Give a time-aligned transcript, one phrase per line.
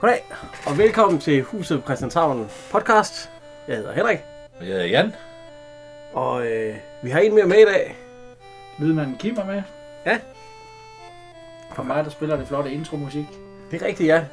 [0.00, 0.24] Goddag,
[0.66, 3.30] og velkommen til Huset på Christianshavn podcast.
[3.68, 4.18] Jeg hedder Henrik,
[4.58, 5.12] Og Jeg hedder Jan.
[6.12, 7.96] og øh, vi har en mere med i dag.
[8.78, 9.62] Lydmanden Kim er med.
[10.06, 10.18] Ja.
[11.74, 13.24] For mig, der spiller det flotte intromusik.
[13.70, 14.24] Det er rigtigt, ja.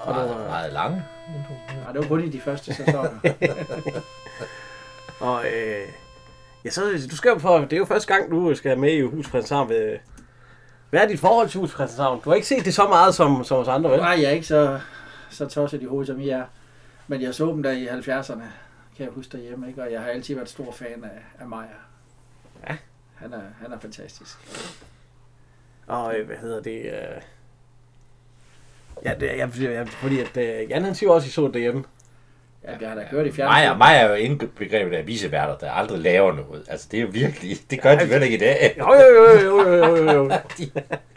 [0.00, 0.94] Og meget, du, meget lang.
[1.84, 3.08] Nej, det var kun i de første sæsoner.
[5.28, 5.82] og øh,
[6.64, 9.00] ja, så du skal jo for, det er jo første gang, du skal med i
[9.00, 9.68] Hus på Christianshavn.
[9.68, 9.96] Ved,
[10.90, 12.20] hvad er dit forhold til Hus på Christianshavn?
[12.24, 14.00] Du har ikke set det så meget som, som os andre, vel?
[14.00, 14.80] Nej, jeg er ikke så,
[15.34, 16.44] så tosset i hovedet, som I er.
[17.08, 18.42] Men jeg så dem der i 70'erne,
[18.96, 19.82] kan jeg huske derhjemme, ikke?
[19.82, 21.66] Og jeg har altid været stor fan af, af Maja.
[22.68, 22.76] Ja.
[23.14, 24.36] Han er, han er fantastisk.
[25.86, 26.84] Og øh, hvad hedder det?
[26.84, 27.20] Øh...
[29.04, 31.54] Ja, det, jeg, jeg, fordi at øh, Jan han siger også, at I så det
[31.54, 31.84] derhjemme.
[32.64, 33.78] Ja, jeg har da kørt i Maja, fjernsynet.
[33.78, 36.64] Maja er jo indbegrebet af viseværter, der aldrig laver noget.
[36.68, 37.56] Altså, det er jo virkelig...
[37.70, 38.74] Det gør de vel ikke i dag.
[38.78, 40.30] Jo, jo, jo, jo, jo, jo, jo.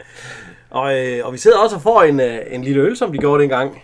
[0.80, 3.18] og, øh, og vi sidder også og får en, øh, en lille øl, som de
[3.18, 3.82] gjorde dengang.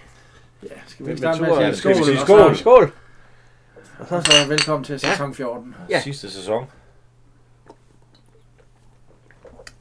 [0.95, 2.05] Skal vi Med ikke starte med at sige skal vi skål?
[2.07, 2.55] sige og skål?
[2.57, 2.93] så- Skål!
[3.99, 5.75] Og så velkommen til sæson 14.
[5.91, 6.01] Ja.
[6.01, 6.67] Sidste sæson.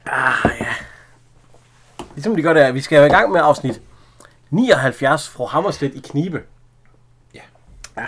[0.06, 0.66] Ah, ja.
[2.14, 3.80] Ligesom de gør der, vi skal jo i gang med afsnit
[4.50, 6.42] 79 fra Hammerstedt i Knibe.
[7.34, 7.40] Ja.
[7.96, 8.06] Ja.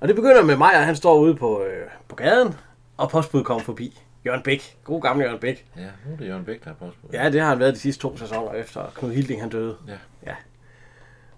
[0.00, 2.54] Og det begynder med mig, og han står ude på, øh, på gaden,
[2.96, 4.00] og postbud kommer forbi.
[4.26, 4.76] Jørgen Bæk.
[4.84, 5.66] God gamle Jørgen Bæk.
[5.76, 6.86] Ja, nu er det Jørgen Bæk, der har på.
[7.12, 9.76] Ja, det har han været de sidste to sæsoner efter Knud Hilding han døde.
[9.88, 9.92] Ja.
[10.26, 10.34] ja.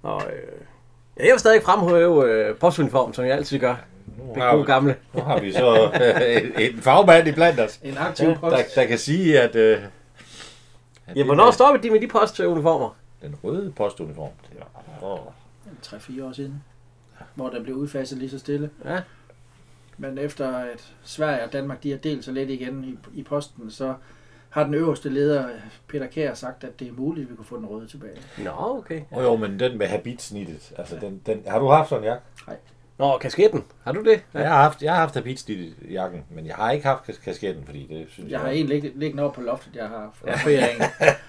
[0.05, 0.53] Og øh,
[1.19, 3.75] ja, jeg vil stadig fremhæve øh, postuniformen, som jeg altid gør.
[4.19, 4.97] Nu Den har, gode vi, gamle.
[5.15, 5.91] nu har vi så
[6.57, 8.75] øh, en fagmand i blandt os, En aktiv der, post.
[8.75, 9.57] der kan sige, at...
[9.57, 9.83] Øh, at
[11.09, 12.97] Ja, det hvornår er stoppede de med de postuniformer?
[13.23, 14.31] Den røde postuniform.
[14.51, 14.61] Det
[15.01, 15.19] var, åh,
[15.87, 16.63] 3-4 år siden.
[17.35, 18.71] Hvor den blev udfaset lige så stille.
[18.85, 19.01] Ja.
[19.99, 23.71] Men efter at Sverige og Danmark de har delt sig lidt igen i, i posten,
[23.71, 23.95] så
[24.55, 25.49] har den øverste leder,
[25.89, 28.17] Peter Kær, sagt, at det er muligt, at vi kunne få den røde tilbage.
[28.39, 29.01] Nå, okay.
[29.13, 30.73] oh, jo, men den med habitsnittet.
[30.79, 32.25] Altså, den, den, har du haft sådan en jakke?
[32.99, 33.65] Nå, kasketten.
[33.85, 34.21] Har du det?
[34.35, 34.39] Ja.
[34.41, 37.21] Jeg har haft, jeg har haft habitsnittet i jakken, men jeg har ikke haft kas-
[37.25, 40.31] kasketten, fordi det synes Jeg har en lig- liggende oppe på loftet, jeg har Ja,
[40.31, 40.69] ja, for jeg,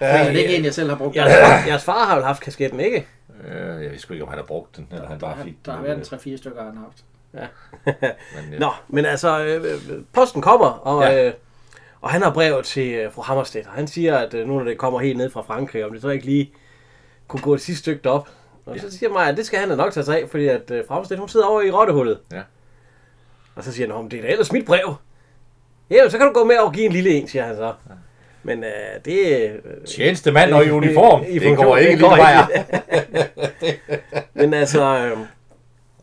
[0.00, 1.16] det er ikke en, jeg selv har brugt.
[1.16, 3.06] jeres, far, jeres far har vel haft kasketten, ikke?
[3.44, 5.44] Øh, jeg ved sgu ikke, om han har brugt den, eller han Der, bare har-
[5.44, 5.78] fik der den.
[5.78, 7.04] har været en 3-4 stykker, han har haft.
[7.84, 11.10] Men, øh, Nå, men altså, øh, øh, posten kommer, og, Ja.
[11.10, 11.26] ja.
[11.26, 11.32] øh,
[12.06, 14.64] og han har brev til øh, fru Hammerstedt, og han siger, at øh, nu når
[14.64, 16.52] det kommer helt ned fra Frankrig, om det så ikke lige
[17.28, 18.28] kunne gå det sidste stykke op.
[18.66, 18.80] Og Ja.
[18.80, 20.84] så siger mig, at det skal han da nok tage sig af, fordi at øh,
[20.88, 22.18] fru Hammerstedt, hun sidder over i rottehullet.
[22.32, 22.40] Ja.
[23.56, 24.94] Og så siger han, "Nå, det er da ellers mit brev.
[25.90, 27.72] Ja, så kan du gå med og give en lille en, siger han så.
[28.42, 28.70] Men øh,
[29.04, 29.50] det...
[29.50, 32.46] Øh, Tjenestemand og i uniform, I det funktion, går ikke det lige vejer.
[34.34, 35.18] men altså, øh,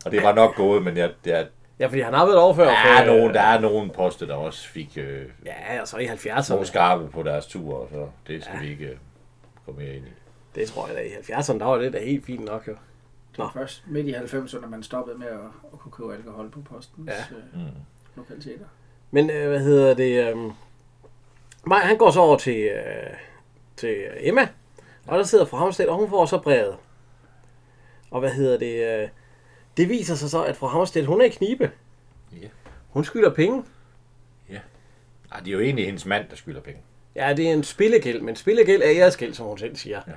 [0.04, 1.46] Og det var nok gået, men jeg, jeg,
[1.78, 2.66] ja, fordi han har været overført.
[2.66, 6.56] der, er nogen, der er nogen poste, der også fik øh, Ja, altså i små
[6.60, 6.64] 70'erne.
[6.64, 8.96] skarpe på deres tur, så det skal vi ikke øh,
[9.66, 10.10] gå mere ind i.
[10.54, 12.72] Det tror jeg da i 70'erne, der var det da helt fint nok jo.
[13.30, 15.38] Det var først midt i 90'erne, man stoppede med at,
[15.72, 17.12] at kunne købe alkohol på postens Ja.
[17.14, 17.36] ja.
[17.36, 17.70] øh, Mm.
[18.16, 18.64] lokaliteter.
[19.10, 20.28] Men øh, hvad hedder det?
[20.30, 20.36] Øh,
[21.66, 23.16] Maj, han går så over til, øh,
[23.76, 24.48] til Emma,
[25.06, 26.76] og der sidder fru Havnstedt, og hun får så brevet.
[28.10, 29.02] Og hvad hedder det?
[29.02, 29.08] Øh,
[29.76, 31.70] det viser sig så, at fru Havnstedt, hun er i knibe.
[32.42, 32.48] Ja.
[32.88, 33.64] Hun skylder penge.
[35.34, 36.80] Ej, det er jo egentlig hendes mand, der skylder penge.
[37.16, 40.00] Ja, det er en spillegæld, men spillegæld er æresgæld, som hun selv siger.
[40.06, 40.12] Ja.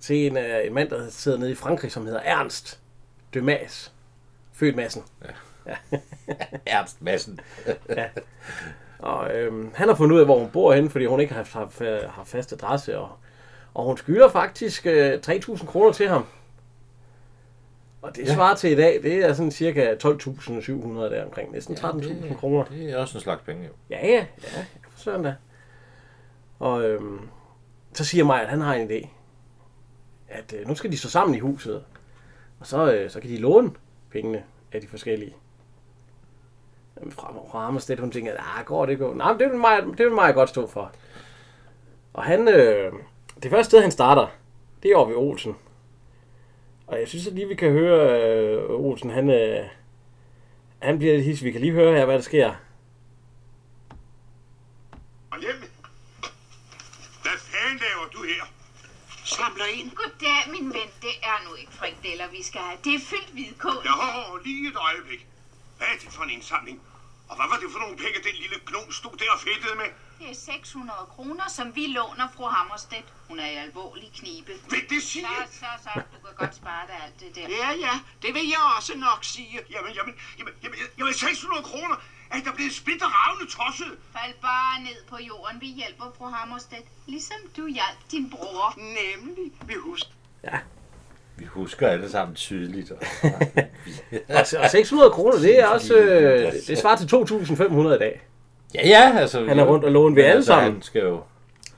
[0.00, 2.80] Til en, øh, en mand, der sidder nede i Frankrig, som hedder Ernst
[3.34, 3.92] de Mas.
[4.52, 5.02] Født massen.
[6.66, 7.40] Ernst Madsen.
[8.98, 11.48] Og øhm, han har fundet ud af, hvor hun bor henne, fordi hun ikke har
[11.52, 11.78] haft,
[12.08, 12.98] har fast adresse.
[12.98, 13.10] Og,
[13.74, 16.26] og hun skylder faktisk øh, 3.000 kroner til ham.
[18.02, 18.34] Og det Ja.
[18.34, 21.52] svarer til i dag, det er sådan cirka 12.700 der omkring.
[21.52, 22.64] Næsten 13.000 kroner.
[22.64, 23.70] Det er også en slags penge, jo.
[23.90, 24.26] Ja, ja,
[24.56, 25.34] ja, for søren da.
[26.58, 27.28] Og øhm,
[27.92, 29.08] så siger mig, at han har en idé.
[30.28, 31.84] At øh, nu skal de stå sammen i huset.
[32.60, 33.70] Og så, øh, så kan de låne
[34.12, 34.42] pengene
[34.72, 35.34] af de forskellige.
[36.98, 39.14] Jamen, fra, fra Hammerstedt, hun tænker, ah, går det går.
[39.14, 40.92] Nej, det vil mig, det vil mig godt stå for.
[42.14, 42.92] Og han, øh,
[43.42, 44.26] det første sted, han starter,
[44.82, 45.56] det er over ved Olsen.
[46.88, 49.64] Og jeg synes at lige, vi kan høre øh, Olsen, han, øh,
[50.82, 51.46] han bliver lidt hissig.
[51.46, 52.54] Vi kan lige høre her, hvad der sker.
[55.30, 55.60] Og hjem.
[57.22, 58.44] Hvad fanden laver du her?
[59.24, 59.90] Samler ind.
[60.00, 60.90] Goddag, min ven.
[61.06, 62.78] Det er nu ikke frikadeller, vi skal have.
[62.84, 63.82] Det er fyldt hvidkål.
[63.90, 63.96] Jo,
[64.44, 65.26] lige et øjeblik.
[65.76, 66.78] Hvad er det for en indsamling?
[67.28, 69.90] Og hvad var det for nogle penge, den lille gnom stod der og fedtede med?
[70.18, 73.08] Det er 600 kroner, som vi låner fru Hammerstedt.
[73.28, 74.52] Hun er i alvorlig knibe.
[74.70, 75.26] Vil det sige?
[75.50, 75.90] Så, så, så.
[76.14, 77.46] Du kan godt spare dig alt det der.
[77.62, 79.48] Ja, ja, det vil jeg også nok sige.
[79.74, 81.96] Jamen, jamen, jamen, jamen, jamen 600 kroner.
[82.30, 83.92] Er der blevet splitter ravne tosset?
[84.16, 85.60] Fald bare ned på jorden.
[85.60, 86.86] Vi hjælper fru Hammerstedt.
[87.06, 88.66] Ligesom du hjalp din bror.
[89.00, 90.10] Nemlig, vi husker.
[91.36, 92.90] Vi husker alle sammen tydeligt.
[92.92, 93.00] Og,
[94.28, 98.20] Og, og 600 kroner, det er også, øh, det, det svarer til 2.500 i dag.
[98.74, 99.46] Ja, ja, altså...
[99.48, 100.72] Han er rundt og låne ved alle altså, sammen.
[100.72, 101.20] Han skal jo...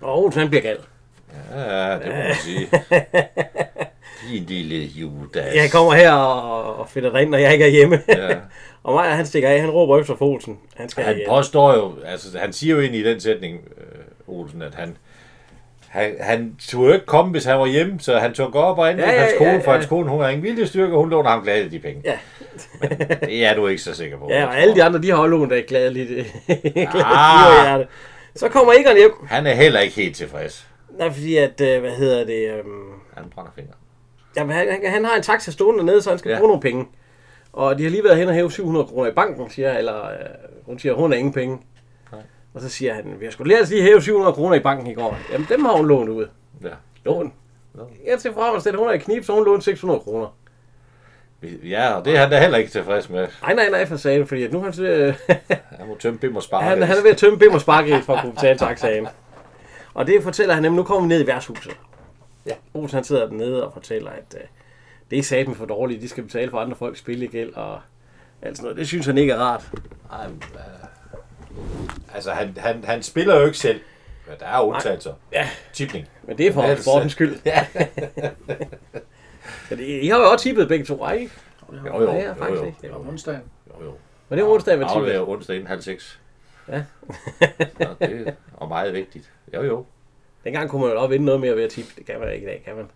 [0.00, 0.78] Og Olsen, han bliver gal.
[1.54, 2.68] Ja, det må man sige.
[4.30, 5.54] Din lille Judas.
[5.54, 8.00] Jeg kommer her og, og finder dig ind, når jeg ikke er hjemme.
[8.08, 8.28] Ja.
[8.84, 10.58] og mig, han stikker af, han råber efter for Olsen.
[10.76, 11.26] Han skal Han igen.
[11.28, 14.96] påstår jo, altså han siger jo ind i den sætning, øh, Olsen, at han,
[15.90, 18.88] han, han turde jo ikke komme, hvis han var hjemme, så han tog op og
[18.88, 19.76] angive Ja, ja, hans kone, ja, for ja.
[19.76, 22.02] hans kone, hun har ingen viljestyrke, og hun låner ham glade de penge.
[22.04, 22.18] Ja.
[22.80, 22.90] Men
[23.20, 24.26] det er du ikke så sikker på.
[24.30, 26.10] Ja, og alle de andre, de har lånt af gladeligt.
[27.04, 27.64] Ah.
[27.66, 27.86] hjerte.
[28.36, 29.12] Så kommer Egon hjem.
[29.26, 30.66] Han er heller ikke helt tilfreds.
[30.98, 33.72] Nej, fordi at, øh, hvad hedder det, øhm, Han brænder fingre.
[34.36, 36.38] jamen, han, han, han har en taxa stående dernede, så han skal ja.
[36.38, 36.86] bruge nogle penge.
[37.52, 40.16] Og de har lige været hen og hæve 700 kroner i banken, siger, eller øh,
[40.66, 41.58] hun siger, hun har ingen penge.
[42.54, 42.54] Nej.
[42.54, 44.86] Og så siger han, vi har sgu lært os lige hæve 700 kroner i banken
[44.86, 45.18] i går.
[45.32, 46.26] Jamen, dem har hun lånt ud.
[46.62, 46.68] Ja.
[47.04, 47.32] Lån.
[47.74, 47.90] Lån.
[48.06, 50.36] Jeg til fra mig, hun er i knib, så hun lånte 600 kroner.
[51.42, 53.28] Ja, og det er han da heller ikke tilfreds med.
[53.42, 55.14] Nej, nej, nej, for sagen, fordi at nu han, øh,
[55.78, 56.62] Han må tømme bim og spare.
[56.62, 59.08] han, han er ved at tømme bim og sparke for at kunne betale taxaen.
[59.94, 61.76] Og det fortæller han nemlig, nu kommer vi ned i værtshuset.
[62.46, 62.52] Ja.
[62.74, 64.40] Olsen han sidder dernede og fortæller, at øh,
[65.10, 67.80] det er satme for dårligt, de skal betale for andre folks spillegæld og
[68.42, 68.78] alt sådan noget.
[68.78, 69.70] Det synes han ikke er rart.
[70.12, 70.79] Ej, men, øh,
[72.14, 73.80] altså, han, han, han spiller jo ikke selv.
[74.28, 75.14] Men der er undtagelser.
[75.32, 75.48] Ja.
[75.72, 76.06] Tipning.
[76.22, 77.36] Men det er for sportens skyld.
[77.46, 77.66] Ja.
[79.70, 81.30] Det, I har jo også tippet begge to, ikke?
[81.72, 82.66] Jo, jo, Ja, ja, jo, faktisk jo.
[82.66, 82.78] ikke.
[82.82, 83.42] Det var onsdagen.
[83.80, 83.92] jo, jo.
[84.28, 84.96] Men det er onsdag med tippet.
[85.00, 86.20] Afleverer onsdag inden halv seks.
[86.68, 86.74] Ja.
[87.80, 89.32] Nå, det er og meget vigtigt.
[89.54, 89.84] Jo, jo.
[90.44, 91.90] Dengang kunne man jo også vinde noget mere ved at tippe.
[91.96, 92.90] Det kan man ikke i dag, kan man?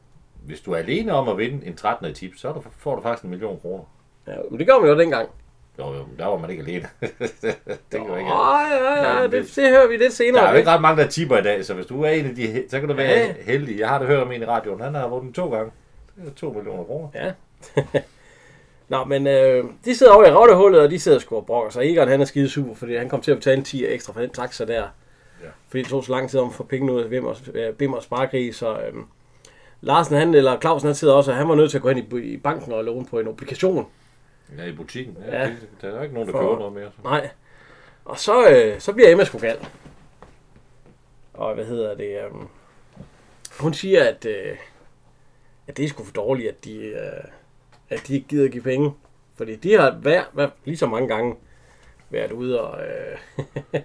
[0.45, 2.07] Hvis du er alene om at vinde en 13.
[2.11, 3.85] i tip, så får du faktisk en million kroner.
[4.27, 5.29] Ja, men det gør man jo dengang.
[5.79, 6.88] Jo, jo, der var man ikke alene.
[7.00, 7.11] det
[7.93, 8.31] kan jo ikke.
[8.32, 10.47] Åh, ja, ja, Men det, det hører vi lidt Der senere.
[10.47, 12.35] er jo ikke ret mange, der tipper i dag, så hvis du er en af
[12.35, 13.35] de, så kan du være Ja.
[13.47, 13.79] heldig.
[13.79, 15.71] Jeg har da hørt om en i radioen, han har vundet to gange.
[16.17, 17.09] Det er to millioner kroner.
[17.15, 17.32] Ja.
[18.88, 21.93] Nå, men øh, de sidder over i rottehullet, og de sidder sgu og brokker sig.
[21.93, 24.21] Egon, han er skide sur, fordi han kom til at betale en 10 ekstra for
[24.21, 24.82] den taxa der.
[25.43, 25.49] Ja.
[25.69, 27.37] Fordi det tog så lang tid om at få penge ud af Bim og,
[27.79, 28.93] Bim og Sparkrig, så øh,
[29.81, 31.99] Larsen, han, eller Clausen, han sidder også, og han var nødt til at gå hen
[31.99, 33.87] i, i banken og låne på en obligation.
[34.58, 35.17] Ja, i butikken.
[35.26, 35.46] Ja, Ja.
[35.49, 36.91] Det, der er ikke nogen, der For- køber noget mere.
[36.96, 37.02] Så.
[37.05, 37.31] Nej.
[38.05, 39.58] Og så, øh, så bliver Emma sgu gal.
[41.35, 42.19] Og hvad hedder det?
[42.25, 42.31] Øh,
[43.61, 44.56] hun siger, at, øh,
[45.67, 47.25] at det er sgu for dårligt, at de, øh,
[47.88, 48.93] at de ikke gider give penge.
[49.37, 51.37] Fordi de har hver, hver, lige så mange gange
[52.11, 53.19] været ude og, øh,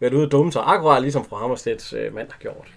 [0.00, 0.62] været ude og dumme sig.
[0.66, 2.72] Akkurat ligesom fra Hammerstedts øh, mand har gjort.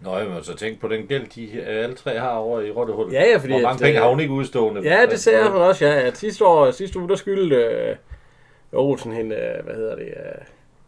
[0.00, 3.12] Nå, men så tænk på den gæld, de øh, alle tre har over i Rottehullet.
[3.12, 4.80] Ja, ja, fordi Hvor mange at, penge øh, har hun ikke udstående?
[4.80, 6.00] Ja, det ser hun også, ja.
[6.00, 7.96] At sidste, år, sidste uge, der skyldte øh,
[8.72, 10.44] Olsen hende, øh, hvad hedder det, øh,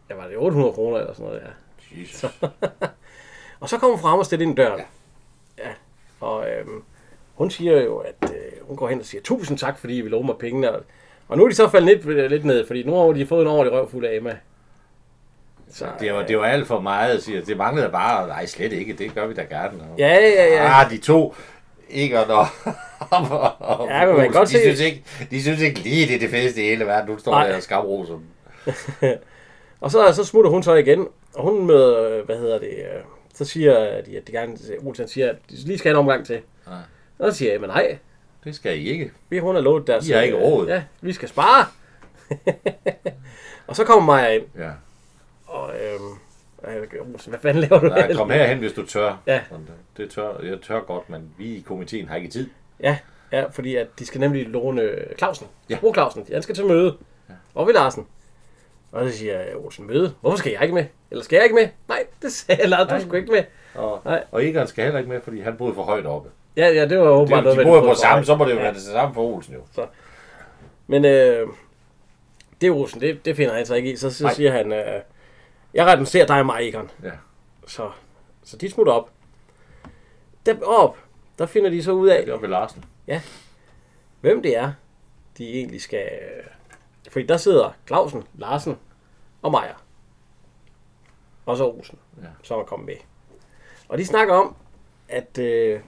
[0.09, 2.01] ja, var det 800 kroner eller sådan noget, ja.
[2.01, 2.25] Jesus.
[3.61, 4.81] Og så kommer hun frem og stiller ind i døren.
[5.57, 5.67] Ja.
[5.67, 5.71] ja.
[6.19, 6.83] Og øhm,
[7.35, 10.11] hun siger jo, at øh, hun går hen og siger, tusind tak, fordi I vil
[10.11, 10.71] love mig pengene.
[10.71, 10.83] Og,
[11.27, 13.47] og nu er de så faldet lidt, lidt ned, fordi nu har de fået en
[13.47, 14.37] ordentlig røv fuld af Emma.
[15.71, 17.41] Så, Det var, det var alt for meget, siger.
[17.41, 19.81] Det manglede bare, nej, slet ikke, det gør vi da gerne.
[19.91, 20.81] Og, Ja, ja, ja.
[20.83, 21.35] Ah, de to,
[21.89, 22.47] ikke og,
[23.59, 26.15] og Ja, men man kan godt de se- Synes ikke, de synes ikke lige, det
[26.15, 27.09] er det fedeste i hele verden.
[27.09, 27.47] Nu står Nej.
[27.47, 28.19] der og skamroser.
[29.81, 33.01] Og så, så smutter hun så igen, og hun møder, øh, hvad hedder det, øh,
[33.33, 36.25] så siger de, at de gerne, Olsen siger, at de lige skal have en omgang
[36.25, 36.39] til.
[36.67, 36.75] Nej.
[37.19, 37.97] Og så siger jeg, men nej,
[38.43, 39.11] Det skal I ikke.
[39.29, 40.07] vi hun har lovet deres...
[40.07, 40.67] I har ikke øh, råd.
[40.67, 41.65] Ja, vi skal spare.
[43.67, 44.69] og så kommer Maja ind, Ja.
[45.51, 46.11] Og øhm,
[46.67, 47.87] øh, hvad fanden laver du?
[47.87, 49.21] Nej, kom herhen, hvis du tør.
[49.27, 49.41] Ja.
[49.97, 52.49] Det tør, jeg tør godt, men vi i komiteen har ikke tid.
[52.83, 52.97] Ja,
[53.31, 55.47] ja, fordi at de skal nemlig låne Clausen.
[55.69, 55.77] Ja.
[55.79, 56.25] Bror Clausen.
[56.33, 56.97] Han skal til møde.
[57.29, 57.33] Ja.
[57.53, 58.07] Hvor vil Larsen?
[58.91, 60.13] Og så siger jeg, Olsen, møde?
[60.21, 60.85] Hvorfor skal jeg ikke med?
[61.11, 61.67] Eller skal jeg ikke med?
[61.87, 63.43] Nej, det sagde jeg, Lars, du skulle ikke med.
[63.75, 64.23] Og, Nej.
[64.31, 66.29] og Egon skal heller ikke med, fordi han boede for højt oppe.
[66.57, 68.51] Ja, ja, det var Det, åbenbart noget, de boede det på samme, så må det
[68.51, 68.61] jo Ja.
[68.63, 69.85] være det samme for Olsen jo.
[70.87, 71.47] Men øh,
[72.61, 73.95] det er Olsen, det, det finder han sig ikke i.
[73.95, 75.01] Så, så siger han, øh,
[75.73, 76.91] jeg repræsenterer dig og mig, Egon.
[77.03, 77.11] Ja.
[77.67, 77.91] Så,
[78.43, 79.11] så de smutter op.
[80.45, 80.97] Der op,
[81.39, 82.85] der finder de så ud af, Det var ved Larsen.
[84.21, 84.73] hvem det er,
[85.37, 86.09] de egentlig skal...
[87.11, 88.77] Fordi der sidder Clausen, Larsen
[89.41, 89.83] og Meier.
[91.45, 92.23] Og så Olsen, Ja.
[92.23, 92.29] ja.
[92.43, 92.95] som er kommet med.
[93.89, 94.55] Og de snakker om,
[95.09, 95.81] at øh,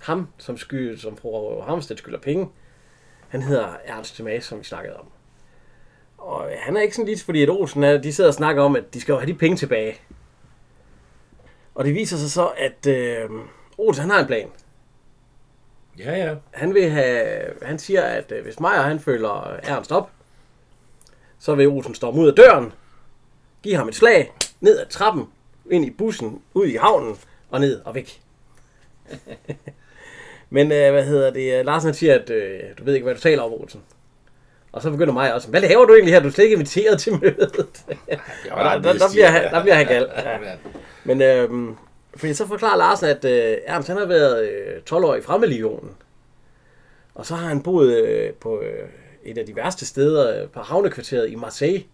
[0.00, 2.48] ham, som, sky, som fru Hamstedt skylder penge,
[3.28, 5.08] han hedder Ernst Thomas, som vi snakkede om.
[6.22, 8.76] Og han er ikke sådan lidt, fordi at Olsen er, de sidder og snakker om,
[8.76, 10.00] at de skal jo have de penge tilbage.
[11.74, 13.30] Og det viser sig så, at øh,
[13.78, 14.48] Olsen han har en plan
[15.98, 16.34] Ja, ja.
[16.50, 20.10] han vil have, han siger, at øh, hvis Meier han følger Ernst op,
[21.38, 22.72] så vil Olsen storme ud af døren,
[23.62, 25.24] give ham et slag, ned ad trappen,
[25.70, 27.16] ind i bussen, ud i havnen
[27.50, 28.20] og ned og væk.
[30.50, 31.64] Men øh, hvad hedder det?
[31.64, 33.82] Larsen han siger, at øh, du ved ikke, hvad du taler om, Olsen.
[34.72, 35.48] Og så begynder mig også.
[35.48, 36.20] Hvad laver du egentlig her?
[36.20, 37.84] Du er slet ikke inviteret til mødet.
[38.50, 40.08] og der, der, der, bliver han, der bliver han gal.
[40.16, 40.38] Ja.
[41.04, 41.76] Men øhm,
[42.16, 45.90] fordi så forklarer Larsen, at øh, Ernst han har været øh, 12 år i Fremmedlegionen.
[47.14, 48.88] Og så har han boet øh, på øh,
[49.24, 51.84] et af de værste steder øh, på havnekvarteret i Marseille.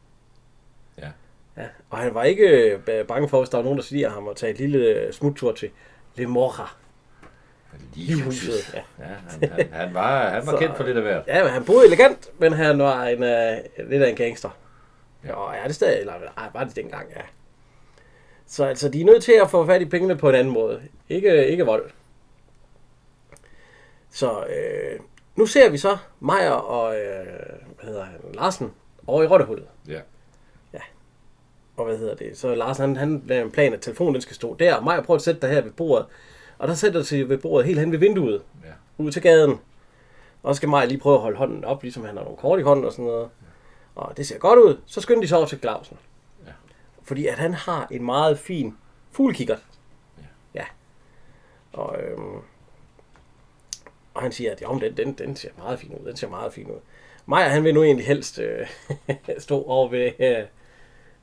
[0.99, 1.09] Ja.
[1.57, 1.67] ja.
[1.91, 4.37] Og han var ikke øh, bange for, hvis der var nogen, der siger ham at
[4.37, 5.71] tage et lille øh, smuttur til
[6.17, 6.27] Le
[7.73, 7.83] Morra.
[7.95, 8.75] Ligehuset.
[8.75, 8.79] Ja.
[8.99, 11.25] Ja, han, han, han, var, han var Så- kendt for lidt af hvert.
[11.27, 13.57] ja, men han boede elegant, men han var en, øh,
[13.91, 14.51] lidt af en gangster.
[15.25, 15.35] Ja.
[15.35, 17.21] Og er det stadig, eller ej, var det dengang, ja.
[18.47, 20.83] Så altså, de er nødt til at få fat i pengene på en anden måde.
[21.09, 21.91] Ikke, ikke vold.
[24.11, 25.01] Så øh,
[25.37, 27.27] nu ser vi så Meyer og øh,
[27.81, 28.73] hvad hedder han, Larsen
[29.07, 29.67] over i Rottehullet.
[29.89, 30.01] Ja.
[31.77, 32.39] Og hvad hedder det?
[32.39, 34.75] Så Larsen han, han laver en plan, at telefonen den skal stå der.
[34.75, 36.07] Og Meyer prøver at sætte dig her ved bordet.
[36.59, 38.43] Og der sætter sig ved bordet helt hen ved vinduet.
[38.65, 38.73] Ja.
[38.99, 39.61] Ud til gaden.
[40.43, 42.61] Og så skal Meyer lige prøve at holde hånden op, ligesom han har nogle kort
[42.61, 43.29] i hånden og sådan noget.
[43.95, 44.81] Og det ser godt ud.
[44.87, 45.97] Så skynder de sig over til Clausen.
[46.47, 46.53] Ja.
[47.03, 48.77] Fordi at han har en meget fin
[49.11, 49.65] fuglekikkert.
[50.19, 50.25] Ja.
[50.55, 50.65] ja.
[51.73, 52.37] Og, øhm,
[54.15, 56.07] og han siger, at jo, den, den, den ser meget fin ud.
[56.07, 56.81] Den ser meget fin ud.
[57.27, 58.67] Meyer, han vil nu egentlig helst øh,
[59.39, 60.45] stå over ved, øh,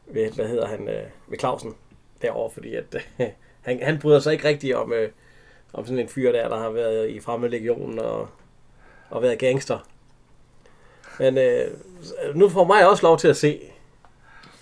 [0.05, 1.75] ved, hvad hedder han, øh, ved Clausen
[2.21, 3.27] derovre, fordi at, øh,
[3.61, 5.11] han, han bryder sig ikke rigtig om, øh,
[5.75, 8.27] om sådan en fyr der, der har været i fremme legionen og,
[9.09, 9.79] og været gangster.
[11.19, 11.67] Men øh,
[12.35, 13.59] nu får mig også lov til at se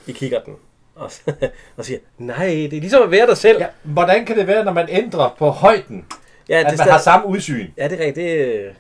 [0.08, 0.56] i kikkerten.
[0.96, 1.12] Og,
[1.78, 3.58] og siger, nej, det er ligesom at være der selv.
[3.60, 6.06] Ja, hvordan kan det være, når man ændrer på højden,
[6.50, 7.68] ja at det, man er har stadig- samme udsyn?
[7.78, 8.16] ja, det er rigtigt.
[8.16, 8.74] Det, øh,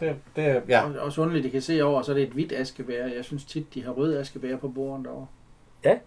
[0.00, 0.84] Det, det, ja.
[0.84, 3.06] Og også underligt, de kan se over, så er det et hvidt askebær.
[3.06, 5.26] Jeg synes tit, de har røde askebær på bordene derovre.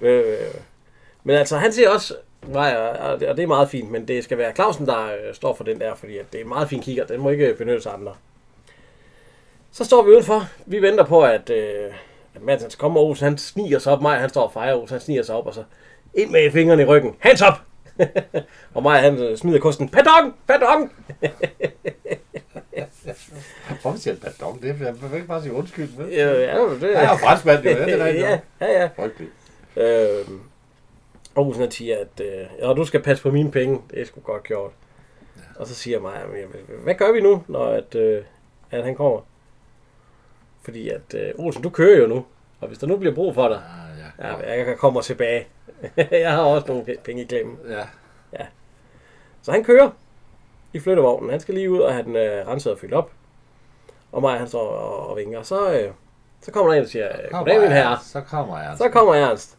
[0.00, 0.54] øh,
[1.24, 2.14] men altså, han siger også,
[2.48, 5.54] nej, og det og er meget fint, men det skal være Clausen, der øh, står
[5.54, 7.06] for den der, fordi det er en meget fin kigger.
[7.06, 8.14] Den må ikke benyttes af andre.
[9.72, 10.48] Så står vi udenfor.
[10.66, 11.92] Vi venter på, at, øh,
[12.34, 14.02] at Mads han skal komme, og han sniger sig op.
[14.02, 15.64] Mig, han står og fejrer, Olsen han sniger sig op, og så
[16.14, 17.16] ind med fingrene i ryggen.
[17.18, 17.54] Hands up!
[18.74, 19.88] og mig, han øh, smider kosten.
[19.88, 20.34] Pardon!
[20.46, 20.90] Pardon!
[23.82, 24.62] Hvorfor siger han pardon?
[24.62, 25.88] Det er, jeg ikke bare sige undskyld.
[25.98, 26.08] Med.
[26.08, 27.70] Ja, ja, det Jeg er franskmand, jo.
[27.70, 28.88] Ja, det er ja, ja, ja.
[28.96, 29.32] Frygteligt.
[29.76, 30.26] Øh,
[31.36, 33.82] Olsen han siger, at øh, ja, du skal passe på mine penge.
[33.90, 34.70] Det er sgu godt gjort.
[35.36, 35.40] Ja.
[35.60, 36.12] Og så siger mig,
[36.82, 38.24] hvad gør vi nu, når at, øh,
[38.70, 39.20] at han kommer?
[40.62, 42.24] Fordi at øh, Olsen, du kører jo nu.
[42.60, 44.28] Og hvis der nu bliver brug for dig, Ah, ja.
[44.50, 45.46] ja, jeg kan komme tilbage.
[46.10, 47.58] jeg har også nogle pe- penge i klemmen.
[47.68, 48.46] ja.
[49.42, 49.90] Så han kører
[50.72, 51.30] i flyttevognen.
[51.30, 53.10] Han skal lige ud og have den øh, renset og fyldt op.
[54.12, 55.42] Og mig, han står og, og vinker.
[55.42, 55.90] Så, øh,
[56.40, 57.98] så kommer der en og siger, goddag min herre.
[58.02, 58.74] Så kommer jeg.
[58.78, 59.55] Så kommer Ernst.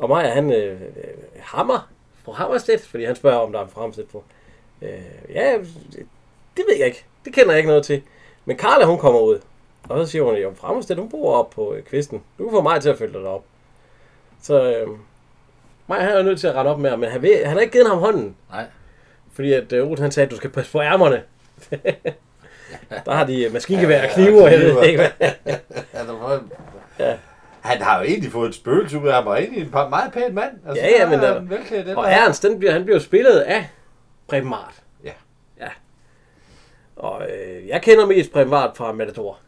[0.00, 1.88] Og Maja, han øh, øh, hammer
[2.24, 4.24] på Hammerstedt, fordi han spørger, om der er en fremsted på.
[4.82, 4.90] Øh,
[5.34, 5.58] ja,
[6.56, 7.04] det ved jeg ikke.
[7.24, 8.02] Det kender jeg ikke noget til.
[8.44, 9.40] Men Carla, hun kommer ud.
[9.88, 12.22] Og så siger hun, at Fremstedt, hun bor op på øh, kvisten.
[12.38, 13.44] Du kan få mig til at følge dig op.
[14.42, 14.88] Så øh,
[15.86, 17.60] Maja, han er nødt til at rette op med ham, men han, vil, han har
[17.60, 18.36] ikke givet ham hånden.
[18.50, 18.64] Nej.
[19.32, 21.22] Fordi at øh, Olsen, han sagde, at du skal passe på ærmerne.
[23.06, 25.28] der har de øh, maskingevær og knive, og jeg ved ikke hvad.
[26.98, 27.18] Ja.
[27.62, 30.12] Han har jo egentlig fået et spøgelse ud af ham, og egentlig en par- meget
[30.12, 30.58] pæn mand.
[30.66, 32.10] Altså, Ja, ja, men, han er øh, en velklædt den Og der.
[32.10, 33.68] Ernst, den bliver, han bliver spillet af
[34.28, 34.82] Preben Mart.
[35.04, 35.12] Ja.
[35.60, 35.68] Ja.
[36.96, 39.38] Og øh, jeg kender mest Preben Mart fra Matador.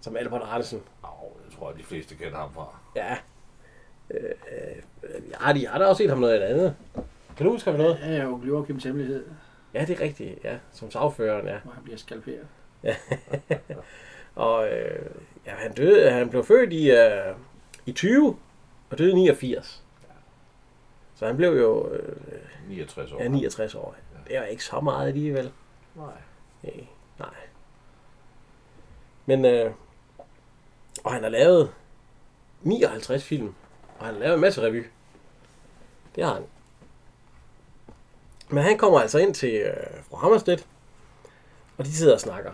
[0.00, 0.82] Som Albert Arnesen.
[1.04, 1.08] Åh,
[1.50, 2.76] jeg tror, at de fleste kender ham fra.
[2.96, 3.16] Ja.
[4.10, 4.20] Øh,
[5.04, 6.74] øh, ja, de har da også set ham noget andet.
[7.36, 7.98] Kan du huske ham noget?
[8.02, 9.24] Ja, jeg er jo Joachims hemmelighed,
[9.74, 10.44] Ja, det er rigtigt.
[10.44, 11.56] Ja, som sagføreren, ja.
[11.64, 12.46] hvor han bliver skalperet.
[14.34, 15.10] Og øh,
[15.46, 17.36] ja, han, døde, han blev født i, øh,
[17.86, 18.36] i 20
[18.90, 19.82] og døde i 89.
[21.14, 22.16] Så han blev jo øh,
[22.68, 23.22] 69 år.
[23.22, 23.96] ja, 69 år.
[24.28, 25.52] Det er ikke så meget alligevel.
[25.94, 26.06] Nej.
[26.62, 26.86] Nej.
[27.18, 27.28] Nej.
[29.26, 29.70] Men, øh,
[31.04, 31.72] og han har lavet
[32.62, 33.54] 59 film,
[33.98, 34.86] og han har lavet en masse revy.
[36.14, 36.44] Det har han.
[38.48, 40.66] Men han kommer altså ind til øh, fru Hammerstedt,
[41.76, 42.52] og de sidder og snakker.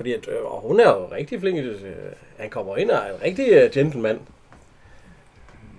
[0.00, 1.58] Fordi at, øh, og hun er jo rigtig flink.
[1.58, 1.74] Øh,
[2.38, 4.18] han kommer ind og er en rigtig øh, gentleman.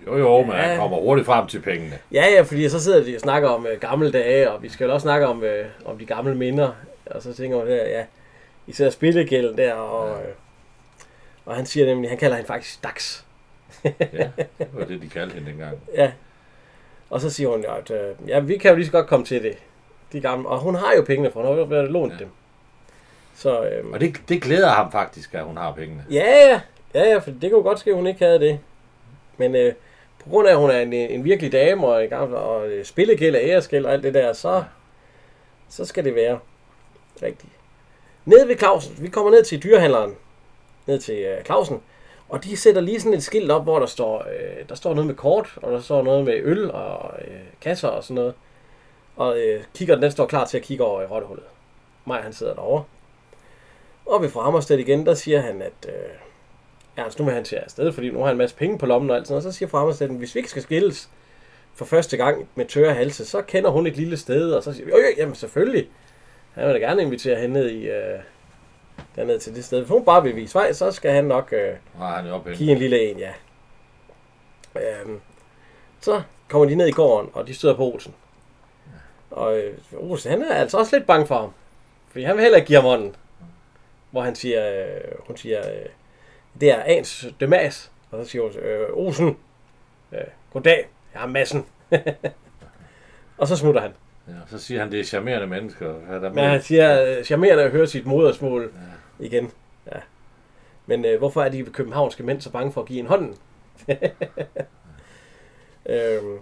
[0.07, 0.57] Jo, jo, men Ja.
[0.57, 1.99] han kommer hurtigt frem til pengene.
[2.11, 4.85] Ja, ja, fordi så sidder de og snakker om øh, gamle dage, og vi skal
[4.85, 6.71] jo også snakke om, øh, om de gamle minder.
[7.05, 8.03] Og så tænker man, der, ja,
[8.67, 10.27] især spillegælden der, og, øh,
[11.45, 13.23] og han siger nemlig, han kalder hende faktisk Dax.
[13.83, 15.77] Ja, det var det, de kaldte hende dengang.
[15.95, 16.11] Ja.
[17.09, 19.25] Og så siger hun, ja, at, øh, ja, vi kan jo lige så godt komme
[19.25, 19.57] til det.
[20.13, 20.47] De gamle.
[20.49, 22.17] Og hun har jo pengene, for hun har jo lånt ja.
[22.17, 22.23] Ja.
[22.23, 22.31] dem.
[23.41, 26.05] Så, øh, Og det, det glæder ham faktisk, at hun har pengene.
[26.11, 26.61] ja, ja,
[26.93, 28.59] ja, ja, for det kunne godt ske, at hun ikke havde det.
[29.37, 29.73] Men øh,
[30.23, 33.35] på grund af, at hun er en, en virkelig dame, og, gammel, og øh, spillegæld
[33.35, 34.63] og æresgæld og alt det der, så,
[35.69, 36.39] så skal det være
[37.23, 37.53] rigtigt.
[38.25, 40.15] Nede ved Clausen, vi kommer ned til dyrehandleren,
[40.87, 41.81] ned til øh, Clausen,
[42.29, 45.07] og de sætter lige sådan et skilt op, hvor der står, øh, der står noget
[45.07, 48.33] med kort, og der står noget med øl og øh, kasser og sådan noget.
[49.15, 51.45] Og øh, kiggeren, den står klar til at kigge over i rottehullet.
[52.05, 52.83] Maj, han sidder derovre.
[54.11, 55.93] Og ved fra Hammerstedt igen, der siger han, at øh,
[56.97, 59.09] Ernst, nu vil han til afsted, fordi nu har han en masse penge på lommen
[59.09, 59.53] og alt sådan noget.
[59.53, 61.09] Så siger fra Hammerstedt, hvis vi ikke skal skilles
[61.75, 64.85] for første gang med tørre halse, så kender hun et lille sted, og så siger
[64.85, 65.89] vi, øh, jamen selvfølgelig.
[66.53, 68.19] Han vil da gerne invitere hende ned i, øh,
[69.15, 69.79] derned til det sted.
[69.79, 72.21] Hvis hun bare vil vise vej, så skal han nok øh, Nej,
[72.55, 73.31] give en lille en, ja.
[74.75, 75.19] Øhm,
[76.01, 78.13] så kommer de ned i gården, og de støder på Olsen.
[79.31, 81.51] Og øh, Olsen, han er altså også lidt bange for ham.
[82.11, 83.15] Fordi han vil heller ikke give ham hånden.
[84.11, 85.85] Hvor han siger, øh, hun siger, øh,
[86.61, 87.91] det er Ans Demas.
[88.11, 89.37] Og så siger hun, øh, Olsen,
[90.11, 90.19] øh,
[90.53, 91.65] goddag, jeg er massen.
[93.37, 93.91] og så smutter han.
[94.27, 95.95] Ja, så siger han, det er charmerende mennesker.
[96.09, 98.73] Ja, der Men han siger, øh, charmerende at høre sit modersmål
[99.19, 99.25] ja.
[99.25, 99.51] igen.
[99.85, 99.99] Ja.
[100.85, 103.35] Men øh, hvorfor er de københavnske mænd så bange for at give en hånden?
[105.89, 106.39] øhm,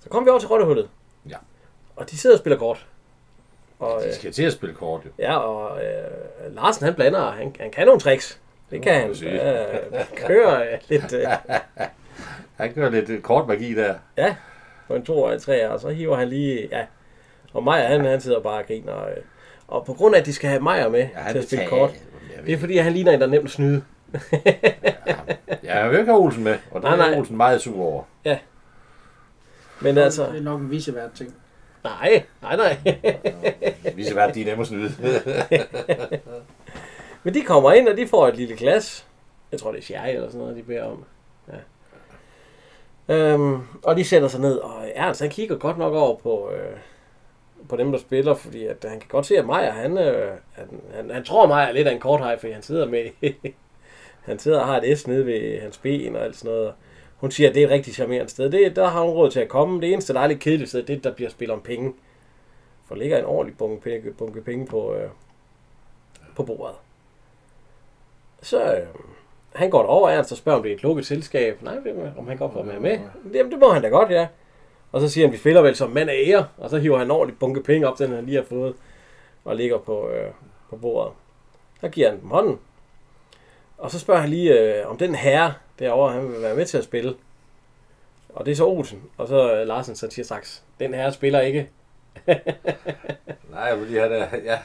[0.00, 0.88] så kommer vi over til Rottehullet.
[1.28, 1.36] Ja.
[1.96, 2.86] Og de sidder og spiller kort.
[3.78, 5.10] Og, de øh, skal til at spille kort, jo.
[5.18, 8.40] ja, og øh, Larsen han blander, han, han kan nogle tricks.
[8.70, 9.10] Det kan han.
[9.12, 9.64] Ja,
[10.16, 11.26] kører øh, lidt øh,
[12.60, 13.94] Han gør lidt øh, kort magi der.
[14.16, 14.36] ja,
[14.88, 16.84] på en to og en tre, og så hiver han lige, ja.
[17.52, 19.04] Og Maja, han, han sidder bare og griner.
[19.06, 19.16] Øh,
[19.68, 21.66] og på grund af, at de skal have Maja med Ja, han til at spille
[21.66, 21.90] kort,
[22.46, 23.82] det er fordi, han ligner en, der er nemt at snyde.
[25.62, 27.18] Ja, jeg vil ikke have Olsen med, og der Nej, er nej.
[27.18, 28.02] Olsen meget sur over.
[29.80, 31.34] Men altså, Det er nok en visevært ting.
[31.88, 32.76] Nej, nej, nej.
[33.94, 34.92] Vi skal være, de er nemme at snyde.
[37.22, 39.06] Men de kommer ind, og de får et lille glas.
[39.52, 41.04] Jeg tror, det er sherry eller sådan noget, de beder om.
[41.48, 41.54] Ja.
[43.14, 46.76] Øhm, og de sætter sig ned, og Ernst han kigger godt nok over på, øh,
[47.68, 50.80] på dem, der spiller, fordi at han kan godt se, at Maja, han, øh, han,
[50.94, 53.10] han, han tror, Maja er lidt af en korthej, fordi han sidder med,
[54.28, 56.72] han sidder og har et S nede ved hans ben og alt sådan noget.
[57.20, 58.50] Hun siger, at det er et rigtig charmerende sted.
[58.50, 59.80] Det, der har hun råd til at komme.
[59.80, 61.94] Det eneste, der er lidt kedeligt sted, det er, der bliver spillet om penge.
[62.86, 65.08] For der ligger en ordentlig bunke penge, bunke penge på, øh,
[66.36, 66.74] på bordet.
[68.42, 68.86] Så øh,
[69.54, 71.62] han går derover, Ernst, og spørger, om det er et lukket selskab.
[71.62, 72.98] Nej, det- om han godt får være med.
[73.34, 74.26] Jamen, det må han da godt, ja.
[74.92, 76.46] Og så siger han, vi spiller vel som mand af ære.
[76.56, 78.74] Og så hiver han en ordentlig bunke penge op, den han lige har fået,
[79.44, 80.30] og ligger på, øh,
[80.70, 81.12] på bordet.
[81.80, 82.58] Så giver han dem hånden.
[83.78, 86.78] Og så spørger han lige, øh, om den herre derovre, han vil være med til
[86.78, 87.14] at spille.
[88.28, 89.02] Og det er så Olsen.
[89.16, 91.70] Og så øh, Larsen så siger straks, den herre spiller ikke.
[93.50, 94.36] Nej, fordi han er...
[94.44, 94.58] Ja,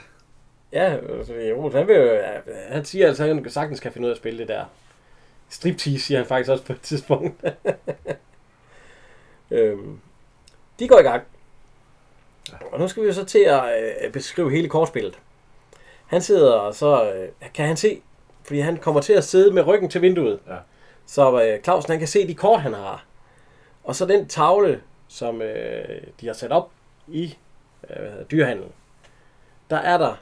[0.72, 2.22] Ja, altså, Olsen, han, vil, jo-
[2.70, 4.66] han siger altså, at han sagtens kan finde ud af at spille det der.
[5.50, 7.44] Striptease, siger han faktisk også på et tidspunkt.
[9.52, 10.00] øhm,
[10.80, 11.24] de går i gang.
[12.72, 13.64] Og nu skal vi jo så til at
[14.06, 15.20] øh, beskrive hele kortspillet.
[16.06, 18.02] Han sidder, og så øh, kan han se,
[18.44, 20.40] fordi han kommer til at sidde med ryggen til vinduet.
[20.48, 20.56] Ja.
[21.06, 23.06] Så øh, Clausen, han kan se de kort, han har.
[23.84, 26.70] Og så den tavle, som øh, de har sat op
[27.08, 27.38] i
[27.90, 28.70] øh, dyrehandlen.
[29.70, 30.16] Der er der,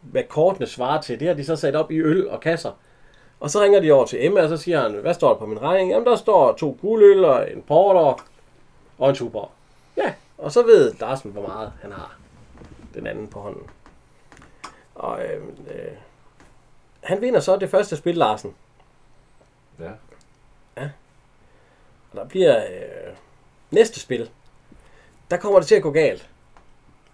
[0.00, 1.20] hvad kortene svarer til.
[1.20, 2.72] Det har de så sat op i øl og kasser.
[3.40, 5.46] Og så ringer de over til Emma, og så siger han, hvad står der på
[5.46, 5.90] min regning?
[5.90, 8.24] Jamen, der står to guldøl og en porter
[8.98, 9.50] og en tuborg.
[9.96, 12.16] Ja, og så ved Larsen, hvor meget han har.
[12.94, 13.62] Den anden på hånden.
[14.94, 15.92] Og øh, øh,
[17.02, 18.54] han vinder så det første spil, Larsen.
[19.80, 19.90] ja.
[22.12, 23.14] Og der bliver øh,
[23.70, 24.30] næste spil.
[25.30, 26.28] Der kommer det til at gå galt.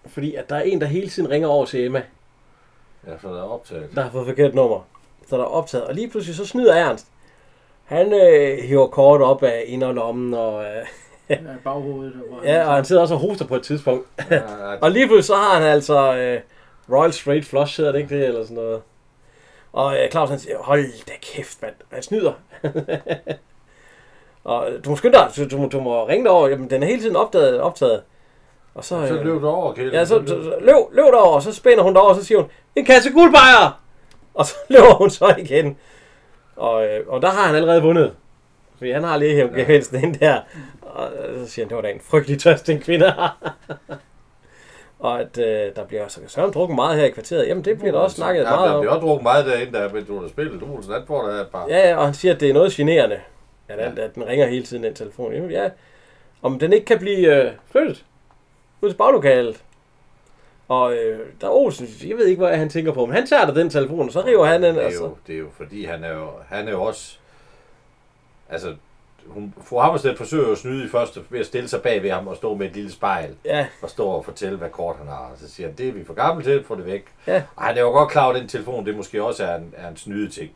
[0.05, 2.03] Fordi at der er en, der hele tiden ringer over til Emma,
[3.07, 3.89] Ja, så der er optaget.
[3.95, 4.87] der har fået forkert nummer.
[5.29, 5.85] Så der er optaget.
[5.87, 7.07] Og lige pludselig så snyder Ernst.
[7.85, 10.85] Han øh, hiver kort op af inderlommen, og, øh,
[11.29, 12.13] Ja, baghovedet.
[12.31, 14.07] Og ja, og han sidder også og hoster på et tidspunkt.
[14.31, 14.41] Ja,
[14.83, 16.41] Og lige pludselig så har han altså øh,
[16.97, 18.81] Royal Straight Flush, hedder det ikke det, eller sådan noget.
[19.73, 22.33] Og øh, Claus han siger, hold da kæft, mand, han snyder.
[24.43, 26.87] og øh, du må skynde dig, du, må- du må ringe derover, jamen den er
[26.87, 27.61] hele tiden optaget.
[27.61, 28.01] optaget.
[28.75, 29.93] Og så, så øh, løb du over, Kjell.
[29.93, 32.37] Ja, så, så, så løb, løb derover, og så spænder hun derover, og så siger
[32.41, 33.81] hun, en kasse guldbejer!
[34.33, 35.77] Og så løber hun så igen.
[36.55, 38.13] Og, øh, og der har han allerede vundet.
[38.77, 40.41] Fordi han har lige hævet gevinsten ind der.
[40.81, 43.37] Og øh, så siger han, det var da en frygtelig tørst, den kvinde har.
[44.99, 47.47] og at øh, der bliver så søren drukket meget her i kvarteret.
[47.47, 48.81] Jamen, det bliver der også snakket ja, meget der om.
[48.81, 50.63] bliver også drukket meget derinde, der du har spillet.
[50.63, 51.67] Olsen, han får der et par.
[51.69, 53.19] Ja, ja, og han siger, at det er noget generende.
[53.67, 55.33] At, at, at den ringer hele tiden, den telefon.
[55.33, 55.69] Jamen, ja.
[56.41, 58.05] Om den ikke kan blive øh, flyttet
[58.81, 59.63] ud til baglokalet.
[60.67, 63.45] Og øh, der er Olsen, jeg ved ikke, hvad han tænker på, men han tager
[63.45, 64.75] da den telefon, og så river han den.
[64.75, 67.17] det, er jo, det er jo fordi, han er jo, han er jo også...
[68.49, 68.75] Altså,
[69.29, 72.27] hun, fru Hammerstedt forsøger at snyde i første ved at stille sig bag ved ham
[72.27, 75.29] og stå med et lille spejl Ja, og stå og fortælle, hvad kort han har.
[75.33, 77.05] Og så siger han, det er vi for gamle til, få det væk.
[77.27, 77.43] Ja.
[77.55, 79.73] Og han er jo godt klar over, at den telefon, det måske også er en,
[79.77, 80.51] er en snyde ting.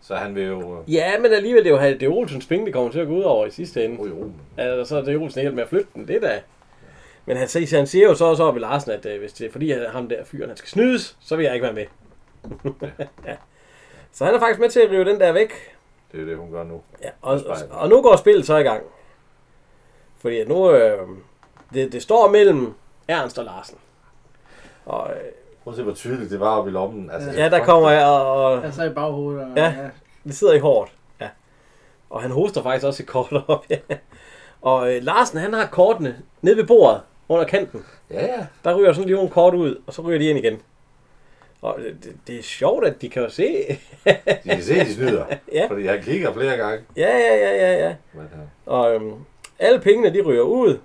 [0.00, 0.80] Så han vil jo...
[0.80, 3.06] øh, ja men alligevel det er jo det er Olsens penge, det kommer til at
[3.06, 4.00] gå ud over i sidste ende.
[4.00, 6.40] Oh, jo, Ja, så er det Olsen hjælp med at flytte den, det da.
[7.26, 9.52] Men han siger, han siger jo så også ved Larsen, at øh, hvis det er
[9.52, 11.84] fordi at ham der fyren, han skal snydes, så vil jeg ikke være med.
[13.26, 13.34] ja.
[14.12, 15.77] Så han er faktisk med til at rive den der væk.
[16.12, 16.80] Det er det, hun gør nu.
[17.02, 18.82] Ja, og, og, og nu går spillet så i gang.
[20.18, 21.08] Fordi at nu, øh,
[21.74, 22.74] det, det står mellem
[23.08, 23.78] Ernst og Larsen.
[24.86, 25.16] Og øh,
[25.64, 27.10] Prøv at se, hvor tydeligt det var oppe i lommen.
[27.10, 29.42] Altså, ja, der kommer jeg, og, og Altså i baghovedet.
[29.42, 29.74] Og, Ja.
[30.24, 30.92] det sidder i hårdt.
[31.20, 31.28] Ja.
[32.10, 33.64] Og han hoster faktisk også et kort op.
[33.70, 33.76] Ja.
[34.62, 37.84] Og øh, Larsen, han har kortene nede ved bordet under kanten.
[38.10, 38.46] Ja, ja.
[38.64, 40.60] Der ryger sådan lige nogle kort ud, og så ryger de ind igen.
[41.62, 43.78] Og det, det, er sjovt, at de kan jo se.
[44.04, 45.26] De kan se, de snyder.
[45.52, 45.66] Ja.
[45.70, 46.84] Fordi han klikker flere gange.
[46.96, 47.94] ja, ja, ja, ja, ja.
[48.66, 49.14] Og øhm,
[49.58, 50.78] alle pengene, de ryger ud.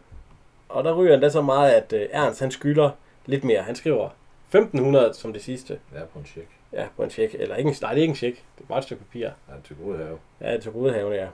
[0.69, 2.89] Og der ryger endda så meget, at øh, Ernst, han skylder
[3.25, 3.61] lidt mere.
[3.61, 4.09] Han skriver
[4.47, 5.79] 1500 som det sidste.
[5.93, 6.47] ja, på en tjek.
[6.73, 7.35] Ja, på en tjek.
[7.39, 8.35] Eller ikke en, nej, det er ikke en tjek.
[8.57, 9.29] Det er bare et stykke papir.
[9.49, 10.19] Han til gode have.
[10.41, 11.27] Ja, til Rudehaven, ja.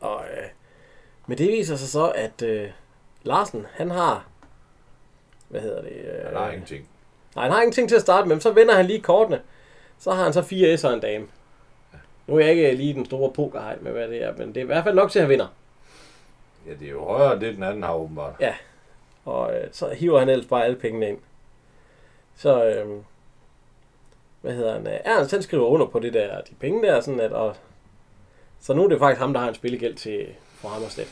[0.00, 0.48] Og, øh,
[1.26, 2.68] men det viser sig så, at øh,
[3.22, 4.26] Larsen, han har...
[5.48, 5.92] Hvad hedder det?
[5.92, 6.88] Øh, Han har ingenting.
[7.36, 9.40] Nej, han har ingenting til at starte med, men så vender han lige kortene.
[9.98, 11.26] Så har han så fire S'er og en dame.
[12.26, 14.60] Nu er jeg ikke lige den store pokerhej med, hvad det er, men det er
[14.62, 15.46] i hvert fald nok til, at han vinder.
[16.66, 18.34] Ja, det er jo højere det, den anden har åbenbart.
[18.40, 18.54] Ja.
[19.24, 21.18] Og øh, så hiver han ellers bare alle pengene ind.
[22.36, 22.88] Så, øh,
[24.40, 24.86] hvad hedder han?
[25.04, 27.56] Ernst, han skriver under på det der, de penge der, sådan at, og,
[28.60, 30.26] så nu er det faktisk ham, der har en spillegæld til
[30.60, 31.08] fru Hammerstedt.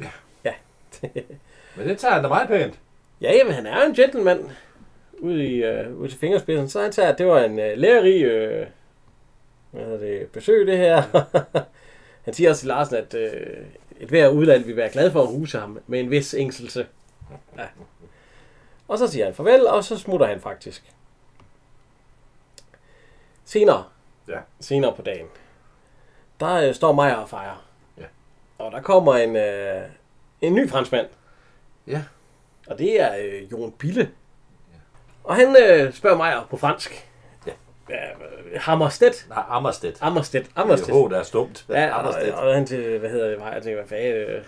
[0.00, 0.10] Ja.
[0.44, 0.52] Ja.
[1.76, 2.78] Men det tager han da meget pænt.
[3.20, 4.50] ja, jamen, han er en gentleman
[5.18, 8.22] ude, i, øh, ude til fingerspidsen, så han tager, at det var en øh, lærerig
[8.24, 8.66] øh,
[9.70, 11.02] hvad det, besøg, det her.
[12.24, 13.56] han siger også til Larsen, at øh,
[14.00, 16.86] et hver udland vil være glad for at huse ham med en vis ængselse.
[17.58, 17.66] Ja.
[18.88, 20.92] Og så siger han farvel, og så smutter han faktisk.
[23.44, 23.84] Senere,
[24.28, 24.38] Ja.
[24.60, 25.26] senere på dagen,
[26.40, 27.66] der øh, står Maja og fejrer.
[27.98, 28.04] Ja.
[28.58, 29.82] Og der kommer en, øh,
[30.40, 31.06] en ny franskmand.
[31.86, 32.02] Ja.
[32.66, 34.10] Og det er øh, Jon Bille.
[35.26, 37.08] Og han øh, spørger mig på fransk.
[37.46, 37.52] Ja.
[37.90, 37.96] ja
[38.58, 39.26] Hammerstedt.
[39.28, 39.98] Nej, Ammerstedt.
[40.00, 40.44] Ammerstedt.
[40.46, 41.10] Det er Ammerstedt.
[41.10, 41.64] Der er stumt.
[41.68, 42.34] Ja, og, Ammerstedt.
[42.34, 44.42] og, han til, hvad hedder det, jeg tænker, hvad fanden, øh,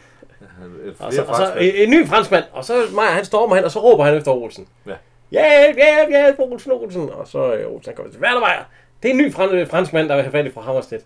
[0.99, 3.71] og så, og så en, en ny franskmand, og så Maja, han stormer hen, og
[3.71, 4.69] så råber han efter Olsen.
[4.87, 4.95] Ja.
[5.31, 7.11] Hjælp, hjælp, hjælp, Olsen, Olsen.
[7.11, 8.59] Og så øh, Olsen, han kommer til, hvad er der, Maja?
[9.03, 11.05] Det er en ny fran- franskmand, der vil have fat i fra Hammerstedt.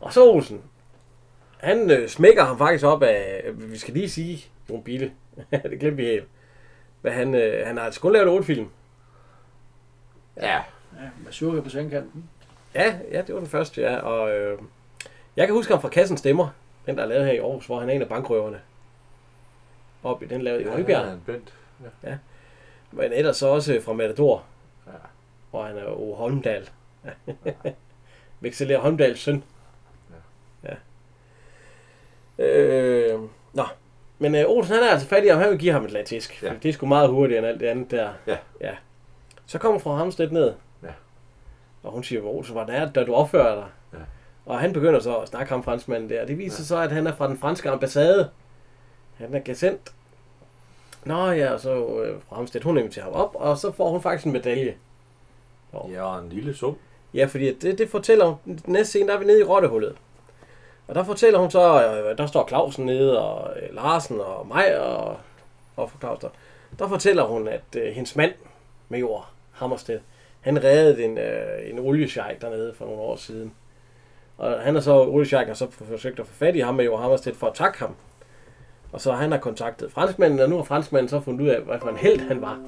[0.00, 0.60] Og så Olsen,
[1.58, 5.10] han øh, smækker ham faktisk op af, vi skal lige sige, Jon Bille,
[5.50, 6.24] det glemte vi helt.
[7.02, 8.68] Men han, øh, han har altså kun lavet otte film.
[10.42, 10.56] Ja.
[11.00, 12.30] Ja, med surke på sengkanten.
[12.74, 13.96] Ja, ja, det var den første, ja.
[13.96, 14.58] Og øh,
[15.36, 16.48] jeg kan huske ham fra Kassen Stemmer,
[16.86, 18.60] den der er lavet her i Aarhus, hvor han er en af bankrøverne.
[20.02, 21.06] Op i den lavede i Højbjerg.
[21.06, 21.54] Ja, Bent.
[22.92, 24.44] Men ellers så også fra Matador.
[24.86, 24.92] Ja.
[25.50, 26.70] Hvor han er jo Holmdal.
[28.40, 29.44] Vexeler Holmdals søn.
[30.64, 30.74] Ja.
[32.44, 33.20] Øh,
[33.52, 33.64] nå.
[34.18, 35.38] Men øh, Olsen han er altså fat i ham.
[35.38, 36.42] Han vil give ham et latisk.
[36.42, 36.48] Ja.
[36.48, 36.54] Ja.
[36.62, 38.12] Det er sgu meget hurtigere end alt det andet der.
[38.26, 38.36] Ja.
[38.60, 38.76] ja.
[39.50, 40.54] Så kommer fru Hamstedt ned.
[40.82, 40.88] Ja.
[41.82, 43.66] Og hun siger, hvor Olsen var der, da du opfører dig.
[43.92, 43.98] Ja.
[44.46, 46.26] Og han begynder så at snakke ham franskmanden der.
[46.26, 46.64] Det viser ja.
[46.64, 48.30] så, at han er fra den franske ambassade.
[49.14, 49.92] Han er gesendt.
[51.04, 54.02] Nå ja, og så øh, fru Hamstedt, hun inviterer ham op, og så får hun
[54.02, 54.74] faktisk en medalje.
[55.72, 56.76] Ja, og en lille sum.
[57.14, 58.60] Ja, fordi det, det fortæller hun.
[58.66, 59.96] Næste scene, der er vi nede i Rottehullet.
[60.88, 64.80] Og der fortæller hun så, øh, der står Clausen nede, og øh, Larsen og mig,
[64.80, 65.16] og,
[65.76, 66.28] og fru Claus der.
[66.78, 68.32] Der fortæller hun, at øh, hendes mand,
[68.88, 70.00] Major Hammersted,
[70.40, 73.52] han reddede en, øh, en oliesjejk dernede for nogle år siden.
[74.38, 77.34] Og han er så, oliesjejk har så forsøgt at få fat i ham, Major Hammersted,
[77.34, 77.94] for at takke ham.
[78.92, 81.80] Og så han har kontaktet franskmanden, og nu har franskmanden så fundet ud af, hvad
[81.80, 82.60] for en held han var.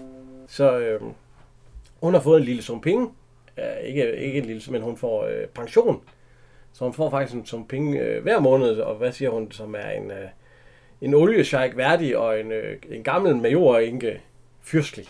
[0.48, 1.00] Så øh,
[2.02, 3.11] hun har fået en lille sum penge,
[3.57, 6.02] Ja, ikke, ikke en lille, men hun får øh, pension.
[6.72, 9.74] Så hun får faktisk en sum penge øh, hver måned, og hvad siger hun, som
[9.74, 10.28] er en, øh,
[11.00, 14.20] en oliesjejk værdig og en, øh, en gammel major enke
[14.61, 15.07] fyrstlig.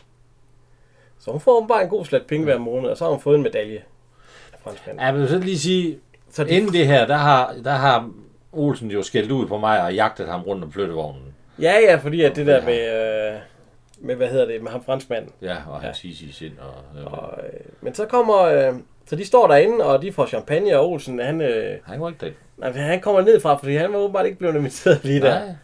[1.24, 3.36] Så hun får bare en god slat penge hver måned, og så har hun fået
[3.36, 3.82] en medalje
[4.52, 5.04] af franskmanden.
[5.04, 5.98] Ja, men så lige sige,
[6.30, 8.10] Så de, inden det her, der har, der har
[8.52, 11.22] Olsen jo skældt ud på mig og jagtet ham rundt om flyttevognen.
[11.58, 13.40] ja, ja, fordi at det der med, øh,
[13.98, 15.32] med, hvad hedder det, med ham franskmanden.
[15.42, 15.94] Ja, og han Ja.
[16.04, 16.08] ja.
[16.28, 16.52] i sind.
[16.58, 18.74] Og, og, Og, øh, men så kommer, øh,
[19.06, 22.26] så de står derinde, og de får champagne, og Olsen, han, øh, han var ikke
[22.26, 22.32] den.
[22.58, 25.38] nej, han kommer ned fra, fordi han var åbenbart ikke blevet inviteret lige der.
[25.44, 25.54] Nej.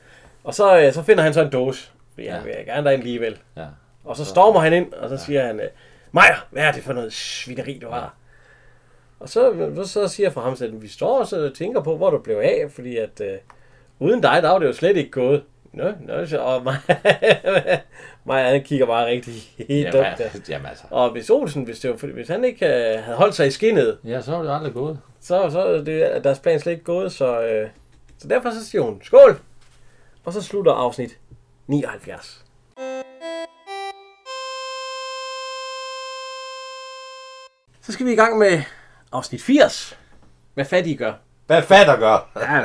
[0.44, 1.90] Og så, øh, så finder han så en dåse.
[2.14, 2.33] Fordi ja.
[2.33, 2.38] Ja.
[2.40, 3.37] han vil gerne derind alligevel.
[3.57, 3.64] Ja.
[4.09, 5.66] Og så stormer han ind, og så siger han, øh,
[6.12, 8.14] Maja, hvad er det for noget svineri, du har?
[9.21, 12.11] Og så, så, siger jeg for ham, at vi står og så tænker på, hvor
[12.11, 13.38] du blev af, fordi at øh,
[13.99, 15.42] uden dig, der var det jo slet ikke gået.
[15.73, 16.77] Nå, nå, så, og mig,
[18.25, 19.35] mig han kigger bare rigtig
[19.68, 20.05] helt dumt.
[20.05, 20.25] der.
[20.25, 20.85] Jamen, jamen altså.
[20.90, 23.51] Og hvis Olsen, hvis, det var, fordi- hvis han ikke øh, havde holdt sig i
[23.51, 24.99] skinnet, Ja, så er det aldrig gået.
[25.21, 27.68] så, så er det, deres plan slet ikke gået, så, øh,
[28.18, 29.38] så derfor så siger hun, skål!
[30.25, 31.18] Og så slutter afsnit
[31.66, 32.44] 79.
[37.88, 38.62] Så skal vi i gang med
[39.12, 39.98] afsnit 80.
[40.55, 41.12] Hvad fattige gør.
[41.46, 42.31] Hvad fatter gør?
[42.37, 42.62] Ja,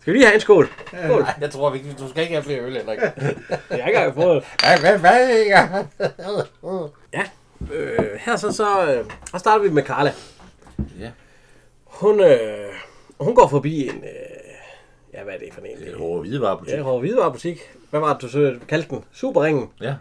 [0.00, 0.68] skal vi lige have en skål?
[1.04, 1.22] Skål.
[1.22, 2.98] Nej, jeg tror ikke, du skal ikke have flere øl, Henrik.
[2.98, 3.12] Jeg
[3.70, 4.44] har ikke engang fået.
[4.60, 5.44] Hvad, hvad, hvad?
[7.12, 7.24] Ja,
[7.72, 10.12] øh, her så, så, øh, så starter vi med Carla.
[11.00, 11.10] Ja.
[11.84, 12.68] Hun, øh,
[13.20, 14.10] hun går forbi en, øh,
[15.14, 15.78] ja hvad er det for en?
[15.78, 16.74] Det er hårde hvidevarebutik.
[16.74, 17.60] Ja, Hårde Hvidevarebutik.
[17.90, 19.04] Hvad var det, du så kaldte den?
[19.12, 19.70] Superringen.
[19.80, 19.94] Ja.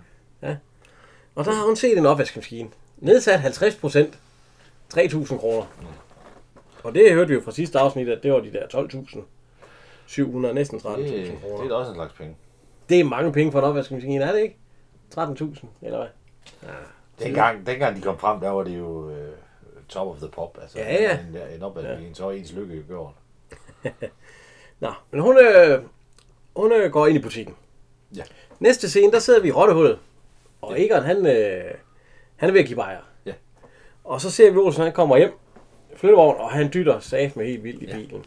[1.35, 2.69] Og der har hun set en opvaskemaskine.
[2.97, 4.19] Nedsat 50 procent.
[4.97, 5.65] 3.000 kroner.
[6.83, 10.77] Og det hørte vi jo fra sidste afsnit, at det var de der 12.700, næsten
[10.79, 11.63] 13.000 Det, det kroner.
[11.63, 12.35] er da også en slags penge.
[12.89, 14.57] Det er mange penge for en opvaskemaskine, er det ikke?
[15.17, 16.07] 13.000, eller hvad?
[17.19, 19.13] Dengang, dengang de kom frem, der var det jo uh,
[19.89, 20.57] top of the pop.
[20.61, 21.19] Altså, Ja, ja.
[21.19, 22.13] En, en opvaskemaskine, ja.
[22.13, 23.13] så var ens lykke gjort.
[24.79, 25.81] Nå, men hun, øh,
[26.55, 27.55] hun øh, går ind i butikken.
[28.15, 28.23] Ja.
[28.59, 29.99] Næste scene, der sidder vi i rottehullet.
[30.61, 31.71] Og Egon, han, øh,
[32.35, 32.99] han er ved at give bajer.
[34.05, 34.11] Ja.
[34.11, 35.31] Og så ser vi Olsen, han kommer hjem.
[35.95, 38.25] Flyttevogn, og han dytter sat med helt vildt i bilen.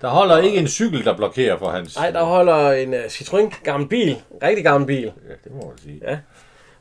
[0.00, 1.96] Der holder ikke en cykel, der blokerer for hans...
[1.96, 4.08] Nej, der holder en uh, Citroën gammel bil.
[4.10, 5.12] En rigtig gammel bil.
[5.28, 6.00] Ja, det må man sige.
[6.02, 6.18] Ja.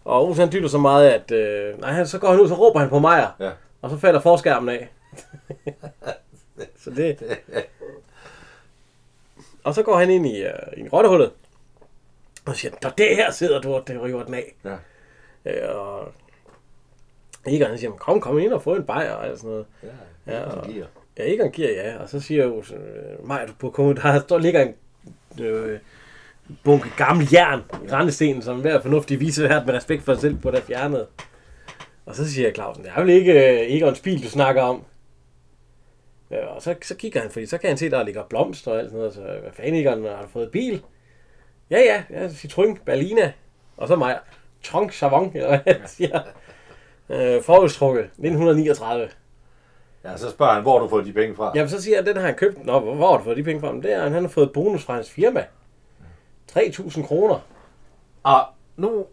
[0.05, 2.53] Og Olsen han dytter så meget, at øh, nej, han, så går han ud, så
[2.53, 3.35] råber han på Meyer.
[3.39, 3.51] Ja.
[3.81, 4.89] Og så falder forskærmen af.
[6.83, 7.37] så det...
[9.63, 11.31] Og så går han ind i, uh, i rottehullet.
[12.45, 14.55] Og siger, der det her sidder du, og det river den af.
[14.65, 14.75] Ja.
[15.45, 16.11] Øh, og
[17.47, 19.65] Egon han siger, kom, kom ind og få en bajer og sådan noget.
[19.83, 20.69] Ja, Ja, og- og...
[21.17, 24.37] Ja, Egon giver ja, og så siger Olsen, øh, Maja, du på komme, der står,
[24.37, 24.73] ligger en
[25.43, 25.79] øh,
[26.63, 30.37] bunke gammel jern i rendestenen, som hver fornuftig viser vært med respekt for sig selv
[30.37, 31.07] på det fjernet.
[32.05, 34.83] Og så siger Clausen, det er vel ikke øh, Egons bil, du snakker om?
[36.31, 38.79] Ja, og så, så kigger han, fordi så kan han se, der ligger blomster og
[38.79, 39.13] alt sådan noget.
[39.13, 40.81] Så hvad fanden, Egon, har du fået bil?
[41.69, 43.31] Ja, ja, ja Citroën Berlina.
[43.77, 44.19] Og så mig,
[44.63, 46.19] Tong Savon, eller hvad han siger.
[47.09, 49.09] Øh, forudstrukket, 1939.
[50.03, 51.51] Ja, så spørger han, hvor du fået de penge fra.
[51.55, 52.65] Jamen, så siger han, den har han købt.
[52.65, 53.71] Nå, hvor hvor har du fået de penge fra?
[53.71, 55.45] Men det er, han han har fået bonus fra hans firma.
[56.51, 57.39] 3.000 kroner.
[58.23, 58.45] Og
[58.77, 59.05] nu,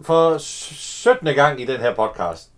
[0.00, 1.34] for 17.
[1.34, 2.51] gang i den her podcast,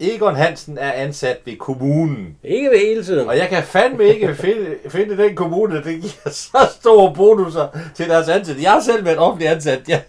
[0.00, 2.36] Egon Hansen er ansat ved kommunen.
[2.44, 3.28] Ikke ved hele tiden.
[3.28, 8.08] Og jeg kan fandme ikke finde, finde den kommune, der giver så store bonusser til
[8.08, 8.62] deres ansatte.
[8.62, 9.88] Jeg har selv været offentlig ansat.
[9.88, 10.02] Jeg,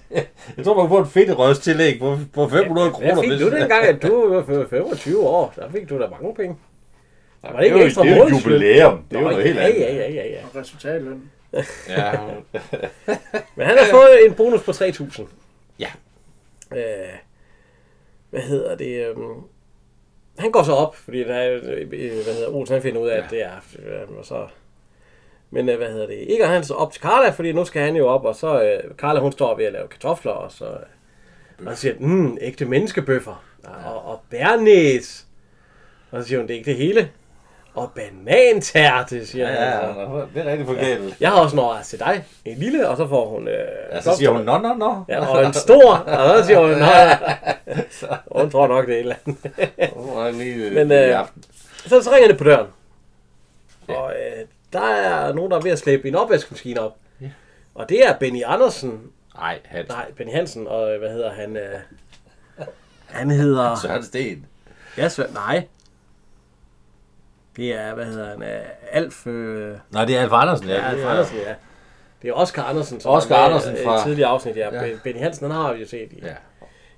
[0.58, 3.14] jeg tror, man kan få et fedterødstillæg på, på 500 kroner.
[3.14, 5.54] Hvad fik du dengang, at du var 25 år?
[5.56, 6.56] Der fik du da mange penge.
[7.44, 9.04] Var det Det er ikke jo- ekstra det er jo et jubilæum.
[9.10, 9.80] Det er jo noget helt ja, andet.
[9.82, 10.38] ja, ja, ja, ja.
[10.54, 11.22] Og resultatløn.
[11.90, 12.12] Ja,
[13.56, 15.22] Men han har fået en bonus på 3.000.
[15.80, 15.88] Ja.
[16.76, 16.80] Øh,
[18.30, 19.06] hvad hedder det?
[19.06, 19.22] øhm,
[20.40, 23.18] han går så op, fordi der er, øh, hvad hedder Olsen, han finder ud af,
[23.18, 24.48] at det er, øh, og så,
[25.52, 26.16] men øh, hvad hedder det?
[26.16, 28.96] Ikke han så op til Carla, fordi nu skal han jo op, og så øh,
[28.96, 32.38] Carla, hun står ved at lave kartofler, og så øh, og så siger han, mm,
[32.42, 33.44] ægte menneskebøffer,
[33.86, 35.28] og, og bærnæs,
[36.12, 37.12] og så siger hun, det er ikke det hele,
[37.76, 39.94] og banantærte, siger ja, han.
[39.94, 40.00] så.
[40.00, 41.00] ja, det er rigtig forkert.
[41.20, 43.48] Jeg har også en overraskelse til dig, en lille, og så får hun...
[43.48, 43.56] Øh,
[43.92, 45.04] Ja, så siger hun, nå, nå, nå.
[45.10, 47.38] Ja, og en stor, og så siger hun, nej.
[48.42, 50.36] Hun tror nok, det er et eller andet.
[50.74, 51.26] Men, Men, øh,
[51.86, 52.68] Så, så ringer det på døren.
[53.88, 56.96] Og øh, der er nogen, der er ved at slæbe en opvaskemaskine op.
[57.76, 59.02] Og det er Benny Andersen.
[59.36, 59.90] Nej, Hans.
[59.90, 60.68] Nej, Benny Hansen.
[60.68, 61.58] Og øh, hvad hedder han?
[61.58, 61.80] Øh,
[63.08, 63.76] han hedder...
[63.76, 64.46] Søren Sten.
[64.98, 65.64] Ja, så, nej.
[67.58, 68.44] Det er, hvad hedder han?
[68.44, 69.28] Øh, Alf...
[69.28, 70.74] Øh, Nej, det er Alf Andersen, ja.
[70.74, 71.54] Ja, Alf det er- Andersen, ja.
[72.22, 74.86] Det er Oscar Andersen, som Oscar er Andersen øh, fra- et tidligere afsnit, ja.
[74.86, 74.90] Ja.
[75.04, 76.34] Benny Hansen, han har vi jo set i, Ja.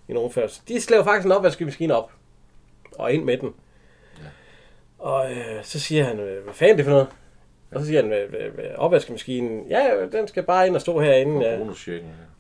[0.08, 0.48] i nogle før.
[0.48, 2.12] Så De slæver faktisk en opvaskemaskine op,
[3.00, 3.54] og ind med den.
[4.18, 4.24] Ja.
[5.00, 7.08] Og øh, så siger han, øh, hvad fanden er det for noget?
[7.72, 8.14] Og så siger han,
[8.78, 11.46] opvaskemaskinen, ja, den skal bare ind og stå herinde.
[11.46, 11.60] Ja.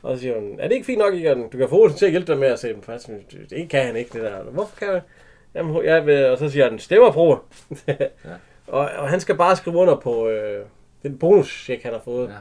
[0.03, 1.49] Og så siger hun, er det ikke fint nok, Egon?
[1.49, 3.09] Du kan få Olsen til at hjælpe dig med at se dem fast.
[3.49, 4.43] Det kan han ikke, det der.
[4.43, 5.01] Hvorfor kan han?
[5.55, 7.41] Jamen, jeg vil, og så siger han, stemmerprobe.
[7.87, 7.95] ja.
[8.67, 10.65] og, og, han skal bare skrive under på øh,
[11.03, 12.33] den bonuscheck, han har fået Ja.
[12.33, 12.37] ja.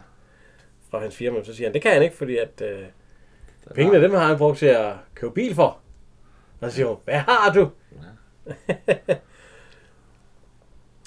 [0.91, 1.45] fra hans firma.
[1.45, 2.79] Så siger han, det kan han ikke, fordi at øh,
[3.75, 5.79] pengene, dem har han brugt til at købe bil for.
[6.61, 7.71] Og så siger hun, hvad har du?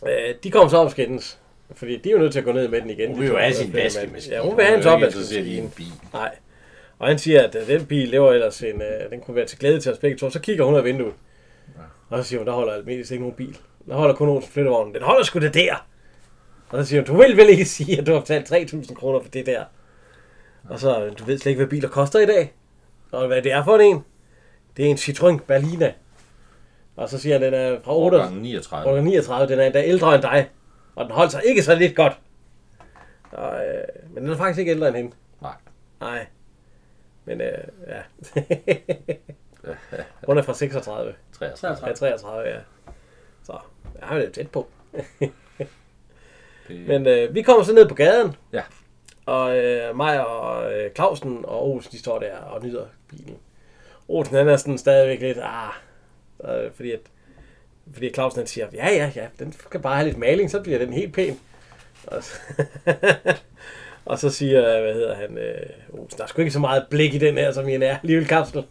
[0.07, 1.39] øh, de kommer så op skændes.
[1.75, 3.09] Fordi de er jo nødt til at gå ned med den igen.
[3.11, 4.35] Hun vil jo have sin vaskemaskine.
[4.35, 5.49] Ja, hun vil have en opvaskemaskine.
[5.63, 5.85] en bil.
[6.13, 6.35] Nej.
[6.99, 9.59] Og han siger, at øh, den bil lever ellers en, øh, den kunne være til
[9.59, 10.29] glæde til os begge to.
[10.29, 11.13] Så kigger hun ud af vinduet.
[12.09, 13.57] Og så siger hun, der holder almindeligvis ikke nogen bil.
[13.85, 14.93] Den holder kun Olsen flyttevognen.
[14.93, 15.85] Den holder sgu det der.
[16.69, 19.19] Og så siger hun, du vil vel ikke sige, at du har betalt 3.000 kroner
[19.21, 19.63] for det der.
[20.69, 22.53] Og så, du ved slet ikke, hvad biler koster i dag.
[23.11, 24.03] Og hvad det er for en.
[24.77, 25.93] Det er en Citroën Berlina.
[26.95, 28.89] Og så siger han, den er fra 8, Årgang 39.
[28.89, 30.49] Årgang 39, den er endda ældre end dig.
[30.95, 32.19] Og den holdt sig ikke så lidt godt.
[33.31, 35.11] Og, øh, men den er faktisk ikke ældre end hende.
[35.41, 35.53] Nej.
[35.99, 36.25] Nej.
[37.25, 38.01] Men øh, ja.
[40.27, 41.13] Hun er fra 36.
[41.39, 41.87] 33.
[41.87, 42.59] Ja, 33, ja.
[43.43, 43.59] Så
[43.99, 44.67] jeg er jo tæt på.
[46.67, 48.35] Det, Men øh, vi kommer så ned på gaden.
[48.53, 48.63] Ja.
[49.25, 53.37] Og øh, mig og øh, Clausen og Olsen, de står der og nyder bilen.
[54.07, 56.99] Olsen, han er sådan stadigvæk lidt, ah, øh, fordi at,
[57.93, 60.79] fordi Clausen han siger, ja, ja, ja, den skal bare have lidt maling, så bliver
[60.79, 61.39] den helt pæn.
[62.07, 62.39] Og så,
[64.05, 67.13] og så siger, hvad hedder han, øh, Olsen, der er sgu ikke så meget blik
[67.13, 68.63] i den her, som i en ærlig kapsel.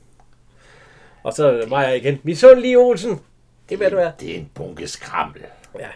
[1.22, 3.20] Og så mig og igen, vi så lige Olsen.
[3.68, 4.12] Det vil du være.
[4.20, 5.42] det er en bunke skrammel.
[5.78, 5.88] Ja.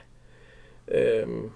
[0.89, 1.51] Øhm,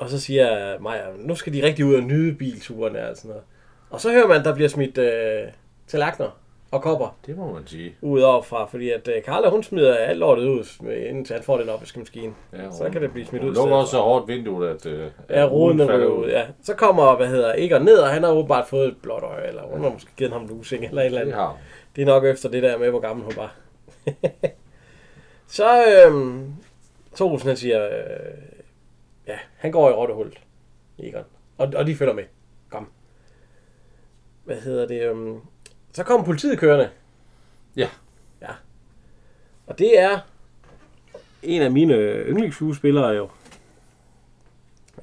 [0.00, 3.42] og så siger Maja, nu skal de rigtig ud og nyde bilturene og sådan noget.
[3.90, 5.42] Og så hører man, der bliver smidt øh,
[5.86, 6.28] tallerkener
[6.70, 7.94] og kopper Det må man sige.
[8.02, 10.64] ud overfra, fordi at øh, Carla, hun smider alt lortet ud,
[11.08, 12.32] indtil han får den opvaskemaskine.
[12.52, 13.54] Ja, så kan det blive smidt Hun ud.
[13.54, 14.04] lukker stedet også så fra.
[14.04, 14.86] hårdt vinduet, at...
[14.86, 16.46] Øh, Ja, ruden den falder ryger ud, ja.
[16.62, 19.62] Så kommer, hvad hedder, Egon ned, og han har åbenbart fået et blåt øje, eller
[19.62, 21.34] hun har måske givet ham lusing, eller et eller Det andet.
[21.40, 21.58] har hun.
[21.96, 23.54] Det er nok efter det der med, hvor gammel hun var.
[25.46, 26.54] så, øhm,
[27.14, 28.42] så Olsen, han siger, øh,
[29.26, 30.40] ja, han går i rottehullet,
[30.98, 31.24] Egon.
[31.58, 32.24] Og, og de følger med.
[32.70, 32.90] Kom.
[34.44, 35.02] Hvad hedder det?
[35.10, 35.40] Øhm,
[35.92, 36.90] så kommer politiet kørende.
[37.76, 37.88] Ja.
[38.42, 38.50] Ja.
[39.66, 40.18] Og det er
[41.42, 43.28] en af mine yndlingsskuespillere jo.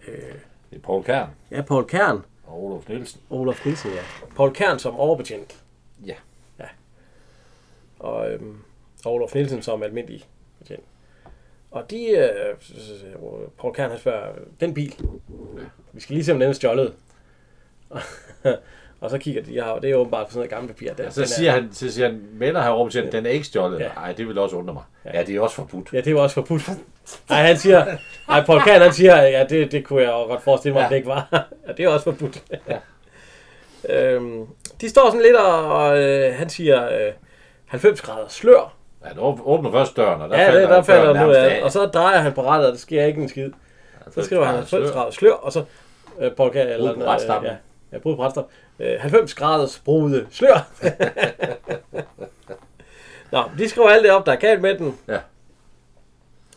[0.08, 0.34] Øh,
[0.70, 2.26] Det er Paul Kern ja, Paul Kern.
[2.44, 3.22] og Olof Nielsen.
[3.30, 4.02] Olaf Nielsen, ja.
[4.36, 5.64] Paul Kern som overbetjent.
[6.06, 6.16] Ja.
[8.02, 8.06] Ja.
[8.08, 8.58] Og, øhm,
[9.06, 10.24] og Olaf Nielsen som almindelig
[10.60, 10.84] betjent.
[11.72, 12.30] Og de, øh,
[13.60, 14.28] Paul Kern han spørger,
[14.60, 14.94] den bil,
[15.94, 16.94] vi skal lige se om den er stjålet.
[19.02, 20.94] og så kigger de, ja, og det er åbenbart på sådan noget gammelt papir.
[20.94, 23.26] Den, Ja, så den er- siger han, så siger han, mener her Robert, siger, den
[23.26, 23.80] er ikke stjålet.
[23.80, 23.88] Ja.
[23.96, 24.84] Nej, det vil også undre mig.
[25.14, 25.90] Ja, det er også forbudt.
[25.94, 26.70] Ja, det var også forbudt.
[27.30, 27.86] Nej, han siger,
[28.28, 30.84] nej, Paul Kahn, han siger, ja, det, det kunne jeg godt forestille mig, ja.
[30.84, 30.86] Ja.
[30.86, 31.28] at det ikke var.
[31.68, 32.44] ja, det er også forbudt.
[32.68, 32.78] Ja.
[34.14, 34.46] øhm,
[34.82, 37.14] de står sådan lidt, og, og øh, han siger, øh,
[37.68, 38.74] 90 grader slør.
[39.06, 41.64] Ja, åb- åbner først døren, og der Ja, falder, det, der falder nærmest af.
[41.64, 43.52] Og så drejer han på rettet, og det sker ikke en skid.
[44.14, 45.64] Så skriver han 90 grader slør, og så
[46.20, 47.52] øh, Kahn, eller på retstammen.
[47.52, 47.56] ja,
[47.92, 48.48] ja, brud på.
[48.80, 50.68] Øh, 90 graders brude slør.
[53.32, 54.98] Nå, de skriver alt det op, der er galt med den.
[55.08, 55.18] Ja.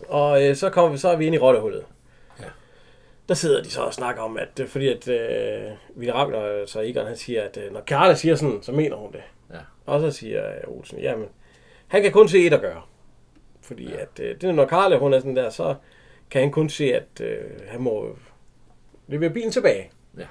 [0.08, 1.82] Og øh, så kommer vi, så er vi inde i rottehullet.
[2.40, 2.44] Ja.
[3.28, 6.80] Der sidder de så og snakker om, at øh, fordi at øh, Ville Ragnar, så
[6.80, 9.20] Egon, han siger, at øh, når Karla siger sådan, så mener hun det.
[9.52, 9.58] Ja.
[9.86, 11.28] Og så siger Olsen, jamen,
[11.86, 12.82] han kan kun se et at gøre.
[13.60, 13.96] Fordi ja.
[13.96, 15.74] at øh, det er, når Karla, hun er sådan der, så
[16.30, 18.16] kan han kun se, at øh, han må
[19.06, 19.90] levere bilen tilbage.
[20.18, 20.26] Ja.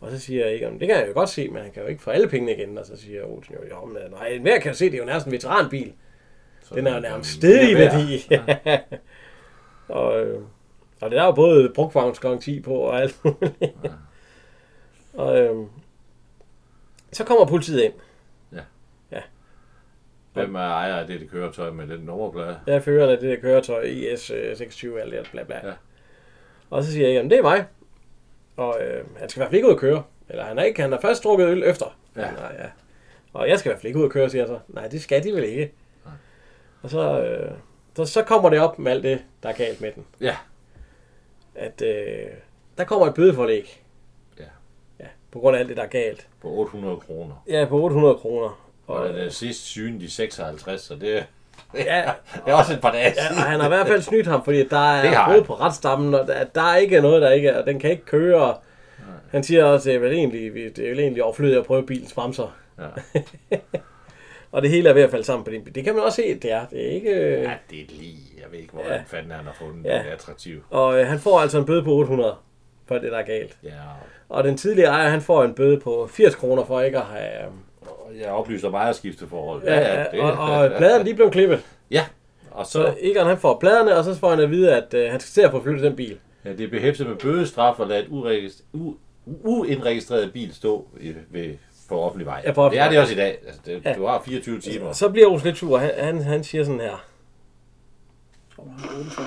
[0.00, 2.02] Og så siger Egon, det kan jeg jo godt se, men han kan jo ikke
[2.02, 2.78] få alle pengene igen.
[2.78, 5.04] Og så siger Olsen jo, jo, men nej, hver kan jo se, det er jo
[5.04, 5.92] nærmest en veteranbil.
[6.62, 8.28] Så Den er jo nærmest stedig værdi.
[9.88, 10.40] og, øh,
[11.00, 13.72] og det er jo både brugtvognsgaranti på og alt muligt.
[15.14, 15.56] og øh,
[17.12, 17.92] så kommer politiet ind.
[20.38, 22.60] Hvem er ejer af det, det køretøj med den nummerplade?
[22.66, 25.66] Jeg fører af det der køretøj IS-26, alt det bla bla.
[25.66, 25.72] Ja.
[26.70, 27.64] Og så siger jeg, jamen det er mig.
[28.56, 30.02] Og øh, han skal i hvert fald ikke ud at køre.
[30.28, 31.96] Eller han er ikke, han har først drukket øl efter.
[32.16, 32.20] Ja.
[32.20, 32.66] Nej, ja.
[33.32, 34.58] Og jeg skal i hvert fald ikke ud at køre, siger jeg så.
[34.68, 35.72] Nej, det skal de vel ikke.
[36.82, 37.50] Og så, øh,
[37.96, 40.06] så, så kommer det op med alt det, der er galt med den.
[40.20, 40.36] Ja.
[41.54, 42.26] At øh,
[42.78, 43.82] der kommer et bødeforlæg.
[44.38, 44.44] Ja.
[45.00, 46.28] Ja, på grund af alt det, der er galt.
[46.40, 47.44] På 800 kroner.
[47.48, 48.67] Ja, på 800 kroner.
[48.88, 51.26] Og den er sidst sygen de 56, så det,
[51.74, 52.02] Ja,
[52.44, 53.42] det er også et par dage Ja, siden.
[53.42, 55.44] han har i hvert fald snydt ham, fordi der er han.
[55.44, 58.04] på retsstammen, og der, der er ikke noget, der ikke er, og den kan ikke
[58.04, 58.56] køre.
[59.30, 61.86] Han siger også, at det er vel egentlig, det er vel egentlig overflødigt at prøve
[61.86, 62.56] bilens bremser.
[62.78, 63.20] Ja.
[64.52, 65.74] Og det hele er ved at falde sammen på din bil.
[65.74, 66.66] Det kan man også se, det er.
[66.66, 67.10] Det er ikke...
[67.42, 68.16] ja, det er lige.
[68.38, 69.02] Jeg ved ikke, hvor Ja.
[69.06, 69.98] fanden han har fundet Ja.
[69.98, 70.62] det attraktiv.
[70.70, 72.34] Og øh, han får altså en bøde på 800
[72.86, 73.58] for det, der er galt.
[73.64, 73.70] Ja,
[74.28, 77.42] Og den tidligere ejer, han får en bøde på 80 kroner for ikke at have...
[77.42, 77.48] Øh,
[78.20, 79.62] jeg oplyser mig skifteforhold.
[79.64, 80.32] ja, ja, og,
[80.62, 81.64] og pladerne, de blev klippet.
[81.90, 82.06] Ja,
[82.50, 85.10] og så, Så Egon, han får pladerne, og så får han at vide, at øh,
[85.10, 86.18] han skal til at få flyttet den bil.
[86.44, 88.96] ja, det er behæftet med bødestraf og lade et uregist- u-
[89.26, 91.54] uindregistreret bil stå i, ved,
[91.88, 92.42] på offentlig vej.
[92.46, 93.38] Ja, på offentlig det er det også i dag.
[93.46, 93.94] Altså, det, Ja.
[93.94, 94.92] Du har 24 timer.
[94.92, 95.78] Så bliver Olsen lidt sur.
[95.78, 96.86] Han, han, han siger sådan her.
[96.86, 96.96] Jeg
[98.56, 99.26] tror, han har 48.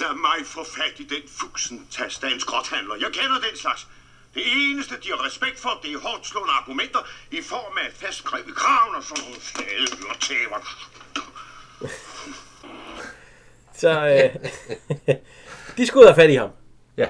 [0.00, 2.94] Lad mig få fat i den fuksen, tastagens grothandler.
[3.00, 3.88] Jeg kender den slags.
[4.36, 6.98] Det eneste, de har respekt for, det er hårdt slående argumenter
[7.30, 9.86] i form af et fast greb i kraven og sådan nogle stade
[10.26, 10.60] tæver.
[13.82, 14.34] Så øh,
[15.76, 16.50] de skulle ud have fat i ham.
[16.96, 17.08] Ja.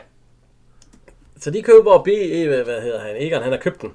[1.41, 2.07] Så de køber B,
[2.49, 3.95] hvad hvad hedder han, Egon, han har købt den.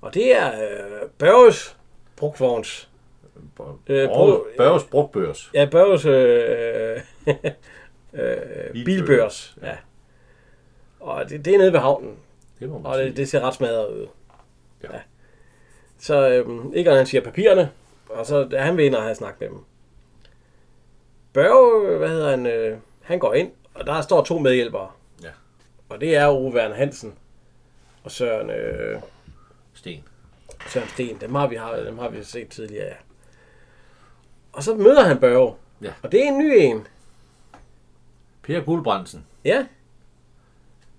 [0.00, 1.76] Og det er øh, Børges
[2.16, 2.88] brugtvogns.
[3.86, 5.50] Øh, på- Børges brugtbørs.
[5.54, 7.00] Ja, Børges øh,
[8.22, 9.54] øh, bilbørs.
[9.62, 9.76] Ja.
[11.00, 12.16] Og det, det er nede ved havnen.
[12.60, 13.06] Det må man Og sige.
[13.08, 14.06] det, det ser ret smadret ud.
[14.82, 14.88] Ja.
[15.98, 17.70] Så øhm, Egon han siger papirerne,
[18.08, 19.58] og så er han ved ind og have snak med dem.
[21.32, 24.90] Børge, hvad hedder han, øh, han går ind, og der står to medhjælpere.
[25.22, 25.30] Ja.
[25.88, 27.14] Og det er Ove Werner Hansen
[28.04, 29.00] og Søren, øh,
[29.74, 30.04] Sten.
[30.68, 31.20] Søren Sten.
[31.20, 32.94] Dem har, vi, har, dem har vi set tidligere, ja.
[34.52, 35.54] Og så møder han Børge.
[35.82, 35.92] Ja.
[36.02, 36.86] Og det er en ny en.
[38.42, 39.26] Per Guldbrandsen.
[39.44, 39.66] Ja.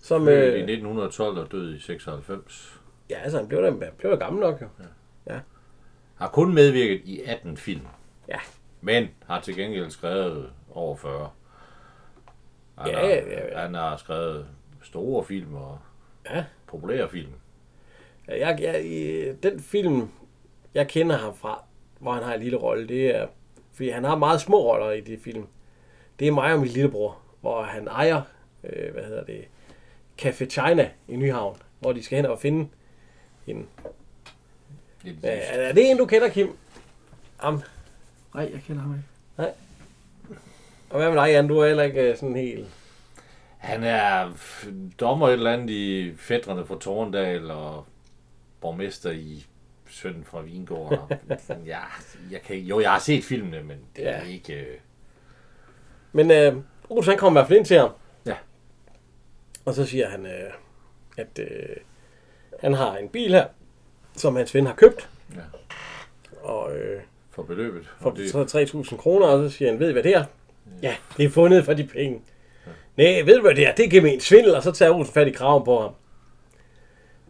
[0.02, 2.82] Som, Født i øh, 1912 og død i 96.
[3.10, 4.68] ja, altså, han blev da, han blev da gammel nok, jo.
[6.16, 7.88] Har kun medvirket i 18 film.
[8.28, 8.38] Ja.
[8.82, 11.30] Men har til gengæld skrevet over 40.
[12.78, 13.60] Han, Ja, har, ja, ja.
[13.60, 14.46] han har skrevet
[14.84, 15.80] store film og
[16.30, 16.46] Ja.
[16.68, 17.32] populære film.
[18.28, 20.10] Ja, Jeg, jeg, i den film,
[20.74, 21.64] jeg kender ham fra,
[22.00, 23.28] hvor han har en lille rolle, det er,
[23.74, 25.48] fordi han har meget små roller i de film.
[26.20, 28.22] Det er mig og min lillebror, hvor han ejer,
[28.64, 29.46] øh, hvad hedder det,
[30.22, 32.70] Café China i Nyhavn, hvor de skal hen og finde
[33.48, 33.68] en...
[35.04, 36.58] Det Ja, er, er det en, du kender, Kim?
[37.40, 37.62] Am,
[38.34, 39.54] Nej, jeg kender ham ikke.
[40.90, 41.48] og hvad med dig, Jan?
[41.48, 42.68] Du er heller ikke øh, sådan helt...
[43.58, 44.32] Han er
[45.00, 47.86] dommer et eller andet i Fædrene fra Torndal og
[48.62, 49.46] borgmester i
[49.90, 50.98] Sønnen fra Vingården.
[51.00, 51.10] Og,
[51.66, 51.80] ja,
[52.32, 54.24] jeg kan, jo, jeg har set filmene, men det er Ja.
[54.24, 54.54] ikke...
[54.54, 54.78] Øh,
[56.12, 56.56] Men øh,
[56.90, 57.90] Olsen, han kommer i hvert fald ind til ham.
[59.66, 59.70] Ja.
[59.70, 60.52] Og så siger han, øh,
[61.18, 61.76] at øh,
[62.60, 63.46] han har en bil her,
[64.18, 65.10] som hans ven har købt.
[65.36, 65.42] Ja.
[66.44, 67.02] Og øh,
[67.32, 67.90] for beløbet.
[68.02, 68.44] for det, så
[68.92, 70.24] 3.000 kroner, og så siger han, ved I hvad det er?
[70.82, 72.22] Ja, det er fundet for de penge.
[72.98, 73.76] Nej, ved du hvad det er?
[73.76, 75.92] Det er gemen svindel, og så tager Olsen fat i kraven på ham.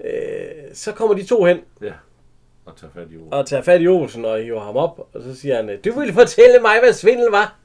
[0.04, 1.94] Øh, så kommer de to hen ja,
[2.66, 3.34] og tage fat i ordet.
[3.34, 6.14] og tager fat i Olsen og hiver ham op, og så siger han, du ville
[6.14, 7.60] fortælle mig, hvad svindel var.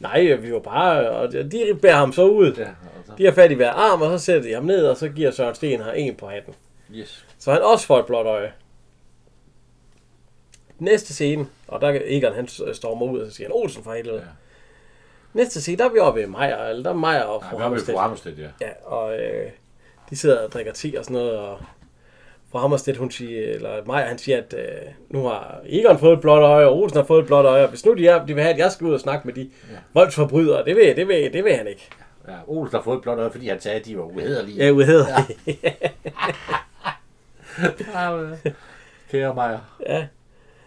[0.00, 2.52] Nej, vi var bare, og de bærer ham så ud.
[2.52, 4.86] Ja, og så, De har fat i hver arm, og så sætter de ham ned,
[4.86, 6.54] og så giver Søren Sten her en på hatten.
[6.94, 7.26] yes.
[7.38, 8.52] Så han også får et blåt øje.
[10.78, 13.92] Næste scene, og der er Egon han stormer ud, og så siger han, Olsen for
[13.92, 14.16] helvede.
[14.16, 14.22] Ja.
[15.32, 18.38] Næste scene, der er vi oppe ved Majer, eller der er Majer og fru Hammerstedt.
[18.38, 18.48] ja.
[18.60, 19.50] Ja, og øh,
[20.10, 21.58] de sidder og drikker te og sådan noget, og
[22.54, 24.64] fru Hammerstedt, hun siger, eller Maja, han siger, at øh,
[25.10, 27.68] nu har Egon fået et blåt øje, og Olsen har fået et blåt øje, og
[27.68, 29.40] hvis nu de, er, de vil have, at jeg skal ud og snakke med de
[29.70, 29.76] ja.
[29.94, 31.88] voldsforbrydere, det vil, det, vil, det vil han ikke.
[32.28, 32.34] ja.
[32.46, 34.64] Olsen har fået et blåt øje, fordi han sagde, at de var uhederlige.
[34.64, 35.04] Ja, uhed.
[39.10, 39.58] Kære Maja.
[39.88, 40.06] Ja.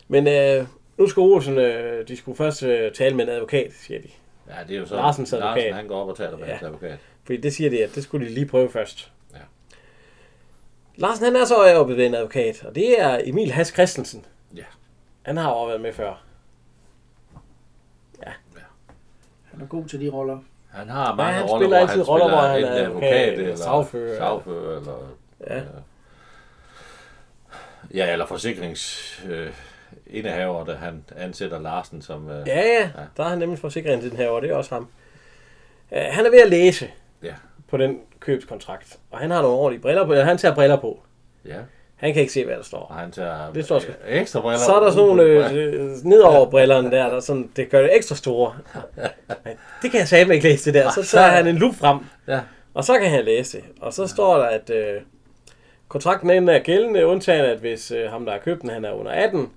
[0.07, 0.65] Men øh,
[0.97, 4.07] nu skal Olsen, øh, de skulle først øh, tale med en advokat, siger de.
[4.47, 4.95] Ja, det er jo så...
[4.95, 5.55] Larsens advokat.
[5.57, 6.57] Larsen, han går op og taler med Ja.
[6.65, 6.97] advokat.
[7.23, 9.11] Fordi det siger de, at det skulle de lige prøve først.
[10.97, 11.01] Ja.
[11.01, 14.25] Larsen, han er så oppe ved en advokat, og det er Emil Has Christensen.
[14.55, 14.63] Ja.
[15.23, 16.23] Han har også været med før.
[19.51, 20.39] Han er god til de roller.
[20.71, 23.55] Han har mange han roller, spiller altid han roller, hvor spiller han er advokat, eller
[23.55, 24.17] sagfører.
[24.17, 24.97] sagfører, eller...
[25.47, 25.61] Ja.
[27.93, 29.19] Ja, eller forsikrings...
[29.29, 29.49] Øh,
[30.07, 32.29] indehaver, da han ansætter Larsen som...
[32.29, 34.73] Øh, Ja, ja, der er han nemlig forsikringen til den her, og det er også
[34.73, 34.87] ham.
[35.91, 36.87] Uh, han er ved at læse
[37.23, 37.33] Ja.
[37.69, 40.99] på den købskontrakt, og han har nogle ordentlige briller på, eller han tager briller på.
[41.45, 41.55] ja.
[41.95, 42.95] Han kan ikke se, hvad der står.
[42.99, 43.91] Han tager Det står sgu.
[44.07, 44.59] ekstra briller.
[44.59, 48.15] Så er der sådan nogle øh, nedover brillerne der, der sådan, det gør det ekstra
[48.15, 48.53] store.
[49.81, 50.91] Det kan jeg sagde ikke læse det der.
[50.91, 51.97] Så tager han en lup frem,
[52.27, 52.39] Ja.
[52.73, 53.65] og så kan han læse det.
[53.81, 55.01] Og så står der, at øh,
[55.87, 58.91] kontrakten enten er gældende, undtagen at hvis øh, ham, der har købt den, han er
[58.91, 59.49] under 18,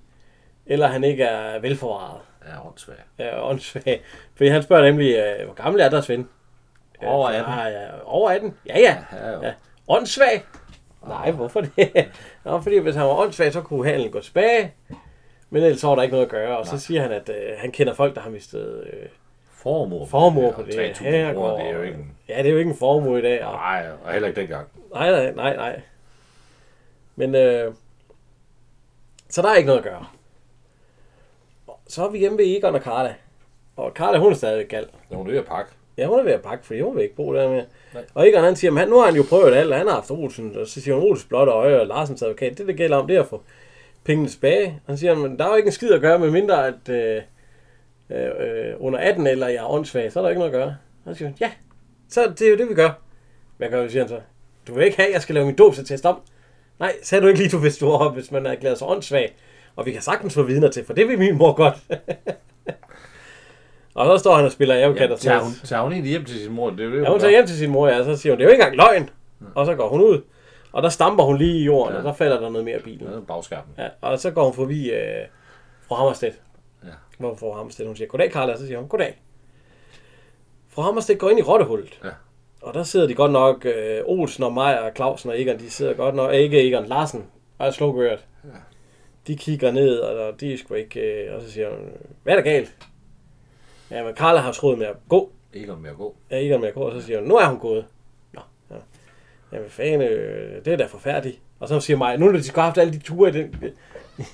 [0.65, 2.19] eller han ikke er velforvaret.
[2.47, 2.99] Ja, åndssvagt.
[3.19, 4.01] Ja, åndssvag.
[4.35, 6.25] Fordi han spørger nemlig, øh, hvor gammel er der Svend?
[7.07, 7.53] Over 18.
[7.53, 8.53] Ja, ja, over 18?
[8.65, 8.97] Ja, ja.
[9.13, 9.53] Ja, ja.
[9.87, 10.43] Åndssvag?
[11.07, 12.09] Nej, hvorfor det?
[12.45, 14.73] Nå, fordi hvis han var åndssvag, så kunne handlen gå tilbage.
[15.49, 16.57] Men ellers var der ikke noget at gøre.
[16.57, 19.09] Og så siger han, at øh, han kender folk, der har mistet øh,
[19.51, 20.07] Formue.
[20.07, 20.91] formue på Ja, det.
[20.93, 21.49] 3.000 Herregård.
[21.49, 22.11] kroner, det er jo ikke en...
[22.29, 23.45] Ja, det er jo ikke en formue i dag.
[23.45, 24.67] Og, Nej, og heller ikke dengang.
[24.93, 25.81] nej, nej, nej, nej.
[27.15, 27.73] Men øh,
[29.29, 30.05] så der er ikke noget at gøre.
[31.87, 33.15] Så er vi hjemme ved Egon og Carla.
[33.75, 34.87] Og Carla, hun er stadigvæk gal.
[35.09, 35.71] Når hun er ved at pakke.
[35.97, 37.49] Ja, hun er ved at pakke, fordi hun vil ikke bo der.
[37.49, 37.65] Nej.
[38.13, 40.57] Og Egon han siger, at nu har han jo prøvet alt, han har haft Olsen,
[40.57, 43.15] og så siger hun, Olsens blotte øje og Larsens advokat, det det gælder om, det
[43.15, 43.43] er at få
[44.03, 44.79] pengene tilbage.
[44.87, 47.21] Han siger, men der er jo ikke en skid at gøre, med mindre at øh,
[48.09, 50.75] øh, under 18 eller jeg er åndssvag, så er der ikke noget at gøre.
[51.05, 51.51] Han siger, ja,
[52.09, 52.89] så det er jo det, vi gør.
[53.57, 54.19] Hvad gør vi, siger han så?
[54.67, 56.19] du vil ikke have, at jeg skal lave min dåbsattest om?
[56.79, 59.35] Nej, sagde du ikke lige, du vidste, du var, hvis man er erklæret sig åndssvag.
[59.75, 61.75] Og vi kan sagtens få vidner til, for det vil min mor godt.
[63.95, 66.25] og så står han og spiller avokat Ja, og tager, hun, tager hun egentlig hjem
[66.25, 66.69] til sin mor?
[66.69, 68.33] Det er jo det, Ja, hun tager hjem til sin mor, ja, og så siger
[68.33, 69.09] hun, det er jo ikke engang løgn.
[69.55, 70.21] Og så går hun ud,
[70.71, 71.97] og der stamper hun lige i jorden, Ja.
[71.97, 73.07] og så falder der noget mere af bilen.
[73.11, 73.19] Ja.
[73.77, 75.25] Ja, og så går hun forbi øh,
[75.87, 76.41] fru Hammerstedt.
[76.83, 76.89] Ja.
[77.17, 79.21] Hvor fru Hammerstedt, hun siger, goddag Karla, og så siger hun, goddag.
[80.69, 81.99] Fru Hammerstedt går ind i rottehullet.
[82.03, 82.09] Ja.
[82.61, 85.69] Og der sidder de godt nok, øh, Olsen og Meyer og Clausen og Egon, de
[85.69, 87.25] sidder godt nok, ikke Egon, Larsen,
[87.57, 88.25] og Slowgørt.
[88.43, 88.49] Ja.
[89.27, 91.79] De kigger ned, og de er sgu ikke, øh, og så siger hun,
[92.23, 92.75] hvad er der galt?
[93.91, 96.15] Ja, men Karla har troet med at gå, Ikke om med at gå.
[96.31, 97.85] Ja, Egon med at gå, og så siger hun, nu er hun gået.
[98.33, 98.75] Nå, ja.
[99.51, 101.39] Jamen fanden, øh, det er da forfærdeligt.
[101.59, 103.55] Og så siger mig, nu når de skulle have haft alle de ture i den,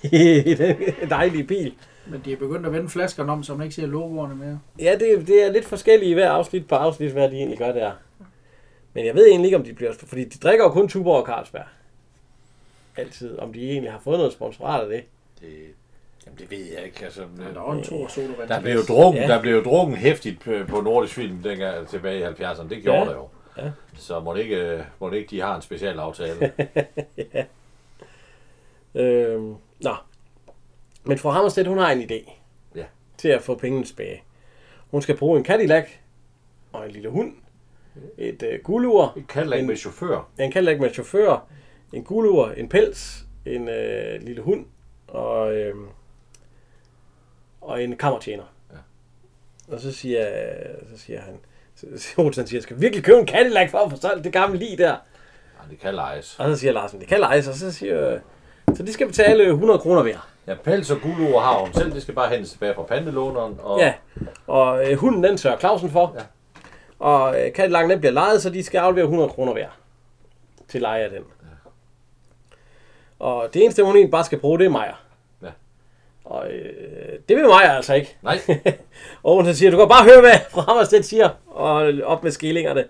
[0.22, 0.53] i
[1.01, 1.74] den dejlige bil.
[2.08, 4.60] Men de er begyndt at vende flaskerne om, så man ikke ser logoerne mere.
[4.80, 7.72] Ja, det, det er lidt forskelligt i hver afsnit på afsnit, hvad de egentlig gør
[7.72, 7.91] der.
[8.93, 9.93] Men jeg ved egentlig ikke, om de bliver...
[9.93, 11.66] Fordi de drikker jo kun Tuborg og Carlsberg.
[12.97, 13.38] Altid.
[13.38, 15.03] Om de egentlig har fået noget sponsorat af det.
[15.39, 15.49] Det,
[16.28, 17.05] jamen, det ved jeg ikke.
[17.05, 18.49] Altså, Ja, der er en to sodavand.
[18.49, 19.28] der blev jo drukket, Ja.
[19.28, 22.69] der blev jo drukket hæftigt på, på nordisk film dengang tilbage i 70'erne.
[22.69, 23.05] Det gjorde Ja.
[23.05, 23.28] der jo.
[23.57, 23.71] Ja.
[23.95, 26.51] Så må det, ikke, må det ikke, de har en special aftale.
[28.95, 29.93] Øhm, nå.
[31.03, 32.32] Men fru Hammerstedt, hun har en idé.
[32.75, 32.84] Ja.
[33.17, 34.23] Til at få pengene tilbage.
[34.91, 35.86] Hun skal bruge en Cadillac
[36.73, 37.34] og en lille hund.
[38.17, 39.13] Et øh, guldur.
[39.17, 40.30] Et Cadillac med chauffør.
[40.39, 41.47] En Cadillac med chauffør.
[41.93, 42.49] En guldur.
[42.49, 43.25] En pels.
[43.45, 44.65] En øh, lille hund.
[45.07, 45.75] Og, øh,
[47.68, 48.43] og en kammertjener.
[48.72, 48.78] Ja.
[49.74, 50.26] Og så siger,
[50.93, 51.34] så siger han,
[52.26, 54.78] Olsen, siger, jeg skal virkelig købe en Cadillac for at få solgt det gamle lige
[54.78, 54.89] der.
[54.89, 56.39] Ja, det kan lejes.
[56.39, 58.20] Og så siger Larsen, det kan lejes, og så siger
[58.76, 60.30] så de skal betale 100 kroner hver.
[60.47, 61.93] Ja, pels og guldord har hun selv.
[61.93, 63.59] Det skal bare hentes tilbage fra pantelåneren.
[63.63, 63.93] Og Ja,
[64.47, 66.15] og øh, hunden den sørger Clausen for.
[66.18, 66.24] Ja.
[66.99, 69.68] Og øh, Cadillac'en den bliver lejet, så de skal aflevere 100 kroner hver
[70.68, 71.24] til leje af den.
[73.20, 75.03] Og det eneste, hun egentlig bare skal bruge, det er Majer.
[76.30, 76.36] Ja.
[76.36, 78.17] Og øh, det vil Majer altså ikke.
[78.23, 78.38] Nej,
[79.45, 82.84] så siger, du kan bare høre, hvad fra Hammerstedt siger, og op med skillingerne.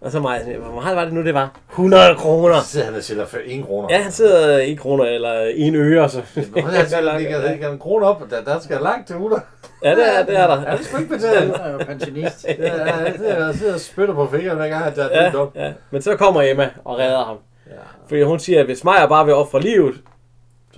[0.00, 1.58] Og så sådan, hvor meget var det nu, det var?
[1.70, 2.60] 100 kroner.
[2.60, 3.88] så sidder han og sælger for 1 kroner.
[3.90, 6.08] Ja, han sidder i kroner eller i en øre.
[6.08, 6.22] Så.
[6.34, 8.30] Hvordan han sælger ikke, ikke en krone op?
[8.30, 9.42] Der, der skal langt til 100.
[9.84, 10.62] ja, det er, det er der.
[10.70, 11.52] Ja, det skal ikke betale.
[11.56, 12.46] Han er jo pensionist.
[12.48, 12.54] Ja,
[12.86, 15.24] ja, han sidder- og spytter på fingrene, hver gang han tager ja.
[15.54, 15.72] Ja, ja.
[15.90, 17.36] Men så kommer Emma og redder ham.
[17.66, 17.72] Ja.
[18.08, 19.94] Fordi hun siger, at hvis Maja bare vil ofre livet,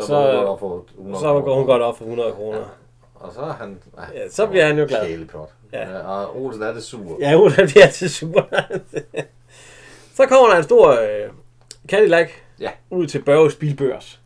[0.01, 0.33] Så, Så-
[0.99, 2.77] 100 så går hun godt op for 100 kroner.
[3.15, 3.79] Og så er han...
[4.15, 5.07] Ja, så bliver han jo glad.
[5.07, 5.51] Kælepjot.
[5.73, 5.91] Ja.
[5.91, 5.99] Ja.
[6.07, 7.17] Og Olsen er det sur.
[7.21, 8.49] Ja, er bliver til sur.
[10.15, 11.31] så kommer der en stor øh,
[11.89, 12.31] Cadillac
[12.61, 12.71] Ja.
[12.91, 14.21] ud til Børges Bilbørs.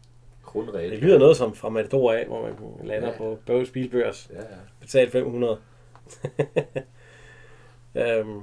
[0.44, 2.52] Kun Det lyder noget som fra Matador af, hvor man
[2.88, 3.18] lander Ja.
[3.18, 4.28] på Børges Bilbørs.
[4.32, 4.44] Ja, ja.
[4.80, 5.56] Betalt 500.
[7.94, 8.40] øhm,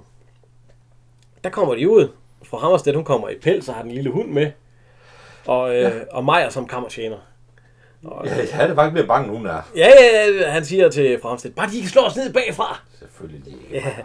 [1.43, 2.07] der kommer de ud.
[2.43, 4.51] Fra Hammerstedt, hun kommer i pels og har den lille hund med.
[5.45, 5.91] Og, øh, ja.
[6.11, 7.17] og Majer som kammertjener.
[8.03, 9.71] Og, Ja, jeg er faktisk mere bange, end hun er.
[9.75, 12.81] Ja, ja, ja, han siger til Fremstedt, bare de ikke slår os ned bagfra.
[12.99, 13.65] Selvfølgelig ikke.
[13.71, 13.95] Ja,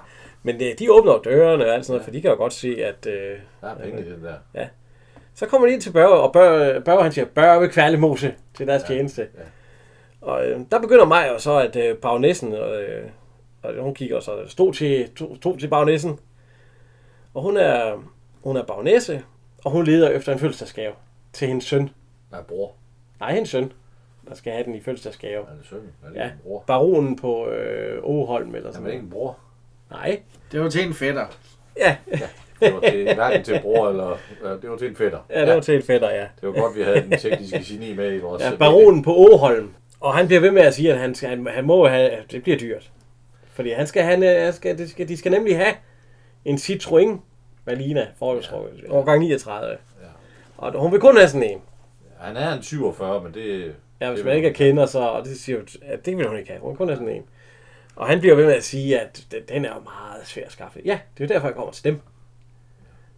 [0.42, 2.76] men øh, de åbner dørene og alt sådan noget, for de kan jo godt se,
[2.84, 3.06] at...
[3.06, 4.24] Øh, Der er penge i den
[4.54, 4.66] der.
[5.34, 8.66] så kommer de ind til Børge, og Børge, Børge han siger, Børge ved Kvalemose til
[8.66, 9.22] deres ja, tjeneste.
[9.22, 9.42] ja.
[10.20, 13.04] Og øh, der begynder mig så, at øh, bagnæssen, øh,
[13.62, 16.18] og hun kigger så, stod til, to, to til bagnæssen,
[17.34, 18.02] og hun er,
[18.44, 19.22] hun er bagnæsse,
[19.64, 20.92] og hun leder efter en fødselsdagsgave
[21.36, 21.90] til hendes søn.
[22.30, 22.72] Nej, bror.
[23.20, 23.72] Nej, hendes søn,
[24.28, 25.42] der skal have den i fødselsdagsgave.
[25.42, 25.78] Er det søn?
[26.04, 26.64] Er Ja, en bror?
[26.66, 29.12] baronen på øh, Åholm eller Er sådan man ikke noget.
[29.14, 29.38] en bror?
[29.90, 30.20] Nej.
[30.52, 31.26] Det var til en fætter.
[31.78, 31.96] Ja,
[32.60, 34.16] Det var til, hverken til bror eller...
[34.44, 35.18] Ja, det var til en fætter.
[35.30, 36.26] ja det var til en fætter, ja.
[36.40, 38.42] Det var godt, vi havde den tekniske geni med i vores...
[38.42, 39.74] Ja, baronen på Åholm.
[40.00, 42.32] Og han bliver ved med at sige, at han, skal, han, han må have, at
[42.32, 42.90] det bliver dyrt.
[43.50, 45.72] Fordi han skal, han, øh, han skal, det skal, de skal nemlig have
[46.44, 47.18] en Citroën
[47.64, 48.92] Malina, forholdsrukket, ja, ja.
[48.92, 49.76] årgang 39.
[50.62, 50.66] Ja.
[50.66, 51.60] Og hun vil kun have sådan en.
[52.20, 53.74] Han er en 47, men det...
[54.00, 56.38] Ja, hvis det man ikke er kender, så, og det siger at det vil hun
[56.38, 56.60] ikke have.
[56.60, 57.24] Hun vil kun have sådan en.
[57.96, 60.80] Og han bliver ved med at sige, at den, er jo meget svær at skaffe.
[60.84, 62.00] Ja, det er jo derfor, jeg kommer til dem.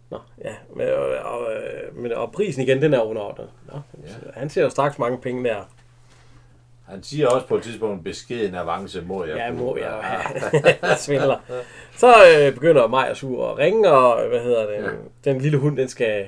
[0.09, 0.53] Nå, ja.
[0.75, 3.49] Men, og, og, øh, men, og prisen igen, den er underordnet.
[3.73, 4.09] Nå, Ja.
[4.09, 4.31] ja.
[4.33, 5.69] Han ser jo straks mange penge der.
[6.87, 10.95] Han siger også på et tidspunkt, en beskeden avance må jeg Ja, må jeg have.
[10.97, 11.37] Svindler.
[11.97, 14.73] Så øh, begynder at sur at ringe, og hvad hedder det?
[14.73, 14.81] Ja.
[14.81, 14.89] Ja.
[15.25, 16.27] Den lille hund, den skal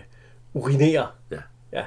[0.53, 1.07] urinere.
[1.31, 1.37] Ja.
[1.73, 1.83] ja.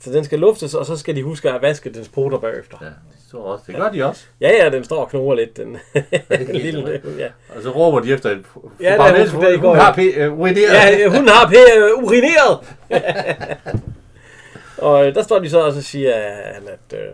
[0.00, 2.76] Så den skal luftes, og så skal de huske at vaske dens poter bagefter.
[2.80, 2.94] Ja, det,
[3.28, 3.64] står også.
[3.66, 4.24] det gør de også.
[4.40, 5.76] Ja, ja, den står og knurrer lidt, den
[6.62, 7.28] lille hund, ja.
[7.56, 8.44] Og så råber de efter et...
[8.80, 9.82] Ja, der er hun- hun, hun ja.
[9.82, 10.72] har p- øh, urineret.
[10.98, 12.58] Ja, hunden har p- øh, urineret!
[14.78, 16.12] og øh, der står de så, og så siger
[16.54, 17.06] han, at øh,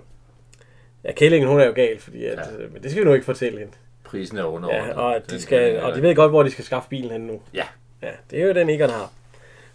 [1.04, 2.66] ja, kællingen, hun er jo gal, fordi at, Ja.
[2.72, 3.72] men det skal vi nu ikke fortælle hende.
[4.04, 4.74] Prisen er under.
[4.74, 7.20] Ja, og, at de skal, og de ved godt, hvor de skal skaffe bilen hen
[7.20, 7.40] nu.
[7.54, 7.64] Ja.
[8.02, 9.10] Ja, det er jo den, Egon har.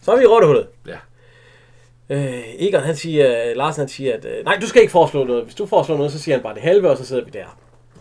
[0.05, 0.67] Så er vi i rottehullet.
[0.87, 0.97] Ja.
[2.09, 5.43] Øh, Egon, han siger, Larsen han siger, at øh, nej, du skal ikke foreslå noget.
[5.43, 7.39] Hvis du foreslår noget, så siger han bare det halve, og så sidder vi der.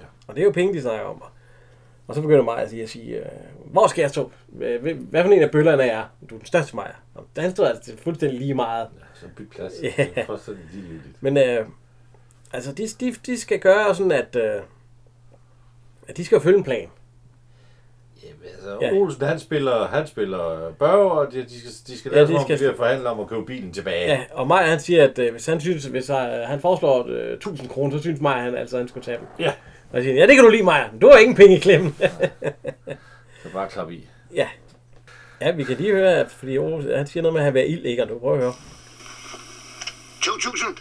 [0.01, 0.05] Ja.
[0.27, 1.23] Og det er jo penge, de snakker om.
[2.07, 3.27] Og så begynder mig at sige, at sige øh,
[3.65, 4.31] hvor skal jeg stå?
[4.47, 6.05] Hvad, for en af bøllerne er jeg?
[6.31, 6.77] Du er den største.
[6.77, 6.83] Nå,
[7.39, 8.89] Han står altså fuldstændig lige meget.
[9.15, 9.73] Så byt plads.
[9.83, 9.89] Ja.
[9.97, 11.23] Det er ligegyldigt.
[11.23, 11.67] Men øh,
[12.53, 14.63] altså, de, de, de skal gøre sådan, at, øh,
[16.09, 16.89] at de skal følge en plan.
[18.53, 18.93] Altså, Ja.
[18.93, 22.35] Olsen, han spiller, han spiller Børge, og de, de skal, de skal Ja, lave de
[22.35, 24.07] de skal- skal forhandle om at købe bilen tilbage.
[24.07, 26.17] Ja, og Maja han siger, at øh, hvis han synes, hvis øh,
[26.47, 29.27] han foreslår øh, 1000 kroner, så synes Maja han altså, han skulle tage dem.
[29.39, 29.53] Ja.
[29.93, 30.85] Og siger, ja, det kan du lide, Maja.
[31.01, 31.97] Du har ingen penge i klemmen.
[33.43, 34.09] Så bare klap i.
[34.35, 34.49] ja.
[35.41, 37.71] Ja, vi kan lige høre, at fordi Aarhus, han siger noget med at have været
[37.71, 38.05] ild, ikke?
[38.05, 38.55] Du prøver at høre.
[40.23, 40.77] 2000.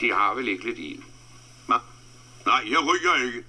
[0.00, 0.98] De har vel ikke lidt ild.
[2.46, 3.44] Nej, jeg ryger ikke.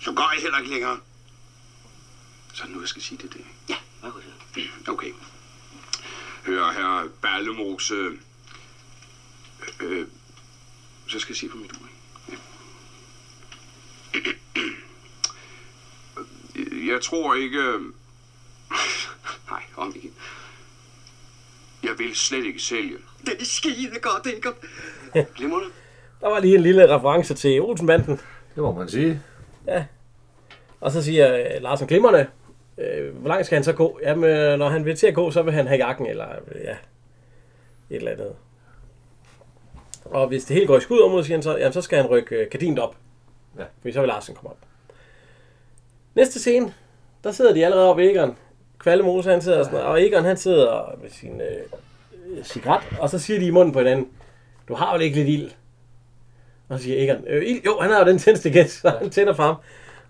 [0.00, 1.00] Så går jeg heller ikke længere.
[2.54, 3.40] Så det nu, jeg skal sige det der.
[3.68, 4.20] Ja, hvad var
[4.54, 4.88] det?
[4.88, 5.12] Okay.
[6.46, 7.94] Hør her, Ballemose.
[7.94, 8.12] Øh,
[9.80, 10.06] øh,
[11.06, 11.88] så skal jeg sige på mit ur.
[12.28, 12.36] Ja.
[16.92, 17.62] Jeg tror ikke...
[19.50, 20.14] Nej, om igen.
[21.82, 22.96] Jeg vil slet ikke sælge.
[23.26, 24.54] Det er skide godt, Egon.
[25.36, 25.68] Glimrende.
[26.20, 28.16] Der var lige en lille reference til Olsenbanden.
[28.54, 29.22] Det må man sige.
[30.80, 32.26] Og så siger øh, Larsen Glimmerne,
[32.78, 34.00] øh, hvor langt skal han så gå?
[34.02, 36.60] Jamen, øh, når han vil til at gå, så vil han have jakken, eller øh,
[36.64, 36.76] ja,
[37.90, 38.32] et eller andet.
[40.04, 42.06] Og hvis det hele går i skud om, siger han så, jamen, så skal han
[42.06, 42.96] rykke gardinen op.
[43.58, 43.64] Ja.
[43.80, 44.58] Fordi så vil Larsen komme op.
[46.14, 46.74] Næste scene,
[47.24, 48.36] der sidder de allerede oppe ved Egon.
[48.78, 53.38] Kvallemose, han sidder sådan, og Egon, han sidder med sin øh, cigaret, og så siger
[53.40, 54.08] de i munden på hinanden,
[54.68, 55.50] du har vel ikke lidt ild?
[56.68, 57.62] Og så siger Egon, øh, ild?
[57.64, 59.54] Jo, han har jo den tændste gæst, så han tænder frem.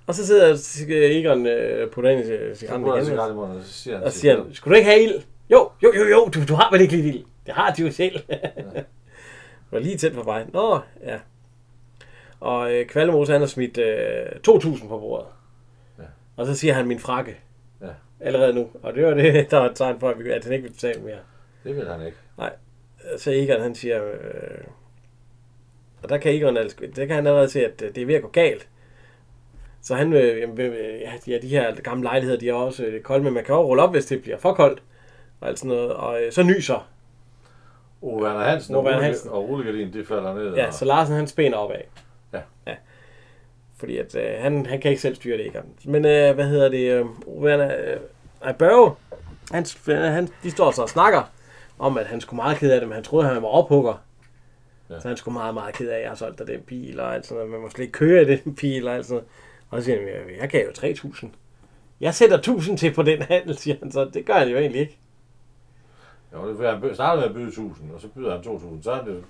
[0.08, 0.56] Og så sidder
[0.90, 2.54] Egon øh, på den øh, igen.
[2.54, 2.78] cigaret
[3.30, 5.22] i munden, og så siger han, Og siger han, skulle du ikke have ild?
[5.50, 7.24] Jo, jo, jo, jo, du, du har vel ikke lidt ild?
[7.46, 8.20] Det har de jo selv.
[8.28, 8.84] det
[9.70, 10.46] var lige tæt på mig.
[10.52, 11.18] Nå, ja.
[12.40, 15.26] Og øh, Kvallemose, han har smidt øh, 2.000 på bordet.
[15.98, 16.04] Ja.
[16.36, 17.36] Og så siger han min frakke.
[17.80, 17.86] Ja.
[18.20, 18.68] Allerede nu.
[18.82, 21.18] Og det var det, der var et tegn for, at han ikke vil betale mere.
[21.64, 22.18] Det vil han ikke.
[23.16, 24.04] Så Egon, han siger...
[24.04, 24.64] Øh,
[26.02, 28.14] og der kan Egon, altså, der kan han allerede se, at øh, det er ved
[28.14, 28.68] at gå galt.
[29.82, 33.32] Så han, øh, øh, ja, de, her gamle lejligheder, de er også øh, kolde, men
[33.32, 34.82] man kan jo rulle op, hvis det bliver for koldt.
[35.40, 35.92] Og alt sådan noget.
[35.92, 36.88] Og øh, så nyser.
[38.02, 39.30] Ove Werner Hansen, Ove og, Werner Hansen.
[39.30, 40.54] og rullegardinen, det falder ned.
[40.54, 41.76] Ja, og, så Larsen han spænder opad.
[42.32, 42.40] Ja.
[42.66, 42.74] ja.
[43.78, 45.62] Fordi at, øh, han, han kan ikke selv styre det, ikke?
[45.84, 46.92] Men øh, hvad hedder det?
[46.92, 47.96] Øh, Werner, øh,
[48.40, 48.94] nej, Børge,
[49.52, 49.66] han,
[50.12, 51.22] han, de står så og snakker
[51.78, 54.02] om, at han skulle meget ked af det, men han troede, at han var ophugger.
[54.90, 55.00] Ja.
[55.00, 57.14] Så han skulle meget, meget ked af, at jeg har solgt dig den bil, og
[57.14, 57.50] alt sådan noget.
[57.50, 59.28] Man må slet ikke køre i den bil, og alt sådan noget.
[59.70, 61.26] Og så siger han, "Jeg- jeg gav jo 3.000.
[62.00, 64.04] Jeg sætter 1000 til på den handel, siger han så.
[64.14, 64.98] Det gør han jo egentlig ikke.
[66.32, 68.90] Jo, det er, han starter med at byde 1000, og så byder han 2000, så
[68.92, 69.24] er det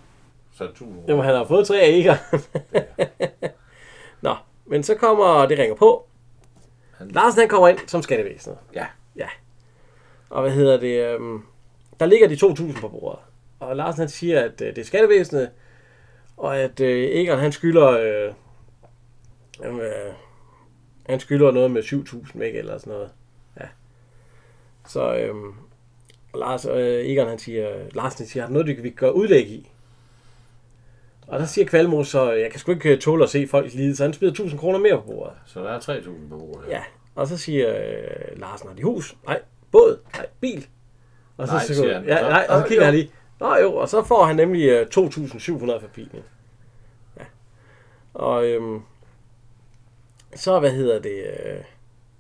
[0.59, 1.05] sat 1000.
[1.09, 2.17] Jamen, han har fået tre af Egon.
[4.23, 4.35] Nå,
[4.67, 6.07] men så kommer, det ringer på.
[6.99, 8.59] Han- Larsen han kommer ind som skattevæsenet.
[8.75, 8.87] Ja.
[9.17, 9.29] Ja.
[10.31, 11.15] Og hvad hedder det?
[11.15, 11.43] Øhm,
[12.01, 13.19] der ligger de 2.000 på bordet.
[13.61, 15.51] Og Larsen han siger, at øh, det er skattevæsenet,
[16.37, 18.33] og at øh, Egon han skylder, øh,
[19.81, 20.13] øh,
[21.09, 23.11] han skylder noget med 7.000 væk eller sådan noget.
[23.61, 23.67] Ja.
[24.89, 25.35] Så øh,
[26.33, 29.71] og Lars, øh, Egon han siger, Larsen siger, har noget, vi kan gøre udlæg i?
[31.27, 33.97] Og der siger Kvalmo så, jeg kan sgu ikke øh, tåle at se folk lide,
[33.97, 35.35] så han smider 1000 kroner mere på bordet.
[35.47, 36.69] Så der er 3000 på bordet.
[36.69, 36.83] Ja,
[37.15, 39.17] og så siger øh, Larsen, har de hus?
[39.27, 39.41] Nej,
[39.71, 39.99] båd?
[40.17, 40.67] Nej, bil?
[41.37, 42.05] Og så, Nej, siger han.
[42.05, 43.11] ja, nej, og så kigger han lige.
[43.41, 46.23] Nå jo, og så får han nemlig øh, 2.700 for bilen.
[47.19, 47.25] Ja.
[48.15, 48.83] Og øhm,
[50.35, 51.61] så, hvad hedder det, øh,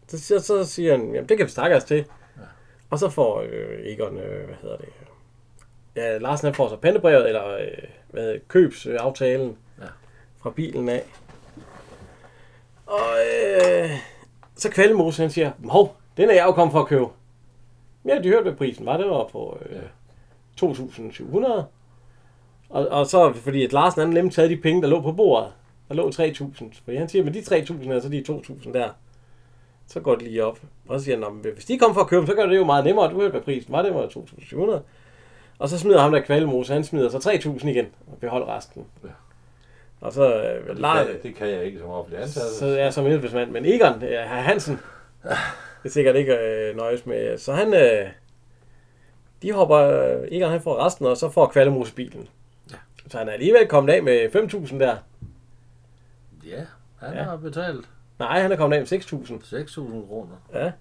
[0.09, 1.97] så, så, så siger han, jamen det kan vi snakke os til.
[1.97, 2.43] Ja.
[2.91, 4.89] Og så får øh, Egon, øh, hvad hedder det,
[5.97, 9.87] ja, Larsen han får så pandebrevet, eller øh, hvad hedder købsaftalen Ja.
[10.43, 11.03] fra bilen af.
[12.87, 13.09] Og
[13.45, 13.91] øh,
[14.57, 17.07] så Kvalmose, han siger, hov, den er jeg jo kommet for at købe.
[18.05, 18.97] Ja, de hørte, hvad prisen var.
[18.97, 19.83] Det var på øh,
[20.63, 21.63] 2.700.
[22.71, 25.53] Og, og så, fordi at Larsen han nemlig taget de penge, der lå på bordet.
[25.89, 26.65] Der lå 3.000.
[26.85, 28.89] Fordi han siger, med de 3.000 her, så de 2.000 der.
[29.87, 30.59] Så går det lige op.
[30.89, 32.57] Og så siger han, "Nå, men hvis de kommer for at købe så gør det
[32.57, 33.11] jo meget nemmere.
[33.11, 33.83] Du hvad prisen var.
[33.83, 34.81] Det var 2.700.
[35.59, 38.85] Og så smider ham der Kvalmose, han smider så 3.000 igen og beholder resten.
[39.05, 39.09] Ja.
[40.01, 42.43] Og så øh, Og det, kan, det kan jeg ikke som offentlig ansat.
[42.43, 43.51] så er jeg som embedsmand.
[43.51, 44.79] Men Egon, øh, herr Hansen,
[45.83, 47.39] det er sikkert ikke øh, nøjes med.
[47.39, 48.07] Så han, øh,
[49.43, 52.29] de hopper, øh, Egon han får resten, og så får Kvallemose bilen.
[52.71, 52.77] Ja.
[53.09, 54.97] Så han er alligevel kommet af med 5.000 der.
[56.49, 56.65] Ja,
[57.07, 57.23] han Ja.
[57.23, 57.89] har betalt
[58.19, 59.57] Nej, han er kommet af med 6.000.
[59.57, 60.37] 6.000 kroner.
[60.55, 60.73] Ja.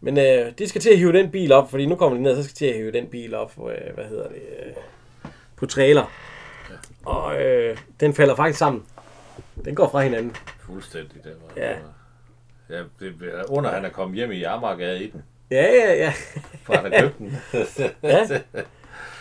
[0.00, 2.36] Men øh, de skal til at hive den bil op, fordi nu kommer de ned,
[2.36, 4.72] så skal de til at hive den bil op, øh, hvad hedder det, øh,
[5.56, 6.12] på trailer.
[6.70, 6.74] Ja.
[7.10, 8.84] Og øh, den falder faktisk sammen.
[9.64, 10.36] Den går fra hinanden.
[10.60, 11.24] Fuldstændig.
[11.24, 11.76] Det var, Ja.
[12.70, 13.14] Ja, det,
[13.48, 15.22] under han er kommet hjem i Amagergade i den.
[15.50, 16.12] Ja, ja, ja.
[16.64, 17.36] For han har købt den.
[18.02, 18.20] ja.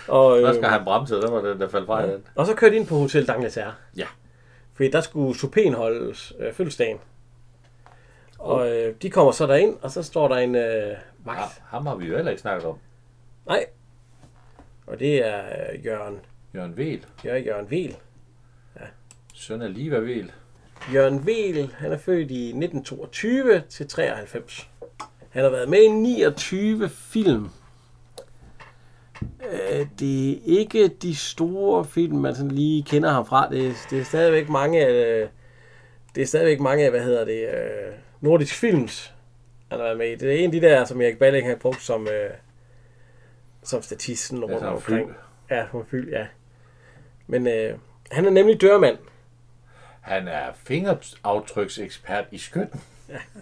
[0.07, 2.23] Og, Så øh, skal han bremse, der var den, der faldt fra hinanden.
[2.35, 3.71] og så kørte de ind på Hotel D'Angleterre.
[3.97, 4.05] Ja.
[4.77, 6.97] Fordi der skulle Chopin holdes øh, fødselsdagen.
[8.39, 11.37] Og øh, de kommer så derind, og så står der en øh, Max.
[11.37, 12.77] Ja, ham har vi jo heller ikke snakket om.
[13.47, 13.65] Nej.
[14.87, 16.19] Og det er øh, Jørgen,
[16.55, 17.05] Jørgen Vel.
[17.25, 17.95] Jørgen, Jørgen Vel.
[19.33, 20.31] Søn af Liva Vel.
[20.93, 24.69] Jørgen Vel, han er født i 1922 til 93.
[25.29, 27.49] Han har været med i 29 film.
[29.79, 33.49] Øh, Det er ikke de store film, man sådan lige kender ham fra.
[33.49, 35.27] Det er, det er stadigvæk mange af,
[36.15, 39.13] det er stadigvæk mange af, hvad hedder det, øh, nordisk films,
[39.69, 40.15] han har været med i.
[40.15, 42.29] Det er en af de der, som Erik Balling har brugt som, øh,
[43.63, 45.07] som statisten rundt en omkring.
[45.07, 45.15] fyld.
[45.51, 46.25] Ja, som fyld, ja.
[47.27, 47.77] Men øh,
[48.11, 48.97] han er nemlig dørmand.
[50.01, 52.81] Han er fingeraftryksekspert i skytten.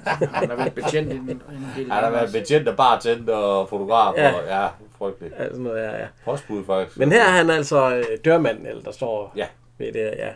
[0.06, 1.42] Han har været betjent en, en
[1.78, 4.14] del Han har været betjent af bartender og fotograf.
[4.18, 4.34] Ja.
[4.34, 5.34] Og, ja, frygteligt.
[5.40, 6.06] Ja, sådan noget, ja, ja.
[6.26, 6.98] Postbud faktisk.
[7.00, 9.46] Men her er han altså øh, dørmanden, eller der står Ja.
[9.78, 10.30] ved det, ja.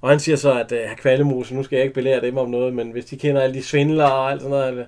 [0.00, 2.50] Og han siger så, at øh, herr Kvallemose, nu skal jeg ikke belære dem om
[2.50, 4.86] noget, men hvis de kender alle de svindlere og alt sådan noget.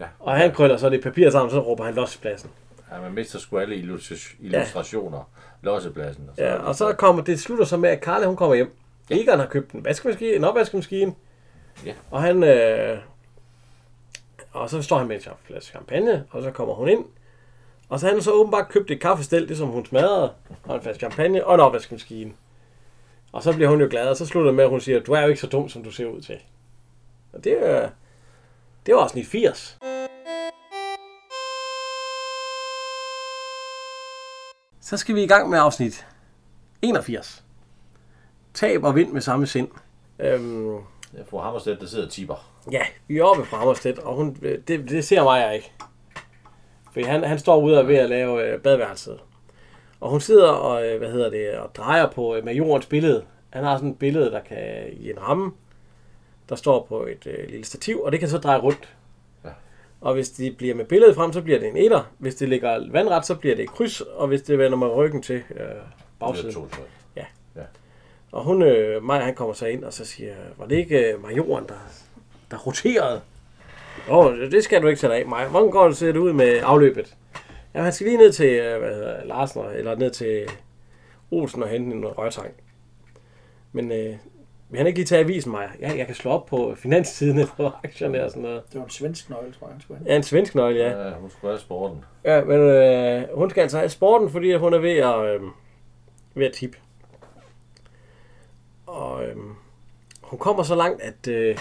[0.00, 0.04] Ja.
[0.20, 2.50] Og han krøller så det papir sammen, så råber han lossepladsen.
[2.92, 3.76] Ja, man mister sgu alle
[4.40, 5.30] illustrationer.
[5.62, 5.70] Ja.
[5.70, 6.24] Lossepladsen.
[6.28, 8.76] Og så, Ja, og så kommer det slutter så med, at Karla hun kommer hjem.
[9.10, 11.14] Egon har købt en vaskemaskine, en opvaskemaskine.
[11.86, 11.94] Ja.
[12.10, 12.42] Og han...
[12.42, 12.98] Øh,
[14.52, 17.04] og så står han med en flaske champagne, og så kommer hun ind.
[17.88, 20.32] Og så har han så åbenbart købt et kaffestel, det som hun smadrede,
[20.64, 22.32] og en flaske champagne og en opvaskemaskine.
[23.32, 25.12] Og så bliver hun jo glad, og så slutter det med, at hun siger, du
[25.12, 26.38] er jo ikke så dum, som du ser ud til.
[27.32, 27.90] Og det, er,
[28.86, 29.78] det var afsnit 80.
[34.80, 36.06] Så skal vi i gang med afsnit
[36.82, 37.44] 81.
[38.54, 39.68] Tab og vind med samme sind.
[40.18, 40.78] Øhm,
[41.30, 42.50] fru Hammerstedt, der sidder og tipper.
[42.72, 45.72] ja, vi er oppe fra Hammerstedt, og hun, øh, det, det ser mig jeg ikke.
[46.92, 49.18] For han, han står ude og ved at lave øh, badeværelset.
[50.00, 53.24] Og hun sidder og, øh, hvad hedder det, og drejer på øh, majorens billede.
[53.50, 54.58] Han har sådan et billede, der kan
[54.92, 55.52] i en ramme,
[56.48, 58.88] der står på et øh, lille stativ, og det kan så dreje rundt.
[59.44, 59.50] Ja.
[60.00, 62.10] Og hvis de bliver med billedet frem, så bliver det en etter.
[62.18, 64.00] Hvis det ligger vandret, så bliver det et kryds.
[64.00, 65.76] Og hvis det vender med ryggen til øh, Det
[66.20, 66.68] bagsiden.
[68.34, 71.22] Og hun, øh, Maja, han kommer så ind og så siger, var det ikke øh,
[71.22, 71.74] majoren, der,
[72.50, 73.20] der roterede?
[74.10, 75.48] Åh, oh, det skal du ikke sætte af, Maja.
[75.48, 77.16] Hvordan går det, ser det ud med afløbet?
[77.74, 80.48] Ja, han skal lige ned til øh, hvad hedder, Larsen, eller ned til
[81.30, 82.50] Olsen og hente en rørtang.
[83.72, 84.16] Men øh,
[84.68, 85.68] vil han ikke lige tage avisen, Maja?
[85.80, 88.62] Ja, jeg kan slå op på finanstidene på aktierne og sådan noget.
[88.72, 90.10] Det var en svensk nøgle, tror jeg, han skulle have.
[90.10, 91.08] Ja, en svensk nøgle, ja.
[91.08, 92.04] Ja, hun skulle have sporten.
[92.24, 95.40] Ja, men øh, hun skal altså have sporten, fordi hun er ved at, øh,
[96.34, 96.78] ved at tippe.
[98.94, 99.36] Og øh,
[100.22, 101.58] hun kommer så langt, at øh,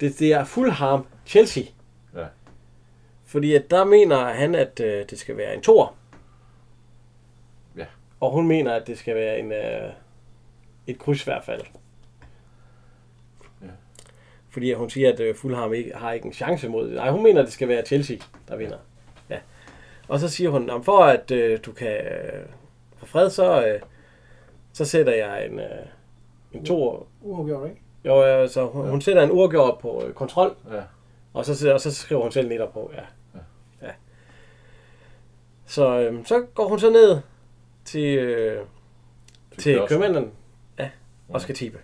[0.00, 1.62] det, det er Fulham Chelsea.
[2.16, 2.26] Ja.
[3.24, 5.94] Fordi at der mener han, at øh, det skal være en tor.
[7.76, 7.86] Ja.
[8.20, 9.92] Og hun mener, at det skal være en, øh,
[10.86, 11.60] et kryds i hvert fald.
[13.62, 13.66] Ja.
[14.50, 16.94] Fordi at hun siger, at øh, Fulham ikke, har ikke en chance mod det.
[16.94, 18.16] Nej, hun mener, at det skal være Chelsea,
[18.48, 18.78] der vinder.
[19.30, 19.38] Ja.
[20.08, 22.46] Og så siger hun, "Jamen, for at øh, du kan øh,
[22.96, 23.80] få fred, så, øh,
[24.72, 25.86] så sætter jeg en, øh,
[26.54, 27.06] en to...
[27.22, 27.82] Uafgjort, ikke?
[28.04, 30.82] Jo, altså, hun, hun sætter en uafgjort på øh, kontrol, Ja.
[31.32, 33.02] og så, og så skriver hun selv netter på, ja.
[33.86, 33.92] ja.
[35.66, 37.20] Så, øh, så går hun så ned
[37.84, 38.64] til, øh,
[39.58, 39.88] til kiosken.
[40.00, 40.30] købmanden,
[40.78, 40.90] ja,
[41.28, 41.78] og skal tippe.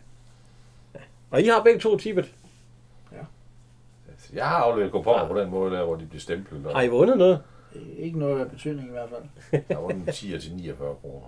[0.94, 1.00] Ja.
[1.30, 2.34] Og I har begge to tippet.
[4.34, 6.66] Jeg har afleveret kuponer på den måde, der, hvor de bliver stemplet.
[6.66, 7.42] Og Har I vundet noget?
[7.96, 9.62] Ikke noget af betydning i hvert fald.
[9.68, 11.26] der var den 10 til 49 kroner.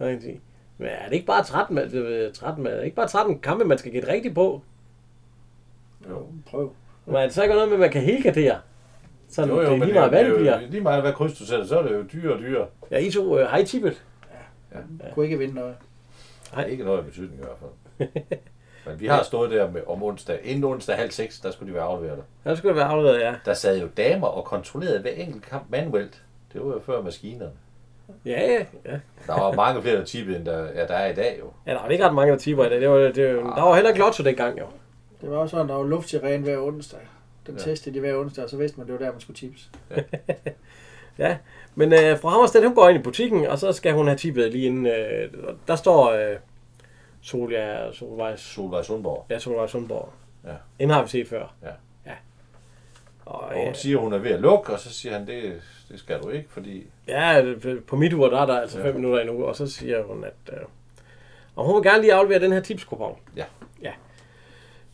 [0.00, 0.40] Jeg sige?
[0.78, 3.38] Men er det ikke bare 13, med, øh, 13 med, er det ikke bare 13
[3.38, 4.62] kampe, man skal gætte rigtigt på?
[6.08, 6.26] Jo.
[6.46, 6.72] Prøv.
[7.06, 8.58] Men er det så ikke noget med, at man kan helgardere?
[9.28, 10.60] Sådan, Jo, jo, det er lige meget, hvad det bliver.
[10.60, 12.66] Lige meget, hvad kryds du sætter, så er det jo dyre og dyre.
[12.90, 14.02] Ja, I to øh, har I tippet?
[15.14, 15.74] Kunne ikke vinde noget.
[16.54, 16.64] Nej.
[16.64, 18.08] Ikke noget af betydning i hvert fald.
[18.86, 20.40] Men vi har stået der med, om onsdag.
[20.44, 22.22] Inden onsdag halv seks, der skulle de være afleveret.
[22.44, 23.34] Der skulle det være afleveret, ja.
[23.44, 26.22] Der sad jo damer og kontrollerede hver enkelt kamp manuelt.
[26.52, 27.50] Det var jo før maskinerne.
[28.26, 28.98] Ja, ja, ja.
[29.26, 31.50] Der var mange flere, der tippede, end der, ja, der er i dag jo.
[31.66, 32.80] Ja, der var ikke ret mange, der tipper i det.
[32.80, 34.66] det, var, det der var heller ikke lotto dengang, jo.
[35.20, 37.00] Det var også sådan, der var luft til ren hver onsdag.
[37.46, 37.60] Den Ja.
[37.60, 37.70] ja.
[37.70, 39.70] testede de hver onsdag, og så vidste man, det var der, man skulle tips.
[41.18, 41.36] Ja,
[41.74, 44.52] men øh, fru Hammerstedt, hun går ind i butikken, og så skal hun have tippet
[44.52, 44.86] lige inden.
[44.86, 45.30] Øh,
[45.68, 46.36] der står øh,
[47.22, 49.26] Solja, Solvej, Solvej Sundborg.
[49.30, 50.12] ja, Solvej Sundborg.
[50.44, 50.52] Ja.
[50.80, 51.54] Den har vi set før.
[51.62, 51.68] Ja.
[52.06, 52.12] ja.
[53.24, 55.62] Og, Og hun øh, siger, hun er ved at lukke, og så siger han, det,
[55.92, 56.86] det skal du ikke, fordi...
[57.08, 57.42] ja,
[57.86, 58.92] på mit ur, der er der altså 5 Ja.
[58.92, 60.58] minutter endnu, og så siger hun, at øh,
[61.56, 63.16] og hun vil gerne lige aflevere den her tipskupon.
[63.36, 63.44] Ja.
[63.82, 63.90] Ja.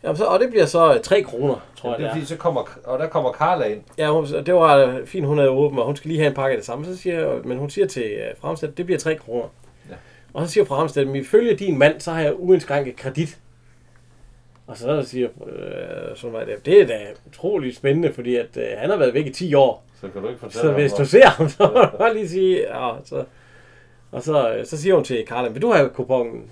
[0.03, 2.27] Jamen, så, og det bliver så 3 kroner, tror Ja, jeg, det det er fordi,
[2.27, 3.83] så kommer, og der kommer Carla ind.
[3.99, 6.35] Ja, hun, det var øh, fint, hun havde åbent, og hun skal lige have en
[6.35, 6.85] pakke af det samme.
[6.85, 9.49] Så siger, men hun siger til uh, Fremstedt, det bliver 3 kroner.
[9.91, 9.95] Ja.
[10.35, 13.39] Og så siger Fremstedt, men ifølge din mand, så har jeg uindskrænket kredit.
[14.67, 18.65] Og så siger øh, så var det, det er da utroligt spændende, fordi at, øh,
[18.79, 19.85] han har været væk i 10 år.
[20.03, 22.29] Så kan du ikke fortælle Så hvis du ser ham, så må du bare lige
[22.29, 23.25] sige, ja, så,
[24.13, 26.51] og så, øh, så siger hun til Karla, vil du have kupongen?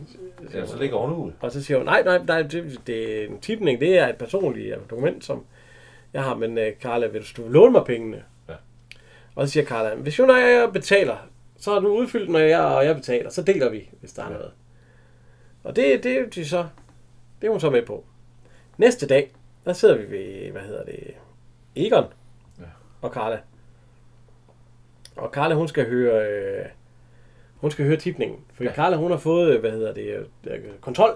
[0.55, 1.33] Ja, så ligger hun ud.
[1.41, 4.17] Og så siger hun, nej, nej, nej det, det er en tipning, det er et
[4.17, 5.45] personligt øh, dokument, som
[6.13, 8.23] jeg har, men uh, Carla, vil du, du låne mig pengene?
[8.49, 8.55] Ja.
[9.35, 11.17] Og så siger Carla, hvis hun og jeg betaler,
[11.59, 14.27] så har du udfyldt, når jeg og jeg betaler, så deler vi, hvis der er
[14.27, 14.33] Ja.
[14.33, 14.51] noget.
[15.65, 16.67] Og det, det, er de så,
[17.41, 18.05] det er hun så med på.
[18.79, 19.31] Næste dag,
[19.65, 21.01] der sidder vi ved, hvad hedder det,
[21.77, 22.05] Egon.
[23.03, 23.39] Og Carla.
[25.17, 26.65] Og Carla, hun skal høre, øh,
[27.57, 28.39] hun skal høre tipningen.
[28.55, 28.71] For ja.
[28.71, 28.75] Ja.
[28.77, 31.11] Carla, hun har fået, øh, hvad hedder det, øh, kontrol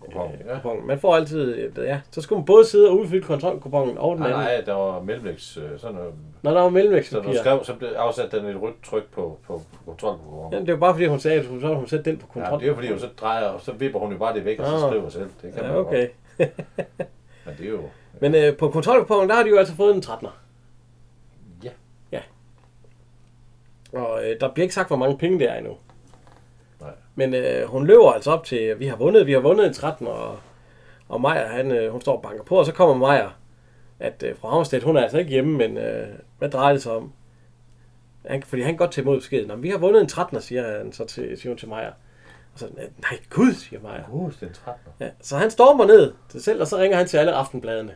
[0.00, 0.58] Kupongen, ja.
[0.86, 4.30] Man får altid, ja, så skal man både sidde og udfylde kontrolkupongen og den Nej,
[4.32, 4.44] anden.
[4.44, 6.14] nej, der var mellemvægts, øh, sådan noget.
[6.42, 7.32] Når der var Så når mellemvægtspapir.
[7.32, 10.52] du skrev, så blev afsat den et rødt tryk på, på, på kontrolkupongen.
[10.52, 12.40] Ja, det var bare fordi, hun sagde, at hun, så hun sætte den på Ja,
[12.40, 12.58] kontrol.
[12.60, 14.58] det er jo fordi, hun så drejer, og så vipper hun jo bare det væk,
[14.60, 15.30] og så skriver selv.
[15.42, 16.08] Det kan man Ja, jo okay.
[16.38, 16.50] godt.
[17.46, 17.80] Men det er jo...
[18.20, 20.30] Men øh, på kontrolkupongen, der har de jo altså fået en 13'er.
[22.12, 22.20] Ja.
[23.92, 25.76] Og øh, der bliver ikke sagt, hvor mange penge det er endnu.
[26.80, 26.90] Nej.
[27.14, 30.06] Men øh, hun løber altså op til, vi har vundet, vi har vundet en 13,
[30.06, 30.38] og,
[31.08, 33.28] og Maja, han, øh, hun står og banker på, og så kommer Maja,
[34.00, 36.08] at øh, fra Havnstedt, hun er altså ikke hjemme, men øh,
[36.38, 37.12] hvad drejer det sig om?
[38.26, 39.48] Han, fordi han kan godt tage imod beskeden.
[39.48, 41.90] Nå, men vi har vundet en 13, siger, han så til, siger hun til Maja.
[42.54, 44.02] Og så, nej gud, siger Maja.
[44.10, 44.92] Uh, det er en 13.
[45.00, 47.94] Ja, så han stormer ned til selv, og så ringer han til alle aftenbladene,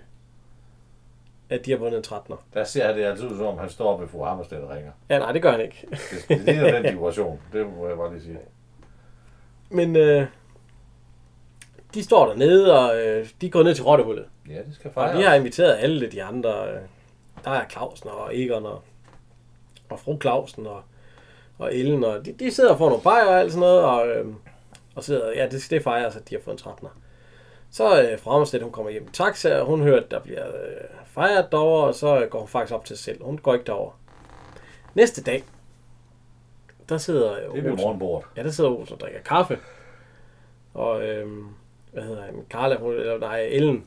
[1.50, 2.36] at de har vundet en 13'er.
[2.54, 4.92] Der ser det altid ud som om, han står ved fru Hammerstedt og ringer.
[5.08, 5.86] Ja, nej, det gør han ikke.
[6.28, 7.40] Det, det er den vibration.
[7.52, 8.38] Det må jeg bare lige sige.
[9.70, 10.26] Men øh,
[11.94, 14.26] de står dernede, og øh, de går ned til rottehullet.
[14.48, 15.18] Ja, det skal Og fejres.
[15.18, 16.68] de har inviteret alle de andre.
[16.72, 16.80] Øh,
[17.44, 18.82] der er Clausen og Egon og,
[19.90, 20.82] og fru Clausen og,
[21.58, 22.04] og Ellen.
[22.04, 23.84] Og de, de sidder og får nogle bajer og alt sådan noget.
[23.84, 24.26] Og, øh,
[24.96, 26.88] og sidder, ja, det, det fejres, at de har fået en 13'er.
[27.70, 30.46] Så øh, fra Amstedt, hun kommer hjem i taxa, og hun hører, at der bliver
[30.46, 33.24] øh, fejret derovre, og så går hun faktisk op til sig selv.
[33.24, 34.00] Hun går ikke derover.
[34.94, 35.44] Næste dag,
[36.88, 38.28] der sidder øh, Det er ved morgenbordet.
[38.36, 39.58] Ja, der sidder Olsen og drikker kaffe.
[40.74, 41.46] Og, øhm,
[41.92, 43.86] hvad hedder han, Carla, hun, eller nej, Ellen,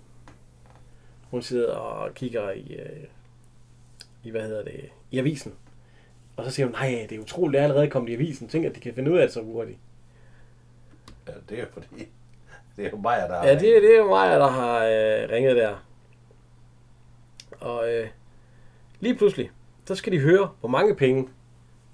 [1.29, 3.03] hun sidder og kigger i, øh,
[4.23, 5.53] i, hvad hedder det, i avisen.
[6.37, 8.47] Og så siger hun, nej, det er utroligt, det er allerede kommet i avisen.
[8.47, 9.77] Tænk, at de kan finde ud af det så hurtigt.
[11.29, 12.07] Ja, det er fordi...
[12.77, 15.29] Det er jo mig, der har Ja, det, det er jo mig, der har øh,
[15.29, 15.85] ringet der.
[17.59, 18.07] Og øh,
[18.99, 19.51] lige pludselig,
[19.85, 21.27] så skal de høre, hvor mange penge.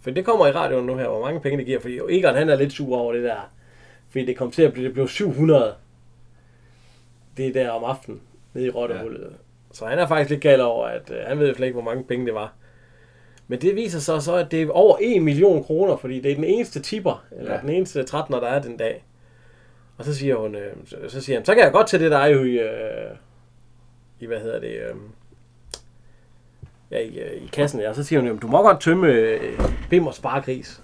[0.01, 1.79] For det kommer i radioen nu her, hvor mange penge det giver.
[1.79, 3.51] Fordi Egon, han er lidt sur over det der.
[4.09, 5.75] Fordi det kom til at blive, det blev 700.
[7.37, 8.21] Det er der om aftenen,
[8.53, 9.21] nede i Rottehullet.
[9.21, 9.35] Ja.
[9.71, 12.03] Så han er faktisk lidt gal over, at øh, han ved slet ikke, hvor mange
[12.03, 12.53] penge det var.
[13.47, 16.35] Men det viser sig så, at det er over 1 million kroner, fordi det er
[16.35, 17.53] den eneste tipper, eller.
[17.53, 17.61] Ja.
[17.61, 19.03] den eneste 13'er, der er den dag.
[19.97, 22.11] Og så siger hun, øh, så, så siger han, så kan jeg godt til det,
[22.11, 23.17] der er i, øh,
[24.19, 24.95] i hvad hedder det, øh,
[26.91, 27.79] ja, i, øh, i kassen.
[27.79, 27.89] Ja.
[27.89, 30.81] Og så siger hun, du må godt tømme øh, bim og sparegris.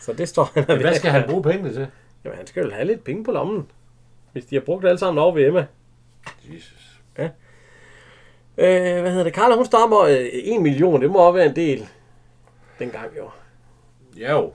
[0.00, 1.86] Så det står han Hvad skal han bruge pengene til?
[2.24, 3.68] Jamen, han skal jo have lidt penge på lommen.
[4.32, 5.66] Hvis de har brugt det alle sammen over ved Emma.
[6.54, 7.00] Jesus.
[8.58, 9.34] Øh, hvad hedder det?
[9.34, 11.02] Carla, hun stammer øh, 1 million.
[11.02, 11.88] Det må også være en del
[12.78, 13.30] dengang jo.
[14.18, 14.52] Ja jo.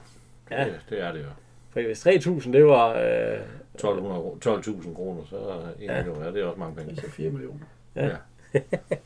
[0.51, 0.65] Ja.
[0.65, 1.29] Det, det er det jo.
[1.75, 2.87] For hvis 3.000, det var...
[2.93, 3.39] Øh,
[3.75, 5.97] 1200 kro- 12.000 kroner, så er en Ja.
[5.97, 6.03] ja.
[6.03, 6.23] million.
[6.23, 6.95] Ja, det er også mange penge.
[6.95, 7.65] Så 4 millioner.
[7.95, 8.05] Ja.
[8.05, 8.15] Ja.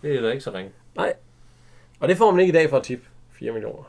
[0.02, 0.72] Det er da ikke så ringe.
[0.96, 1.14] nej.
[2.00, 3.84] Og det får man ikke i dag for at tip 4 millioner.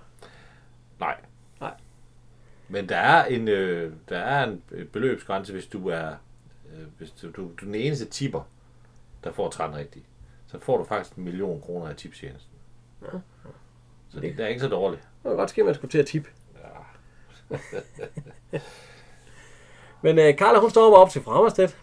[1.00, 1.16] Nej.
[1.60, 1.72] Nej.
[2.68, 6.08] Men der er en, øh, der er en øh, beløbsgrænse, hvis du er,
[6.72, 8.42] øh, hvis du, du, du er den eneste tipper,
[9.24, 10.04] der får 13 rigtigt.
[10.46, 12.52] Så får du faktisk en million kroner af tipstjenesten.
[13.02, 13.18] Ja.
[14.08, 15.02] Så det, det er ikke så dårligt.
[15.22, 16.28] Det var godt ske, at man skulle til at tip.
[17.50, 17.58] Ja.
[20.02, 21.76] Men øh, Carla, hun står op til Fremstedt,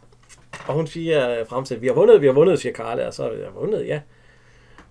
[0.67, 3.23] og hun siger øh, Fremstedt, vi har vundet, vi har vundet, siger Carla, og så
[3.23, 4.01] har vi vundet, ja.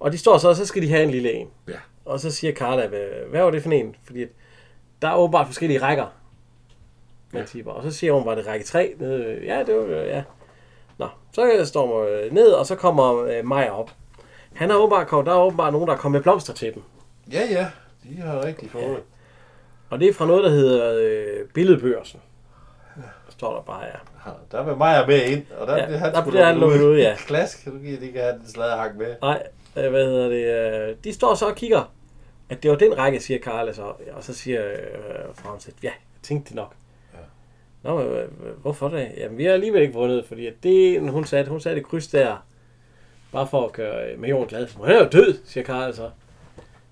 [0.01, 1.51] Og de står så, og så skal de have en lille en.
[1.69, 1.73] Ja.
[2.05, 3.97] Og så siger Carla, hvad, var det for en?
[4.05, 4.25] Fordi
[5.03, 6.07] der er åbenbart forskellige rækker.
[7.33, 7.47] Man Ja.
[7.47, 7.73] tipper.
[7.73, 8.95] Og så siger hun, var det række 3?
[8.99, 10.23] Nede, ja, det var, øh, ja.
[10.99, 13.91] Nå, så står man øh, ned, og så kommer øh, Maja op.
[14.55, 16.83] Han er åbenbart, kommet- der er åbenbart nogen, der er kommet med blomster til dem.
[17.33, 17.67] Ja, ja.
[18.03, 19.03] De har rigtig fået.
[19.91, 22.21] Og det er fra noget, der hedder øh, Billedbørsen.
[22.97, 24.31] Der står der bare, ja.
[24.53, 26.97] Der vil Maja med ind, og der Ja, bliver han der bliver han lukket ud,
[26.99, 27.15] ja.
[27.19, 29.15] Klask, du giver de ikke have den sladderhak med.
[29.23, 29.43] Nej,
[29.77, 30.89] øh, hvad hedder det?
[30.91, 31.93] øh, De står så og kigger,
[32.49, 33.83] at det var den række, siger Karla så.
[34.13, 34.75] Og så siger øh,
[35.35, 36.75] Frans, ja, jeg tænkte det nok.
[37.15, 37.19] Ja.
[37.91, 38.29] Nå, men, øh,
[38.63, 39.09] hvorfor det?
[39.17, 42.07] Jamen, vi har alligevel ikke vundet, fordi at det, hun satte, hun satte et kryds
[42.09, 42.47] der,
[43.33, 44.67] bare for at gøre øh, Major glad.
[44.77, 46.11] Hun er jo død, siger Karla så.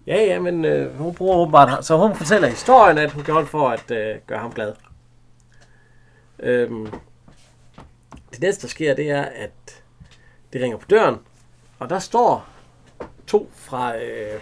[0.06, 1.84] Ja, ja, men øh, hun bruger åbenbart.
[1.84, 4.72] Så hun fortæller historien, at hun gjorde for at øh, gøre ham glad.
[6.38, 6.86] Øhm,
[8.30, 9.82] det næste, der sker, det er, at
[10.52, 11.18] det ringer på døren,
[11.78, 12.48] og der står
[13.26, 14.40] to fra, øh,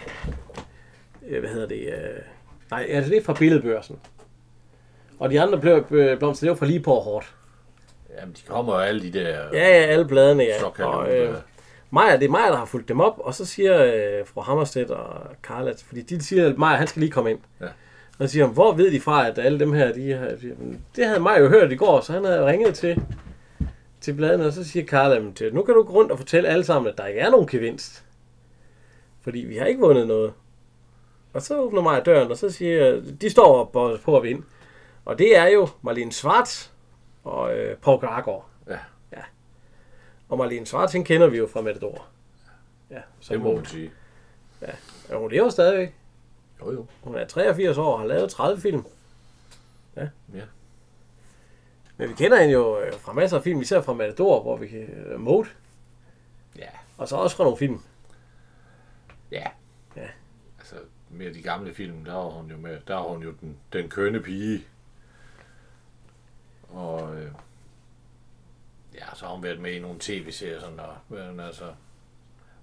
[1.27, 2.23] øh, hvad hedder det, øh,
[2.71, 3.99] nej, altså det er fra billedbørsen.
[5.19, 7.35] Og de andre blev, øh, blomster, det var fra lige på hårdt.
[8.19, 10.85] Jamen, de kommer jo alle de der Ja, ja, alle bladene, ja.
[10.87, 11.37] Og, øh,
[11.95, 14.91] Maja, det er Maja, der har fulgt dem op, og så siger øh, fru Hammerstedt
[14.91, 17.39] og Carla, fordi de siger, at Maja, han skal lige komme ind.
[17.61, 17.67] Ja.
[18.19, 20.57] Og så siger hvor ved de fra, at alle dem her, de har, de,
[20.97, 23.03] det havde Maja jo hørt i går, så han havde ringet til,
[24.01, 26.65] til bladene, og så siger "Men det- nu kan du gå rundt og fortælle alle
[26.65, 28.05] sammen, at der ikke er nogen gevinst.
[29.21, 30.33] Fordi vi har ikke vundet noget.
[31.35, 33.73] Og så åbner Maja døren, og så siger de står op
[34.05, 34.43] på, at vinde.
[35.05, 36.69] Og det er jo Marlene Schwartz
[37.25, 38.45] og øh, Paul Gregor.
[40.33, 42.07] Og Marlene Schwartz, hende kender vi jo fra Matador.
[42.91, 43.91] Ja, så det må man sige.
[44.63, 45.95] Ja, hun lever stadigvæk.
[46.61, 46.87] Jo, jo.
[47.03, 48.85] Hun er 83 år og har lavet 30 film.
[49.97, 50.09] Ja.
[50.35, 50.43] Ja.
[51.97, 54.69] Men vi kender hende jo øh, fra masser af film, især fra Matador, hvor vi
[54.69, 54.89] kan...
[55.15, 55.49] Uh, Mode,
[56.59, 56.69] Ja.
[56.99, 57.81] og så også fra nogle film.
[59.31, 59.47] Ja.
[59.97, 60.09] Ja.
[60.59, 60.77] Altså,
[61.11, 63.89] med de gamle film, der var hun jo med, der var hun jo den, den
[63.89, 64.65] kønne pige.
[66.71, 67.31] Og øh,
[68.95, 71.05] ja, så har hun været med i nogle tv-serier sådan der.
[71.09, 71.65] Men altså,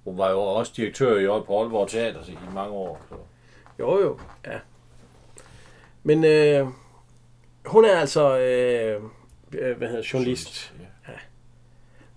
[0.03, 3.01] hun var jo også direktør i år på Aalborg Teater i mange år.
[3.09, 3.15] Så.
[3.79, 4.59] Jo, jo, ja.
[6.03, 6.67] Men øh,
[7.65, 9.01] hun er altså, øh,
[9.53, 10.73] øh, hvad hedder journalist
[11.07, 11.13] Ja.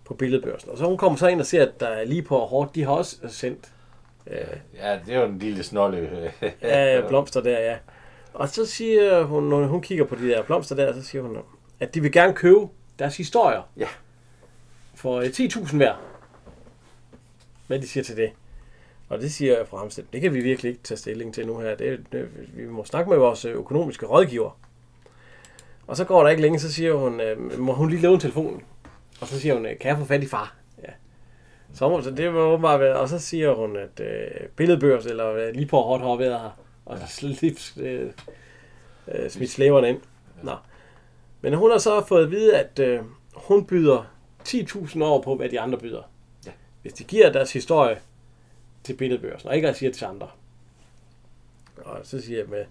[0.05, 0.71] på Billedbørsen.
[0.71, 2.85] Og så hun kommer så ind og ser, at der er lige på hårdt, de
[2.85, 3.73] har også sendt
[4.27, 4.37] øh,
[4.75, 6.33] ja, det er jo en lille snolle.
[6.61, 7.77] af blomster der, ja.
[8.35, 11.39] Og så siger hun, når hun kigger på de der blomster der, så siger hun,
[11.81, 12.69] at de vil gerne købe
[12.99, 13.63] deres historier.
[13.77, 13.87] Ja.
[14.95, 15.95] For øh, 10.000 hver.
[17.67, 18.31] Hvad de siger til det.
[19.09, 21.75] Og det siger fra Hamstedt, det kan vi virkelig ikke tage stilling til nu her.
[21.75, 24.59] Det, det, vi må snakke med vores øh, økonomiske rådgiver.
[25.87, 28.63] Og så går der ikke længe, så siger hun, øh, må hun lige låne telefonen?
[29.21, 30.55] Og så siger hun, øh, kan jeg få fat i far?
[30.83, 30.89] Ja.
[31.75, 35.55] Så, må- så det var åbenbart, og så siger hun, at øh, billedbørs, eller øh,
[35.55, 37.05] lige på hårdt har været her, og ja.
[37.29, 38.11] lige øh,
[39.09, 40.01] øh, smidt slæverne ind.
[40.43, 40.53] Nå.
[41.43, 43.01] Men hun har så fået at vide, at øh,
[43.35, 44.05] hun byder
[44.49, 46.03] 10.000 år på, hvad de andre byder.
[46.47, 46.51] Ja.
[46.83, 48.01] Hvis de giver deres historie
[48.85, 50.29] til billedbørsen, og ikke at sige til andre.
[51.77, 52.65] Og så siger jeg med,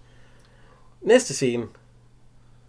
[1.00, 1.66] næste scene,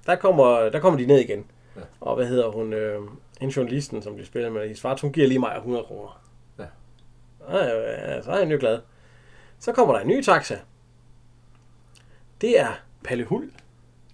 [0.06, 1.46] der kommer, der kommer de ned igen.
[1.76, 1.82] Ja.
[2.00, 3.02] Og hvad hedder hun, øh,
[3.40, 6.22] hende journalisten, som de spiller med i Svart, hun giver lige mig 100 kroner.
[6.60, 6.66] Ja.
[7.50, 8.80] Ja, ja, så er han jo glad.
[9.60, 10.60] Så kommer der en ny taxa.
[12.42, 12.72] Det er
[13.04, 13.52] Palle Hul.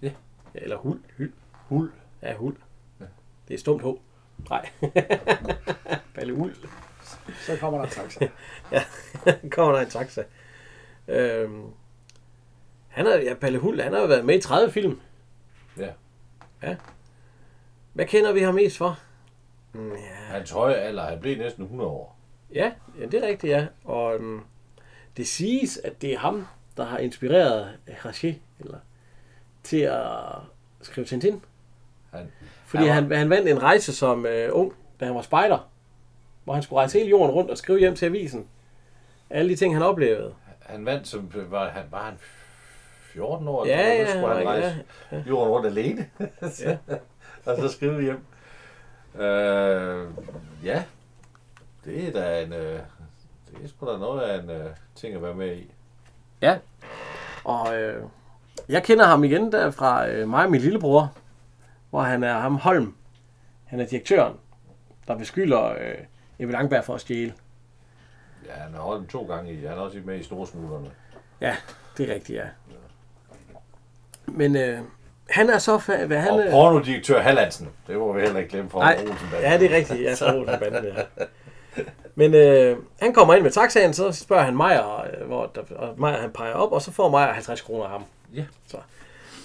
[0.02, 0.10] Ja.
[0.54, 1.00] Eller Hul.
[1.16, 1.32] Hyld.
[1.70, 1.92] Hul.
[2.22, 2.56] Ja, Hul.
[3.00, 3.04] Ja.
[3.48, 3.86] Det er stumt H.
[4.50, 4.68] Nej.
[6.14, 6.54] Palle Hul.
[7.46, 8.28] Så kommer der en taxa.
[8.72, 8.84] ja,
[9.52, 10.22] kommer der en taxa.
[11.08, 11.64] Øhm,
[12.88, 15.00] han har, ja, Palle Hul, han har været med i 30 film.
[15.76, 15.88] Ja.
[16.62, 16.76] Ja.
[17.92, 18.98] Hvad kender vi ham mest for?
[19.72, 22.18] Mm, Ja, Hans høje alder, han blev næsten 100 år.
[22.54, 23.66] ja, ja det er rigtigt, ja.
[23.84, 24.40] Og øhm,
[25.16, 26.46] det siges, at det er ham,
[26.76, 28.78] der har inspireret Hergé, eller
[29.62, 30.02] til at
[30.82, 31.44] skrive Tintin.
[32.10, 32.32] Han,
[32.66, 35.68] Fordi Han han, han vandt en rejse som øh, ung, da han var spejder.
[36.44, 38.46] Hvor han skulle rejse hele jorden rundt og skrive hjem til avisen.
[39.30, 40.34] Alle de ting, han oplevede.
[40.60, 42.14] han vandt som, var han, var han
[43.12, 43.66] 14 år?
[43.66, 44.84] Ja, ja, så skulle han ja, rejse
[45.28, 46.06] jorden rundt alene.
[46.60, 46.76] Ja.
[47.46, 48.24] og så skrive hjem.
[49.24, 50.06] Øh,
[50.64, 50.84] ja,
[51.84, 52.80] det er da en, øh,
[53.50, 55.70] det er sgu da noget af en øh, ting at være med i.
[56.42, 56.58] Ja.
[57.44, 58.02] Og øh,
[58.68, 61.12] jeg kender ham igen der fra øh, mig og min lillebror,
[61.90, 62.94] hvor han er ham Holm.
[63.66, 64.34] Han er direktøren,
[65.08, 65.94] der beskylder øh,
[66.38, 67.34] Ebbe Langberg for at stjæle.
[68.46, 69.56] Ja, han har holdt dem to gange i.
[69.56, 70.90] Han er også med i Storsmuglerne.
[71.40, 71.56] Ja,
[71.96, 72.44] det er rigtigt, ja.
[74.26, 74.78] Men øh,
[75.30, 75.76] han er så...
[75.76, 77.68] Fa- hvad han, Og øh, pornodirektør Hallandsen.
[77.86, 79.06] Det må vi heller ikke glemme for Nej,
[79.42, 79.98] ja, det er rigtigt.
[79.98, 80.34] Det er
[80.96, 81.02] ja.
[82.14, 85.94] Men øh, han kommer ind med taxaen, så spørger han Majer, øh, hvor der, og
[86.00, 88.04] Majer han peger op, og så får Majer 50 kroner af ham.
[88.34, 88.44] Ja.
[88.66, 88.76] Så.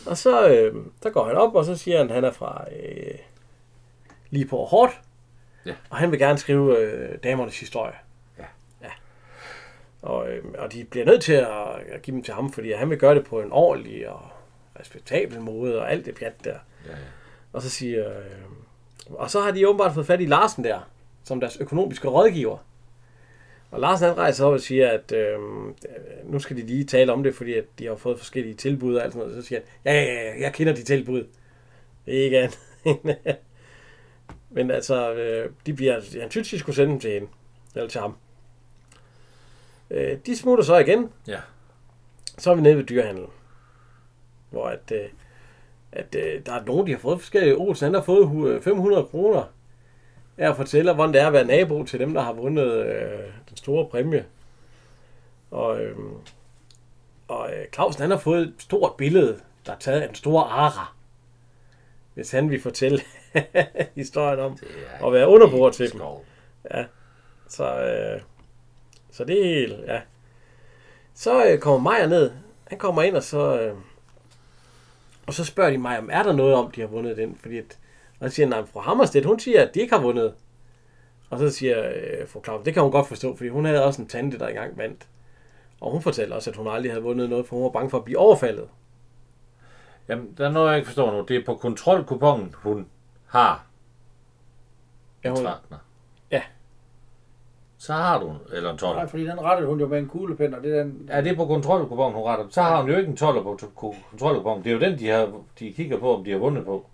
[0.07, 2.65] Og så øh, der går han op, og så siger han, at han er fra
[2.81, 3.19] øh,
[4.29, 5.01] lige på hårdt.
[5.65, 5.75] Ja.
[5.89, 7.93] Og han vil gerne skrive øh, damernes historie.
[8.39, 8.45] Ja.
[8.81, 8.91] ja.
[10.01, 12.89] Og, øh, og de bliver nødt til at, at give dem til ham, fordi han
[12.89, 14.21] vil gøre det på en ordentlig og
[14.79, 16.57] respektabel måde, og alt det pjat der.
[16.85, 16.97] Ja, ja.
[17.53, 18.09] Og så siger...
[18.19, 18.25] Øh,
[19.09, 20.79] og så har de åbenbart fået fat i Larsen der,
[21.23, 22.57] som deres økonomiske rådgiver.
[23.71, 25.39] Og Larsen han rejser op og siger, at øh,
[26.23, 29.03] nu skal de lige tale om det, fordi at de har fået forskellige tilbud og
[29.03, 29.43] alt sådan noget.
[29.43, 31.25] Så siger han, ja, ja, ja, jeg kender de tilbud.
[32.07, 32.59] Ikke andet.
[34.55, 37.27] Men altså, øh, de bliver, han synes, de skulle sende dem til hende.
[37.75, 38.17] Eller til ham.
[39.89, 41.09] Øh, de smutter så igen.
[41.27, 41.39] Ja.
[42.37, 43.27] Så er vi nede ved dyrehandlen.
[44.49, 45.09] Hvor at, øh,
[45.91, 47.55] at øh, der er nogen, de har fået forskellige.
[47.57, 49.43] Olsen han har fået hu- 500 kroner
[50.37, 53.19] af at fortælle, hvordan det er at være nabo til dem, der har vundet øh,
[53.65, 54.25] store præmie.
[55.51, 55.97] Og, øh,
[57.27, 60.43] og øh, Clausen han har fået et stort billede, der er taget af den store
[60.43, 60.93] Ara.
[62.13, 63.01] Hvis han vil fortælle
[63.95, 64.57] historien om
[65.05, 65.99] at være underbord til dem.
[65.99, 66.25] skov.
[67.47, 68.21] Så, øh,
[69.11, 70.01] så det er helt, ja.
[71.13, 72.31] Så øh, kommer Maja ned.
[72.67, 73.75] Han kommer ind, og så, øh,
[75.27, 77.37] og så spørger de mig, om er der noget om, de har vundet den?
[77.41, 77.79] Fordi at,
[78.19, 80.33] og så siger han, nej, fru Hammerstedt, hun siger, at de ikke har vundet.
[81.29, 84.01] Og så siger øh, fru Claus, det kan hun godt forstå, fordi hun havde også
[84.01, 85.07] en tante, der engang vandt.
[85.81, 87.97] Og hun fortæller også, at hun aldrig havde vundet noget, for hun var bange for
[87.97, 88.67] at blive overfaldet.
[90.07, 91.25] Jamen, der er noget, jeg ikke forstår nu.
[91.27, 92.87] Det er på kontrolkupongen, hun
[93.25, 93.65] har
[95.23, 95.77] Ja, hun, Trantner.
[96.31, 96.41] Ja.
[97.77, 98.95] Så har du, eller en 12.
[98.95, 101.09] Nej, fordi den rettede hun jo med en kuglepen, og det er den...
[101.09, 102.45] Ja, det er på kontrolkupongen, hun retter.
[102.49, 104.63] Så har hun jo ikke en 12 på kontrolkupongen.
[104.63, 106.85] Det er jo den, de, har, de kigger på, om de har vundet på.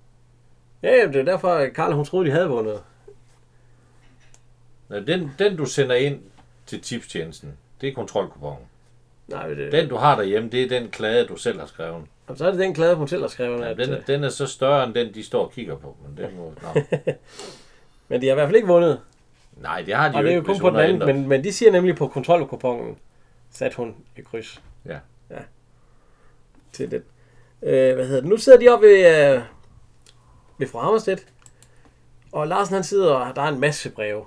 [0.83, 2.83] ja, jamen, det er derfor, at Karl, hun troede, de havde vundet.
[4.99, 6.21] Den, den du sender ind
[6.65, 8.65] til tipstjenesten, det er kontrolkupongen.
[9.27, 12.03] Nej, det, Den du har derhjemme, det er den klade, du selv har skrevet.
[12.27, 14.01] og så er det den klade, hun selv har skrevet, Ja, at, den, øh, er,
[14.01, 15.97] den er så større end den, de står og kigger på.
[16.07, 16.53] Men den må,
[18.07, 18.99] men de har i hvert fald ikke vundet.
[19.57, 21.27] Nej, det har de Og jo det er jo ikke, kun på den anden, men,
[21.27, 22.97] men de siger nemlig på kontrolkupongen,
[23.51, 24.61] satte hun et kryds.
[24.85, 24.97] Ja.
[25.29, 25.39] Ja.
[26.71, 27.03] Til det.
[27.63, 28.29] Øh, hvad hedder det?
[28.29, 29.41] Nu sidder de oppe ved, øh,
[30.57, 31.27] ved fru Hammerstedt,
[32.31, 34.25] og Larsen han sidder, og der er en masse breve,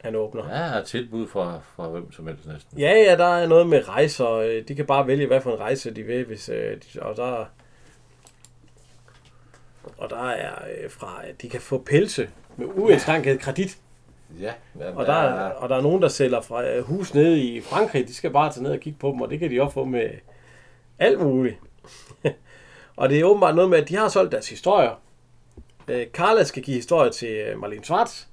[0.00, 0.74] han åbner.
[0.74, 0.82] Ja.
[0.82, 2.78] Tilbud fra, fra hvem som helst næsten.
[2.78, 5.60] ja, ja, der er noget med rejser, øh, de kan bare vælge, hvad for en
[5.60, 7.44] rejse de vil, hvis, øh, de, og der
[9.98, 13.78] og der er øh, fra, at de kan få pelse med uindskrænket kredit.
[14.40, 17.60] Ja, ja Og der, er, og der er nogen, der sælger fra hus nede i
[17.60, 18.08] Frankrig.
[18.08, 19.84] De skal bare tage ned og kigge på dem, og det kan de også få
[19.84, 20.10] med
[20.98, 21.56] alt muligt.
[22.96, 25.00] og det er åbenbart noget med, at de har solgt deres historier.
[26.12, 28.29] Carla skal give historie til Marlene Schwartz.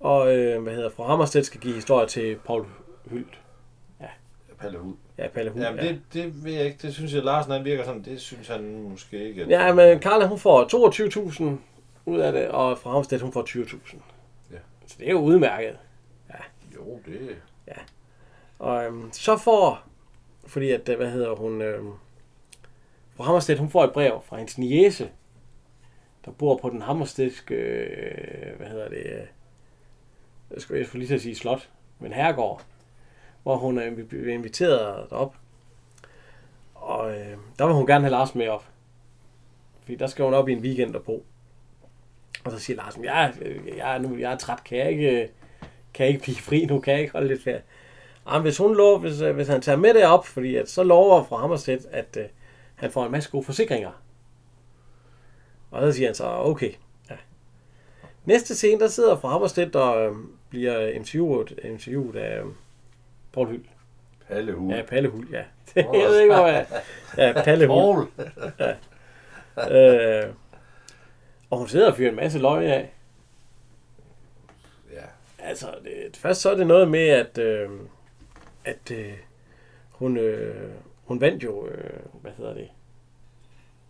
[0.00, 2.66] Og øh, hvad hedder fru Hammerstedt skal give historie til Paul
[3.10, 3.40] Hyldt.
[4.58, 4.94] Palle Hud.
[5.18, 5.64] Ja, Palle Hyldt.
[5.64, 6.78] Jamen, det, det ved jeg ikke.
[6.82, 8.02] Det synes jeg, Larsen han virker sådan.
[8.04, 9.42] Det synes han måske ikke.
[9.42, 9.66] at- ja.
[9.66, 11.44] ja, men Carla hun får 22.000
[12.06, 13.96] ud af det, og fru Hammerstedt hun får 20.000.
[14.52, 14.56] Ja.
[14.86, 15.78] Så det er jo udmærket.
[16.74, 17.36] Jo, det...
[18.58, 19.82] Og øhm, så får,
[20.46, 21.90] fordi at, øh, hvad hedder hun, øhm,
[23.16, 25.08] fru Hammerstedt, hun får et brev fra hendes niece,
[26.24, 29.20] der bor på den hammerstedske, øh, hvad hedder det, øh,
[30.50, 31.68] jeg skulle, jeg skulle lige til at sige slot,
[31.98, 32.62] men herregård,
[33.42, 35.36] hvor hun øh, er inviteret derop.
[36.74, 38.64] Og øh, der vil hun gerne have Lars med op.
[39.80, 41.26] Fordi der skal hun op i en weekend og bo.
[42.44, 45.28] Og så siger Larsen, jeg, øh, jeg, nu, jeg er træt, kan jeg ikke, øh,
[45.94, 47.62] kan jeg ikke blive fri nu, kan jeg ikke holde lidt ferie.
[48.26, 51.24] Jamen, hvis, hun lover, hvis, hvis han tager med det op, fordi at, så lover
[51.24, 52.24] fra Hammerstedt, at øh,
[52.74, 53.90] han får en masse gode forsikringer.
[55.70, 56.72] Og så siger han så, okay.
[58.26, 58.32] Ja.
[58.32, 60.16] Næste scene, der sidder fra Hammerstedt og øh,
[60.48, 62.46] bliver interviewet, interviewet af øh,
[63.32, 63.64] Paul Hyld.
[64.28, 64.72] Palle Hud.
[64.72, 65.44] Ja, Palle Huld, ja.
[65.76, 66.66] jeg ved ikke, hvor jeg...
[67.16, 68.08] Ja, Palle Huld.
[69.56, 69.66] Paul.
[69.72, 70.24] Øh,
[71.50, 72.92] og hun sidder og fyrer en masse løg af.
[74.92, 75.04] Ja.
[75.38, 77.70] Altså, det, først så er det noget med, at, øh,
[78.64, 79.12] at øh,
[79.90, 80.70] hun, øh,
[81.04, 82.68] hun vandt jo, øh, hvad hedder det?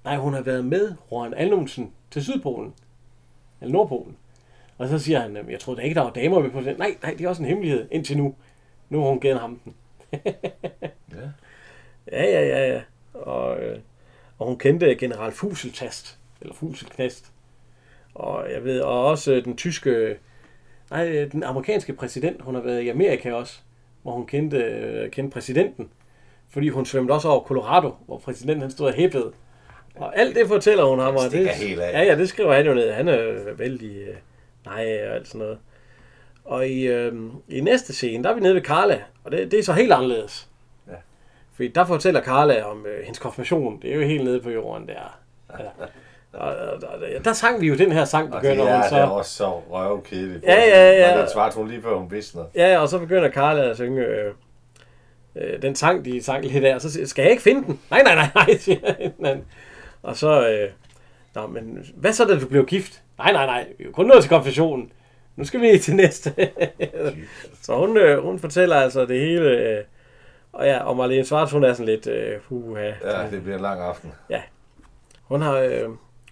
[0.04, 2.74] Nej, hun har været med Rohan Alnumsen til Sydpolen.
[3.60, 4.16] Eller Nordpolen.
[4.78, 6.77] Og så siger han, jeg troede da ikke, der var damer med på den.
[6.78, 8.35] Nej, nej, det er også en hemmelighed indtil nu.
[8.89, 9.74] Nu har hun givet ham den.
[10.12, 11.19] Ja.
[12.12, 12.81] Ja, ja, ja, ja.
[13.15, 13.78] Og, øh,
[14.39, 17.32] og hun kendte general Fuseltast, eller Fuselknast.
[18.15, 20.16] Og jeg ved, og også øh, den tyske,
[20.90, 23.61] nej, øh, den amerikanske præsident, hun har været i Amerika også,
[24.03, 25.89] hvor hun kendte, øh, kendte præsidenten.
[26.48, 29.32] Fordi hun svømmede også over Colorado, hvor præsidenten han stod og hæppede.
[29.94, 31.16] Og alt det fortæller hun ham.
[31.16, 31.93] Og det, helt af.
[31.93, 32.93] Ja, ja, det skriver han jo ned.
[32.93, 34.16] Han er vældig øh,
[34.66, 35.59] nej og alt sådan noget.
[36.44, 37.12] Og i, øh,
[37.48, 39.93] i næste scene, der er vi nede ved Carla, og det, det er så helt
[39.93, 40.48] anderledes.
[40.88, 40.93] Ja.
[41.55, 43.82] Fordi der fortæller Carla om øh, hendes konfirmation.
[43.82, 45.18] Det er jo helt nede på jorden der.
[45.59, 45.64] Ja.
[46.32, 48.82] Og, og, og, der sang vi jo den her sang, Og det begynder er, hun
[48.82, 48.97] det så.
[48.97, 50.44] er også så røvkedeligt.
[50.44, 51.12] Ja, ja, ja.
[51.12, 52.44] Og den svarte hun lige før hun visner.
[52.55, 54.32] Ja, og så begynder Karla at synge øh,
[55.36, 56.78] øh, den sang, de sang lige der.
[56.78, 57.80] Så siger, skal jeg ikke finde den?
[57.90, 58.78] Nej, nej, nej, nej, siger
[59.24, 59.44] han.
[60.02, 60.70] Og så, øh,
[61.34, 63.02] Nå, men hvad så, da du blev gift?
[63.18, 64.93] Nej, nej, nej, vi er jo kun nået til konfessionen.
[65.36, 66.34] Nu skal vi til næste.
[67.62, 69.48] så hun, øh, hun fortæller altså det hele.
[69.51, 69.84] Øh,
[70.52, 72.93] og ja, og Marlene Svarts, hun er sådan lidt, øh, huha.
[73.05, 74.12] Ja, det bliver en lang aften.
[75.22, 75.88] Hun har, øh,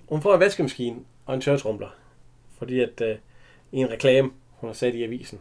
[0.08, 0.96] hun får en vaskemaskine
[1.26, 1.88] og en tørretumbler.
[2.58, 3.16] Fordi at øh,
[3.72, 5.40] i en reklame, hun har sat i avisen.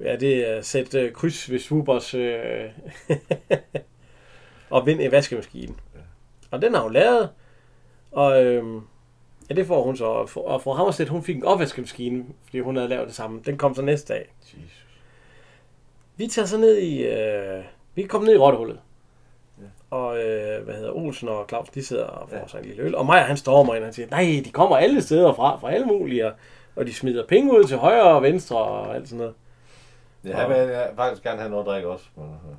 [0.00, 2.70] Ja, det er sæt øh, kryds ved Swubers øh,
[4.70, 5.74] og vind en vaskemaskine.
[6.50, 7.30] Og den har hun lavet.
[8.10, 8.82] Og øh,
[9.50, 10.04] ja, det får hun så.
[10.04, 13.40] Og og for Hammerstedt, hun fik en opvaskemaskine, fordi hun havde lavet det samme.
[13.46, 14.32] Den kom så næste dag.
[14.42, 14.86] Jesus.
[16.16, 17.06] Vi tager så ned i...
[17.06, 17.64] Øh,
[17.94, 18.80] vi kommer ned i Rottehullet.
[19.58, 19.64] Ja.
[19.90, 22.48] Og øh, hvad hedder Olsen og Claus, de sidder og får ja.
[22.48, 22.94] sig en lille øl.
[22.94, 25.86] Og Maja, han stormer ind og siger, nej, de kommer alle steder fra, fra alle
[25.86, 26.26] mulige.
[26.26, 26.32] Og,
[26.76, 29.34] og de smider penge ud til højre og venstre og alt sådan noget.
[30.24, 32.04] Ja, han vil faktisk gerne have noget at drikke også.
[32.16, 32.56] Men, øh,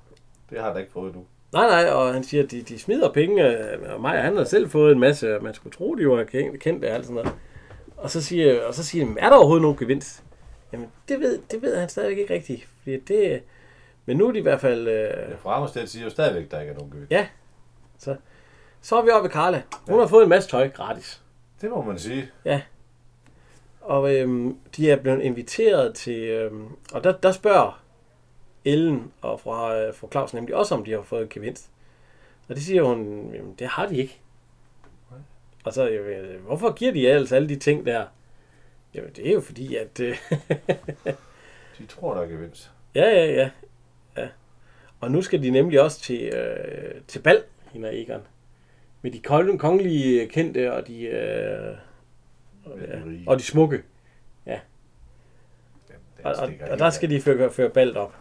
[0.50, 1.26] det har han ikke fået nu.
[1.54, 3.58] Nej, nej, og han siger, at de, de smider penge,
[3.94, 6.24] og Maja, han har selv fået en masse, og man skulle tro, de var
[6.60, 7.34] kendt og alt sådan noget.
[7.98, 10.24] Og så siger, og så siger han, er der overhovedet nogen gevinst?
[10.74, 13.44] Jamen, det ved, det ved han stadigvæk ikke rigtigt, fordi det,
[14.06, 16.52] men nu er de i hvert fald, øh, Ja, fra Ammerstedt siger jo stadigvæk, at
[16.52, 17.12] der ikke er nogen gevinst.
[17.12, 17.28] Ja.
[18.82, 19.62] så er vi oppe ved Karla.
[19.90, 21.22] Hun har fået en masse tøj gratis.
[21.62, 22.32] Det må man sige.
[23.82, 27.79] Og øhm, de er blevet inviteret til, øhm, og der, der spørger
[28.66, 31.70] Ellen og fra, øh, fra Claus nemlig også, om de har fået gevinst.
[32.48, 34.20] Og det siger hun, jamen det har de ikke.
[35.64, 38.06] Og så, øh, hvorfor giver de ellers alle de ting der?
[38.94, 40.00] Jamen det er jo fordi, at...
[40.00, 40.18] Øh,
[41.78, 42.72] De tror, der er gevinst.
[42.96, 43.50] ja, ja, ja,
[44.18, 44.28] ja.
[45.00, 48.22] Og nu skal de nemlig også til, øh, til bal, hende og Egon.
[49.02, 51.76] Med de kolde, kongelige kendte og de, øh,
[52.66, 53.24] de rige.
[53.28, 53.84] og de smukke.
[55.88, 58.16] Den, den Og, og, og der skal de føre, føre ballet op.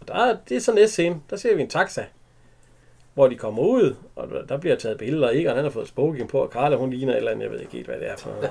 [0.00, 1.20] Og der, er- det er så næste scene.
[1.30, 2.04] Der ser vi en taxa,
[3.14, 5.28] hvor de kommer ud, og der- bliver taget billeder.
[5.28, 7.52] og Egon han har fået smoking på, og Karla hun ligner et eller andet, jeg
[7.52, 8.50] ved ikke helt, hvad det er for noget.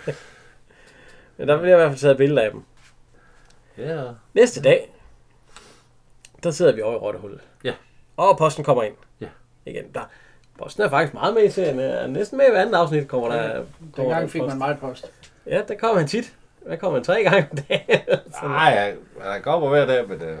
[1.36, 2.62] Men der bliver i hvert fald taget billeder af dem.
[3.78, 4.02] Ja.
[4.34, 4.92] Næste dag,
[6.42, 7.40] der sidder vi over i Rottehullet.
[7.64, 7.74] Ja.
[8.16, 8.94] Og posten kommer ind.
[9.20, 9.26] Ja.
[9.66, 10.00] Igen, der,
[10.58, 11.78] posten er faktisk meget med i serien.
[11.80, 13.48] Er næsten med i hver andet afsnit kommer der.
[13.52, 13.64] kommer
[13.96, 14.48] der Dengang fik post.
[14.48, 15.10] man meget post.
[15.46, 16.36] Ja, der kommer han tit.
[16.68, 18.00] Der kommer han tre gange om dagen.
[18.42, 20.38] Nej, jeg kommer hver dag, men øh,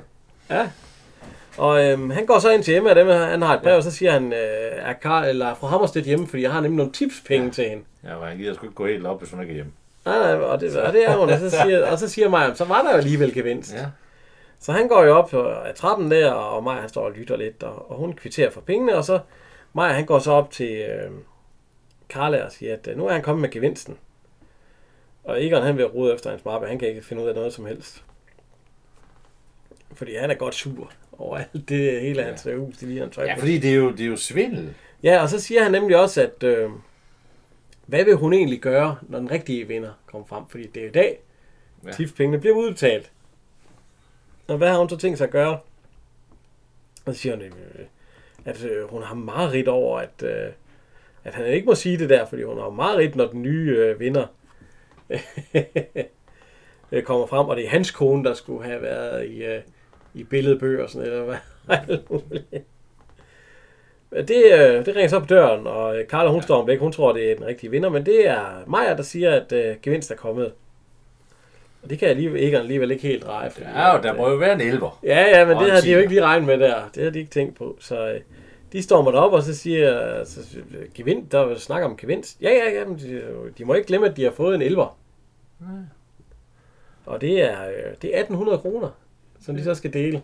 [1.58, 3.82] Og øhm, han går så ind til Emma, og dem, han har et brev, og
[3.82, 4.38] så siger han, øh,
[4.88, 7.52] er Karl, eller fra Hammerstedt hjemme, fordi jeg har nemlig nogle tipspenge ja.
[7.52, 7.84] til hende.
[8.04, 9.72] ja, men han gider sgu ikke gå helt op, hvis hun ikke er hjemme.
[10.04, 12.54] Nej, nej, og det, og det er hun, og så siger, og så siger Maja,
[12.54, 13.74] så var der jo alligevel gevinst.
[13.74, 13.86] Ja.
[14.60, 17.62] Så han går jo op ad trappen der, og Maja han står og lytter lidt,
[17.62, 19.18] og, og hun kvitterer for pengene, og så
[19.72, 21.10] Maja han går så op til øh,
[22.08, 23.96] Karla og siger, at øh, nu er han kommet med gevinsten.
[25.30, 27.52] Og Egon han vil rode efter hans mappe, han kan ikke finde ud af noget
[27.52, 28.04] som helst.
[29.94, 32.54] Fordi han er godt sur over alt det hele hans ja.
[32.56, 34.74] hus, det lige han tøj Ja, fordi det er jo, det er jo svindel.
[35.02, 36.70] Ja, og så siger han nemlig også, at øh,
[37.86, 40.44] hvad vil hun egentlig gøre, når den rigtige vinder kommer frem?
[40.48, 41.18] Fordi det er i dag,
[41.86, 41.92] Ja.
[41.92, 43.10] tipspengene bliver udbetalt.
[44.48, 45.58] Og hvad har hun så tænkt sig at gøre?
[47.04, 47.52] Og så siger hun, øh,
[48.44, 50.52] at øh, hun har meget rigt over, at, øh,
[51.24, 53.76] at han ikke må sige det der, fordi hun har meget rigt, når den nye
[53.78, 54.26] øh, vinder
[57.04, 59.60] kommer frem, og det er hans kone, der skulle have været i, øh,
[60.14, 61.78] i billedbøger og sådan eller hvad.
[64.28, 66.78] Det, øh, det ringer så på døren, og øh, Carla hun står om væk.
[66.78, 69.76] Hun tror, det er den rigtige vinder, men det er Maja, der siger, at øh,
[69.82, 70.52] gevinst er kommet.
[71.82, 73.50] Og det kan jeg alligevel, ikke, alligevel ikke helt dreje.
[73.50, 74.98] Fordi, Ja, at, der øh, må jo være en elver.
[75.02, 76.74] Ja, ja, men det har de jo ikke lige regnet med der.
[76.94, 77.76] Det har de ikke tænkt på.
[77.80, 78.20] Så øh,
[78.72, 80.40] de stormer derop, og så siger så,
[80.78, 82.38] øh, gevind, der snakker om gevinst.
[82.42, 83.22] Ja, ja, ja, men de,
[83.58, 84.99] de må ikke glemme, at de har fået en elver.
[87.06, 88.90] Og det er, øh, det er 1800 kroner,
[89.40, 90.22] som de så skal dele.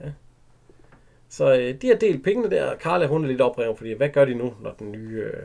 [0.00, 0.10] Ja.
[1.28, 4.08] Så øh, de har delt pengene der, og Carla hun er lidt oprevet, fordi hvad
[4.08, 5.42] gør de nu, når den nye, øh,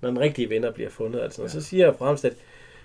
[0.00, 1.20] når den rigtige vinder bliver fundet?
[1.20, 1.48] Altså, ja.
[1.48, 2.36] Så siger Fremstedt,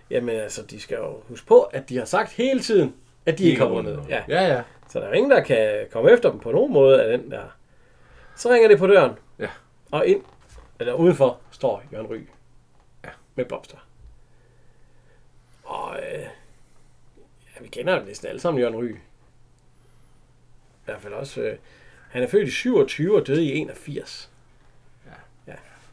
[0.10, 2.96] jamen altså, de skal jo huske på, at de har sagt hele tiden,
[3.26, 4.06] at de, de ikke har vundet.
[4.10, 4.24] Ja.
[4.28, 4.62] Ja, ja.
[4.90, 7.44] Så der er ingen, der kan komme efter dem på nogen måde af den der.
[8.36, 9.12] Så ringer det på døren.
[9.40, 9.50] Ja.
[9.92, 10.22] Og ind,
[10.80, 12.28] eller udenfor, står Jørgen Ry.
[13.06, 13.10] Ja.
[13.36, 13.78] Med blomster.
[15.70, 16.20] Og øh,
[17.56, 18.90] ja, vi kender jo næsten alle sammen Jørgen Ry.
[18.90, 18.96] I
[20.86, 21.42] hvert fald også.
[21.42, 21.58] Øh,
[22.10, 24.32] han er født i 27 og døde i 81.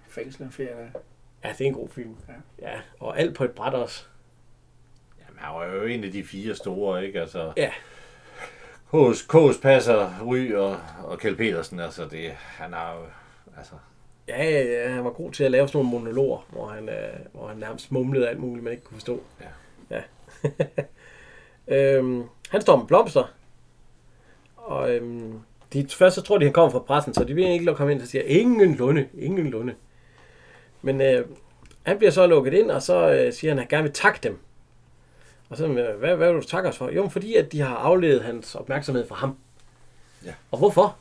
[0.09, 0.93] Fængsel en ferie.
[1.45, 2.17] Ja, det er en god film.
[2.29, 2.69] Ja.
[2.71, 4.05] ja og alt på et bræt også.
[5.21, 7.21] Jamen, han var jo en af de fire store, ikke?
[7.21, 7.73] Altså, Ja.
[8.91, 13.01] Kås, Kås passer, Ry og, og Kjeld Petersen, altså det, han har jo,
[13.57, 13.75] Altså,
[14.29, 17.19] Ja, ja, ja, han var god til at lave sådan nogle monologer, hvor han, øh,
[17.33, 19.23] hvor han nærmest mumlede alt muligt, man ikke kunne forstå.
[19.41, 19.47] Ja.
[21.69, 23.33] øhm, han står med blomster,
[24.57, 25.41] og øhm,
[25.73, 28.03] de, først så tror de, han kommer fra pressen, så de vil ikke ham ind,
[28.03, 29.75] og siger, ingen lunde, ingen lunde.
[30.83, 31.25] Men øh,
[31.83, 34.19] han bliver så lukket ind, og så øh, siger han, at han gerne vil takke
[34.23, 34.39] dem.
[35.49, 36.91] Og så, øh, hvad, hvad vil du takke os for?
[36.91, 39.37] Jo, fordi at de har afledet hans opmærksomhed fra ham.
[40.25, 40.33] Ja.
[40.51, 40.97] Og hvorfor?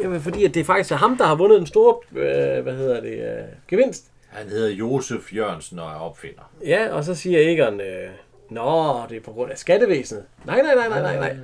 [0.00, 3.00] Jamen, fordi at det faktisk er ham, der har vundet den store, øh, hvad hedder
[3.00, 4.10] det, øh, gevinst.
[4.28, 6.52] han hedder Josef Jørgensen og er opfinder.
[6.66, 8.10] Ja, og så siger Egon, øh,
[8.50, 10.26] Nå, det er på grund af skattevæsenet.
[10.44, 11.36] Nej, nej, nej, nej, nej, nej.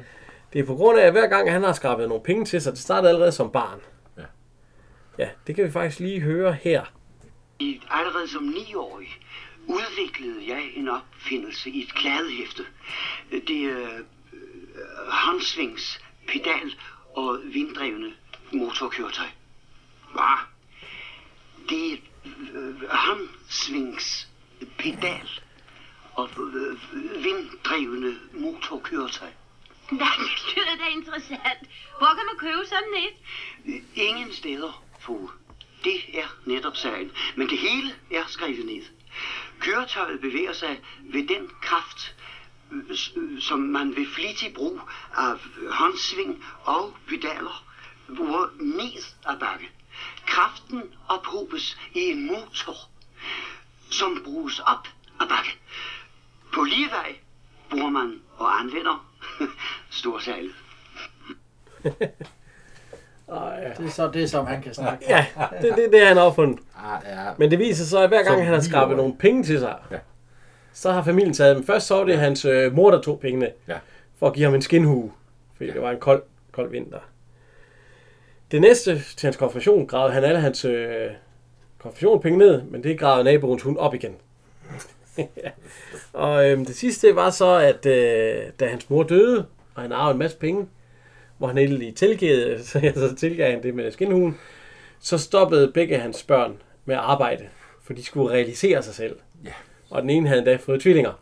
[0.52, 2.72] Det er på grund af, at hver gang han har skrabet nogle penge til sig,
[2.72, 3.80] det startede allerede som barn.
[4.16, 4.22] Ja.
[5.18, 6.84] Ja, det kan vi faktisk lige høre her.
[7.58, 9.08] I, allerede som niårig
[9.66, 12.62] udviklede jeg en opfindelse i et kladehæfte.
[13.30, 13.98] Det er
[14.32, 16.74] øh, håndsvings, pedal
[17.16, 18.12] og vinddrevne
[18.52, 19.26] motorkøretøj.
[20.12, 20.38] Hvad?
[21.68, 21.96] Det er
[22.54, 24.28] øh, håndsvings,
[24.78, 25.40] pedal
[26.16, 29.28] og øh, vinddrevne motorkøretøj.
[29.90, 31.68] Nej, det lyder da interessant.
[31.98, 33.82] Hvor kan man købe sådan et?
[33.94, 35.30] Ingen steder, fru.
[35.84, 37.12] Det er netop sagen.
[37.36, 38.82] Men det hele er skrevet ned.
[39.60, 42.14] Køretøjet bevæger sig ved den kraft,
[42.72, 44.80] øh, øh, som man ved flittig brug
[45.16, 45.34] af
[45.70, 47.64] håndsving og pedaler
[48.16, 49.70] bruger ned ad bakke.
[50.26, 52.76] Kraften ophobes i en motor,
[53.90, 54.88] som bruges op
[55.20, 55.58] ad bakke.
[56.54, 57.14] På lige vej
[57.70, 59.06] bruger man og anvender
[59.90, 60.52] storsejlet.
[63.78, 65.04] Det er så det, som han kan snakke.
[65.08, 65.26] Ja,
[65.62, 66.58] det er det, det, han har opfundet.
[66.76, 67.30] Ah, ja.
[67.38, 69.76] Men det viser så, at hver gang Som han har skrabet nogle penge til sig,
[69.90, 69.96] Ja.
[70.72, 71.66] så har familien taget dem.
[71.66, 73.78] Først så var det hans øh, mor, der tog pengene, Ja.
[74.18, 75.12] for at give ham en skinhue,
[75.56, 76.22] fordi det var en kold,
[76.52, 76.98] kold vinter.
[78.50, 81.10] Det næste til hans konfirmation gravede han alle hans øh,
[81.78, 84.16] konfirmationspenge ned, men det gravede naboens hund op igen.
[85.18, 85.50] Ja.
[86.12, 90.12] Og øh, det sidste var så, at øh, da hans mor døde, og han arvede
[90.12, 90.66] en masse penge,
[91.38, 94.38] hvor han endelig tilgav, så, så tilgav han det med skinhuen,
[94.98, 97.48] så stoppede begge hans børn med at arbejde,
[97.82, 99.16] for de skulle realisere sig selv.
[99.44, 99.52] Ja.
[99.90, 101.12] Og den ene havde endda fået tvillinger.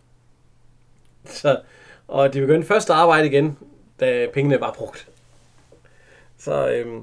[1.25, 1.61] Så,
[2.09, 3.59] og de begyndte først at arbejde igen,
[4.01, 5.09] da pengene var brugt.
[6.39, 7.03] Så, øhm,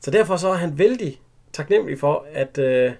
[0.00, 1.20] så derfor så er han vældig
[1.52, 2.92] taknemmelig for, at, øh,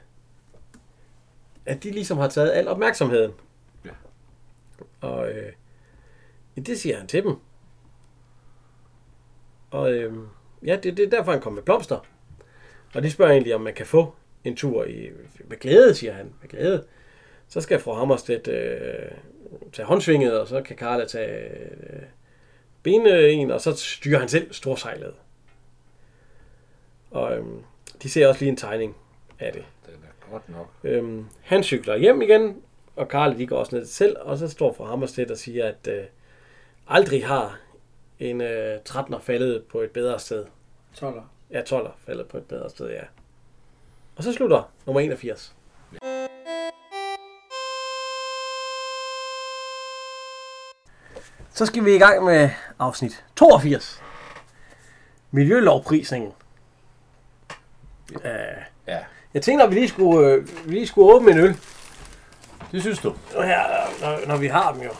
[1.66, 3.32] at de ligesom har taget al opmærksomheden.
[3.84, 3.90] Ja.
[5.00, 5.52] Og øh,
[6.56, 7.36] det siger han til dem.
[9.70, 10.14] Og øh,
[10.64, 12.06] ja, det, det er derfor, han kommer med blomster.
[12.94, 14.14] Og de spørger egentlig, om man kan få
[14.44, 15.10] en tur i,
[15.44, 16.34] med glæde, siger han.
[16.40, 16.84] Med glæde.
[17.48, 19.10] Så skal fru Hammerstedt øh,
[19.72, 22.02] tage håndsvinget, og så kan Karla tage øh,
[22.82, 25.14] benene, og så styrer han selv storsejlet.
[27.10, 27.62] Og øhm,
[28.02, 28.96] de ser også lige en tegning
[29.38, 29.64] af det.
[30.30, 30.70] Godt nok.
[30.84, 32.62] Øhm, han cykler hjem igen,
[32.96, 35.68] og Karl de går også ned til selv, og så står fra Hammerstedt og siger,
[35.68, 36.04] at øh,
[36.88, 37.58] aldrig har
[38.18, 40.46] en øh, 13'er faldet på et bedre sted.
[40.96, 41.22] 12'er.
[41.50, 43.02] Ja, 12'er faldet på et bedre sted, ja.
[44.16, 45.54] Og så slutter nummer 81.
[51.50, 54.02] Så skal vi i gang med afsnit 82.
[55.30, 56.32] Miljølovprisningen.
[58.14, 58.22] Uh,
[58.86, 59.04] Ja,
[59.36, 61.56] jeg tænkte, at vi lige skulle, øh, vi lige skulle åbne en øl.
[62.72, 63.14] det synes du.
[63.34, 63.62] Og her,
[64.00, 64.90] når, når vi har dem jo.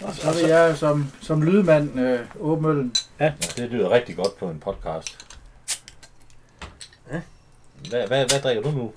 [0.00, 2.94] Og så vil jeg som, som lydmand øh, åbne øllen.
[3.20, 5.26] Ja, det lyder rigtig godt på en podcast.
[7.88, 8.92] Hvad, hvad, hvad drikker du nu?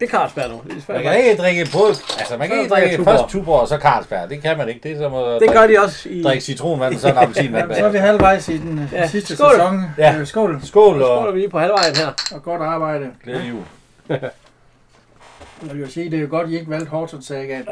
[0.00, 0.60] Det er Carlsberg nu.
[0.66, 1.78] Det, er Man kan ikke drikke på...
[2.18, 3.18] Altså, man kan Så ikke drikke Tuborg.
[3.18, 4.30] først Tuborg og så Carlsberg.
[4.30, 4.80] Det kan man ikke.
[4.82, 6.22] Det er som at det gør de også i...
[6.22, 9.06] drikke citronvand og så en appelsinvand Så er vi halvvejs i den Ja, ja.
[9.08, 9.50] sidste skål.
[9.50, 9.82] sæson.
[9.98, 10.16] Ja.
[10.18, 10.60] Øh, skål.
[10.64, 12.06] Skål Så er og vi lige på halvvejen her.
[12.34, 13.10] Og godt arbejde.
[13.24, 13.62] glædelig jul.
[14.08, 14.20] Jeg
[15.72, 17.68] vil jo sige, det er jo godt, I ikke valgte Horton Sagaen.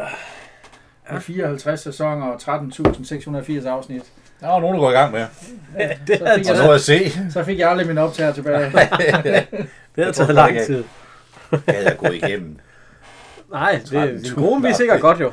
[1.12, 4.02] Med 54 sæsoner og 13.680 afsnit.
[4.40, 5.26] Der var nogen, der går i gang med.
[6.06, 7.12] Det Så fik, Og så jeg, jeg se.
[7.32, 8.64] så fik jeg aldrig min optager tilbage.
[9.96, 10.84] det havde taget lang tid.
[11.66, 12.58] Kan jeg gå igennem?
[13.50, 15.32] Nej, det, 13.000 din kone vil sikkert godt jo.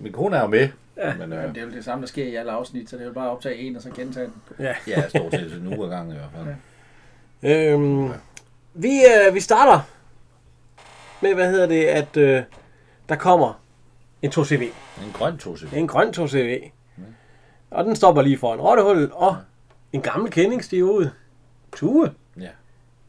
[0.00, 0.68] Min kone er jo med.
[0.96, 1.14] Ja.
[1.14, 3.02] Men Men øh, det er jo det samme, der sker i alle afsnit, så det
[3.02, 4.64] er jo bare at optage en og så gentage den.
[4.66, 4.74] Ja.
[4.86, 6.54] ja, stort set en uge ad gangen i hvert fald.
[7.72, 8.12] Øhm,
[8.74, 9.80] vi, øh, vi starter
[11.20, 12.42] med, hvad hedder det, at øh,
[13.08, 13.60] der kommer
[14.22, 14.62] en 2CV.
[14.62, 15.68] En grøn tose.
[15.72, 16.70] En grøn 2CV.
[17.70, 19.36] Og den stopper lige foran rottehullet, og
[19.92, 21.08] en gammel kending stiger ud.
[21.76, 22.12] Tue.
[22.40, 22.48] Ja.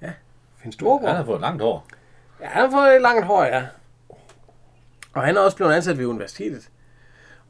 [0.01, 0.13] Finn
[0.57, 1.15] Han Storgård.
[1.15, 1.85] har fået langt hår.
[2.41, 3.63] Ja, han har fået et langt hår, ja.
[5.13, 6.69] Og han er også blevet ansat ved universitetet.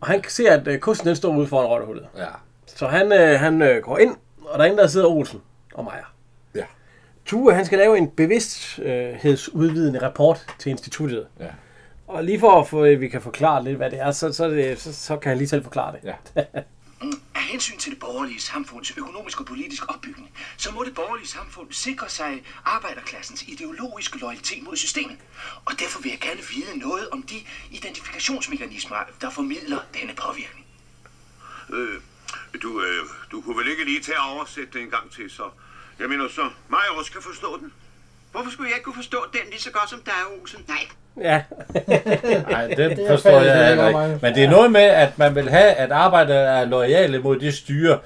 [0.02, 2.08] Og han ser, at øh, kusten den står ude foran rottehullet.
[2.18, 2.26] Ja.
[2.66, 4.16] Så han, øh, han øh, går ind
[4.46, 5.42] Og derinde der sidder Olsen
[5.74, 6.14] og Meier.
[6.56, 6.64] Ja.
[7.26, 11.28] Tue, han skal lave en bevidsthedsudvidende rapport til instituttet.
[11.40, 11.50] Ja.
[12.08, 14.50] Og lige for at få, vi kan forklare lidt, hvad det er, så, så, er
[14.50, 16.14] det, så, så kan han lige selv forklare det.
[16.36, 16.44] Ja.
[17.36, 21.72] Af hensyn til det borgerlige samfunds økonomisk og politisk opbygning, så må det borgerlige samfund
[21.72, 25.18] sikre sig arbejderklassens ideologiske loyalitet mod systemet.
[25.66, 30.66] Og derfor vil jeg gerne vide noget om de identifikationsmekanismer, der formidler denne påvirkning.
[31.70, 32.02] Øh,
[32.62, 35.50] du, øh, du kunne vel ikke lige tage og oversætte det en gang til, så...
[36.00, 37.74] Jeg mener så, mig også kan forstå den.
[38.32, 40.66] Hvorfor skulle jeg ikke kunne forstå den lige så godt som dig, Olsen?
[40.68, 40.88] Nej.
[41.22, 41.42] Ja,
[42.52, 44.20] Nej, den er forstår jeg det heller ikke.
[44.22, 47.54] Men det er noget med, at man vil have, at arbejdere er lojale mod det
[47.54, 48.00] styre,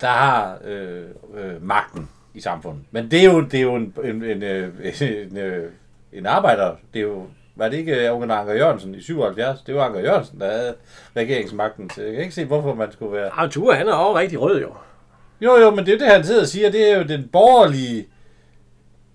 [0.00, 1.02] der har øh,
[1.36, 2.82] øh, magten i samfundet.
[2.90, 4.68] Men det er jo, det er jo en, en, en, øh,
[5.00, 5.70] en, øh,
[6.12, 6.70] en arbejder.
[6.94, 7.22] Det er jo,
[7.56, 9.60] var det ikke Unge Anker Jørgensen i 77?
[9.60, 10.74] Det var Anker Jørgensen, der havde
[11.16, 11.90] regeringsmagten.
[11.90, 13.48] Så jeg kan ikke se, hvorfor man skulle være...
[13.48, 14.68] Tue, han er også rigtig rød jo.
[15.40, 16.70] Jo, jo, men det er det, han sidder og siger.
[16.70, 18.06] Det er jo den borgerlige...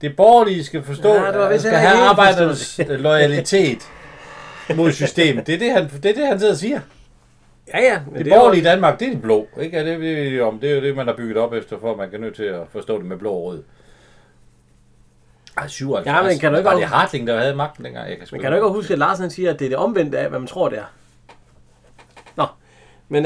[0.01, 3.89] Det borgerlige skal forstå, Ja, det var vist skal have arbejdernes loyalitet
[4.75, 5.47] mod systemet.
[5.47, 6.79] Det er det, han, det er det, han sidder og siger.
[7.73, 7.99] Ja, ja.
[8.05, 9.47] Men Det, det borgerlige jo- Danmark, det er de blå.
[9.59, 9.77] Ikke?
[9.77, 10.59] Er det, vi om.
[10.59, 12.43] det er jo det, man har bygget op efter, for at man kan nødt til
[12.43, 13.63] at forstå det med blå og rød.
[15.57, 16.15] Ej, 77.
[16.15, 18.09] Ja, men kan du ikke var også- det Hartling, der havde magten dengang?
[18.09, 20.19] Jeg kan, Men kan du ikke huske, at Larsen siger, at det er det omvendte
[20.19, 20.83] af, hvad man tror, det er?
[22.35, 22.45] Nå,
[23.09, 23.25] men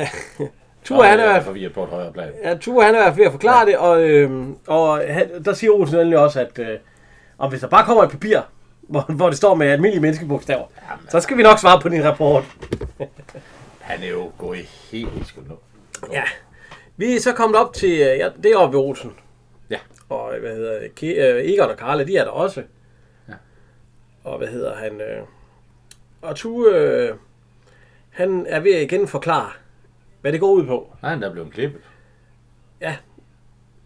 [0.84, 2.32] Tue, han er, forvirret på et højere plan.
[2.44, 5.96] ja, Tue, han er ved at forklare det, og, øhm, og han, der siger Olsen
[5.98, 6.78] endelig også, at øh,
[7.38, 8.40] om hvis der bare kommer et papir,
[8.82, 10.66] hvor, hvor det står med almindelige menneskebogstaver,
[11.10, 12.44] så skal vi nok svare på din rapport.
[13.80, 15.56] Han er jo gået helt i skud nu.
[16.12, 16.24] Ja.
[16.98, 19.14] Vi er så kommet op til, øh, ja, det er oppe ved Olsen.
[19.70, 19.80] Ja.
[20.10, 22.64] Og hvad hedder det, Ke, øh, Egon og Karle, de er der også.
[23.30, 23.34] Ja.
[24.24, 25.02] Og hvad hedder han?
[25.02, 25.24] Øh,
[26.22, 27.16] og Tue, øh,
[28.10, 29.52] han er ved at igen forklare,
[30.24, 30.96] hvad det går ud på.
[31.02, 31.82] Nej, han er blevet klippet.
[32.82, 32.94] Der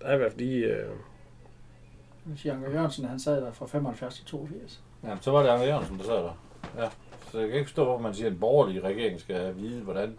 [0.02, 0.66] er i hvert fald lige...
[0.66, 0.90] Øh,
[2.36, 4.82] siger Anker Jørgensen, han sad der fra 75 til 82.
[5.04, 6.44] Ja, så var det Anker Jørgensen, der sad der.
[6.78, 6.90] Ja.
[7.32, 10.18] Så jeg kan ikke forstå, hvorfor man siger, at en borgerlig regering skal vide, hvordan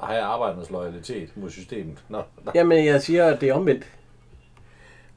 [0.00, 2.04] har jeg arbejdernes loyalitet mod systemet.
[2.08, 2.52] Nå, nå.
[2.54, 3.92] jamen, jeg siger, at det er omvendt.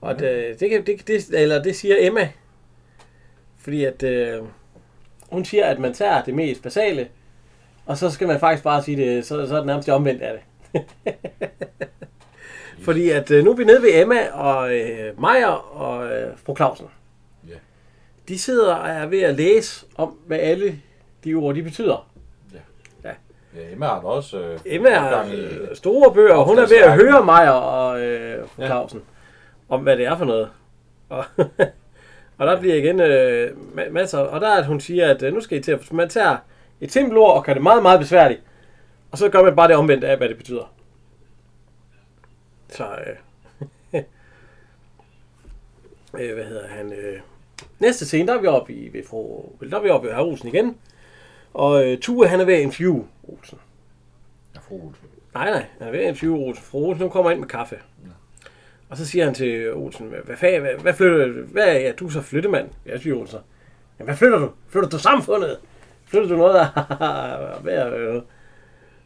[0.01, 2.31] Og det, det, kan, det, det, eller det siger Emma.
[3.57, 4.03] Fordi at...
[4.03, 4.43] Øh,
[5.31, 7.07] hun siger, at man tager det mest basale,
[7.85, 10.21] og så skal man faktisk bare sige det, så, så er det nærmest det omvendt
[10.21, 10.41] af det.
[12.85, 16.55] Fordi at øh, nu er vi nede ved Emma og øh, Maja og øh, fru
[16.55, 16.85] Clausen.
[17.47, 17.53] Ja.
[18.27, 20.79] De sidder og er ved at læse om, hvad alle
[21.23, 22.09] de ord, de betyder.
[23.03, 23.09] Ja,
[23.73, 27.25] Emma har også øh, Emma er øh, store bøger, og hun er ved at høre
[27.25, 28.67] Maja og øh, fru Ja.
[28.67, 29.01] Clausen
[29.69, 30.49] om, hvad det er for noget.
[31.09, 31.23] Og,
[32.37, 35.33] og der bliver igen øh, ma- masser, og der er, at hun siger, at øh,
[35.33, 36.37] nu skal I til at, man tager
[36.83, 38.41] et simpelt ord og gør det meget, meget besværligt.
[39.11, 40.73] Og så gør man bare det omvendt af, hvad det betyder.
[42.69, 43.15] Så, øh,
[46.19, 46.93] øh, hvad hedder han?
[46.93, 47.19] Øh,
[47.79, 50.47] næste scene, der er vi oppe i, ved fru, der er vi oppe ved Olsen
[50.47, 50.77] igen.
[51.53, 53.59] Og øh, Tue, han er ved at interview Olsen.
[54.55, 55.07] Ja, fru Olsen.
[55.33, 56.63] Nej, nej, han er ved at interviewe Olsen.
[56.63, 57.79] Fru Olsen, hun kommer ind med kaffe.
[58.89, 62.09] Og så siger han til Olsen, hvad, hvad, hvad, hvad flytter hvad ja, du er
[62.09, 62.69] så flyttemand?
[62.85, 63.39] Jeg siger Olsen så.
[63.99, 64.51] Ja, hvad flytter du?
[64.69, 65.57] Flytter du samfundet?
[66.13, 66.67] Flytter du noget af
[68.13, 68.23] det?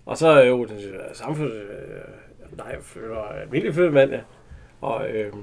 [0.06, 4.20] Og så øh, Olsen siger, samfundet, øh, nej, flytter almindelig flyttemand, ja.
[4.82, 5.34] Og øh,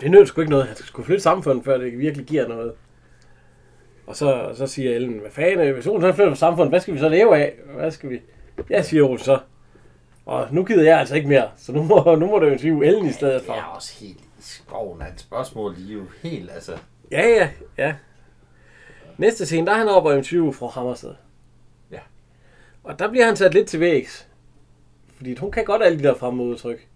[0.00, 0.66] det nytter sgu ikke noget.
[0.66, 2.72] Han skal flytte samfundet, før det virkelig giver noget.
[4.06, 6.98] Og så, så siger Ellen, hvad fanden, hvis Olsen flytter på samfundet, hvad skal vi
[6.98, 7.54] så leve af?
[7.74, 8.20] Hvad skal vi?
[8.70, 9.38] Jeg siger Olsen så.
[10.26, 12.86] Og nu gider jeg altså ikke mere, så nu må, nu må du jo interviewe
[12.86, 13.52] Ellen i stedet for.
[13.52, 15.00] Det er også helt i skoven.
[15.02, 16.72] Hans spørgsmål, de er jo helt, altså...
[17.10, 17.48] Ja, ja,
[17.78, 17.94] ja.
[19.18, 21.14] Næste scene, der er han oppe og interviewe fra Hammersted.
[21.90, 22.00] Ja.
[22.84, 24.28] Og der bliver han sat lidt til vægs.
[25.16, 26.88] Fordi hun kan godt alle de der fremmede udtryk.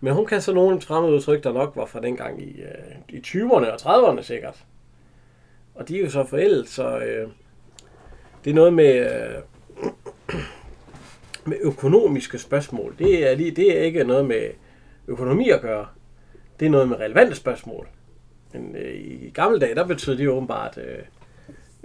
[0.00, 3.22] Men hun kan så nogle fremmede udtryk, der nok var fra dengang i, øh, i
[3.26, 4.64] 20'erne og 30'erne sikkert.
[5.74, 7.28] Og de er jo så forældet, så øh,
[8.44, 9.42] det er noget med, øh,
[11.44, 12.94] med økonomiske spørgsmål.
[12.98, 14.50] Det er, lige, det er ikke noget med
[15.08, 15.86] økonomi at gøre.
[16.60, 17.88] Det er noget med relevante spørgsmål.
[18.52, 20.78] Men øh, i gamle dage, der betød det jo åbenbart...
[20.78, 21.02] Øh,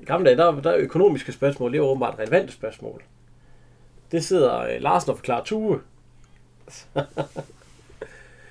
[0.08, 3.04] gamle dage, der, der er økonomiske spørgsmål, det er jo åbenbart relevante spørgsmål.
[4.12, 5.80] Det sidder øh, Larsen og forklarer Tue.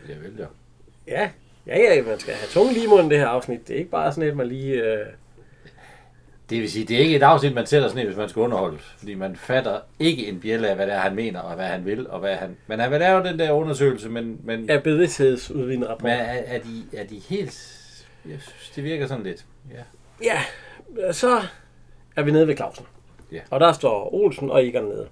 [0.08, 0.46] Jeg vil ja.
[1.06, 1.30] Ja,
[1.66, 3.68] ja, ja, man skal have tunge lige munden det her afsnit.
[3.68, 4.72] Det er ikke bare sådan et, man lige...
[4.72, 5.06] Øh...
[6.50, 8.40] Det vil sige, det er ikke et afsnit, man sætter sådan et, hvis man skal
[8.40, 8.94] underholdes.
[8.98, 11.84] Fordi man fatter ikke en bjælle af, hvad det er, han mener, og hvad han
[11.84, 12.56] vil, og hvad han...
[12.66, 14.40] Men han vil lave den der undersøgelse, men...
[14.44, 16.02] men Ja, bevidsthedsudvidende rapport.
[16.02, 17.76] Men er, er, de, er de helt...
[18.28, 19.44] Jeg synes, det virker sådan lidt...
[19.70, 19.82] Ja.
[20.22, 20.40] Ja,
[21.12, 21.40] så
[22.16, 22.86] er vi nede ved Clausen.
[23.32, 23.40] Ja.
[23.50, 25.06] Og der står Olsen og Egon nede.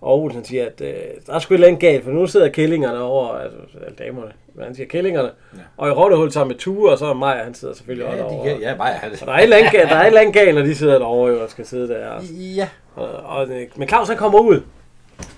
[0.00, 0.94] Og Olsen siger, at øh,
[1.26, 3.56] der er sgu et eller andet galt, for nu sidder kællingerne over, altså
[3.98, 5.58] damerne, men han siger kællingerne, ja.
[5.76, 8.36] og i rottehul sammen med Tue, og så er Maja, han sidder selvfølgelig Ja, også
[8.36, 8.68] de derovre.
[8.68, 9.12] ja, bare han.
[9.12, 10.74] Og der er et eller andet, galt- der er et eller andet galt, når de
[10.74, 12.22] sidder derovre jo, og skal sidde der.
[12.56, 12.68] Ja.
[12.94, 14.60] Og, og, øh, men Claus han kommer ud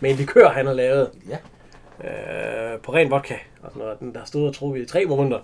[0.00, 1.10] med en likør, han har lavet.
[1.28, 1.36] Ja.
[2.04, 3.34] Øh, på ren vodka.
[3.62, 4.00] Og sådan noget.
[4.00, 5.38] Den der stod og trukket i tre måneder.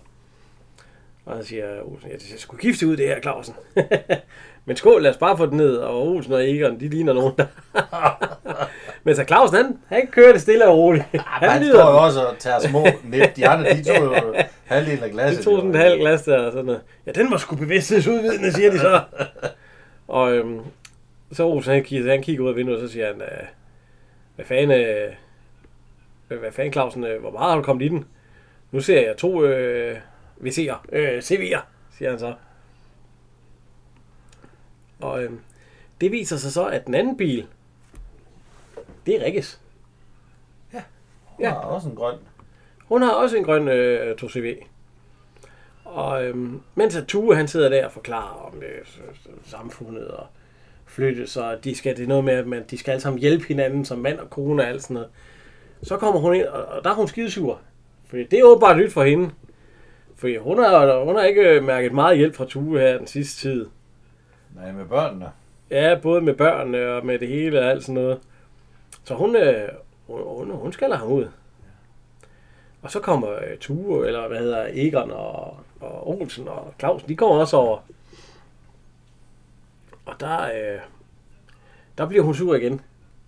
[1.31, 3.55] Og han siger, Olsen, jeg skulle gifte ud det her, Clausen.
[4.67, 5.77] men skål, lad os bare få den ned.
[5.77, 7.47] Og Olsen og Egon, de ligner nogen, der...
[9.05, 11.05] men så Clausen, han, han kører det stille og roligt.
[11.13, 13.37] Han, han står jo også og tager små nip.
[13.37, 14.35] De andre, de tog jo
[14.65, 15.39] halvdelen af glasset.
[15.39, 16.81] De tog sådan et halvt glas der og sådan noget.
[17.07, 19.01] Ja, den var sgu bevidsthedsudvidende, siger de så.
[20.09, 20.61] og øhm,
[21.33, 23.47] så Olsen, han kigger, han kigger ud af vinduet, og så siger han, øh,
[24.37, 25.13] hvad fanden, øh,
[26.41, 28.07] hvad fanden Clausen, øh, hvor meget har du kommet i den?
[28.73, 29.97] Nu ser jeg to øh,
[30.41, 31.61] VC'er, øh, CV'er,
[31.99, 32.35] siger han så.
[35.01, 35.41] Og øhm,
[36.01, 37.47] det viser sig så, at den anden bil,
[39.07, 39.61] det er Rikkes.
[41.25, 42.19] Hun har også en grøn.
[42.85, 44.65] Hun har også en grøn øh, 2CV.
[45.85, 48.87] Og øhm, mens at Tue han sidder der og forklarer om øh,
[49.45, 50.27] samfundet og
[50.87, 53.45] flytte, så de skal, det er noget med, at man, de skal alle sammen hjælpe
[53.45, 55.09] hinanden som mand og kone og alt sådan noget.
[55.83, 57.61] Så kommer hun ind, og, og der er hun skidesur.
[58.07, 59.31] Fordi det er åbenbart nyt for hende.
[60.21, 63.67] Fordi hun har, hun har ikke mærket meget hjælp fra Tue her den sidste tid.
[64.55, 65.31] Nej, med børnene.
[65.71, 68.19] Ja, både med børnene og med det hele og alt sådan noget.
[69.05, 69.69] Så hun, øh,
[70.07, 71.29] hun, hun, hun skal ham ud.
[72.83, 77.17] Og så kommer øh, Tue, eller hvad hedder Egon og, og Olsen og Clausen, de
[77.17, 77.79] kommer også over.
[80.07, 80.81] Og der, øh,
[81.99, 82.81] der bliver hun sur igen.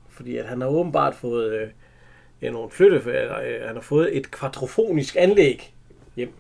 [0.09, 1.73] Fordi at han har åbenbart fået
[2.43, 5.75] øh, nogle flytte, eller, øh, han har fået et kvadrafonisk anlæg
[6.17, 6.35] hjem.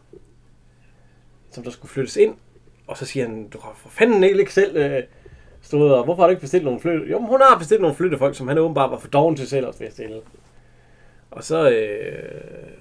[1.52, 2.34] Som der skulle flyttes ind.
[2.86, 5.02] Og så siger han, du har for fanden ikke selv øh,
[5.62, 7.06] stået, og hvorfor har du ikke bestilt nogle flytte?
[7.10, 9.68] Jo, men hun har bestilt nogle flyttefolk, som han åbenbart var for doven til selv
[9.68, 10.20] at bestille.
[11.30, 12.72] Og så, øh,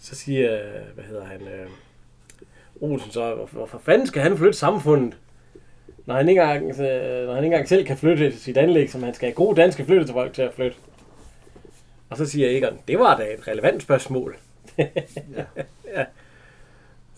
[0.00, 0.58] så siger,
[0.94, 1.68] hvad hedder han, øh,
[2.80, 5.16] Olsen så, hvorfor, fanden skal han flytte samfundet?
[6.06, 9.02] Når han, ikke engang, øh, når han ikke engang selv kan flytte sit anlæg, som
[9.02, 10.76] han skal have gode danske flyttefolk til at flytte.
[12.10, 14.36] Og så siger Egon, det var da et relevant spørgsmål.
[15.96, 16.04] ja.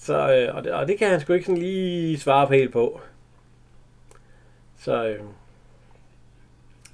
[0.01, 2.72] Så, øh, og, det, og det kan han sgu ikke sådan lige svare på helt
[2.72, 3.01] på.
[4.78, 5.20] Så, øh,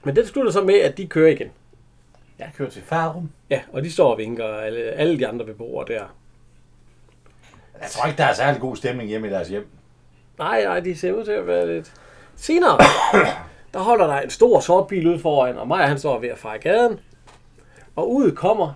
[0.04, 1.50] men det slutter så med, at de kører igen.
[2.38, 3.30] Jeg kører til Farum.
[3.50, 6.04] Ja, og de står og vinker, alle, alle de andre beboere der.
[7.80, 9.68] Jeg tror ikke, der er særlig god stemning hjemme i deres hjem.
[10.38, 11.92] Nej, nej, de ser ud til at være lidt...
[12.36, 12.78] Senere,
[13.74, 16.38] der holder der en stor sort bil ude foran, og Maja han står ved at
[16.38, 17.00] fare gaden.
[17.96, 18.72] Og ud kommer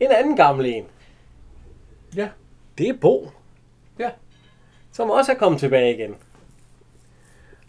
[0.00, 0.84] en anden gammel en.
[2.16, 2.28] Ja.
[2.78, 3.30] Det er Bo.
[3.98, 4.10] Ja.
[4.92, 6.16] Som også er kommet tilbage igen.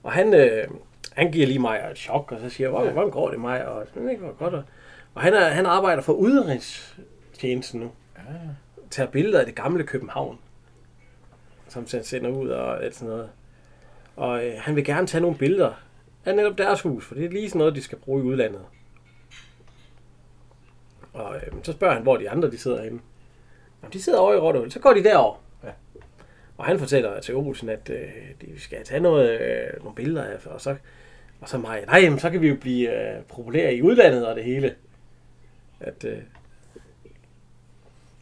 [0.03, 0.67] Og han, øh,
[1.11, 3.67] han giver lige mig et chok, og så siger, hvordan, hvordan går det mig?
[3.67, 4.53] Og det går godt.
[4.53, 4.63] Og,
[5.13, 7.91] og han, er, han arbejder for udenrigstjenesten nu.
[8.17, 8.21] Ja.
[8.89, 10.39] Tager billeder af det gamle København.
[11.67, 13.29] Som han sender ud og alt sådan noget.
[14.15, 15.73] Og øh, han vil gerne tage nogle billeder
[16.25, 18.61] af netop deres hus, for det er lige sådan noget, de skal bruge i udlandet.
[21.13, 22.99] Og øh, så spørger han, hvor de andre de sidder henne.
[23.81, 24.71] Jamen, de sidder over i Rottehul.
[24.71, 25.42] Så går de derover.
[26.57, 28.11] Og han fortæller til Olsen, at øh,
[28.41, 30.75] de skal tage noget, øh, nogle billeder af, og så,
[31.41, 34.35] og så mig, nej, jamen, så kan vi jo blive øh, populære i udlandet og
[34.35, 34.75] det hele.
[35.79, 36.17] At, øh,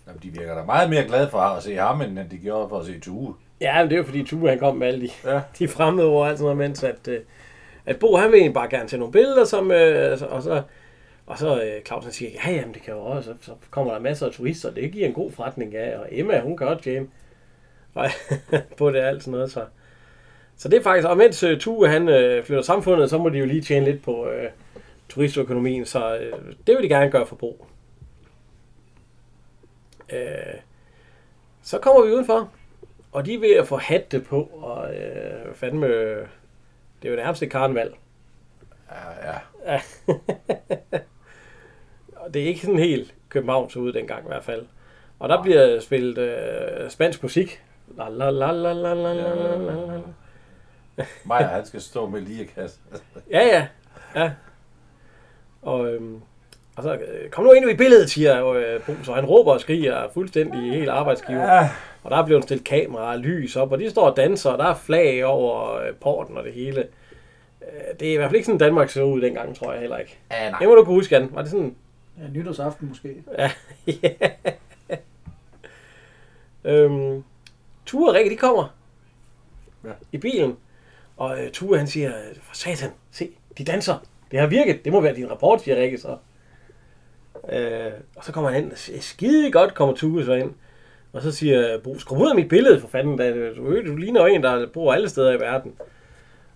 [0.08, 2.80] Jamen, de virker da meget mere glade for at se ham, end de gjorde for
[2.80, 3.36] at se Tue.
[3.62, 5.41] ja, men det er jo fordi Tue han kom med alle de, Ja.
[5.60, 7.20] de fremmede ord og alt sådan noget, mens at, øh,
[7.86, 10.62] at Bo han vil egentlig bare gerne tage nogle billeder, som, øh, og så,
[11.26, 13.99] og så øh, Clausen siger, ja, jamen det kan jo også, så, så kommer der
[13.99, 17.06] masser af turister, det giver en god forretning, ja, og Emma, hun kan også
[18.78, 19.66] på det alt sådan noget, så.
[20.58, 23.38] Så det er faktisk, og mens øh, Tue han øh, flytter samfundet, så må de
[23.38, 24.50] jo lige tjene lidt på øh,
[25.10, 26.34] turistøkonomien, så øh,
[26.68, 27.66] det vil de gerne gøre for Bo.
[30.10, 30.54] Øh,
[31.62, 32.52] så kommer vi udenfor,
[33.12, 35.88] og de er ved at få hatte på, og øh, fandme,
[37.02, 37.94] det er jo nærmest et karneval.
[38.92, 39.40] Ja, ja.
[39.66, 39.82] Ja.
[42.22, 44.66] og det er ikke sådan helt Københavns ude dengang i hvert fald.
[45.20, 47.64] Og der bliver spillet øh, spansk musik.
[47.98, 49.98] La la la la la la la la la
[50.98, 51.06] la.
[51.26, 52.80] Maja, han skal stå med lierkasse.
[53.32, 53.68] Ja, ja.
[54.16, 54.32] ja.
[55.62, 56.22] Og, øhm,
[56.76, 59.62] og så, øh, kom nu ind i billedet, siger øh, Bo, så han råber og
[59.62, 61.56] skriger fuldstændig helt arbejdsgiver.
[61.56, 61.70] Ja.
[62.04, 64.58] Og der er blevet stillet kamera og lys op, og de står og danser, og
[64.58, 66.82] der er flag over øh, porten og det hele.
[67.62, 69.98] Øh, Det er i hvert fald ikke sådan, Danmark så ud dengang, tror jeg heller
[69.98, 70.18] ikke.
[70.32, 70.60] Ja, nej.
[70.60, 71.30] Det må du kunne huske, Jan.
[71.34, 71.76] Var det sådan?
[72.18, 73.24] Ja, nytårsaften måske.
[73.38, 73.52] Ja.
[76.66, 77.24] øhm,
[77.92, 78.76] Ture og Rikke, de kommer
[79.84, 79.90] Ja.
[80.12, 80.58] i bilen.
[81.18, 82.12] Og øh, Ture, han siger,
[82.42, 84.06] for satan, se, de danser.
[84.32, 84.86] Det har virket.
[84.86, 86.18] Det må være din rapport, siger Rikke så.
[87.52, 90.52] Øh, og så kommer han ind, skide godt kommer Tue så ind.
[91.14, 94.22] Og så siger Bo, skru ud af mit billede for fanden, da du, du ligner
[94.22, 95.74] jo en, der bor alle steder i verden.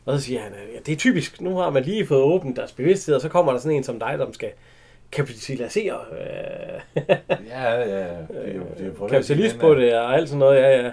[0.05, 2.71] Og så siger han, ja, det er typisk, nu har man lige fået åbent deres
[2.71, 4.51] bevidsthed, og så kommer der sådan en som dig, der skal
[5.11, 7.05] kapitalisere øh,
[7.47, 8.07] Ja, ja, ja.
[8.07, 10.91] Det er jo, det er jo kapitalist på det og alt sådan noget, ja, ja.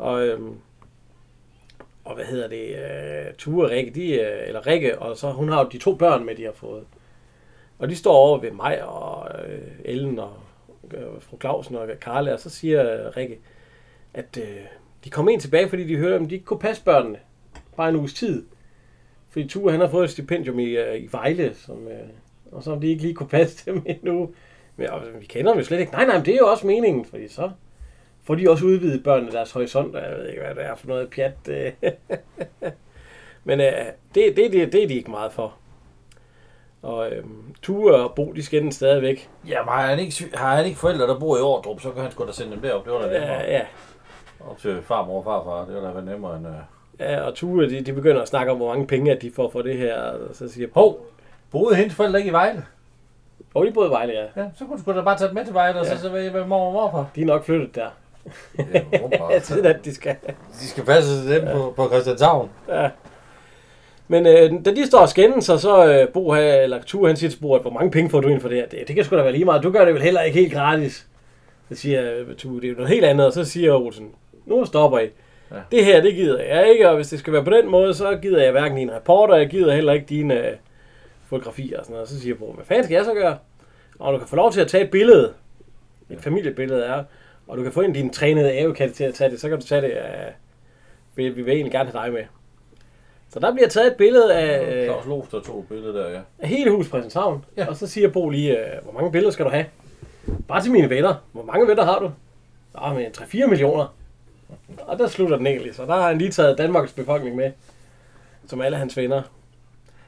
[0.00, 0.54] Og, øhm,
[2.04, 5.48] og hvad hedder det, øh, Ture og Rikke, de, øh, eller Rikke, og så hun
[5.48, 6.84] har jo de to børn med, de har fået.
[7.78, 10.32] Og de står over ved mig og øh, Ellen og
[10.94, 13.38] øh, fru Clausen og Karla, og så siger øh, Rikke,
[14.14, 14.64] at øh,
[15.04, 17.18] de kom ind tilbage, fordi de hørte, at de ikke kunne passe børnene.
[17.76, 18.46] Bare en uges tid.
[19.30, 22.08] Fordi Ture, han har fået et stipendium i, øh, i Vejle, som, øh,
[22.52, 24.34] og så de ikke lige kunne passe dem endnu.
[24.76, 25.92] Men og, vi kender dem jo slet ikke.
[25.92, 27.50] Nej, nej, men det er jo også meningen, fordi så
[28.30, 29.96] får de også udvidet børnene deres horisont.
[29.96, 31.32] og Jeg ved ikke, hvad det er for noget pjat.
[31.48, 31.72] øh.
[33.44, 33.66] men øh,
[34.14, 35.54] det, det, det, det er de ikke meget for.
[36.82, 37.24] Og øh,
[37.62, 39.28] Ture og Bo, de skændes stadigvæk.
[39.48, 42.02] Ja, men har han, ikke, har han ikke forældre, der bor i Ordrup, så kan
[42.02, 42.84] han sgu da sende dem derop.
[42.84, 43.30] Det var da nemmere.
[43.32, 43.62] Ja, ja.
[44.50, 45.74] Op til farmor og farfar.
[45.74, 46.46] Det var da nemmere end...
[46.46, 46.52] Uh...
[47.00, 49.50] ja og Ture, de, de begynder at snakke om, hvor mange penge at de får
[49.50, 50.00] for det her.
[50.02, 51.06] Og så siger Hov,
[51.50, 52.64] boede hendes forældre ikke i Vejle?
[53.54, 54.42] Og de boede i Vejle, ja.
[54.42, 55.98] Ja, så kunne du sgu da bare tage dem med til Vejle, og så, Ja.
[55.98, 57.06] så ved jeg, hvad mor og morfar.
[57.14, 57.88] De er nok flyttet der.
[58.58, 58.80] Ja,
[59.30, 60.16] Ja, sådan at de skal.
[60.60, 61.52] de skal passe til dem ja.
[61.52, 62.50] på, på Christianshavn.
[62.68, 62.88] Ja.
[64.08, 67.30] Men øh, da de står og skændes, så, så øh, Bo eller Ture, han siger
[67.30, 68.66] til Bo, at hvor mange penge får du ind for det her?
[68.66, 69.62] Det, det kan sgu da være lige meget.
[69.62, 71.06] Du gør det vel heller ikke helt gratis.
[71.68, 73.26] Så siger øh, Ture, det er jo noget helt andet.
[73.26, 74.08] Og så siger Olsen,
[74.46, 75.08] nu stopper I.
[75.50, 75.56] Ja.
[75.72, 78.18] Det her, det gider jeg ikke, og hvis det skal være på den måde, så
[78.22, 80.56] gider jeg hverken dine rapporter, jeg gider heller ikke dine øh,
[81.28, 82.08] fotografier og sådan noget.
[82.08, 83.36] Så siger Bo, hvad fanden skal jeg så gøre?
[83.98, 85.32] Og du kan få lov til at tage et billede,
[86.10, 87.04] et familiebillede er,
[87.50, 89.60] og du kan få en af dine trænede avekatte til at tage det, så kan
[89.60, 90.34] du tage det af,
[91.14, 92.22] vi, vi vil egentlig gerne have dig med.
[93.28, 96.10] Så der bliver taget et billede af, øh, Claus Lof, der tog et billede der,
[96.10, 96.20] ja.
[96.38, 97.16] af hele huset
[97.56, 97.66] ja.
[97.66, 99.66] Og så siger Bo lige, øh, hvor mange billeder skal du have?
[100.48, 101.14] Bare til mine venner.
[101.32, 102.12] Hvor mange venner har du?
[102.74, 103.94] Nå, men 3-4 millioner.
[104.78, 107.52] Og der slutter den egentlig, så der har han lige taget Danmarks befolkning med,
[108.46, 109.22] som alle hans venner.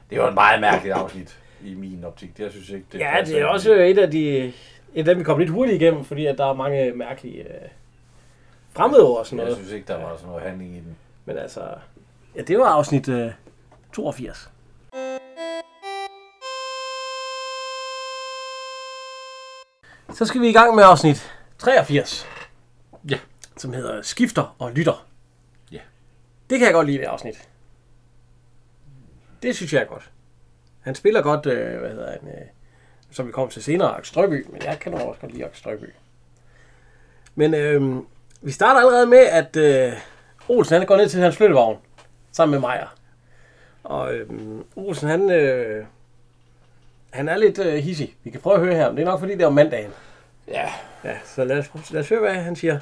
[0.09, 2.37] Det var et meget mærkeligt afsnit i min optik.
[2.37, 4.53] Det jeg synes ikke, det Ja, det er også et af de,
[4.95, 7.69] et af dem, vi kom lidt hurtigt igennem, fordi at der er mange mærkelige øh,
[8.73, 9.57] fremmedord og sådan Jeg noget.
[9.57, 10.97] synes ikke, der var sådan noget handling i den.
[11.25, 11.61] Men altså,
[12.35, 13.31] ja, det var afsnit øh,
[13.93, 14.49] 82.
[20.13, 22.27] Så skal vi i gang med afsnit 83.
[23.09, 23.19] Ja.
[23.57, 25.05] Som hedder Skifter og Lytter.
[25.71, 25.79] Ja.
[26.49, 27.49] Det kan jeg godt lide, det afsnit.
[29.43, 30.11] Det synes jeg er godt.
[30.81, 32.47] Han spiller godt, øh, hvad hedder han, øh,
[33.13, 35.93] som vi kommer til senere, Aks Strøby, men jeg kan også godt lide Aks Strøby.
[37.35, 38.03] Men øh,
[38.41, 39.93] vi starter allerede med, at øh,
[40.47, 41.79] Olsen han går ned til hans flyttevogn,
[42.31, 42.95] sammen med Meyer.
[43.83, 44.29] Og øh,
[44.75, 45.85] Olsen han, øh,
[47.11, 48.15] han er lidt øh, hissig.
[48.23, 49.91] Vi kan prøve at høre her, men det er nok fordi, det er om mandagen.
[50.47, 50.73] Ja,
[51.03, 52.79] Ja, så lad os, lad os høre, hvad han siger.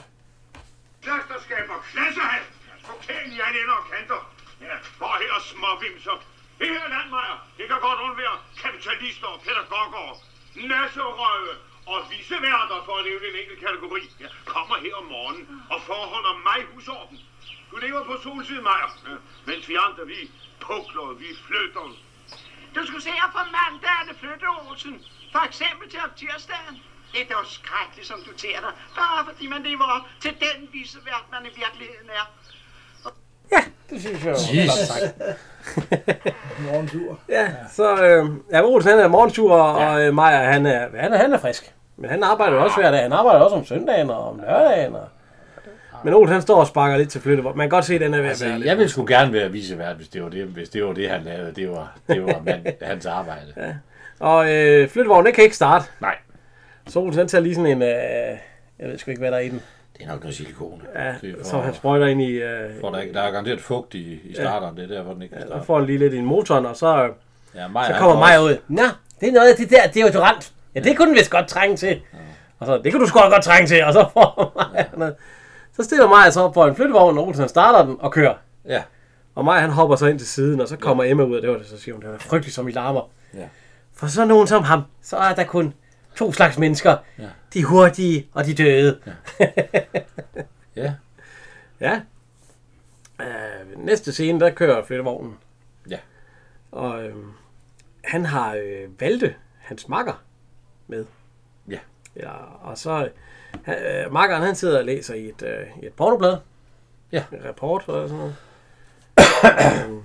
[1.02, 2.44] Klaster skaber klassehal.
[2.90, 4.22] Pokalen i alle ender og kanter.
[4.62, 6.18] Ja, hvor her småvimser.
[6.62, 10.16] Det her landmejer, det kan godt undvære kapitalister og pædagoger,
[10.56, 11.54] nasserøve
[11.86, 14.10] og viseværter for at nævne en enkelt kategori.
[14.20, 17.20] Ja, kommer her om morgenen og forholder mig husorden.
[17.72, 20.30] Du lever på solsiden, Maja, ja, mens vi andre, vi
[20.60, 21.96] pukler, vi flytter.
[22.76, 25.02] Du skulle se her på mandag, er det flytte Olsen.
[25.32, 26.82] For eksempel til om tirsdagen.
[27.12, 28.74] Det er dog skrækkeligt, som du tager dig.
[28.96, 32.26] Bare fordi man lever op til den visevært, man i virkeligheden er.
[33.90, 34.68] Det synes jeg var Jesus.
[34.68, 35.15] godt sagt.
[36.72, 37.19] Morgensur.
[37.30, 41.18] Ja, så øh, ja, Olsen han er morgensur, og øh, Meyer han er, han, er,
[41.18, 41.73] han er frisk.
[41.98, 43.02] Men han arbejder jo også hver dag.
[43.02, 44.95] Han arbejder også om søndagen og om lørdagen.
[44.95, 45.07] Og...
[46.03, 47.44] Men Olsen han står og sparker lidt til flytte.
[47.44, 49.06] Man kan godt se, at den er ved at altså, være lidt- jeg ville sgu
[49.06, 51.53] gerne være visevært, hvis det var det, hvis det, var det han lavede.
[51.56, 53.53] Det var, det var mand, hans arbejde.
[53.57, 53.73] Ja.
[54.19, 55.86] Og øh, flyttevognen, den kan ikke starte.
[56.02, 56.15] Nej,
[56.88, 57.82] Så Olsen han tager lige sådan en...
[57.82, 57.90] Øh,
[58.80, 59.61] jeg ved sgu ikke, hvad der er i den.
[60.02, 60.82] Det er nok noget silikone.
[60.95, 61.14] Ja,
[61.44, 62.32] så han sprøjter ind i...
[62.32, 64.76] Øh, for der, er- der er garanteret fugt i, i starteren.
[64.78, 65.65] Det er derfor, den ikke kan så starte.
[65.65, 67.10] får han lige lidt i en motoren, og så, øh,
[67.56, 68.57] Ja, Maja, så kommer Maja ud.
[68.68, 68.82] Nå,
[69.22, 70.53] det er noget af det der deodorant.
[70.76, 72.02] Ja, det kunne den vist godt trænge til.
[72.60, 73.84] Og så, det kunne du sgu også godt trænge til.
[73.84, 75.15] Og så får Maja noget.
[75.76, 78.34] Så stiller Maja så op på en flyttevogn, og Olsen starter den og kører.
[78.68, 78.82] Ja,
[79.36, 81.49] Og Maja han hopper så ind til siden, og så kommer Emma ud, og det
[81.49, 83.10] var det, så siger hun, det var frygteligt som i larmer.
[83.34, 83.40] Ja.
[83.95, 85.73] For så nogen som ham, så er der kun
[86.16, 86.98] to slags mennesker.
[87.20, 87.28] Ja.
[87.54, 89.00] De hurtige og de døde.
[90.76, 90.94] ja,
[91.80, 92.02] Ja.
[93.22, 95.38] Øh, næste scene, der kører flyttevognen.
[95.90, 95.98] Ja.
[96.72, 97.16] Og øh,
[98.04, 100.24] han har øh, Valde, hans makker,
[100.88, 101.06] med.
[101.70, 101.80] Ja.
[102.16, 102.30] ja
[102.62, 103.10] og så...
[103.64, 103.76] Han,
[104.06, 106.38] øh, makkeren, han sidder og læser i et, øh, i et pornoblad.
[107.12, 107.24] Ja.
[107.34, 108.36] En rapport og sådan noget.
[109.90, 110.02] Øhm,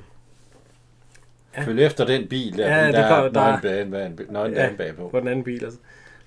[1.64, 4.62] Følg efter den bil der, Ja, ja, der er der er- bag- bag- nøgen Ja,
[4.66, 5.08] dame bagpå.
[5.08, 5.64] på den anden bil.
[5.64, 5.78] Altså.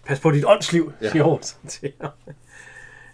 [0.09, 1.09] Pas på dit åndsliv, Ja.
[1.09, 2.11] siger Olsen til ham.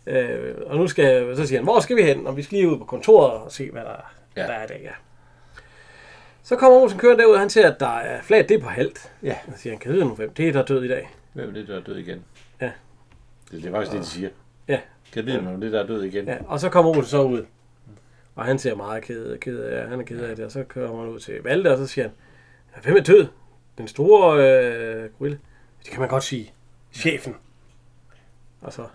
[0.07, 2.27] Øh, og nu skal, så siger han, hvor skal vi hen?
[2.27, 4.41] Og vi skal lige ud på kontoret og se, hvad der, ja.
[4.41, 4.81] Der er dag.
[4.83, 4.91] Ja.
[6.43, 8.67] Så kommer Olsen kørende derud, og han ser, at der er flaget, det er på
[8.69, 9.11] halvt.
[9.23, 9.35] Ja.
[9.47, 11.09] Og siger han, kan vide nu, hvem det er, der er død i dag?
[11.33, 12.23] Hvem er det, der er død igen?
[12.61, 12.71] Ja.
[13.51, 14.29] Det, det er faktisk det, de siger.
[14.67, 14.79] Ja.
[15.13, 16.25] Kan vide, om det der er død igen?
[16.25, 17.45] Ja, og så kommer Olsen så ud.
[18.35, 20.87] Og han ser meget ked, ked af, han er ked af det, og så kører
[20.97, 22.11] han ud til Valde, og så siger han,
[22.75, 23.27] "Ja, hvem er død?
[23.77, 25.37] Den store øh, gorilla.
[25.83, 26.53] Det kan man godt sige.
[26.95, 27.35] Chefen.
[28.61, 28.85] Og så,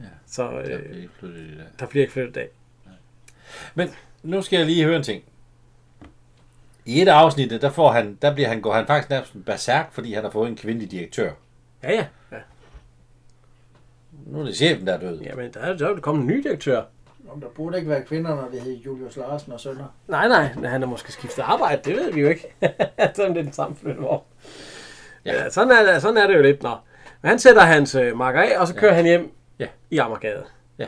[0.00, 0.04] Ja.
[0.26, 1.66] så Der øh, bliver ikke flyttet i dag.
[1.80, 2.48] der bliver ikke flyttet af.
[3.74, 3.90] Men
[4.22, 5.22] nu skal jeg lige høre en ting.
[6.84, 9.92] I et af afsnittet, der, får han, der bliver han, går han faktisk nærmest berserk,
[9.92, 11.32] fordi han har fået en kvindelig direktør.
[11.82, 12.06] Ja, ja.
[12.32, 12.36] ja.
[14.26, 15.20] Nu er det chefen, der er død.
[15.20, 16.82] Jamen, der er, der er jo kommet en ny direktør.
[17.28, 19.86] Om der burde ikke være kvinder, når det hedder Julius Larsen og sønner.
[20.08, 22.54] Nej, nej, men han har måske skiftet arbejde, det ved vi jo ikke.
[23.14, 24.22] sådan det er den samme flyttvogn.
[25.24, 25.32] Ja.
[25.42, 26.62] ja, sådan, er det, sådan er det jo lidt.
[26.62, 26.76] Nå.
[27.22, 28.96] Men han sætter hans øh, marker af, og så kører ja.
[28.96, 29.66] han hjem Ja.
[29.90, 30.44] i Amagergade.
[30.78, 30.86] Ja.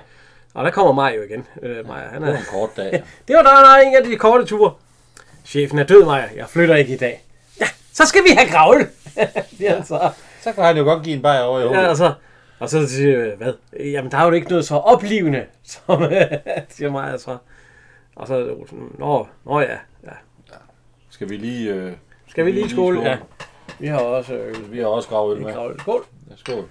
[0.54, 1.46] Og der kommer Maja jo igen.
[1.62, 2.90] Øh, Maja, han Det var er, en kort dag.
[3.28, 4.72] det var der, der er en af de korte ture.
[5.44, 6.24] Chefen er død, Maja.
[6.36, 7.24] Jeg flytter ikke i dag.
[7.60, 8.78] Ja, så skal vi have gravl.
[9.58, 10.10] det er altså.
[10.40, 11.82] Så kan han jo godt give en bajer over i hovedet.
[11.82, 12.12] Ja, og så,
[12.58, 13.52] og så siger jeg, hvad?
[13.80, 16.02] Jamen, der er jo ikke noget så oplivende, som
[16.68, 17.36] siger Maja så.
[18.16, 19.66] Og så er det Olsen, nå, nå ja,
[20.04, 20.10] ja.
[21.10, 21.70] Skal vi lige...
[21.74, 21.92] Øh,
[22.28, 23.02] Skal vi lige i skole?
[23.02, 23.16] Ja.
[23.78, 25.52] Vi har også øh, Vi har også gravet med.
[25.78, 26.04] Skål.
[26.30, 26.68] Ja, skål.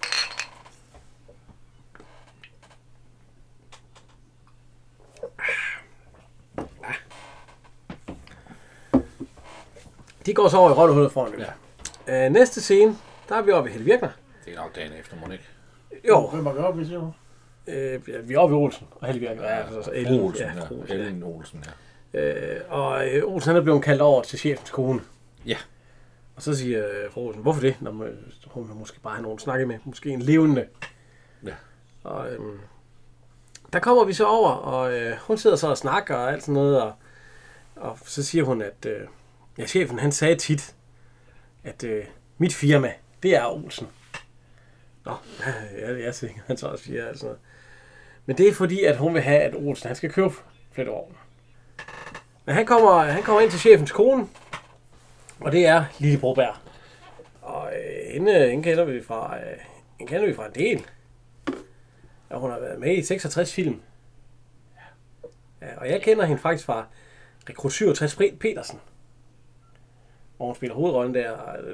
[10.26, 11.40] De går så over i rottehullet foran dem.
[12.08, 12.26] Ja.
[12.26, 12.98] Øh, næste scene,
[13.30, 14.10] der er vi oppe i Helle Virkner.
[14.46, 15.48] Det er nok dagen efter, må ikke?
[16.08, 17.00] Jo, Hvem er gør op, hvis jeg
[17.68, 19.44] øh, ja, vi er oppe i Olsen og Helle Virkner.
[19.44, 20.62] Ja, altså, Ellen, Olsen, ja, ja.
[20.72, 21.04] Olsen, ja.
[21.04, 21.64] Ellen Olsen,
[22.14, 22.20] ja.
[22.20, 25.02] Øh, og øh, Olsen han er blevet kaldt over til chefens kone.
[25.46, 25.58] Ja.
[26.38, 27.76] Og så siger fru Olsen, hvorfor det?
[27.82, 29.80] Når man, hun måske bare have nogen snakke med.
[29.86, 30.68] Måske en levende.
[31.46, 31.54] Ja.
[32.04, 32.60] Og øhm,
[33.74, 36.54] der kommer vi så over, og øh, hun sidder så og snakker og alt sådan
[36.54, 36.82] noget.
[36.82, 36.94] Og,
[37.76, 39.08] og så siger hun, at øh,
[39.58, 40.76] ja, chefen han sagde tit,
[41.64, 42.06] at øh,
[42.38, 42.94] mit firma,
[43.24, 43.88] det er Olsen.
[45.06, 45.14] Nå,
[45.80, 47.42] ja, jeg siger, han så også siger alt sådan noget.
[48.26, 50.34] Men det er fordi, at hun vil have, at Olsen han skal købe
[50.72, 51.18] flyttevognen.
[52.46, 54.28] Men han kommer, han kommer ind til chefens kone,
[55.40, 56.56] og det er Lille Broberg.
[57.42, 59.58] Og øh, hende, hende, kender vi fra, øh,
[60.00, 60.86] hende kender vi fra en del.
[62.32, 63.82] Ja, hun har været med i 66 film.
[65.62, 66.86] Ja, og jeg kender hende faktisk fra
[67.50, 68.80] Rekrut 67 Fred Petersen.
[70.38, 71.32] Hvor hun spiller hovedrollen der.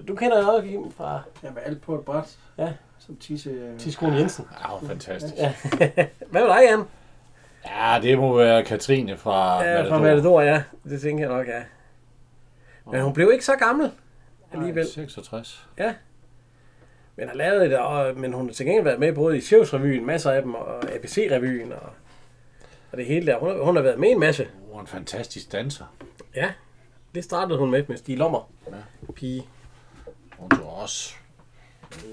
[0.07, 2.37] Du kender hende også hende fra Jamen, alt på et bræt.
[2.57, 2.73] Ja.
[2.99, 3.77] Som tisse...
[3.77, 4.45] Tidskone Jensen.
[4.61, 5.33] Ja, fantastisk.
[5.37, 5.53] Ja.
[6.31, 6.83] Hvad med dig, Jan?
[7.65, 10.63] Ja, det må være Katrine fra Ja, fra Matador, ja.
[10.83, 11.61] Det tænker jeg nok, ja.
[12.91, 13.91] Men hun blev ikke så gammel
[14.51, 14.87] alligevel.
[14.87, 15.67] 66.
[17.15, 20.05] Men har lavet det, og, men hun har til gengæld været med både i Sjøvs-revyen,
[20.05, 21.89] masser af dem, og ABC-revyen, og,
[22.91, 23.39] og det hele der.
[23.39, 24.47] Hun har, hun har været med i en masse.
[24.67, 25.85] Hun er en fantastisk danser.
[26.35, 26.53] Ja,
[27.15, 28.51] det startede hun med med Stig Lommer.
[28.71, 29.11] Ja.
[29.13, 29.47] Pige.
[30.37, 31.13] Hun så også...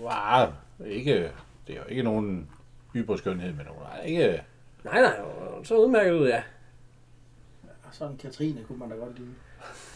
[0.02, 0.46] Wow,
[0.86, 1.32] ikke...
[1.66, 2.48] Det er jo ikke nogen
[2.96, 4.42] yberskønhed, men hun er ikke...
[4.84, 5.20] Nej, nej,
[5.54, 6.42] hun så udmærket ud, ja.
[7.92, 9.34] Sådan Katrine kunne man da godt lide.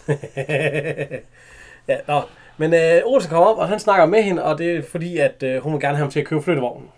[1.89, 2.23] ja, nå.
[2.57, 5.43] Men øh, Olsen kommer op, og han snakker med hende, og det er fordi, at
[5.43, 6.89] øh, hun vil gerne have ham til at købe flyttevognen.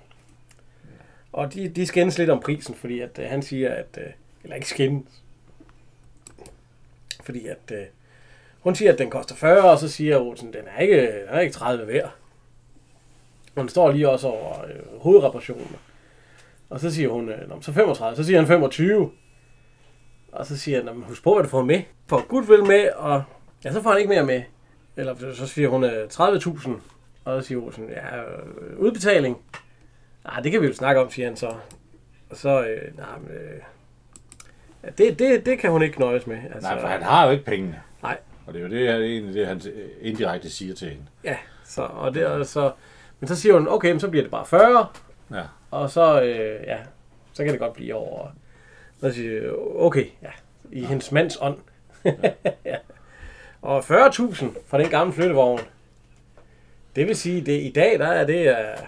[1.33, 3.99] Og de, de skændes lidt om prisen, fordi at øh, han siger, at...
[3.99, 4.07] Øh,
[4.43, 5.23] eller ikke skændes.
[7.23, 7.73] Fordi at...
[7.73, 7.87] Øh,
[8.61, 11.41] hun siger, at den koster 40, og så siger Olsen, den er ikke, den er
[11.41, 12.11] ikke 30 værd.
[13.55, 15.77] Og den står lige også over øh, hovedreparationen.
[16.71, 18.17] Og så siger hun, øh, men så 35.
[18.17, 19.11] Så siger han 25.
[20.37, 21.83] Og så siger han, "Nå, men husk på, hvad du får med.
[22.07, 23.23] Får Goodwill med, og
[23.65, 24.43] ja, så får han ikke mere med.
[24.97, 26.71] Eller så siger hun øh, 30.000.
[27.25, 29.39] Og så siger Olsen, ja, øh, udbetaling.
[30.25, 31.47] Nej, det kan vi jo snakke om, siger han så.
[32.31, 33.61] Og så, øh, nej, men, øh,
[34.85, 36.39] ja, det, det, det kan hun ikke nøjes med.
[36.55, 37.81] Altså, Nej, for han har jo ikke pengene.
[38.03, 38.19] Nej.
[38.47, 39.61] Og det er jo det, er egentlig det, han
[40.01, 41.03] indirekte siger til hende.
[41.25, 42.73] Ja, så, og det, og så,
[43.21, 44.87] men så siger hun, okay, men så bliver det bare 40.
[45.31, 45.43] Ja.
[45.71, 46.79] Og så, øh, ja,
[47.33, 48.29] så kan det godt blive over.
[49.01, 50.31] Så siger jeg, okay, ja,
[50.73, 50.87] i ja.
[50.87, 51.59] hendes mands ånd.
[52.65, 52.77] ja.
[53.63, 55.61] Og 40.000 fra den gamle flyttevogn.
[56.97, 58.87] Det vil sige, det i dag, der er det uh,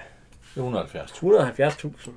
[0.56, 1.10] 170.
[1.10, 2.10] 170.000.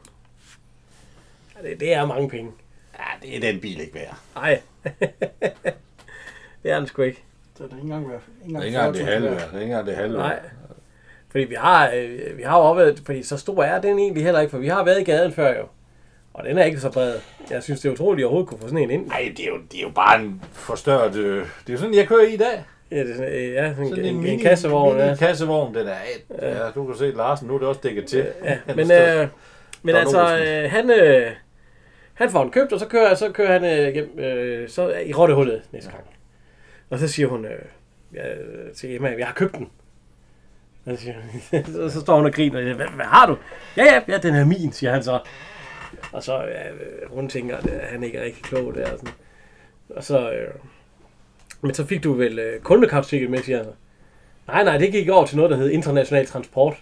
[1.56, 2.52] Ja, det, det er mange penge.
[3.00, 4.18] Ja, det er den bil ikke værd.
[4.36, 4.62] Nej.
[6.64, 7.24] det er den sgu ikke.
[7.58, 8.22] Så det er ikke engang værd.
[8.44, 9.30] Det er ikke engang det 40.000 halve.
[9.30, 10.40] Det er ikke engang det halve Nej.
[11.30, 14.40] Fordi vi har, øh, vi har jo opvejet, fordi så stor er den egentlig heller
[14.40, 15.68] ikke, for vi har været i gaden før jo.
[16.34, 17.14] Og den er ikke så bred.
[17.50, 19.08] Jeg synes, det er utroligt, at jeg overhovedet kunne få sådan en ind.
[19.08, 21.16] Nej, det er, jo, det er jo bare en forstørret...
[21.16, 22.64] Øh, det er jo sådan, jeg kører i i dag.
[22.92, 24.96] Ja, det, er sådan, øh, ja sådan Sådan en, en, mini- en kassevogn.
[24.98, 25.16] mini Ja.
[25.16, 25.96] kassevogn, den er
[26.42, 26.66] ja.
[26.66, 28.28] ja, du kan se Larsen, nu er det også dækket til.
[28.44, 29.28] Ja, Han men, øh,
[29.84, 31.32] men altså, øh, han, øh,
[32.14, 35.14] han får den købt, og så kører, så kører han øh, hjem, øh, så i
[35.14, 36.04] rottehullet næste gang.
[36.90, 37.52] Og så siger hun øh,
[38.14, 38.22] ja,
[38.76, 39.70] til Emma, jeg har købt den.
[40.86, 42.74] Og så, siger, hun- så, så står hun og griner.
[42.74, 43.38] Hvad, hvad har du?
[43.78, 45.20] Ja, ja, ja, den er min, siger han så.
[46.14, 48.92] Og så øh, hun tænker, at øh, han ikke er rigtig klog der.
[48.92, 49.14] Og, sådan.
[49.90, 50.48] og så, øh,
[51.62, 53.72] men så fik du vel øh, kundekartstikke med, siger han så.
[54.48, 56.74] Nej, nej, det gik over til noget, der hed international transport.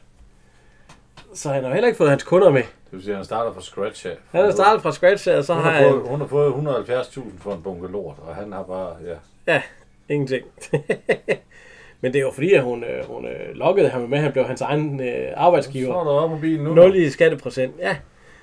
[1.33, 2.61] Så han har heller ikke fået hans kunder med.
[2.61, 4.15] Det vil sige, at han starter fra scratch af.
[4.31, 5.93] Han er startet fra scratch, og så Hun har har, han...
[5.93, 9.15] hun har fået 170.000 for en bunke lort, og han har bare, ja.
[9.53, 9.61] Ja,
[10.09, 10.45] ingenting.
[12.01, 14.31] Men det er jo fordi, at hun, øh, hun øh, lokkede ham med, at han
[14.31, 15.99] blev hans egen øh, Så arbejdsgiver.
[15.99, 16.73] er der op på bilen nu.
[16.73, 17.73] 0 i skatteprocent.
[17.79, 17.97] Ja.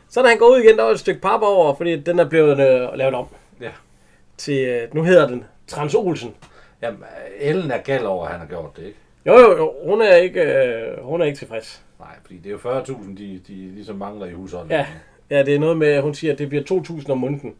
[0.08, 2.28] Så da han går ud igen, der var et stykke pap over, fordi den er
[2.28, 3.26] blevet øh, lavet om.
[3.60, 3.70] Ja.
[4.36, 6.34] Til, øh, nu hedder den Trans Olsen.
[6.82, 7.04] Jamen,
[7.40, 8.98] Ellen er gal over, at han har gjort det, ikke?
[9.26, 11.82] Jo, jo, jo, hun er ikke, øh, hun er ikke tilfreds.
[11.98, 14.86] Nej, fordi det er jo 40.000, de, de ligesom mangler i husholdningen.
[15.30, 16.64] Ja, ja, det er noget med, at hun siger, at det bliver
[17.00, 17.54] 2.000 om måneden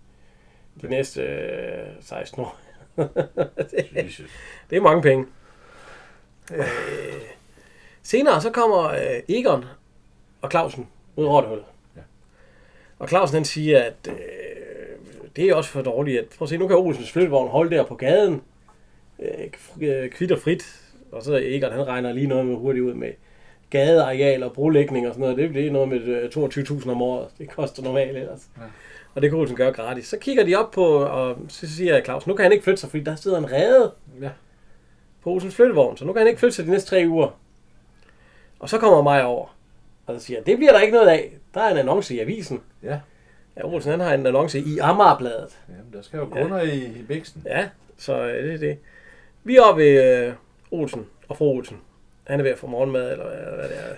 [0.82, 2.58] de næste øh, 16 år.
[4.04, 4.30] Jesus.
[4.70, 5.26] Det er mange penge.
[6.54, 6.64] Øh,
[8.02, 9.64] senere så kommer øh, Egon
[10.42, 11.66] og Clausen ud af rottehullet.
[12.98, 14.14] Og Clausen han siger, at øh,
[15.36, 16.18] det er også for dårligt.
[16.18, 18.42] At, prøv at se, nu kan Olsens flyttevogn holde der på gaden.
[19.18, 20.62] Øh, øh, kvitt og frit.
[21.12, 23.10] Og så Egon han regner lige noget med hurtigt ud med
[23.70, 25.36] gadeareal og brolægning og sådan noget.
[25.36, 27.28] Det bliver noget med øh, 22.000 om året.
[27.38, 28.46] Det koster normalt ellers.
[28.56, 28.62] Ja.
[29.14, 30.06] Og det kan Olsen gøre gratis.
[30.06, 32.90] Så kigger de op på, og så siger Claus, nu kan han ikke flytte sig,
[32.90, 33.92] fordi der sidder en rede
[34.22, 34.30] Ja.
[35.22, 37.38] på Olsens flyttevogn, så nu kan han ikke flytte sig de næste tre uger.
[38.58, 39.56] Og så kommer mig over,
[40.06, 41.32] og så siger, det bliver der ikke noget af.
[41.56, 42.60] Der er en annonce i avisen.
[42.82, 42.98] Ja.
[43.56, 45.58] Ja, Olsen han har en annonce i Amarbladet.
[45.68, 46.72] Jamen, der skal jo kunder ja.
[46.72, 47.42] i, i Bixen.
[47.46, 47.68] Ja,
[47.98, 48.78] så øh, det er det.
[49.44, 50.32] Vi er oppe ved øh,
[50.70, 51.76] Olsen og fru Olsen.
[52.26, 53.94] Han er ved at få morgenmad, eller hvad, hvad det er.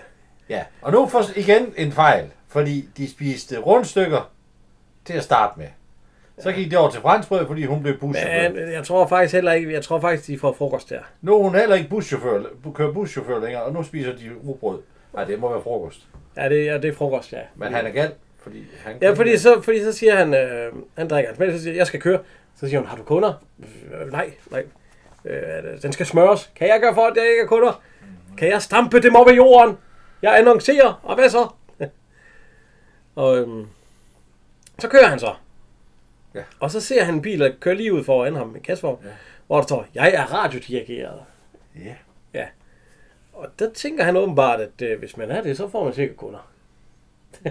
[0.49, 4.31] Ja, og nu får igen en fejl, fordi de spiste rundstykker
[5.05, 5.67] til at starte med.
[6.37, 8.49] Så gik det over til franskbrød, fordi hun blev buschauffør.
[8.49, 10.99] Men jeg tror faktisk heller ikke, jeg tror faktisk, de får frokost der.
[11.21, 12.43] Nu er hun heller ikke buschauffør,
[12.75, 14.79] kører buschauffør længere, og nu spiser de rugbrød.
[15.13, 16.07] Nej, det må være frokost.
[16.37, 17.41] Ja, det, ja, det er frokost, ja.
[17.55, 21.07] Men han er gal, fordi han Ja, fordi så, fordi så siger han, øh, han
[21.07, 22.19] drikker mælk, så siger jeg skal køre.
[22.55, 23.33] Så siger hun, har du kunder?
[23.59, 24.65] Øh, nej, nej.
[25.25, 26.51] Øh, den skal smøres.
[26.55, 27.83] Kan jeg gøre for, at jeg ikke er kunder?
[28.37, 29.77] Kan jeg stampe dem op i jorden?
[30.21, 31.47] Jeg annoncerer, og hvad så?
[33.15, 33.67] og øhm,
[34.79, 35.33] så kører han så.
[36.35, 36.43] Ja.
[36.59, 39.09] Og så ser han en bil, der kører lige ud foran ham med kassevogn, ja.
[39.47, 41.19] hvor der står, jeg er radiodirigeret.
[41.75, 41.95] Ja.
[43.39, 46.17] Og der tænker han åbenbart, at øh, hvis man er det, så får man sikkert
[46.17, 46.49] kunder.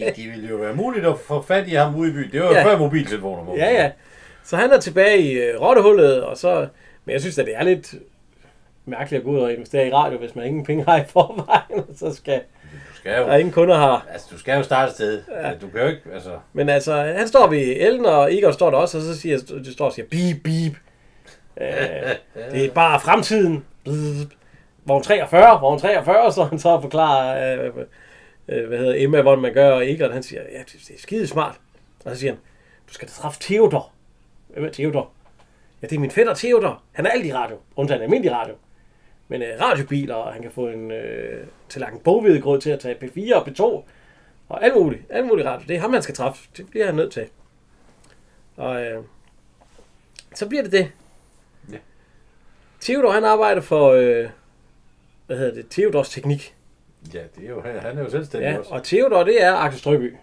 [0.00, 2.32] Ja, det ville jo være muligt at få fat i ham ude i byen.
[2.32, 2.64] Det var jo Ja.
[2.64, 3.44] før mobiltelefoner.
[3.44, 3.90] man Ja, ja.
[4.44, 6.66] Så han er tilbage i øh, rottehullet, og så...
[7.04, 7.94] Men jeg synes at det er lidt
[8.86, 11.84] mærkeligt at gå ud og investere i radio, hvis man ingen penge har i forvejen,
[11.88, 12.40] og så skal
[12.90, 14.06] Du skal jo, der ingen kunder har.
[14.12, 15.22] altså, du skal jo starte et sted.
[15.42, 15.52] Ja.
[15.54, 16.30] Du kan jo ikke, altså...
[16.52, 19.72] Men altså, han står ved Ellen, og Egon står der også, og så siger, det
[19.72, 20.72] står og siger, beep, beep.
[21.60, 21.68] Øh,
[22.52, 23.64] det er bare fremtiden.
[23.84, 24.24] Bzz.
[24.88, 27.72] Vogn 43, vogn 43, så han så forklarer, øh,
[28.48, 31.26] øh, hvad hedder Emma, hvordan man gør, og Egon, han siger, ja, det, er skide
[31.26, 31.60] smart.
[32.04, 32.40] Og så siger han,
[32.88, 33.92] du skal da træffe Theodor.
[34.48, 35.10] Hvem er Theodor?
[35.82, 36.82] Ja, det er min fætter Theodor.
[36.92, 38.54] Han er alt i radio, undtagen almindelig radio.
[39.28, 43.34] Men øh, radiobiler, og han kan få en øh, tallerken bogvedegrød til at tage P4
[43.34, 43.62] og P2.
[44.48, 45.02] Og alt muligt.
[45.10, 45.66] Alt muligt radio.
[45.68, 46.48] Det er ham, man skal træffe.
[46.56, 47.26] Det bliver han nødt til.
[48.56, 49.02] Og øh,
[50.34, 50.92] så bliver det det.
[51.72, 51.76] Ja.
[52.80, 54.28] Theodor, han arbejder for, øh,
[55.28, 56.54] hvad hedder det, Theodors Teknik.
[57.14, 58.70] Ja, det er jo, han er jo selvstændig Ja, også.
[58.74, 60.14] og Theodor, det er Axel Strøby.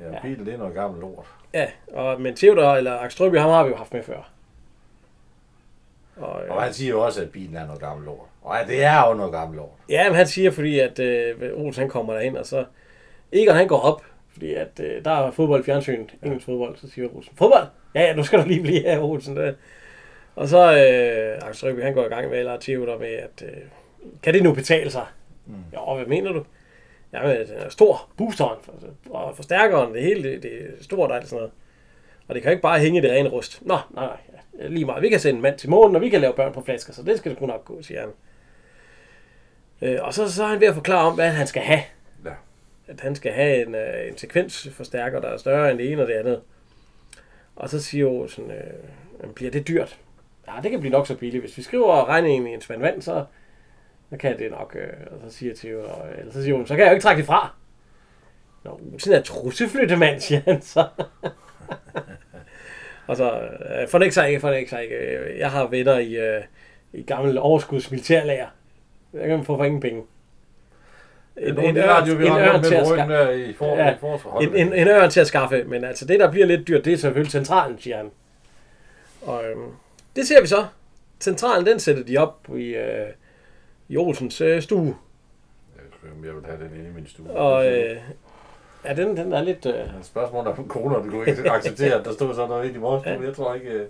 [0.00, 1.26] Ja, bilen, det er noget gammelt lort.
[1.54, 4.30] Ja, og, men Theodor, eller Axel Strøby, ham har vi jo haft med før.
[6.16, 8.26] Og, øh, Og han siger jo også, at bilen er noget gammelt lort.
[8.42, 9.70] Og ja, det er jo noget gammelt lort.
[9.88, 12.64] Ja, men han siger, fordi at øh, Olsen han kommer derind, og så
[13.32, 14.02] Egon han går op,
[14.32, 17.66] fordi at øh, der er fodbold i fjernsynet, engelsk fodbold, så siger Olsen, fodbold?
[17.94, 19.36] Ja, ja, nu skal du lige blive her, Olsen.
[19.36, 19.52] Der.
[20.34, 23.56] Og så øh, Axel Røby, han går i gang med, eller Theodor med, at øh,
[24.22, 25.06] kan det nu betale sig?
[25.46, 25.54] Mm.
[25.72, 26.44] Ja, hvad mener du?
[27.12, 28.58] Ja, men den er stor, boosteren,
[29.10, 31.52] og forstærkeren, det hele, det, det er stort og alt sådan noget.
[32.28, 33.62] Og det kan jo ikke bare hænge i det rene rust.
[33.66, 34.16] Nå, nej, nej,
[34.60, 35.02] ja, lige meget.
[35.02, 37.02] Vi kan sende en mand til månen, og vi kan lave børn på flasker, så
[37.02, 38.10] det skal sgu nok gå, siger han.
[39.82, 41.80] Øh, og så, så er han ved at forklare om, hvad han skal have.
[42.24, 42.30] Ja.
[42.88, 46.08] At han skal have en, øh, en sekvensforstærker, der er større end det ene og
[46.08, 46.40] det andet.
[47.56, 48.56] Og så siger Olsen, øh,
[49.20, 49.98] "Jamen, bliver det dyrt?
[50.48, 51.42] Ja, det kan blive nok så billigt.
[51.44, 53.24] Hvis vi skriver regningen i en spand vand, så,
[54.10, 54.76] så kan det nok.
[54.80, 55.80] Øh, og så siger Theo,
[56.18, 57.54] eller så siger hun, så kan jeg jo ikke trække det fra.
[58.64, 60.86] Nå, Olsen er trusseflyttemand, siger han så.
[63.06, 64.94] Og så, øh, fornægt sig ikke, fornægt sig ikke.
[64.96, 66.42] Øh, Jeg har venner i, øh,
[66.92, 68.46] i gammel overskudsmilitærlager.
[69.12, 70.02] Jeg kan få for ingen penge.
[71.36, 73.12] En, en, en radio, en ørn til at skaffe.
[73.12, 73.94] der i for, Ja.
[74.42, 76.92] En, en, en ørn til at skaffe, men altså det, der bliver lidt dyrt, det
[76.92, 78.10] er selvfølgelig centralen, siger han.
[79.22, 79.70] Og øhm,
[80.16, 80.66] det ser vi så.
[81.20, 83.06] Centralen, den sætter de op i, øh,
[83.88, 84.96] i Olsens øh, stue.
[86.24, 87.30] Jeg vil have den inde i min stue.
[87.30, 87.96] Og øh,
[88.84, 89.66] ja, den, den er lidt...
[89.66, 92.76] Øh, Spørgsmålet er, om kroner, du kunne ikke acceptere, at der stod sådan noget ind
[92.76, 93.26] i vores stue.
[93.26, 93.68] Jeg tror ikke...
[93.70, 93.86] øh,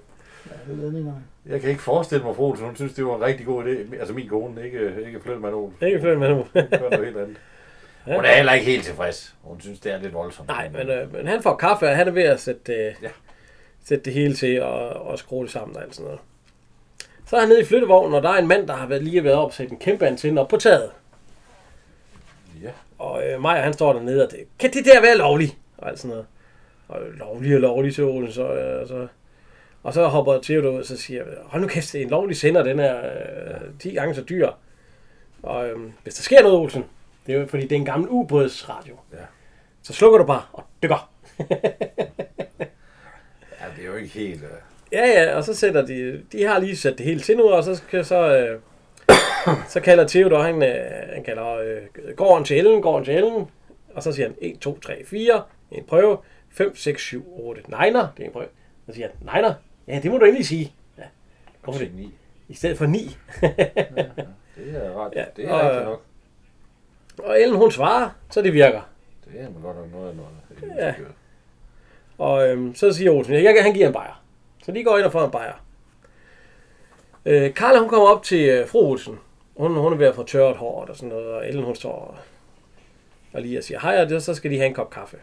[0.47, 1.13] Ja, det ved jeg ikke.
[1.47, 3.97] Jeg kan ikke forestille mig, Frohs, hun synes, det var en rigtig god idé.
[3.99, 5.75] Altså min kone, ikke, ikke flytte med nogen.
[5.83, 6.47] ikke flytte med nu.
[6.55, 7.37] Gør noget helt andet.
[8.07, 8.15] Ja.
[8.17, 9.35] Hun er heller ikke helt tilfreds.
[9.43, 10.49] Hun synes, det er lidt voldsomt.
[10.49, 13.09] Nej, men, øh, men han får kaffe, og han er ved at sætte, øh, Ja.
[13.85, 16.21] Sætte det hele til og, og skrue det sammen og alt sådan noget.
[17.27, 19.25] Så er han nede i flyttevognen, og der er en mand, der har været, lige
[19.25, 20.91] været op og sætte en kæmpe antenne op på taget.
[22.63, 22.71] Ja.
[22.99, 25.57] Og øh, Maja, han står dernede, og det, kan det der være lovligt?
[25.79, 26.27] Og alt sådan noget.
[26.89, 29.07] Og lovlig og lovlig til Olen, så, øh, så,
[29.83, 32.37] og så hopper Theodor ud, og så siger hold nu kæft, det er en lovlig
[32.37, 34.51] sender, den er øh, 10 gange så dyr.
[35.43, 36.85] Og øh, hvis der sker noget, Olsen,
[37.27, 38.97] det er jo fordi, det er en gammel ubådsradio.
[39.13, 39.19] Ja.
[39.83, 41.11] Så slukker du bare og dykker.
[43.63, 44.43] Ja, det er jo ikke helt...
[44.43, 44.49] Øh...
[44.93, 47.65] Ja, ja, og så sætter de, de har lige sat det hele til nu, og
[47.65, 48.61] så skal så, øh,
[49.69, 50.75] så kalder Theodor, han, øh,
[51.15, 53.47] han kalder øh, gården til Ellen, gården til Ellen,
[53.95, 56.19] og så siger han 1, 2, 3, 4, en prøve,
[56.51, 58.47] 5, 6, 7, 8, nejner, det er en prøve.
[58.87, 59.55] Så siger han, nejner,
[59.89, 60.73] ja, det må du endelig sige.
[60.99, 61.03] Ja.
[61.65, 61.95] Hvorfor det?
[61.95, 62.15] Ni.
[62.49, 63.17] I stedet for 9.
[63.41, 65.13] Det er ret.
[65.17, 66.03] Ja, Ja, det er og- rigtigt nok.
[67.19, 68.81] og Ellen, hun svarer, så det virker.
[69.25, 70.77] Det er godt nok noget af noget.
[70.79, 70.95] Ja.
[72.23, 74.23] Og øhm, så siger Olsen, jeg, han giver en bajer.
[74.65, 75.65] Så de går ind og får en bajer.
[77.25, 79.19] Øh, Karla, hun kommer op til øh, fru Olsen.
[79.57, 81.93] Hun, hun er ved at få tørret håret og sådan noget, og Ellen hun står
[81.93, 82.17] og,
[83.33, 85.17] og lige og siger hej, og det, så skal de have en kop kaffe.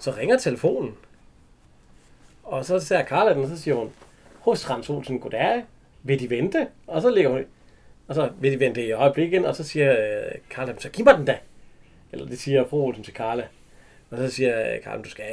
[0.00, 0.94] Så ringer telefonen.
[2.44, 3.90] Og så ser Karla den, og så siger hun,
[4.40, 5.64] hos Rams Olsen, goddag,
[6.02, 6.68] vil de vente?
[6.86, 7.44] Og så ligger hun,
[8.08, 11.14] og så vil de vente i øjeblikket, og så siger øh, Karla, så giv mig
[11.18, 11.38] den da.
[12.12, 13.44] Eller det siger fru Olsen til Karla.
[14.10, 15.26] Og så siger Karl, du skal,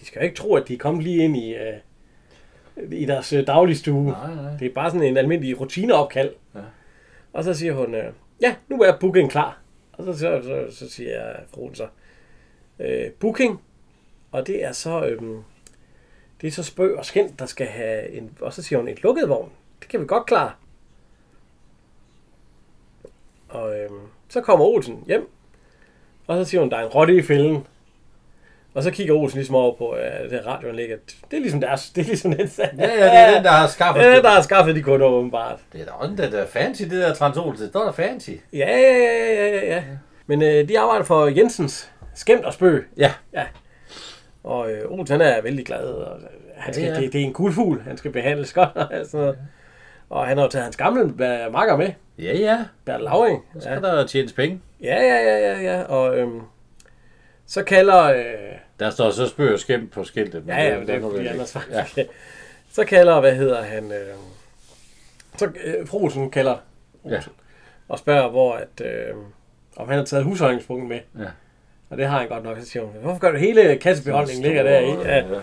[0.00, 1.76] de skal jo ikke tro, at de er kommet lige ind i, øh,
[2.92, 4.10] i deres øh, dagligstue.
[4.10, 4.56] Nej, nej.
[4.58, 6.34] Det er bare sådan en almindelig rutineopkald.
[6.54, 6.60] Ja.
[7.32, 9.60] Og så siger hun, øh, ja, nu er booking klar.
[9.92, 11.86] Og så, så, så, så siger fruen så,
[12.78, 13.62] øh, booking.
[14.32, 15.22] Og det er så, øh,
[16.40, 18.98] det er så spøg og skænd, der skal have en, og så siger hun, en
[19.02, 19.50] lukket vogn.
[19.80, 20.52] Det kan vi godt klare.
[23.48, 23.90] Og øh,
[24.28, 25.28] så kommer Olsen hjem,
[26.26, 27.66] og så siger hun, der er en rotte i fælden.
[28.74, 30.96] Og så kigger Olsen ligesom over på uh, det radioen ligger.
[31.30, 31.90] Det er ligesom deres.
[31.90, 32.50] Det er ligesom den.
[32.78, 34.24] Ja, ja, det er den, der har skaffet Ja, det.
[34.24, 35.60] der har skaffet de kunder åbenbart.
[35.72, 37.60] Det er da også det der fancy, det der Transols.
[37.60, 38.30] Det står der fancy.
[38.52, 39.82] Ja, ja, ja, ja, ja, ja.
[40.26, 42.88] Men øh, de arbejder for Jensens skæmt og spøg.
[42.96, 43.12] Ja.
[43.32, 43.44] Ja.
[44.44, 45.84] Og øh, Olsen han er vældig glad.
[45.84, 46.26] Og, øh,
[46.56, 47.00] han skal, Ja, ja.
[47.00, 47.82] Det, det, er en guldfugl.
[47.82, 48.68] Han skal behandles godt.
[48.76, 49.38] Og, sådan noget.
[50.10, 51.88] og han har jo taget hans gamle øh, makker med.
[52.18, 52.58] Ja, ja.
[52.84, 53.44] Bertel Lauring.
[53.54, 54.60] Så skal der tjenes penge.
[54.82, 55.82] Ja, ja, ja, ja, ja.
[55.82, 56.40] Og øhm,
[57.46, 58.02] så kalder...
[58.04, 58.24] Øh,
[58.84, 60.44] Der står så spøg og skæmt på skiltet.
[60.46, 61.96] Ja, ja, men det er fordi faktisk.
[61.96, 62.04] Ja.
[62.72, 64.14] Så kalder, hvad hedder han, øh,
[65.36, 66.56] så øh, Frosen kalder
[67.04, 67.16] Ja.
[67.16, 67.32] Olsen,
[67.88, 69.14] og spørger, hvor at, øh,
[69.76, 71.00] om han har taget husholdningspunkten med.
[71.18, 71.24] Ja.
[71.90, 74.62] Og det har han godt nok, så siger hun, hvorfor gør du hele kassebeholdningen ligger
[74.62, 74.84] der i?
[74.90, 75.22] Ja, Ja.
[75.22, 75.40] det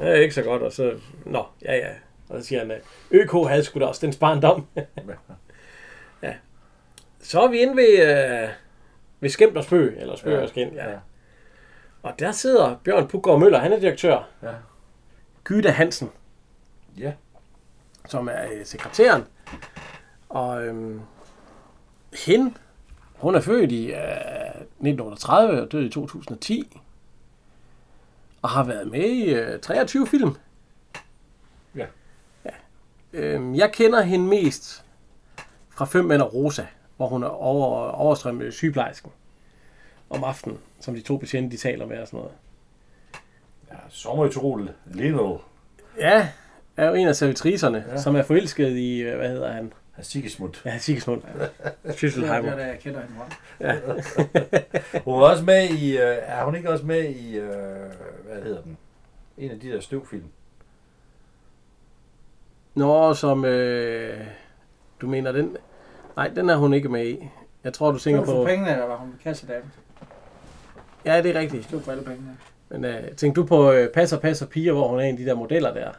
[0.00, 0.92] er ikke så godt, og så,
[1.26, 1.88] nå, ja, ja.
[2.28, 2.78] Og så siger han, øh,
[3.10, 4.66] ØK havde sgu da også den barndom.
[6.22, 6.32] ja.
[7.22, 8.02] Så er vi inde ved,
[8.42, 8.48] øh,
[9.20, 10.42] ved Skæmt og Spøg, eller Spøg Ja.
[10.42, 10.90] og Skæmt, ja.
[10.90, 10.96] Ja.
[12.02, 14.22] Og der sidder Bjørn Puggaard Møller, han er direktør.
[14.42, 14.52] Ja.
[15.44, 16.10] Gyda Hansen,
[16.98, 17.12] Ja.
[18.08, 19.24] som er øh, sekretæren.
[20.28, 21.00] Og øhm,
[22.26, 22.54] hende,
[23.14, 26.80] hun er født i øh, 1930 og død i 2010.
[28.42, 30.34] Og har været med i øh, 23 film.
[31.74, 31.86] Ja.
[32.44, 32.50] ja.
[33.12, 34.84] Øhm, jeg kender hende mest
[35.70, 36.66] fra Fem Mænd og Rosa,
[36.96, 39.12] hvor hun er over, overstrømmet sygeplejersken
[40.12, 42.32] om aftenen, som de to betjente de taler med og sådan noget.
[43.70, 43.76] ja.
[43.88, 44.70] Sommertrol.
[44.86, 45.38] Lino.
[45.98, 46.28] Ja,
[46.76, 47.92] er jo en af servitriserne, ja.
[47.92, 48.00] Ja.
[48.00, 49.72] som er forelsket i, øh, hvad hedder han?
[50.00, 50.54] Sigismund.
[50.64, 51.22] Ja, Sigismund.
[51.22, 51.50] Det
[51.84, 52.56] er Schüsselheimer.
[52.56, 54.98] der, jeg kender hende fra.
[55.04, 55.98] Hun var også med i...
[55.98, 57.38] Øh, er hun ikke også med i...
[57.38, 57.50] Øh,
[58.26, 58.76] hvad hedder den?
[59.38, 60.24] En af de der støvfilm.
[62.74, 64.20] Nå, som, øh,
[65.00, 65.56] du mener den?
[66.16, 67.28] Nej, den er hun ikke med i.
[67.64, 68.30] Jeg tror, du tænker på...
[68.30, 69.64] for pengene, der var hun kassedame.
[71.04, 71.64] Ja, det er rigtigt.
[71.64, 72.36] Stod for alle pengene.
[72.68, 75.24] Men øh, tænker du på øh, Passer, Passer Piger, hvor hun er en af de
[75.26, 75.90] der modeller der?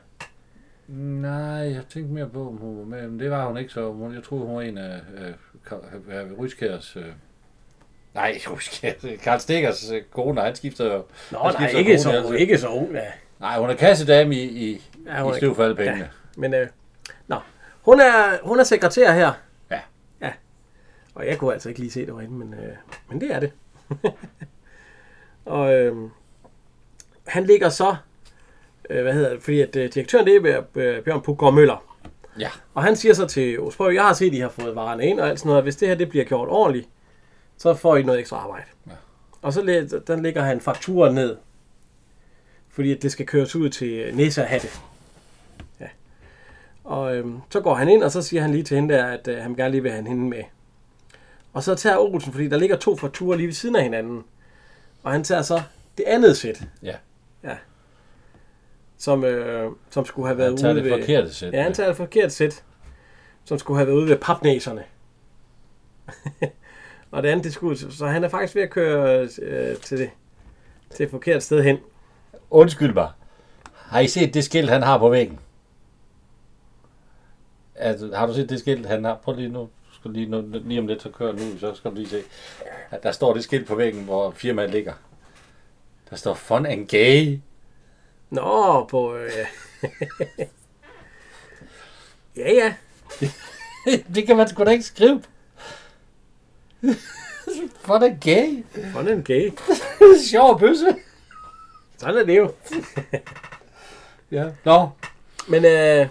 [0.87, 1.31] Nej,
[1.73, 4.13] jeg tænkte mere på, om hun var med, men det var hun ikke, så hun,
[4.15, 6.95] jeg troede, hun var en af øh, øh, Ryskærs...
[6.95, 7.05] Øh,
[8.13, 11.03] nej, Ryskærs, Karl Stikkers øh, kone, han skifter jo...
[11.31, 12.33] Nå, han nej, ikke kone, så, altså.
[12.33, 13.01] ikke så ung, ja.
[13.39, 15.97] Nej, hun er kassedame i, i, Ja, ja, hun i er- støvfaldepengene.
[15.97, 16.07] Ja.
[16.37, 16.67] Men, øh,
[17.27, 17.35] nå.
[17.81, 19.31] Hun er, hun er sekretær her.
[19.71, 19.79] Ja.
[20.21, 20.31] Ja.
[21.15, 22.75] Og jeg kunne altså ikke lige se det herinde, men, øh,
[23.09, 23.51] men det er det.
[25.45, 25.95] og øh,
[27.27, 27.95] han ligger så,
[28.89, 31.95] øh, hvad hedder det, fordi at øh, direktøren det er øh, Bjørn Puggaard Møller.
[32.39, 32.49] Ja.
[32.73, 35.19] Og han siger så til Osprøv, jeg har set, at I har fået varerne ind
[35.19, 35.63] og alt sådan noget.
[35.63, 36.89] Hvis det her det bliver gjort ordentligt,
[37.57, 38.65] så får I noget ekstra arbejde.
[38.87, 38.91] Ja.
[39.41, 39.61] Og så
[40.07, 41.37] der lægger han fakturen ned.
[42.69, 44.67] Fordi at det skal køres ud til Nessa og Hatte.
[45.79, 45.87] Ja.
[46.83, 49.27] Og øhm, så går han ind, og så siger han lige til hende der, at
[49.27, 50.43] øh, han gerne lige vil have hende med.
[51.53, 54.23] Og så tager Olsen, fordi der ligger to fakturer lige ved siden af hinanden.
[55.03, 55.61] Og han tager så
[55.97, 56.63] det andet sæt.
[56.83, 56.95] Ja.
[57.43, 57.57] Ja.
[58.97, 60.99] Som, øh, som skulle have været Han tager ude det ved...
[60.99, 61.53] forkerte sæt.
[61.53, 62.63] Ja, han tager det forkerte sæt,
[63.45, 64.83] som skulle have været ude ved papnæserne.
[67.11, 70.09] og det andet, det skulle, så han er faktisk ved at køre øh, til, det,
[70.95, 71.77] til et forkert sted hen.
[72.49, 73.11] Undskyld mig.
[73.73, 75.39] Har I set det skilt, han har på væggen?
[77.75, 79.19] Altså, har du set det skilt, han har?
[79.23, 79.69] Prøv lige nu.
[80.03, 82.23] Skal lige, nu, lige om lidt, så kører nu, så skal du lige se.
[83.03, 84.93] Der står det skilt på væggen, hvor firmaet ligger.
[86.09, 87.39] Der står Fun and Gay.
[88.29, 89.15] Nå, på...
[89.15, 89.31] Øh,
[92.37, 92.73] ja, ja.
[94.15, 95.23] det kan man sgu da ikke skrive.
[97.85, 98.63] Fun and Gay.
[98.93, 99.51] Fun and gay.
[100.29, 100.95] Sjov bøsse.
[101.97, 102.53] Sådan er det jo.
[104.31, 104.51] Ja.
[104.63, 104.89] Nå.
[105.47, 106.07] Men øh,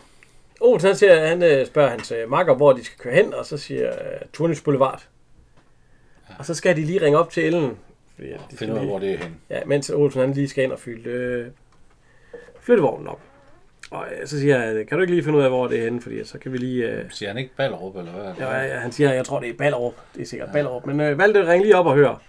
[0.62, 3.46] Olsen, han, siger, han øh, spørger hans øh, makker, hvor de skal køre hen, og
[3.46, 5.02] så siger øh, Turnis Boulevard.
[6.30, 6.34] Ja.
[6.38, 7.78] Og så skal de lige ringe op til Ellen.
[8.14, 9.34] Fordi, at de skal Find ud hvor det er henne.
[9.50, 11.46] Ja, mens Olsen han lige skal ind og fylde øh,
[12.60, 13.20] flyttevognen op.
[13.90, 15.84] Og øh, så siger jeg, kan du ikke lige finde ud af, hvor det er
[15.84, 16.88] henne, fordi så kan vi lige...
[16.90, 18.32] Øh, Siger han ikke Ballerup, eller hvad?
[18.38, 19.94] ja, ja, han siger, jeg tror, det er Ballerup.
[20.14, 20.52] Det er sikkert ja.
[20.52, 20.86] Ballerup.
[20.86, 22.22] Men øh, Valde, ring lige op og hør,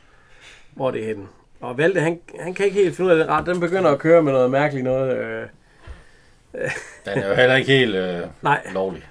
[0.72, 1.27] hvor det er henne.
[1.61, 3.45] Og Valde, han, han kan ikke helt finde ud af det ret.
[3.45, 5.18] Den begynder at køre med noget mærkeligt noget.
[5.18, 5.47] Øh,
[7.06, 8.68] Den er jo heller ikke helt øh, nej.
[8.74, 9.10] lovlig.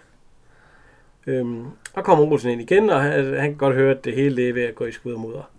[1.27, 4.37] Øhm, og kommer Olsen ind igen, og han, han kan godt høre, at det hele
[4.37, 5.51] det er ved at gå i skud og mudder.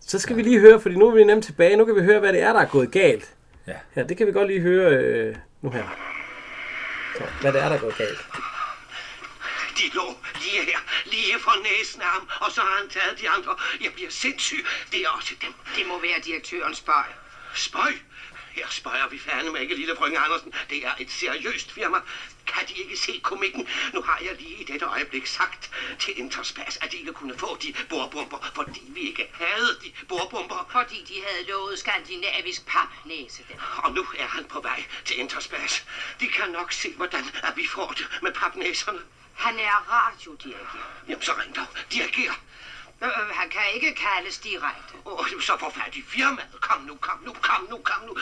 [0.00, 0.36] Så skal ja.
[0.36, 1.76] vi lige høre, fordi nu er vi nemt tilbage.
[1.76, 3.34] Nu kan vi høre, hvad det er, der er gået galt.
[3.66, 3.76] Ja.
[3.96, 5.84] Ja, det kan vi godt lige høre øh, nu her.
[7.16, 8.18] Så, hvad det er, der er gået galt.
[9.78, 10.06] De lå
[10.42, 13.52] lige her, lige for næsen af ham, og så har han taget de andre.
[13.84, 14.62] Jeg bliver sindssyg.
[14.92, 15.52] Det er også dem.
[15.76, 17.08] Det må være direktørens spøj.
[17.54, 17.92] Spøj.
[18.56, 20.52] Her spøjer vi fandme ikke, lille frøken Andersen.
[20.70, 21.98] Det er et seriøst firma.
[22.46, 23.68] Kan de ikke se komikken?
[23.92, 27.56] Nu har jeg lige i dette øjeblik sagt til Interspas, at de ikke kunne få
[27.56, 30.68] de bordbomber, fordi vi ikke havde de bordbomber.
[30.72, 33.58] Fordi de havde lovet skandinavisk papnæse dem.
[33.76, 35.84] Og nu er han på vej til Interspas.
[36.20, 38.98] De kan nok se, hvordan at vi får det med papnæserne.
[39.34, 40.84] Han er radiodirigent.
[41.08, 41.66] Jamen så ring dog.
[41.92, 42.32] Diriger.
[43.02, 44.92] Øh, øh, han kan ikke kaldes direkte.
[45.06, 46.60] Åh, så få fat i firmaet.
[46.60, 48.12] Kom nu, kom nu, kom nu, kom nu.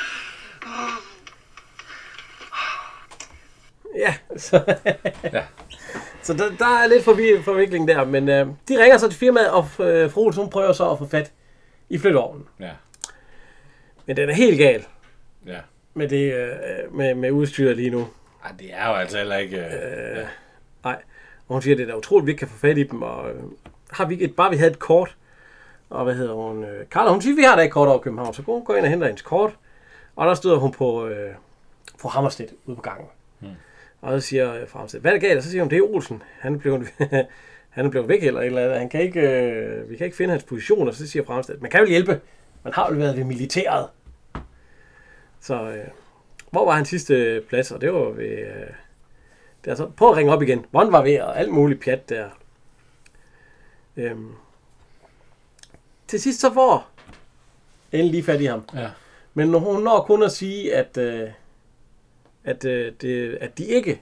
[0.67, 0.91] Åh.
[3.97, 4.77] Ja, så,
[5.33, 5.45] ja.
[6.23, 9.51] så der, der er lidt forvi- forvikling der, men øh, de ringer så til firmaet,
[9.51, 11.33] og øh, fru hun prøver så at få fat
[11.89, 12.49] i flytteovnen.
[12.61, 12.71] Ja.
[14.07, 14.87] Men den er helt gal
[15.47, 15.61] Ja.
[15.95, 18.09] med, det, øh, med, med udstyret lige nu.
[18.45, 19.57] Ej, det er jo altså heller ikke...
[19.57, 20.27] Øh, ja.
[20.85, 21.03] Nej.
[21.49, 22.83] Og hun siger, at det er da utroligt, at vi ikke kan få fat i
[22.83, 23.03] dem.
[23.03, 23.43] Og øh,
[23.95, 25.17] har vi et, bare vi havde et kort.
[25.91, 26.65] Og hvad hedder hun?
[26.65, 28.35] Øh, Carla, hun siger, vi har da et kort over København.
[28.35, 29.57] Så går hun går ind og henter hendes kort.
[30.17, 31.35] Og der støder hun på øh,
[31.99, 33.09] fru Hammerstedt ude på gangen.
[33.41, 33.51] Hmm.
[34.01, 35.37] Og så siger øh, fru Hammerstedt, hvad er der galt?
[35.37, 36.23] Og så siger hun, det er Olsen.
[36.41, 36.89] Han er blevet,
[37.71, 38.79] han er blevet væk eller et eller andet.
[38.79, 40.89] Han kan ikke, øh, vi kan ikke finde hans position.
[40.89, 42.21] Og så siger fru Hammerstedt, man kan vel hjælpe.
[42.65, 43.89] Man har jo været ved militæret.
[45.41, 45.85] Så øh,
[46.51, 47.71] hvor var hans sidste plads?
[47.71, 48.25] Og det var ved...
[48.25, 48.67] Øh,
[49.65, 50.67] det er så, prøv at ringe op igen.
[50.71, 52.29] Hvordan var ved og alt muligt pjat der.
[53.97, 54.33] Øhm.
[56.07, 56.91] Til sidst så får
[57.93, 58.65] Ellen lige fat i ham.
[58.75, 58.91] Ja.
[59.35, 61.29] Men når hun når kun at sige, at, øh,
[62.45, 64.01] at, øh, det, at de ikke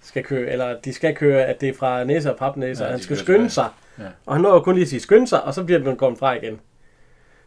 [0.00, 2.90] skal køre, eller at de skal køre, at det er fra næse og papnæse, Ja,
[2.90, 3.68] han skal skynde sig.
[3.98, 4.08] Ja.
[4.26, 6.32] Og han når kun lige at sige skynde sig, og så bliver den kommet fra
[6.32, 6.60] igen.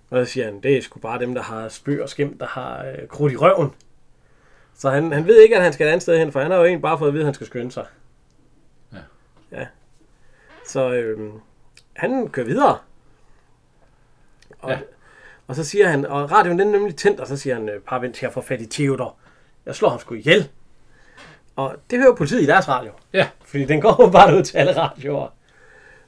[0.09, 2.45] Og så siger han, det er sgu bare dem, der har spøg og skæmt, der
[2.45, 3.71] har øh, krudt i røven.
[4.77, 6.57] Så han, han ved ikke, at han skal et andet sted hen, for han har
[6.57, 7.85] jo egentlig bare fået at vide, at han skal skynde sig.
[8.93, 8.97] Ja.
[9.51, 9.67] Ja.
[10.67, 11.31] Så øh,
[11.95, 12.77] han kører videre.
[14.59, 14.79] Og, Ja.
[15.47, 17.81] og så siger han, og radioen den er nemlig tændt, og så siger han, øh,
[17.81, 19.15] par vent til få fat i Theodor.
[19.65, 20.49] Jeg slår ham sgu ihjel.
[21.55, 22.91] Og det hører politiet i deres radio.
[23.13, 23.27] Ja.
[23.45, 25.27] Fordi den går jo bare ud til alle radioer.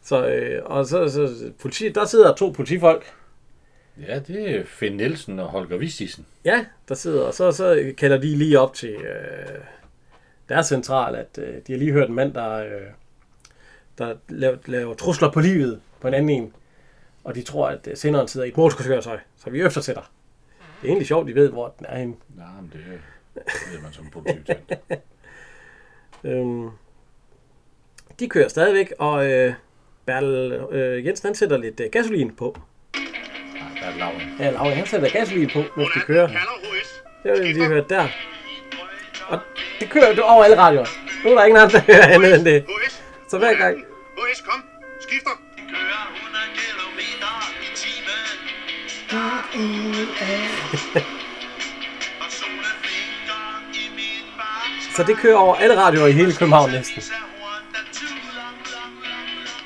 [0.01, 3.05] Så, øh, og så, så politi, der sidder to politifolk.
[4.07, 6.26] ja, det er Finn Nielsen og Holger Vistisen.
[6.45, 9.59] Ja, der sidder, og så, så kalder de lige op til øh,
[10.49, 12.81] deres central, at øh, de har lige hørt en mand, der, øh,
[13.98, 16.53] der laver, laver trusler på livet på en anden en.
[17.24, 20.11] Og de tror, at øh, senderen sidder i et motorkøretøj, så vi eftersætter.
[20.82, 22.15] Det er egentlig sjovt, de ved, hvor den er henne.
[22.36, 22.82] Nej, men det
[23.72, 24.48] ved man som politik.
[26.24, 26.69] Øhm,
[28.19, 29.53] de kører stadigvæk, og øh,
[30.06, 32.57] Bertel øh, Jensen han sætter lidt øh, gasolin på.
[32.95, 33.03] Nej,
[33.82, 34.22] der er laven.
[34.40, 36.28] Ja, Laura, han sætter gasolin på, mens de kører.
[37.24, 38.07] Det var det, vi lige hørte der.
[39.28, 39.40] Og
[39.80, 40.86] det kører det over alle radioer.
[41.24, 42.65] Nu er der ingen andre, der hører andet end det.
[43.30, 43.86] Så hver gang...
[44.38, 44.64] HS, kom.
[45.01, 45.31] Skifter.
[54.95, 57.03] Så det kører over alle radioer i hele København næsten.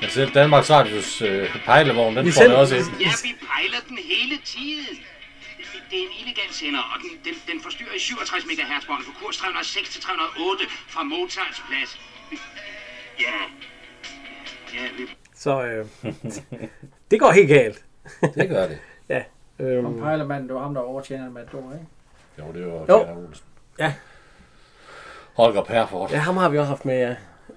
[0.00, 2.84] Men selv Danmarks Radios øh, pejlevogn, den Vi får sender- også ind.
[3.00, 4.98] Ja, vi pejler den hele tiden.
[5.90, 9.10] Det- er en illegal sender, og den, den, den forstyrrer i 67 MHz bånd på
[9.24, 12.00] kurs 306 til 308 fra Mozarts plads.
[13.20, 13.32] Ja.
[14.74, 15.04] Ja,
[15.34, 15.86] Så øh,
[17.10, 17.84] det går helt galt.
[18.34, 18.78] Det gør det.
[19.08, 19.22] Ja.
[19.60, 21.86] Om Øhm, pejlermanden, det var ham, der overtjener Matador, ikke?
[22.38, 22.98] Jo, det var Jo.
[23.04, 23.44] Peter Olsen.
[23.78, 23.94] Ja.
[25.36, 26.12] Holger Perfort.
[26.12, 27.16] ja, ham har vi også haft med, ja.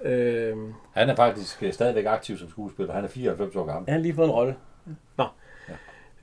[0.10, 2.94] Øhm, Han er faktisk øh, stadigvæk aktiv som skuespiller.
[2.94, 3.84] Han er 94 år gammel.
[3.88, 4.56] jeg har lige fået en rolle.
[5.18, 5.26] Nå.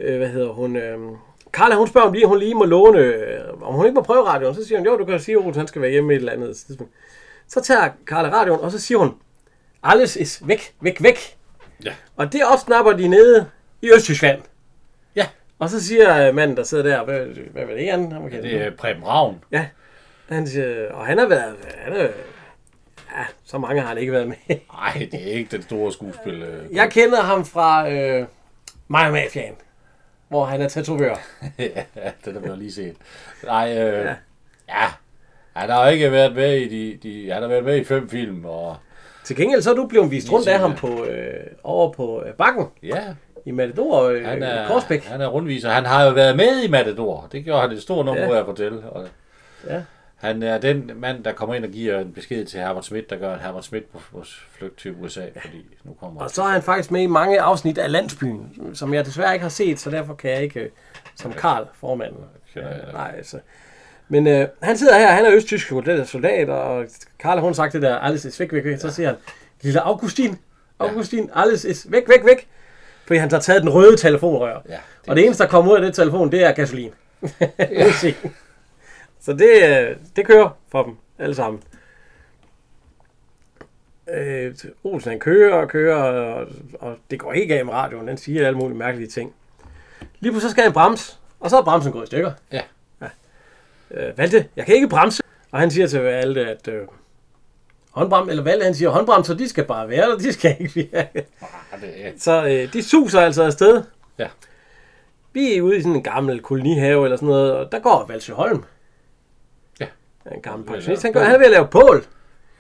[0.01, 0.77] Øh, hvad hedder hun?
[0.77, 1.16] Øhm,
[1.52, 4.24] Carla, hun spørger, om lige, hun lige må låne, øh, om hun ikke må prøve
[4.24, 4.55] radioen.
[4.55, 6.56] Så siger hun, jo, du kan sige, at han skal være hjemme et eller andet
[6.56, 6.93] tidspunkt.
[7.47, 9.14] Så tager Carla radioen, og så siger hun,
[9.83, 11.37] alles is væk, væk, væk.
[11.85, 11.95] Ja.
[12.17, 13.51] Og det opsnapper de nede
[13.83, 14.43] i Østtyskland.
[15.17, 15.27] Ja.
[15.59, 18.13] Og så siger øh, manden, der sidder der, hvad, hvad var det, han?
[18.13, 19.45] han Det er Preben Ravn.
[19.51, 19.67] Ja.
[20.29, 22.03] Han siger, og han har været, han er,
[23.17, 24.37] ja, så mange har han ikke været med.
[24.73, 26.43] Nej, det er ikke den store skuespil.
[26.43, 26.65] øh.
[26.77, 28.27] Jeg kender ham fra øh,
[28.89, 29.55] Maja Mafiaen,
[30.29, 31.17] hvor han er tatovør.
[31.59, 32.97] ja, den har vi jo lige set.
[33.45, 34.15] Nej, øh, ja.
[34.69, 34.89] ja.
[35.57, 38.45] Han har ikke været med i de, de, han har været med i fem film,
[38.45, 38.77] og
[39.35, 41.35] Til gengæld så er du blevet vist rundt af ham på, øh,
[41.65, 43.03] over på øh, bakken ja,
[43.45, 45.05] i Matador øh, han er, Korsbæk.
[45.05, 45.71] han er rundviser.
[45.71, 47.29] Han har jo været med i Matador.
[47.33, 48.41] Det gjorde han et stort nummer, Ja.
[48.41, 48.83] at fortælle.
[48.91, 49.07] Og
[49.69, 49.83] Ja.
[50.17, 53.17] Han er den mand, der kommer ind og giver en besked til Herbert Schmidt, der
[53.17, 54.25] gør, at Herbert Schmidt må må
[54.59, 57.79] flygte til USA, fordi nu kommer Og så er han faktisk med i mange afsnit
[57.79, 60.69] af Landsbyen, som jeg desværre ikke har set, så derfor kan jeg ikke, øh,
[61.17, 62.21] som Karl, formanden.
[62.55, 63.39] Jeg nej, altså.
[64.12, 65.72] Men øh, han sidder her, han er østtysk
[66.06, 66.86] soldat, og
[67.18, 68.78] Karl, hun sagt det der, alles is væk, væk, væk.
[68.78, 69.16] Så siger han,
[69.62, 70.39] lille Augustin,
[70.78, 72.48] Augustin, alles is væk, væk, væk.
[73.06, 74.62] Fordi han har taget den røde telefonrør.
[74.68, 74.78] Ja,
[75.09, 76.90] Og det eneste, der kommer ud af det telefon, det er gasolin.
[77.59, 77.93] ja.
[79.20, 81.62] Så det, øh, det kører for dem alle sammen.
[84.14, 86.47] Øh, Olsen han kører og kører, og,
[86.80, 88.09] og det går ikke af med radioen.
[88.09, 89.34] Den siger alle mulige mærkelige ting.
[90.20, 92.32] Lige pludselig så skal han bremse, og så er bremsen gået i stykker.
[92.52, 92.62] Ja.
[93.94, 95.23] Øh, Valte, jeg kan ikke bremse.
[95.51, 96.86] Og han siger til Valte, at øh,
[97.90, 101.27] håndbrem, eller Valte, han siger, håndbremser, de skal bare være der, de skal ikke virke.
[101.73, 101.81] Ah,
[102.19, 103.82] Så øh, de suser altså afsted.
[104.19, 104.28] Ja.
[105.32, 108.32] Vi er ude i sådan en gammel kolonihave eller sådan noget, og der går Valsø
[108.32, 108.64] Holm.
[109.81, 109.86] Ja.
[110.35, 111.02] En gammel pensionist.
[111.02, 111.23] Han, bål.
[111.23, 112.05] han er ved at lave bål.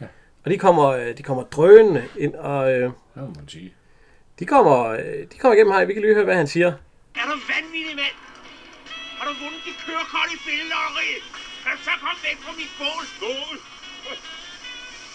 [0.00, 0.06] Ja.
[0.44, 3.74] Og de kommer, øh, de kommer drønende ind, og øh, det må man sige.
[4.38, 4.98] de kommer, øh,
[5.32, 5.84] de kommer igennem her.
[5.84, 6.66] Vi kan lige høre, hvad han siger.
[6.66, 6.72] Er
[7.26, 8.31] du vanvittig, mand?
[9.22, 11.10] Har du vundet dit kørekort i billedlotteri?
[11.62, 13.04] Kan du så komme væk fra mit bål?
[13.22, 13.56] Bål?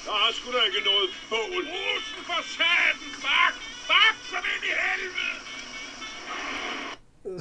[0.06, 1.62] Der er sgu da ikke noget bål.
[1.74, 2.98] Rosen for satan!
[3.26, 3.54] Bak!
[3.92, 5.36] Bak som ind i helvede!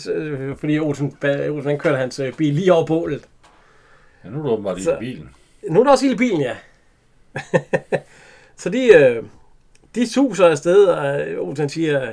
[0.03, 0.11] Så,
[0.61, 1.07] fordi Olsen,
[1.55, 3.25] Olsen han kørte hans øh, bil lige over bålet.
[4.25, 5.31] Ja, nu er du åbenbart Så- i bilen.
[5.71, 6.57] Nu er der også i bilen, ja.
[8.63, 9.25] så de, øh,
[9.95, 12.13] de suser afsted, og Olsen siger,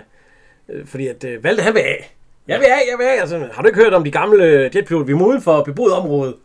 [0.70, 2.16] øh, fordi at Valde han vil af.
[2.48, 3.20] Jeg vil af, jeg vil af.
[3.22, 5.06] Altså, har du ikke hørt om de gamle jetpiloter?
[5.06, 6.36] Vi er uden for beboet område.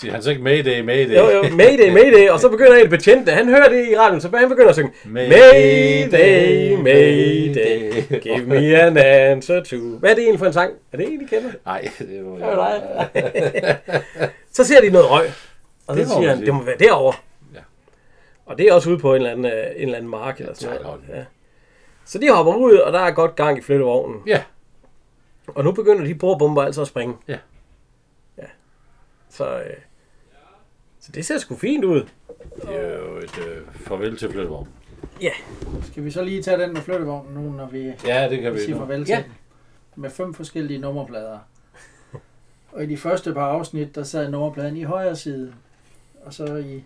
[0.00, 1.16] Siger han så ikke Mayday, Mayday?
[1.16, 2.28] Jo, jo, Mayday, Mayday.
[2.28, 4.92] Og så begynder en betjente, han hører det i radioen, så han begynder at synge
[5.04, 9.76] Mayday, Mayday, give me an answer to.
[9.76, 10.72] Hvad er det egentlig for en sang?
[10.92, 11.50] Er det en, I kender?
[11.66, 12.80] Nej, det var Det var
[13.14, 13.78] dig.
[14.56, 15.26] så ser de noget røg.
[15.86, 17.18] Og så siger han, det må være derovre.
[17.54, 17.60] Ja.
[18.46, 20.54] Og det er også ude på en eller anden, øh, en eller anden mark eller
[20.54, 21.00] sådan noget.
[21.08, 21.22] Ja.
[22.04, 24.20] Så de hopper ud, og der er godt gang i flyttevognen.
[24.26, 24.40] Ja,
[25.54, 27.14] Og nu begynder de bordbomber altså at springe.
[27.28, 27.38] Ja.
[28.38, 28.44] Ja.
[29.28, 29.64] Så, øh,
[31.00, 32.00] så det ser sgu fint ud.
[32.56, 34.68] det er jo et øh, farvel til flyttevogn.
[35.22, 35.30] Ja.
[35.82, 38.58] Skal vi så lige tage den med flyttevognen nu, når vi Ja, det kan vi
[38.60, 38.78] siger nu.
[38.80, 39.22] farvel til Ja.
[39.22, 39.32] den?
[39.96, 41.38] Med fem forskellige nummerplader.
[42.72, 45.54] Og i de første par afsnit, der sad nummerpladen i højre side.
[46.24, 46.82] Og så i,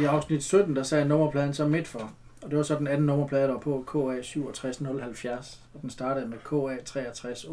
[0.00, 2.10] i afsnit 17, der sad nummerpladen så midt for.
[2.42, 5.60] Og det var så den anden nummerplade, der var på KA 67070.
[5.74, 7.46] Og den startede med KA 63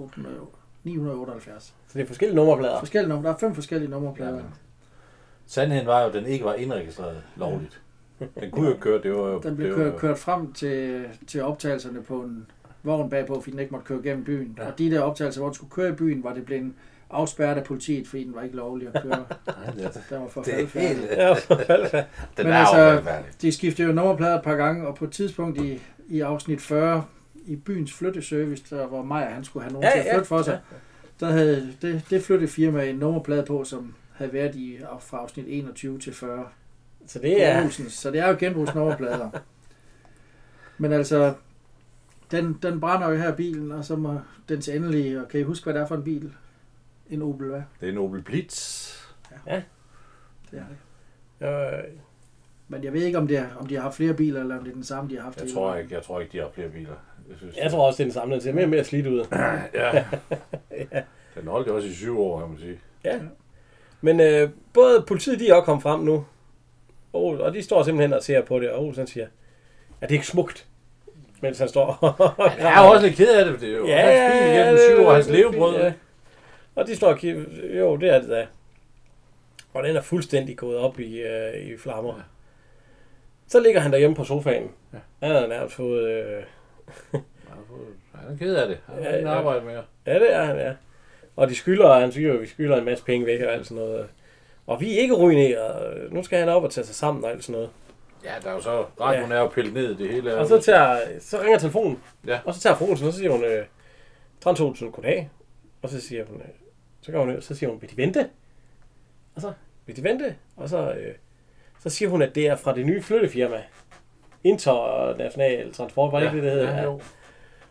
[0.84, 1.64] 978.
[1.64, 2.80] Så det er forskellige nummerplader.
[2.80, 3.30] Forskellige nummer.
[3.30, 4.36] Der er fem forskellige nummerplader.
[4.36, 4.54] Jamen.
[5.46, 7.82] Sandheden var jo, at den ikke var indregistreret lovligt.
[8.40, 9.40] Den kunne jo ikke køre, det var jo...
[9.40, 12.48] Den blev det var, kørt, kørt frem til, til optagelserne på en
[12.84, 14.56] vogn bagpå, fordi den ikke måtte køre gennem byen.
[14.58, 14.68] Ja.
[14.68, 16.74] Og de der optagelser, hvor den skulle køre i byen, var det blevet
[17.16, 19.26] afspærret af politiet, fordi den var ikke lovlig at køre.
[19.78, 21.10] det, Den var for det er faldfærdig.
[21.12, 21.30] Ja.
[22.38, 23.12] Den Men er altså.
[23.42, 27.06] De skiftede jo nummerplader et par gange, og på et tidspunkt i, i afsnit 40,
[27.46, 30.14] i byens flytteservice, der hvor Maja han skulle have nogen Ja, ja, til at ja,
[30.14, 30.60] flytte for sig,
[31.20, 36.00] der havde det, det flyttefirma en nummerplade på, som havde været i fra afsnit 21
[36.00, 36.46] til 40.
[37.08, 37.70] Så det er...
[37.90, 39.30] Så det er jo genbrugsnummerplader.
[40.78, 41.34] Men altså,
[42.32, 44.20] den, den brænder jo her bilen, og så må
[44.50, 46.32] dens endelige, og kan I huske, hvad det er for en bil?
[47.10, 47.62] En Opel, hvad?
[47.82, 48.92] Det er en Opel Blitz.
[50.52, 50.64] Det er
[51.40, 51.48] det.
[51.48, 51.84] Øh,
[52.68, 54.64] Men jeg ved ikke, om, det er, om de har haft flere biler, eller om
[54.64, 55.42] det er den samme, de har haft.
[55.42, 56.94] Jeg tror ikke, jeg tror ikke, de har flere biler.
[57.30, 58.34] Jeg, synes, jeg tror også, det er den samme.
[58.34, 59.26] Den ser mere og mere slidt ud.
[59.74, 60.04] Ja.
[61.40, 62.80] Den holdt jo også i syv år, kan man sige.
[63.04, 63.20] Ja.
[64.02, 66.26] Men øh, både politiet, de er også kommet frem nu.
[67.14, 69.26] Og, og de står simpelthen og ser på det, og Olsen siger,
[70.02, 70.68] at det er ikke smukt.
[71.42, 71.92] Mens han står
[72.60, 74.62] Han er også lidt ked af det, for det er jo Ja, hans bil ja,
[74.64, 75.76] igennem syv år, hans levebrød.
[75.76, 75.94] Ja.
[76.76, 77.44] Og de står og kigger,
[77.80, 78.48] jo, det er det da.
[79.74, 82.16] Og den er fuldstændig gået op i, øh, i flammer.
[82.16, 82.22] Ja.
[83.48, 84.72] Så ligger han derhjemme på sofaen.
[84.94, 84.98] Ja.
[85.22, 85.28] Ja.
[85.28, 86.10] Han har nærmest fået...
[86.10, 86.44] Øh,
[88.16, 88.78] Han er ked af det.
[88.88, 89.36] Han Ja, ikke ja.
[89.36, 89.84] arbejde mere.
[90.06, 90.74] ja, det er han, ja.
[91.36, 93.84] Og de skylder, han siger jo, vi skylder en masse penge væk og alt sådan
[93.84, 94.08] noget.
[94.68, 96.12] Og vi er ikke ruineret.
[96.12, 97.70] Nu skal han op og tage sig sammen og alt sådan noget.
[98.24, 98.86] Ja, der er jo så...
[99.02, 102.00] Radioen er jo pillet ned, det hele er Og så, tager, så ringer telefonen.
[102.28, 102.40] Ja.
[102.46, 103.66] Og så tager fru Olsen, og så siger hun, øh,
[104.42, 105.30] Trans Olsen, goddag.
[105.82, 106.48] Og så siger hun, øh,
[107.06, 108.30] så går hun ned, og så siger hun, vil de vente?
[109.36, 109.54] Og så,
[109.86, 110.36] vil de vente?
[110.56, 111.16] Og så, øh,
[111.80, 113.64] så siger hun, at det er fra det nye flyttefirma.
[114.44, 116.76] International Transport, var det ikke det, det hedder?
[116.76, 117.02] Ja, jo.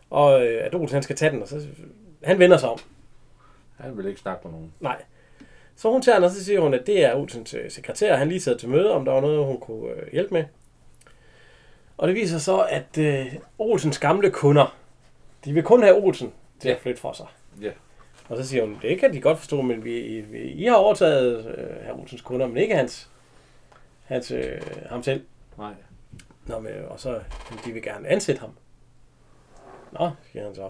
[0.09, 1.67] Og øh, at Olsen, han skal tage den, og så,
[2.23, 2.79] han vender sig om.
[3.77, 4.73] Han vil ikke snakke med nogen.
[4.79, 5.01] Nej.
[5.75, 8.15] Så hun tager den, og så siger hun, at det er Olsens øh, sekretær.
[8.15, 10.43] Han lige sad til møde, om der var noget, hun kunne øh, hjælpe med.
[11.97, 14.75] Og det viser så, at øh, Olsens gamle kunder,
[15.45, 17.27] de vil kun have Olsen til at flytte for sig.
[17.61, 17.71] Ja.
[18.29, 21.45] Og så siger hun, det kan de godt forstå, men vi, vi, I har overtaget
[21.57, 23.09] øh, herr Olsens kunder, men ikke hans,
[24.03, 25.25] hans øh, ham selv.
[25.57, 25.73] Nej.
[26.47, 28.51] Nå, men, og så, men de vil gerne ansætte ham.
[29.91, 30.69] Nå, siger han så.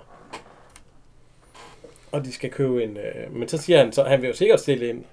[2.12, 2.98] Og de skal købe en...
[2.98, 5.06] Øh, men så siger han, så han vil jo sikkert stille en...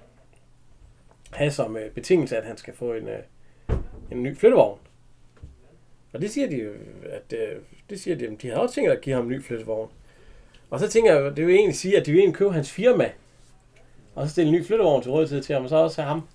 [1.31, 3.19] Have som øh, betingelse, at han skal få en, øh,
[4.11, 4.79] en ny flyttevogn.
[6.13, 6.71] Og det siger de jo,
[7.09, 9.43] at øh, det siger de, at de har også tænkt at give ham en ny
[9.43, 9.89] flyttevogn.
[10.73, 12.71] Og så tænker jeg, jo, det vil egentlig sige, at de vil egentlig købe hans
[12.71, 13.09] firma.
[14.15, 16.27] Og så stille en ny flyttevogn til rådighed til ham, og så også have ham.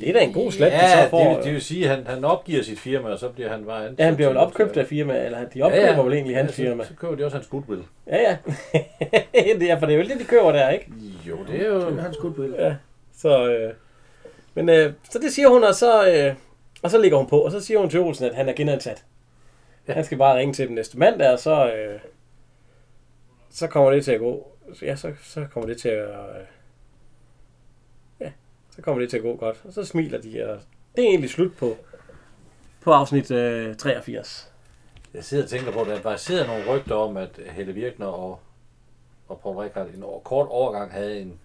[0.00, 1.18] Det er da en god slat, de Ja, så får.
[1.18, 3.64] det, vil, det vil sige, at han, han opgiver sit firma, og så bliver han
[3.64, 3.98] bare ansat.
[3.98, 6.02] Ja, han bliver vel opkøbt af firma, eller de opkøber ja, ja.
[6.02, 6.82] vel egentlig hans ja, firma.
[6.82, 7.82] Så, så køber de også hans goodwill.
[8.06, 8.36] Ja, ja.
[9.60, 10.92] det er, for det er vel det, de køber der, ikke?
[11.28, 11.90] Jo, det er jo...
[11.90, 12.54] Det er hans goodwill.
[12.58, 12.74] Ja.
[13.16, 13.72] Så, øh,
[14.54, 16.34] men øh, så det siger hun, og så, øh,
[16.82, 19.04] og så ligger hun på, og så siger hun til Olsen, at han er genansat.
[19.88, 19.92] Ja.
[19.92, 22.00] Han skal bare ringe til dem næste mandag, og så, øh,
[23.58, 24.52] så kommer det til at gå.
[24.82, 26.08] Ja, så, så kommer det til at...
[26.10, 26.46] Øh,
[28.20, 28.32] ja,
[28.70, 29.62] så kommer det til at gå godt.
[29.64, 30.60] Og så smiler de, og
[30.96, 31.76] det er egentlig slut på,
[32.80, 34.52] på afsnit øh, 83.
[35.14, 38.06] Jeg sidder og tænker på, at der bare sidder nogle rygter om, at Helle Virkner
[38.06, 38.40] og,
[39.28, 41.38] og Paul Rickard en år, kort overgang havde en,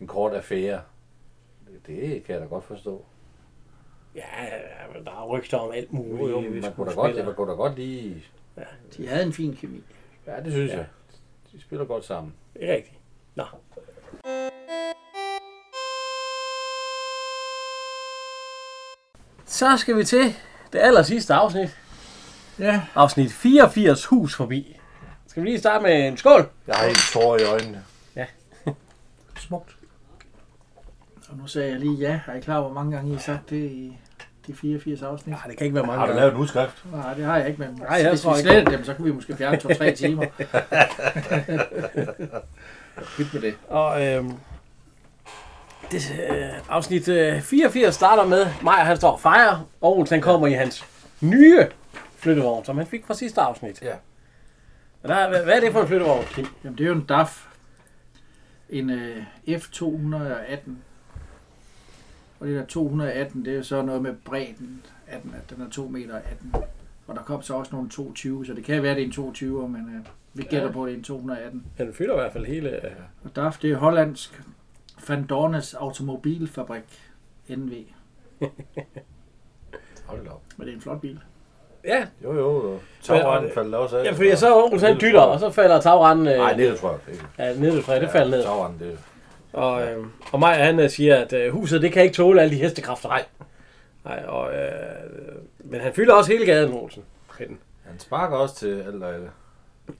[0.00, 0.80] en kort affære.
[1.66, 3.04] Det, det kan jeg da godt forstå.
[4.14, 4.22] Ja,
[4.94, 6.30] men der er rygter om alt muligt.
[6.30, 8.24] Jo, jo, man kunne da godt, man kunne da godt lige...
[8.96, 9.82] De havde en fin kemi.
[10.26, 10.74] Ja, det synes Ja.
[10.74, 10.80] ja.
[10.80, 10.86] jeg.
[11.56, 12.34] De spiller godt sammen.
[12.54, 12.98] Det er rigtigt.
[13.34, 13.44] Nå.
[19.46, 20.34] Så skal vi til
[20.72, 21.78] det aller sidste afsnit.
[22.58, 22.82] Ja.
[22.94, 24.76] Afsnit 84, hus forbi.
[25.26, 26.50] Skal vi lige starte med en skål?
[26.66, 27.84] Jeg har helt tårer i øjnene.
[28.16, 28.26] Ja.
[29.38, 29.76] Smukt.
[31.28, 32.20] Og nu sagde jeg lige ja.
[32.26, 33.98] Er I klar, hvor mange gange I har sagt det i
[34.46, 35.32] de 84 afsnit?
[35.34, 36.84] Nej, det kan ikke være mange Har du lavet en udskrift?
[36.92, 38.50] Nej, det har jeg ikke, men Nej, jeg hvis tror vi ikke.
[38.50, 40.26] slettede dem, så kunne vi måske fjerne 2-3 timer.
[43.16, 43.54] Pyt med det.
[43.68, 44.32] Og øhm,
[45.90, 50.46] det, øh, afsnit øh, 84 starter med, Maja han står og fejrer, og Olsen kommer
[50.46, 50.84] i hans
[51.20, 51.66] nye
[52.18, 53.82] flyttevogn, som han fik fra sidste afsnit.
[53.82, 53.94] Ja.
[55.02, 56.46] Og der, hvad, hvad er det for en flyttevogn, Kim?
[56.64, 57.46] Jamen, det er jo en DAF.
[58.70, 60.70] En øh, F218.
[62.40, 65.66] Og det der 218, det er jo så noget med bredden af den, at den
[65.66, 66.54] er 2 meter 18.
[67.06, 69.68] Og der kom så også nogle 220, så det kan være, det er en 22,
[69.68, 70.72] men øh, vi gætter Ja.
[70.72, 71.64] på, at det er en 218.
[71.78, 72.70] Den fylder i hvert fald hele...
[72.86, 72.90] Øh,
[73.24, 74.42] Og DAF, det er hollandsk
[75.08, 76.82] Van Dornes Automobilfabrik
[77.48, 77.72] NV.
[80.06, 80.42] Hold da op.
[80.56, 81.20] Men det er en flot bil.
[81.84, 82.78] ja, Jo, jo.
[83.02, 84.04] Tagranden faldt også af.
[84.04, 86.26] ja, fordi så Olsen han dytter, og så falder tagranden...
[86.26, 87.24] Øh, Nej, det tror jeg ikke.
[87.38, 88.44] Ja, ned fra det falder ned.
[88.44, 88.98] Tagranden, det
[89.56, 92.54] Og, øh, og Maja han øh, siger, at øh, huset det kan ikke tåle alle
[92.56, 93.08] de hestekræfter.
[93.08, 93.24] Nej.
[94.04, 94.72] Nej, og, øh,
[95.58, 97.04] men han fylder også hele gaden, Olsen.
[97.84, 99.30] Han sparker også til alt og alle.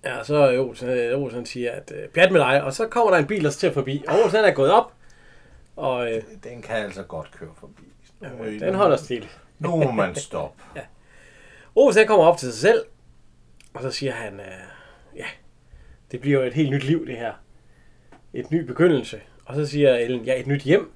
[0.05, 3.11] Ja, så er Olsen, øh, Olsen siger, at øh, pjat med dig, og så kommer
[3.11, 4.05] der en bil, der ser forbi.
[4.09, 4.93] Og Olsen er gået op,
[5.77, 7.83] og øh, Den kan altså godt køre forbi.
[8.45, 9.29] øh, den holder stille.
[9.59, 10.63] Nu må man stoppe.
[11.75, 12.85] Olsen han kommer op til sig selv,
[13.75, 15.27] og så siger han, øh, ja,
[16.11, 17.33] det bliver jo et helt nyt liv, det her.
[18.35, 19.21] Et ny begyndelse.
[19.47, 20.91] Og så siger Ellen, ja, et nyt hjem.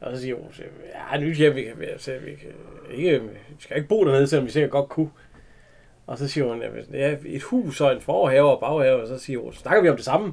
[0.00, 0.64] Og så siger Olsen,
[1.12, 2.48] ja, et nyt hjem, vi kan, altså, vi kan
[2.96, 3.28] ikke, vi
[3.58, 5.10] skal ikke bo dernede, selvom vi sikkert godt kunne.
[6.06, 6.62] Og så siger hun,
[6.92, 9.96] ja, et hus og en forhave og baghave, og så siger hun, snakker vi om
[9.96, 10.32] det samme?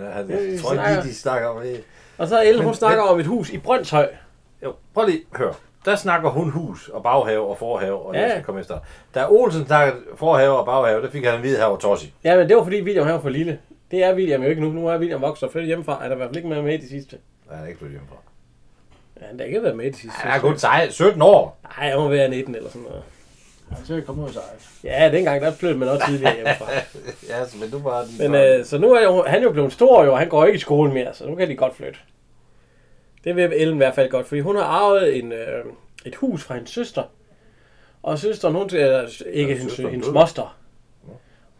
[0.00, 1.84] Ja, han, Øh, jeg tror ikke lige, de snakker om det.
[2.18, 4.08] Og så Ellen, hun Men- snakker om et hus i Brøndshøj.
[4.64, 5.52] Jo, prøv lige, hør.
[5.84, 8.30] Der snakker hun hus og baghave og forhave, og det Ja.
[8.30, 8.78] skal komme efter.
[9.14, 12.12] Da Olsen snakkede forhave og baghave, der fik han en hvid her over Tossi.
[12.24, 13.58] Ja, men det var fordi William han var for lille.
[13.90, 14.70] Det er William jo ikke nu.
[14.72, 15.92] Nu er William vokset og flyttet hjemmefra.
[16.00, 17.16] Han har i hvert fald ikke været med i det sidste.
[17.46, 18.16] Nej, han er ikke flyttet hjemmefra.
[19.20, 20.16] Ja, han har ikke været med i det sidste.
[20.18, 21.58] Han er kun sej- 17 år.
[21.78, 23.02] Nej, han må være 19 eller sådan noget.
[23.90, 24.40] Er jeg kommet ud af.
[24.84, 26.66] Ja, dengang der flyttede man også tidligere hjemmefra.
[27.30, 29.72] ja, så- men nu var de Men øh, så nu er jo, han jo blevet
[29.72, 31.98] stor jo, og han går ikke i skole mere, så nu kan de godt flytte.
[33.24, 35.64] Det vil Ellen i hvert fald godt, fordi hun har arvet en, øh,
[36.06, 37.02] et hus fra hendes søster.
[38.02, 38.68] Og søsteren, hun er
[39.32, 40.56] ikke Ja, hendes, hendes moster.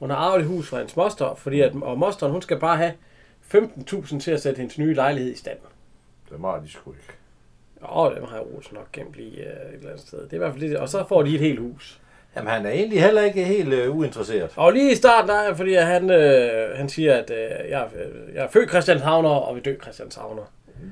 [0.05, 2.77] Hun har arvet et hus fra hendes moster, fordi at, og mosteren, hun skal bare
[2.77, 2.93] have
[3.55, 5.59] 15.000 til at sætte hendes nye lejlighed i stand.
[6.31, 7.13] Det var de sgu ikke.
[7.83, 10.19] Jo, dem har jeg Olsen nok gemt lige øh, et eller andet sted.
[10.19, 10.77] Det er i hvert fald det.
[10.79, 12.01] Og så får de et helt hus.
[12.37, 14.51] Jamen, han er egentlig heller ikke helt øh, uinteresseret.
[14.57, 17.89] Og lige i starten, der, er- fordi han, øh, han siger, at øh, jeg, er-
[18.35, 20.43] jeg er født Christianshavner og vil dø Christianshavner.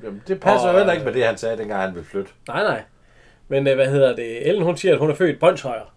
[0.03, 2.07] Jamen, det passer Og, jo heller ikke øh, med det, han sagde, dengang han ville
[2.07, 2.31] flytte.
[2.47, 2.81] Nej, nej.
[3.47, 4.47] Men øh, hvad hedder det?
[4.47, 5.92] Ellen, hun siger, at hun er født Brøndshøjer.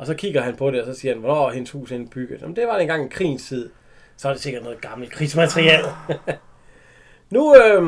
[0.00, 2.10] Og så kigger han på det, og så siger han, hvornår er hendes hus egentlig
[2.10, 2.40] bygget?
[2.40, 3.70] Jamen, det var engang en krigens tid.
[4.16, 5.84] Så er det sikkert noget gammelt krigsmateriel.
[7.30, 7.82] nu, øh,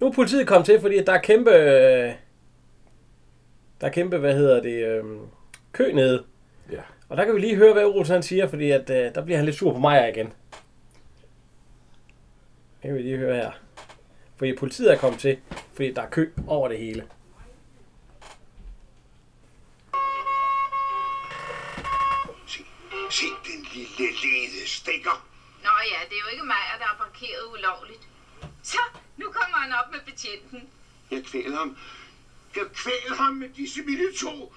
[0.00, 1.50] nu er politiet kommet til, fordi at der er kæmpe...
[1.50, 2.12] Øh,
[3.80, 5.04] der er kæmpe, hvad hedder det, øh,
[5.72, 6.24] kø nede.
[6.72, 6.80] Ja.
[7.08, 9.36] Og der kan vi lige høre, hvad Olsen han siger, fordi at, øh, der bliver
[9.36, 10.26] han lidt sur på mig igen.
[12.82, 13.50] Det kan vi lige høre her.
[14.36, 15.36] Fordi politiet er kommet til,
[15.74, 17.04] fordi der er kø over det hele.
[23.98, 25.26] Lille lede stikker.
[25.62, 28.08] Nå ja, det er jo ikke mig, der er parkeret ulovligt.
[28.62, 28.78] Så,
[29.16, 30.68] nu kommer han op med betjenten.
[31.10, 31.76] Jeg kvæler ham.
[32.56, 34.54] Jeg kvæler ham med disse mine to.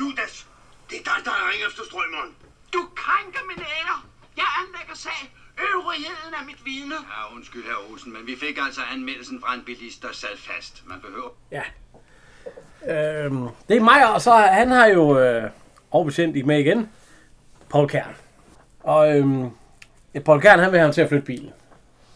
[0.00, 0.46] Judas,
[0.90, 2.36] det er dig, der ringer efter strømmeren.
[2.72, 4.02] Du krænker min ære.
[4.36, 5.34] Jeg anlægger sag.
[5.72, 6.94] Øvrigheden er mit vidne.
[6.94, 10.86] Ja, undskyld, herr Olsen, men vi fik altså anmeldelsen fra en bilist, der sad fast.
[10.86, 11.30] Man behøver...
[11.50, 11.62] Ja.
[12.86, 15.50] Øhm, det er mig, og så han har jo øh,
[15.90, 16.88] overbesendt I med igen.
[17.70, 18.14] Paul Kern.
[18.82, 19.50] Og øhm,
[20.14, 21.50] ja, Paul Kern, han vil have ham til at flytte bilen.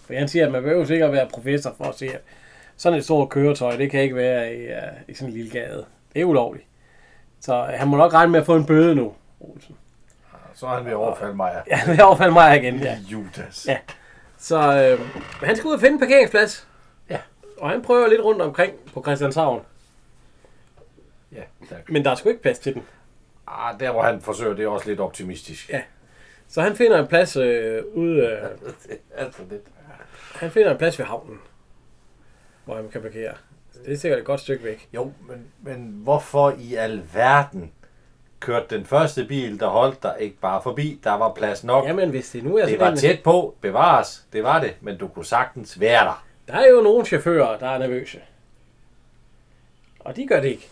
[0.06, 2.20] For han siger, at man behøver sikkert være professor for at se, at
[2.76, 4.72] sådan et stort køretøj, det kan ikke være i, uh,
[5.08, 5.84] i sådan en lille gade.
[6.14, 6.66] Det er ulovligt.
[7.40, 9.76] Så øh, han må nok regne med at få en bøde nu, Olsen.
[10.54, 11.62] Så er han ved at overfalde mig.
[11.70, 12.98] Ja, det overfalder mig igen, ja.
[13.08, 13.66] Judas.
[13.68, 13.76] Ja.
[14.38, 15.00] Så øh,
[15.42, 16.68] han skal ud og finde en parkeringsplads.
[17.10, 17.18] Ja.
[17.60, 19.62] Og han prøver lidt rundt omkring på Christianshavn.
[21.32, 22.82] Ja, der, Men der er sgu ikke plads til den.
[23.46, 25.70] ah, der hvor han forsøger, det er også lidt optimistisk.
[25.70, 25.82] Ja.
[26.48, 28.18] Så han finder en plads øh, ude...
[28.26, 28.48] Øh,
[29.24, 29.62] altså lidt.
[30.34, 31.38] han finder en plads ved havnen.
[32.64, 33.34] Hvor han kan parkere.
[33.84, 34.88] Det er sikkert et godt stykke væk.
[34.92, 37.72] Jo, men, men hvorfor i alverden
[38.40, 41.00] kørte den første bil, der holdt der ikke bare forbi?
[41.04, 41.84] Der var plads nok.
[41.86, 44.98] Jamen, hvis det nu er det var en- tæt på, bevares, det var det, men
[44.98, 46.24] du kunne sagtens være der.
[46.48, 48.20] Der er jo nogle chauffører, der er nervøse.
[50.00, 50.68] Og de gør det ikke.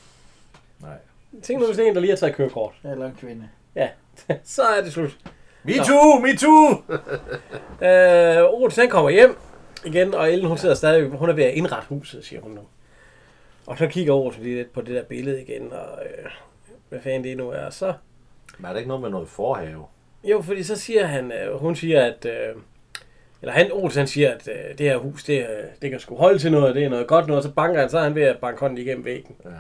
[1.43, 2.75] Tænk nu, hvis det er en, der lige har taget kørekort.
[2.85, 3.49] Eller en kvinde.
[3.75, 3.89] Ja,
[4.45, 5.19] så er det slut.
[5.65, 6.83] Me too, me too!
[7.89, 9.37] Øh, Olsen han kommer hjem
[9.85, 12.61] igen, og Ellen hun sidder stadig, hun er ved at indrette huset, siger hun nu.
[13.67, 16.31] Og så kigger Olsen lige lidt på det der billede igen, og øh,
[16.89, 17.71] hvad fanden det nu er.
[17.71, 17.93] Så,
[18.59, 19.85] Men er der ikke noget med noget forhave?
[20.25, 22.55] jo, fordi så siger han, øh, hun siger, at, øh,
[23.43, 26.17] eller han, Olsen han siger, at øh, det her hus, det, øh, det kan sgu
[26.17, 28.15] holde til noget, det er noget godt noget, og så banker han, så er han
[28.15, 29.37] ved at banke hånden igennem væggen.
[29.45, 29.51] Ja.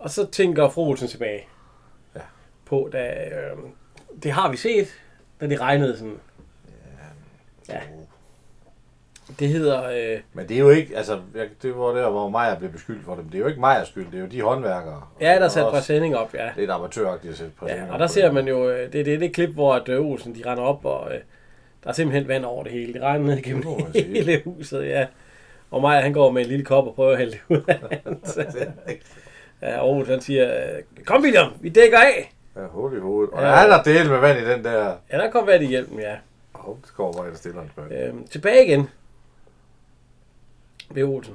[0.00, 1.46] Og så tænker fru Olsen tilbage
[2.16, 2.20] Ja.
[2.64, 3.56] på, da, øh,
[4.22, 4.88] det har vi set,
[5.40, 6.16] da det regnede sådan.
[7.68, 7.80] Ja.
[9.38, 9.84] Det hedder...
[10.14, 13.04] Øh, Men det er jo ikke, altså, jeg- det var der, hvor Maja blev beskyldt
[13.04, 15.02] for det, men det er jo ikke Majas skyld, det er jo de håndværkere.
[15.20, 16.50] ja, der er Og sat også præsending op, ja.
[16.56, 18.34] Lidt amatøragtigt at sætte præsending Ja, og der ser det.
[18.34, 20.84] man jo, øh, det, det er det klip, hvor at øh, Olsen, de render op,
[20.84, 21.20] og øh,
[21.84, 22.92] der er simpelthen vand over det hele.
[22.92, 23.42] Det regner ned
[23.92, 24.04] sige.
[24.04, 25.06] hele huset, ja.
[25.70, 27.80] Og Maja, han går med en lille kop og prøver at hælde det ud af
[28.06, 28.38] hans.
[29.62, 32.34] Ja, Olsen, han siger, øh, kom William, vi dækker af.
[32.56, 33.34] Ja, hul i hovedet.
[33.34, 33.48] Og Ja.
[33.48, 34.96] han har delt med vand i den der...
[35.12, 36.16] Ja, der kom vand i hjælpen, ja.
[36.66, 37.92] Åh, det går bare, der stiller en.
[37.92, 38.88] Øhm, tilbage igen
[40.90, 41.34] ved Olsen.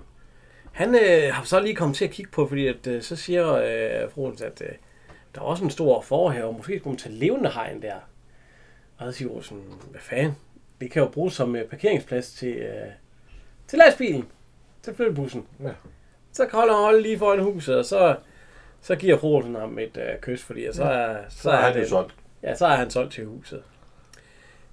[0.72, 3.54] Han øh, har så lige kommet til at kigge på, fordi at, øh, så siger
[3.54, 4.68] øh, fruen, at øh,
[5.36, 7.96] der er også en stor forhave, og måske skulle man tage levende hegn der.
[8.98, 10.36] Og så siger Olsen, hvad fanden?
[10.82, 12.88] Det kan jo bruges som øh, parkeringsplads til, øh,
[13.68, 14.28] til lastbilen,
[14.84, 15.46] til flyttebussen.
[15.64, 15.70] Ja.
[16.36, 18.16] Så kan han holde lige foran huset, og så,
[18.82, 21.74] så giver fru Olsen ham et øh, kys, fordi så er, så, Så er han
[21.74, 22.16] jo det- solgt.
[22.44, 23.64] Ja, så er han solgt til huset.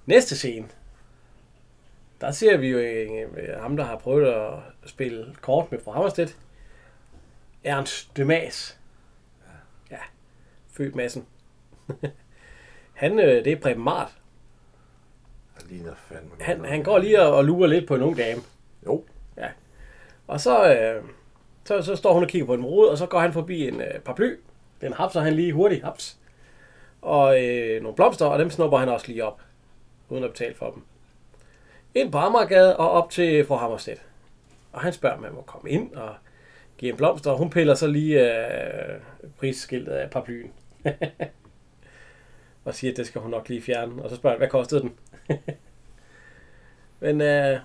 [0.07, 0.67] Næste scene.
[2.21, 4.53] Der ser vi jo øh, ham, der har prøvet at
[4.91, 6.37] spille kort med fra Hammerstedt.
[7.65, 8.79] Ernst Dumas.
[9.91, 9.99] Ja,
[10.73, 11.27] født massen.
[12.95, 14.13] han, øh, det er Preben Mart.
[15.55, 16.31] Han ligner fandme.
[16.41, 18.43] Han, han går lige og, og lurer lidt på en ung dame.
[18.87, 19.05] Jo.
[19.37, 19.49] Ja.
[20.27, 21.05] Og så, øh,
[21.65, 23.81] så, så står hun og kigger på en rod, og så går han forbi en
[23.81, 24.37] øh, paraply.
[24.81, 26.19] Den hapser han lige hurtigt, haps.
[27.03, 29.41] Og øh, nogle blomster, og dem snupper han også lige op.
[30.09, 30.83] Uden at betale for dem.
[31.95, 34.03] Ind på Amagergade og op til fru Hammerstedt.
[34.73, 36.15] Og han spørger, om han må komme ind og
[36.79, 37.31] give en blomster.
[37.31, 39.01] Og hun piller så lige øh,
[39.39, 40.53] prisskiltet af paraplyen.
[42.65, 44.03] og siger, at det skal hun nok lige fjerne.
[44.03, 44.95] Og så spørger han, hvad kostede den?
[47.01, 47.59] Men øh,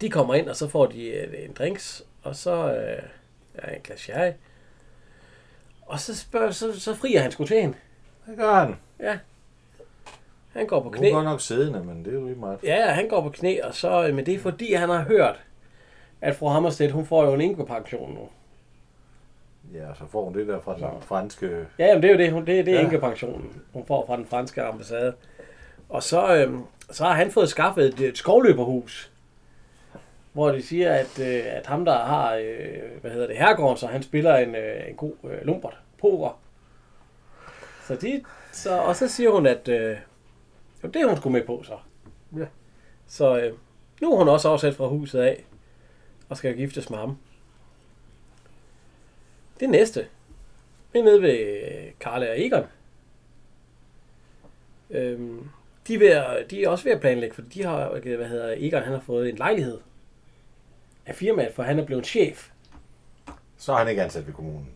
[0.00, 3.02] de kommer ind, og så får de øh, en drinks, og så øh,
[3.62, 4.32] ja, en glas sherry.
[5.86, 7.74] Og så, spørger, så, så frier han sgu til hende.
[8.26, 8.76] Det gør han.
[9.00, 9.18] Ja.
[10.52, 11.08] Han går på knæ.
[11.08, 12.58] er godt nok siddende, men det er jo lige meget.
[12.62, 15.40] Ja, han går på knæ, og så, øh, men det er fordi, han har hørt,
[16.20, 18.28] at fru Hammerstedt, hun får jo en enkepension nu.
[19.78, 21.66] Ja, så får hun det der fra den franske...
[21.78, 22.84] Ja, jamen, det er jo det, hun, det, det er Ja.
[22.84, 25.14] enkepensionen, hun får fra den franske ambassade.
[25.88, 26.58] Og så, øh,
[26.90, 29.11] så har han fået skaffet et, et skovløberhus,
[30.32, 33.86] hvor de siger, at, øh, at ham, der har, øh, hvad hedder det, herregården, så
[33.86, 36.40] han spiller en, øh, en god øh, lumpert, poker.
[37.86, 39.96] Så de, så, og så siger hun, at øh,
[40.84, 41.78] jo, det er hun sgu med på, så.
[42.38, 42.46] Ja.
[43.06, 43.52] Så øh,
[44.00, 45.44] nu er hun også afsat fra huset af,
[46.28, 47.18] og skal giftes med ham.
[49.60, 50.06] Det næste,
[50.92, 52.64] det er nede ved øh, Karla og Egon.
[54.90, 55.48] Øhm,
[55.88, 58.28] de, er ved at, de er også ved at planlægge, for de har, øh, hvad
[58.28, 59.78] hedder Egon, han har fået en lejlighed
[61.06, 62.46] af firmaet, for han er blevet chef.
[63.58, 64.68] Så er han ikke ansat ved kommunen.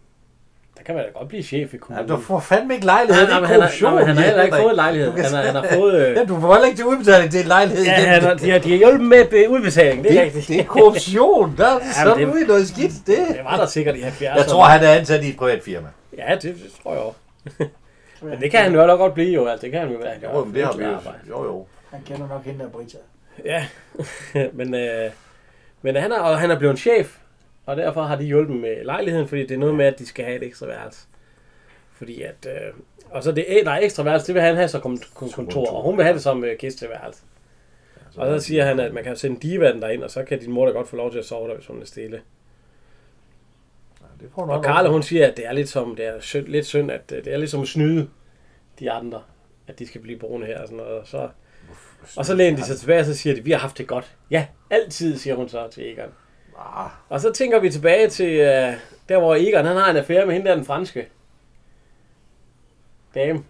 [0.79, 2.09] Der kan man da godt blive chef i Ja, kommunen.
[2.09, 3.23] du får fandme ikke lejlighed.
[3.29, 3.93] Nej, nej, er han, har, korruption.
[3.93, 5.11] nej, men han har heller ikke fået lejlighed.
[5.13, 6.09] Du Han har, han har fået...
[6.09, 7.85] Øh, Ja, du får heller ikke til udbetaling til en lejlighed.
[7.85, 8.09] ja, igen.
[8.09, 10.49] han har, de, har, de har hjulpet med øh, udbetaling, det er det, rigtigt.
[10.49, 11.55] det er korruption.
[11.59, 12.93] Der er men sådan det- ude i noget skidt.
[13.07, 13.17] Det.
[13.29, 14.37] Det var der sikkert i 70'erne.
[14.39, 15.89] Jeg tror, han er ansat i et privat firma.
[16.19, 17.19] Ja, det, det tror jeg også.
[18.23, 19.47] men det kan han jo nok godt blive, jo.
[19.47, 20.15] Altså, det kan han jo være.
[20.35, 20.91] Jo, men det har vi jo.
[21.29, 21.67] Jo, jo.
[21.91, 22.99] Han kender nok hende der Brita.
[23.45, 23.67] Ja,
[24.59, 25.11] men, øh,
[25.87, 27.19] men han, er, og han er blevet chef,
[27.67, 30.25] og derfor har de hjulpet med lejligheden, fordi det er noget med, at de skal
[30.25, 31.07] have et ekstra værelse.
[31.93, 32.75] Fordi at, øh,
[33.11, 35.67] og så det, der er ekstra værelse, det vil han have som kon- kon- kontor,
[35.71, 37.23] og hun vil have det som øh, gæsteværelse.
[38.17, 40.67] Og så siger han, at man kan sende divaen derind, og så kan din mor
[40.67, 42.21] da godt få lov til at sove der, hvis hun er stille.
[44.21, 46.67] Det får Og Karla, hun siger, at det er lidt som, det er synd, lidt
[46.67, 48.09] synd, at øh, det er lidt som at snyde
[48.79, 49.23] de andre,
[49.67, 50.93] at de skal blive boende her og sådan noget.
[50.93, 51.29] Og så,
[52.17, 54.17] og så læner de sig tilbage, og så siger de, vi har haft det godt.
[54.31, 56.11] Ja, altid, siger hun så til Egon.
[56.59, 58.73] Ah, Og så tænker vi tilbage til øh,
[59.09, 61.09] der, hvor Egon han har en affære med hende der, den franske
[63.15, 63.45] dame.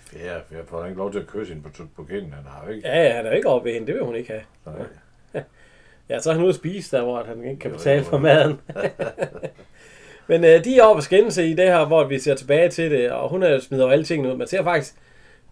[0.00, 0.58] fair, fair.
[0.68, 2.32] Får han ikke lov til at kysse hende på, på kinden?
[2.32, 2.88] Han har jo ikke.
[2.88, 4.42] Ja, ja, han er jo ikke oppe ved hende, det vil hun ikke have.
[4.66, 5.42] Nej.
[6.08, 8.18] Ja, så er han ude at spise der, hvor han ikke kan Jo, betale for
[8.18, 8.60] maden.
[10.28, 12.90] Men øh, de er oppe og skændes i det her, hvor vi ser tilbage til
[12.90, 14.36] det, og hun er smider jo alle tingene ud.
[14.38, 14.94] Man ser faktisk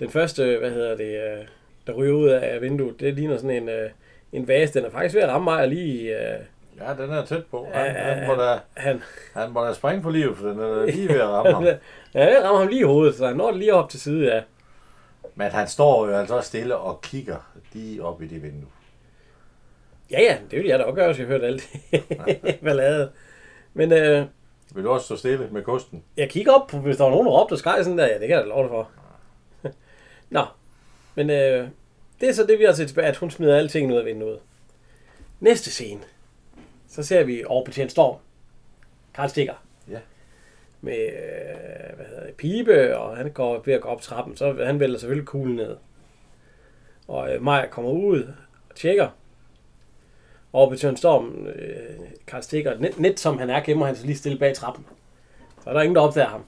[0.00, 1.46] den første, hvad hedder det, øh,
[1.88, 3.90] der ryger ud af vinduet, det ligner sådan en, øh,
[4.32, 4.74] en vase.
[4.74, 6.16] Den er faktisk ved at ramme mig lige...
[6.34, 6.38] Øh,
[6.80, 7.68] Ja, den er tæt på.
[7.72, 9.02] Han, ja, han, må da, han,
[9.34, 11.64] han må da springe for livet, for den er lige ved at ramme ham.
[11.64, 11.70] ja,
[12.14, 14.42] det rammer ham lige i hovedet, så han når det lige op til side, ja.
[15.34, 17.36] Men han står jo altså stille og kigger
[17.72, 18.68] lige op i det vindue.
[20.10, 21.62] Ja, ja, det ville jeg da også gøre, hvis jeg hørte alt
[21.92, 23.10] det ballade.
[23.74, 24.24] Men øh,
[24.74, 26.04] Vil du også stå stille med kosten?
[26.16, 28.28] jeg kigger op, hvis der var nogen, der råbte og skreg sådan der, ja, det
[28.28, 28.90] kan jeg da dig for.
[30.30, 30.40] Nå,
[31.18, 31.68] men øh,
[32.20, 34.38] det er så det, vi har set tilbage, at hun smider alting ud af vinduet.
[35.40, 36.00] Næste scene,
[36.88, 38.16] så ser vi overbetjent Storm.
[39.14, 39.54] Karl Stikker.
[39.90, 39.98] Ja.
[40.80, 44.64] Med, øh, hvad hedder det, pibe, og han går ved at gå op trappen, så
[44.64, 45.76] han vælter selvfølgelig kuglen ned.
[47.08, 48.22] Og øh, Maja kommer ud
[48.70, 49.08] og tjekker.
[50.52, 54.38] Overbetjent Storm, øh, Karl Stikker, net, net som han er, gemmer han sig lige stille
[54.38, 54.86] bag trappen.
[55.64, 56.44] Så er der ingen, der opdager ham.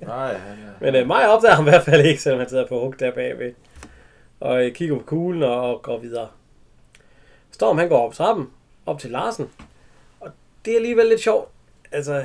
[0.00, 0.72] Nej, han er...
[0.80, 3.10] Men øh, mig opdager ham i hvert fald ikke, selvom han sidder på hug der
[3.12, 3.52] bagved.
[4.40, 6.28] Og øh, kigger på kuglen og, og går videre.
[7.50, 8.50] Storm han går op trappen,
[8.86, 9.50] op til Larsen.
[10.20, 10.30] Og
[10.64, 11.50] det er alligevel lidt sjovt.
[11.92, 12.24] Altså,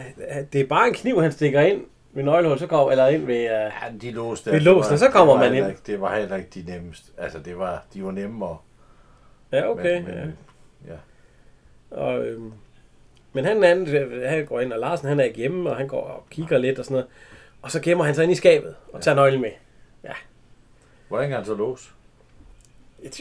[0.54, 1.82] det er bare en kniv, han stikker ind
[2.12, 3.44] ved nøglehullet, så kommer, eller ind ved...
[3.46, 3.70] Uh, Ja,
[4.02, 4.52] de låste.
[4.52, 5.68] Ved låsen, var- så kommer man ind.
[5.68, 7.12] Ikke, det var heller ikke de nemmeste.
[7.18, 8.46] Altså, det var, de var nemme
[9.52, 10.02] ja, okay.
[10.02, 10.26] men, ja.
[10.26, 10.38] men,
[10.88, 10.96] ja.
[11.98, 12.54] Og, øhm,
[13.34, 13.88] men han, han,
[14.26, 16.80] han går ind, og Larsen han er ikke hjemme, og han går og kigger lidt
[16.80, 17.08] og sådan noget.
[17.62, 19.52] Og så gemmer han sig ind i skabet og tager nøglen med.
[21.08, 21.90] Hvordan kan han så låse?
[23.04, 23.12] Jeg,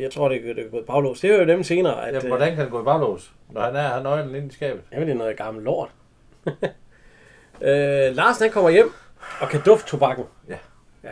[0.00, 1.20] jeg tror, det er, det er gået baglås.
[1.20, 3.60] Det er jo dem senere, at Ja, øh, hvordan kan han gå i baglås, når
[3.60, 4.82] han er har nøglen inde i skabet?
[4.92, 5.90] jamen, det er noget gammelt lort.
[7.60, 8.92] øh, Larsen han kommer hjem
[9.40, 10.24] og kan dufte tobakken.
[10.48, 10.58] Ja.
[11.04, 11.10] ja.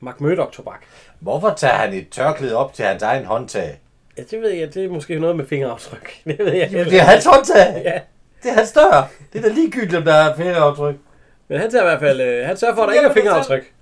[0.00, 0.82] Mark Murdoch tobak.
[1.20, 3.80] Hvorfor tager han et tørklæde op til hans egen håndtag?
[4.20, 4.74] Ja, det ved jeg.
[4.74, 6.12] Det er måske noget med fingeraftryk.
[6.24, 6.68] Det ved jeg.
[6.72, 7.82] Jamen, det er hans håndtag!
[7.84, 8.00] Ja.
[8.42, 9.10] Det er hans dør!
[9.32, 10.94] Det er da ligegyldigt, om der er fingeraftryk.
[11.48, 13.72] Men han tager i hvert fald, øh, han sørger for, at der ikke er fingeraftryk.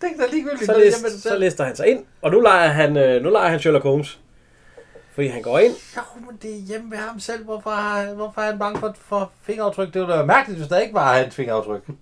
[0.00, 0.66] Det er da ligegyldigt.
[0.66, 3.48] Så, list, det så lister han sig ind, og nu leger han, øh, nu leger
[3.48, 4.18] han Sherlock Holmes.
[5.14, 7.44] Fordi han går ind, Jo, men det er hjemme ved ham selv.
[7.44, 9.94] Hvorfor hvorfor er han bange for, for fingeraftryk?
[9.94, 11.82] Det ville da mærkeligt, hvis der ikke var hans fingeraftryk.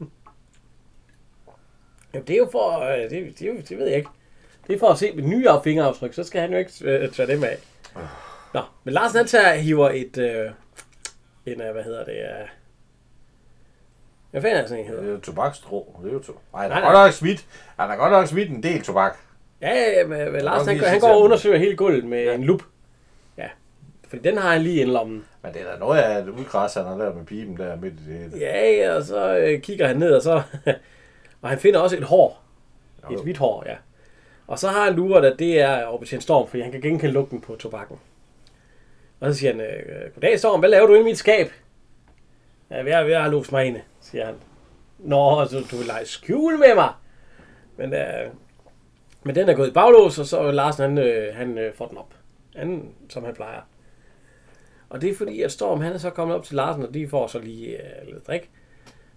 [2.15, 4.11] Jamen, det er jo for, øh, det, det, det ved jeg ikke.
[4.67, 7.29] Det er for at se med nye fingeraftryk, så skal han jo ikke øh, tage
[7.29, 7.59] dem af.
[8.55, 10.51] Nå, men Larsen han tager, hiver et, øh,
[11.47, 12.49] en, øh, hvad hedder det, øh,
[14.31, 15.11] hvad fanden er det sådan en Det hedder?
[15.13, 15.97] er jo tobakstrå.
[16.03, 16.33] Det er jo to.
[16.53, 16.81] Nej, har nej.
[16.81, 17.47] godt nok smidt.
[17.79, 19.17] Han har godt nok smidt en del tobak.
[19.61, 22.35] Ja, men, men Larsen han, han går og undersøger hele gulvet med Ja.
[22.35, 22.63] en lup.
[23.39, 23.49] Ja,
[24.09, 25.25] fordi den har han lige i lommen.
[25.43, 27.95] Men det er da noget af et udgræs, han har lavet med pipen der midt
[27.95, 28.39] i det hele.
[28.39, 30.43] Ja, ja, og så øh, kigger han ned, og så...
[31.43, 32.43] og han finder også et hår.
[33.11, 33.17] Jo.
[33.17, 33.77] Et hvidt hår, ja.
[34.47, 37.41] Og så har han luret, at det er Operation Storm, fordi han kan genkende lugten
[37.41, 37.97] på tobakken.
[39.21, 41.51] Og så siger han, øh, goddag Storm, hvad laver du inde i mit skab?
[42.71, 44.35] Ja, jeg, jeg har låst mig inde, siger han.
[44.99, 46.93] Nå, så du vil lege skjul med mig.
[47.77, 48.31] Men, øh,
[49.23, 51.99] men den er gået i baglås, og så Larsen, han, øh, han øh, får den
[51.99, 52.15] op.
[52.57, 53.61] Han, som han plejer.
[54.89, 57.09] Og det er fordi, at Storm han er så kommet op til Larsen, og de
[57.09, 58.51] får så lige øh, lidt drik.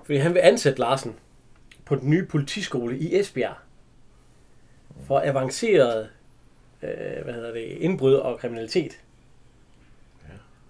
[0.04, 1.16] Fordi han vil ansætte Larsen
[1.86, 3.56] på den nye politiskole i Esbjerg.
[5.08, 6.10] For avanceret
[6.84, 9.02] øh, hvad hedder det, indbrud og kriminalitet.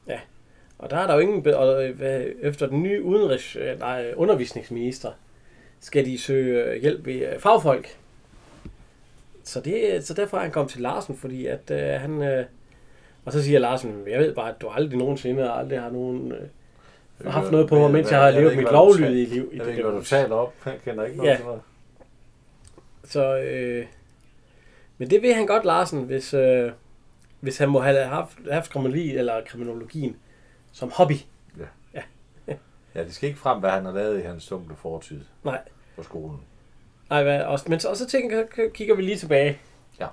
[0.07, 0.14] Ja.
[0.14, 0.19] ja.
[0.77, 1.47] Og der er der jo ingen...
[1.47, 5.11] Og, øh, hvad, efter den nye udenrigs, øh, nej, undervisningsminister
[5.80, 7.98] skal de søge øh, hjælp ved fagfolk.
[9.43, 12.22] Så, det, så derfor er han kommet til Larsen, fordi at øh, han...
[12.22, 12.45] Øh,
[13.25, 16.32] og så siger Larsen, jeg ved bare, at du aldrig nogensinde aldrig har nogen...
[16.32, 16.48] Øh,
[17.32, 19.50] haft noget på mig, mens jeg har levet ikke, mit lovlydige liv.
[19.53, 20.53] i Jeg ved ikke, hvad du taler op.
[20.66, 21.38] Jeg kender ikke noget Ja.
[23.03, 23.85] Så, øh,
[24.98, 26.72] men det vil han godt, Larsen, hvis, øh,
[27.40, 30.15] hvis han må have haft, haft kriminologi eller kriminologien
[30.72, 31.14] som hobby.
[32.95, 35.59] Ja, det skal ikke frem, hvad han har lavet i hans stumpe fortid Nej.
[35.95, 36.40] på skolen.
[37.09, 38.43] Nej, hvad, også, men så, og så tænker,
[38.74, 39.59] kigger vi lige tilbage.
[39.99, 40.07] Ja.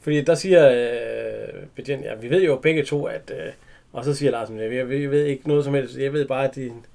[0.00, 3.32] Fordi der siger øh, betjent, ja, vi ved jo begge to, at...
[3.34, 3.52] Øh,
[3.92, 5.98] og så siger Larsen, jeg, jeg, jeg ved ikke noget som helst.
[5.98, 6.86] Jeg ved bare, at din,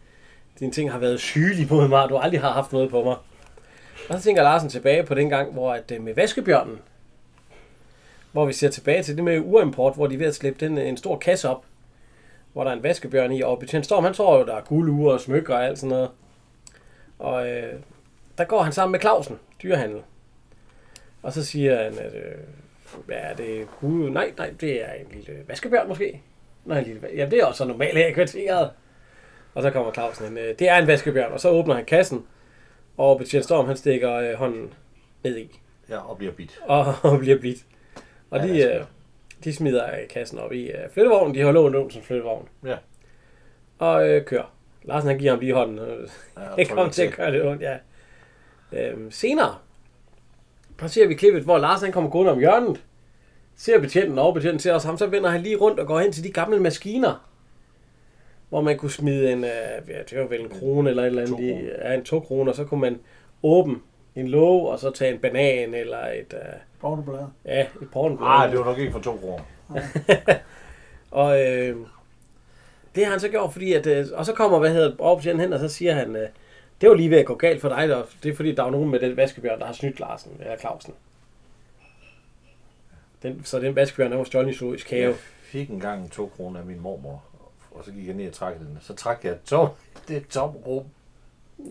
[0.59, 3.16] dine ting har været sygelige mod mig, og du aldrig har haft noget på mig.
[4.09, 6.80] Og så tænker Larsen tilbage på den gang, hvor at, øh, med vaskebjørnen,
[8.32, 10.77] hvor vi ser tilbage til det med urimport, hvor de er ved at slippe den,
[10.77, 11.66] en stor kasse op,
[12.53, 15.14] hvor der er en vaskebjørn i, og betjent Storm, han tror jo, der er guldure
[15.14, 16.09] og smykker og alt sådan noget.
[17.19, 17.74] Og øh,
[18.38, 20.01] der går han sammen med Clausen, dyrehandel.
[21.24, 22.35] Og så siger han, at øh,
[23.06, 24.09] hvad er det gud?
[24.09, 26.22] Nej, nej, det er en lille vaskebjørn måske.
[26.66, 28.69] Nej, en lille, jamen det er også så normalt her i kvarteret.
[29.53, 30.40] Og så kommer Clausen ind.
[30.40, 32.25] øh, Det er en vaskebjørn, og så åbner han kassen.
[32.98, 34.74] Og betjent Storm, han stikker øh, hånden
[35.24, 35.59] ned i.
[35.90, 36.59] Ja, og bliver bit.
[36.66, 37.66] Og, og bliver blidt.
[38.30, 38.80] Og Ja, de, vaskebjørn.
[38.82, 38.85] øh,
[39.43, 41.35] de smider øh, kassen op i øh, flyttevognen.
[41.35, 42.48] De har lånt under som flyttevogn.
[42.66, 42.75] Ja.
[43.80, 44.53] Og øh, kører.
[44.83, 45.80] Larsen han giver ham lige hånden.
[45.80, 47.77] Øh, Ja, det kommer til at gøre lidt ondt, ja.
[48.74, 49.56] Øhm, senere,
[50.88, 52.83] ser vi klippet, hvor Lars han kommer gående om hjørnet.
[53.56, 56.11] Ser betjenten og betjenten ser også ham, så vender han lige rundt og går hen
[56.11, 57.25] til de gamle maskiner.
[58.49, 59.49] Hvor man kunne smide en, øh,
[59.90, 61.43] ja, det var vel en krone eller et eller andet, To
[61.85, 62.99] ja, en to kroner, så kunne man
[63.43, 63.75] åbne
[64.16, 66.40] en låge, og så tage en banan eller et, øh,
[66.82, 67.26] Pornoblad.
[67.46, 68.28] ja, et pornoblad.
[68.28, 69.44] Nej, det var nok ikke for to kroner.
[71.12, 71.78] Og øh,
[72.96, 75.54] det har han så gjort, fordi at, øh, og så kommer, hvad hedder overbetjenten hen,
[75.54, 76.28] og så siger han, øh,
[76.82, 78.04] det var lige ved at gå galt for dig, der.
[78.24, 80.94] det er fordi, der er nogen med den vaskebjørn, der har snydt Larsen, eller Clausen.
[83.24, 85.04] Den, så den vaskebjørn, der var stjålet i zoologisk have.
[85.04, 87.24] Jeg fik engang to kroner af min mormor,
[87.72, 88.78] og så gik jeg ned og trak den.
[88.82, 89.70] Så trak jeg tom,
[90.08, 90.84] det er et tom rum.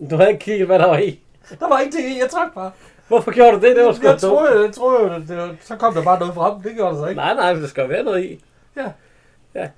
[0.09, 1.19] Du havde ikke kigget, hvad der var i.
[1.59, 2.71] Der var ingenting i, jeg trak bare.
[3.07, 3.75] Hvorfor gjorde du det?
[3.75, 6.61] Det var sgu Jeg troede, jeg troede, det var, så kom der bare noget frem.
[6.61, 7.19] Det gjorde der så ikke.
[7.19, 8.43] Nej, nej, der skal være noget i.
[8.77, 8.85] Ja.
[9.55, 9.69] Ja.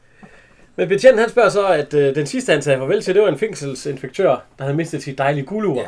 [0.76, 3.30] Men betjenten han spørger så, at øh, den sidste han sagde farvel til, det var
[3.30, 5.76] en fængselsinspektør, der havde mistet sit dejlige guldur.
[5.76, 5.88] Ja.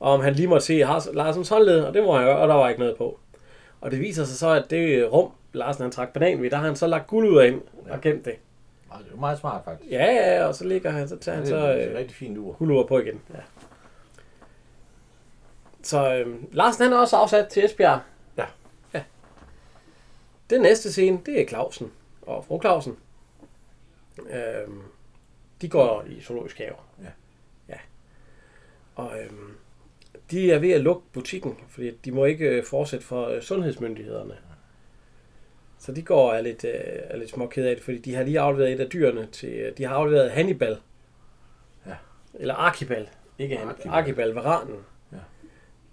[0.00, 2.54] Og om han lige måtte se Larsens håndled, og det må han gøre, og der
[2.54, 3.18] var ikke noget på.
[3.80, 6.64] Og det viser sig så, at det rum, Larsen han trak banan ved, der har
[6.66, 8.34] han så lagt guldur ind og gemt det.
[8.98, 9.90] Det var meget smart, faktisk.
[9.90, 12.16] Ja, ja, og så ligger han, så tager han det så er et øh, rigtig
[12.16, 12.52] fint ur.
[12.52, 13.20] guldur på igen.
[13.34, 13.38] Ja.
[15.84, 18.00] Så øh, Larsen han er også afsat til Esbjerg.
[18.36, 18.44] Ja.
[18.94, 19.02] ja.
[20.50, 22.96] Den næste scene, det er Clausen og fru Clausen.
[24.30, 24.82] Øhm,
[25.60, 26.74] de går i zoologisk have.
[27.02, 27.08] Ja.
[27.68, 27.78] Ja.
[28.94, 29.56] Og øhm,
[30.30, 34.36] de er ved at lukke butikken, fordi de må ikke øh, fortsætte for øh, sundhedsmyndighederne.
[35.78, 38.22] Så de går er lidt, øh, er lidt små ked af det, fordi de har
[38.22, 39.48] lige afleveret et af dyrene til...
[39.48, 40.78] øh, De har afleveret Hannibal.
[41.86, 41.94] Ja.
[42.34, 43.06] Eller Archibald.
[43.38, 43.76] Ikke Hannibal.
[43.76, 44.00] Archibald.
[44.02, 44.76] Archibald, varanen.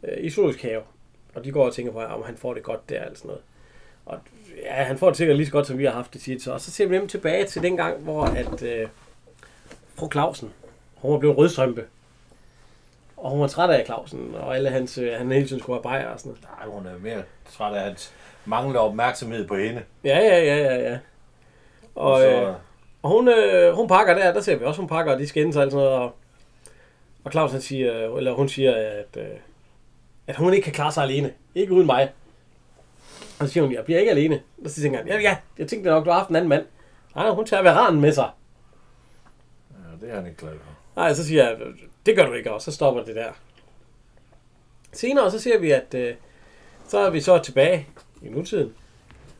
[0.03, 0.81] Øh, I zoologisk have.
[1.35, 3.41] Og de går og tænker på, om han får det godt der, eller sådan noget.
[4.05, 4.19] Og
[4.63, 6.43] ja, han får det sikkert lige så godt, som vi har haft det tit.
[6.43, 8.87] Så, og så ser vi nemlig tilbage til den gang, hvor at, øh,
[9.95, 10.53] fru Clausen,
[10.95, 11.83] hun var blevet rødstrømpe.
[13.17, 15.83] Og hun var træt af Clausen, og alle hans, øh, han hele tiden skulle have
[15.83, 16.43] bajer og sådan noget.
[16.59, 18.13] Nej, hun er mere træt af hans
[18.45, 19.81] manglende opmærksomhed på hende.
[20.03, 20.97] Ja, ja, ja, ja, ja.
[21.95, 22.23] Og, Og så...
[22.25, 22.53] så- øh,
[23.03, 25.55] og hun, øh, hun pakker der, der ser vi også, hun pakker, og de skændes
[25.55, 25.99] og alt sådan noget.
[25.99, 26.15] Og,
[27.23, 29.27] og Claus han siger, eller hun siger, at, øh,
[30.31, 31.33] at hun ikke kan klare sig alene.
[31.55, 32.11] Ikke uden mig.
[33.39, 34.41] Og så siger hun, jeg bliver ikke alene.
[34.63, 36.65] Og så tænker han, ja, ja, jeg tænkte nok, du har haft en anden mand.
[37.15, 38.29] Nej, hun tager veranen med sig.
[39.71, 41.01] Ja, det er han ikke glad for.
[41.01, 41.57] Nej, så siger jeg,
[42.05, 43.31] det gør du ikke, og så stopper det der.
[44.91, 46.15] Senere så ser vi, at øh,
[46.87, 47.87] så er vi så tilbage
[48.21, 48.73] i nutiden,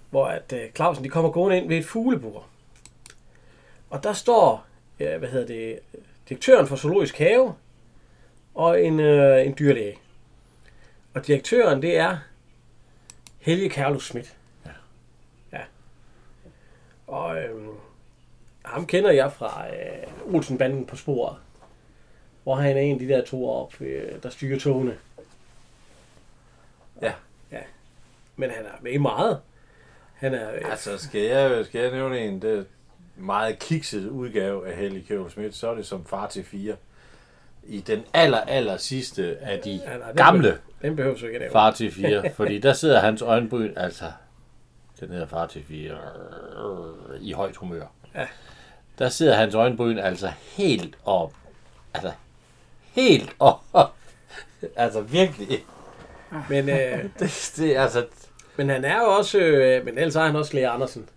[0.10, 2.46] hvor at øh, Clausen de kommer gående ind ved et fuglebur.
[3.90, 4.66] Og der står,
[5.00, 5.80] ja, hvad hedder det,
[6.30, 7.54] direktøren for Zoologisk Have
[8.56, 9.98] og en, øh, en dyrlæge.
[11.14, 12.18] Og direktøren, det er
[13.40, 14.38] Helge Carlos Schmidt.
[14.66, 14.72] Ja.
[15.52, 15.62] ja.
[17.08, 17.70] Og øhm,
[18.66, 21.38] ham kender jeg fra øh, Olsenbanden på sporet.
[22.44, 24.98] Hvor han er en af de der to op, øh, der styrer togene.
[27.02, 27.14] Ja.
[27.52, 27.62] Ja.
[28.36, 29.42] Men han er med i meget.
[30.14, 30.54] Han er...
[30.54, 32.68] Øh, Altså, skal jeg, skal jeg nævne en det
[33.16, 36.76] meget kikset udgave af Helge Kjøl Schmidt, så er det som far til fire.
[37.64, 41.26] I den aller, aller sidste af de Ja, nej, den gamle be- Den behøver du
[41.26, 44.12] ikke at far til fire, fordi der sidder hans øjenbryn, altså,
[45.00, 45.98] den hedder far til fire,
[47.22, 47.86] i højt humør.
[48.16, 48.28] Ja.
[49.00, 51.34] Der sidder hans øjenbryn altså helt op,
[51.94, 52.12] altså,
[52.92, 53.94] helt op,
[54.76, 55.66] altså virkelig.
[56.50, 58.06] Men, øh, det, det, altså,
[58.58, 59.40] men han er jo også...
[59.40, 61.10] Øh, men ellers er han også Lea Andersen.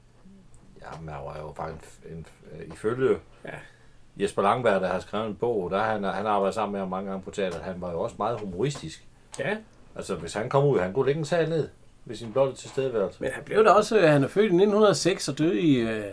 [0.82, 2.26] Jamen, han var jo faktisk en,
[2.60, 3.50] en, ifølge Ja.
[4.17, 7.10] Jesper Langberg, der har skrevet en bog, der han, han arbejdet sammen med ham mange
[7.10, 9.07] gange på teater, han var jo også meget humoristisk.
[9.39, 9.57] Ja.
[9.97, 11.68] Altså, hvis han kom ud, han kunne lægge en sal ned
[12.05, 13.23] ved sin blotte tilstedeværelse.
[13.23, 13.99] Men han blev da også...
[13.99, 16.05] Øh, han er født i 1906 og døde i øh,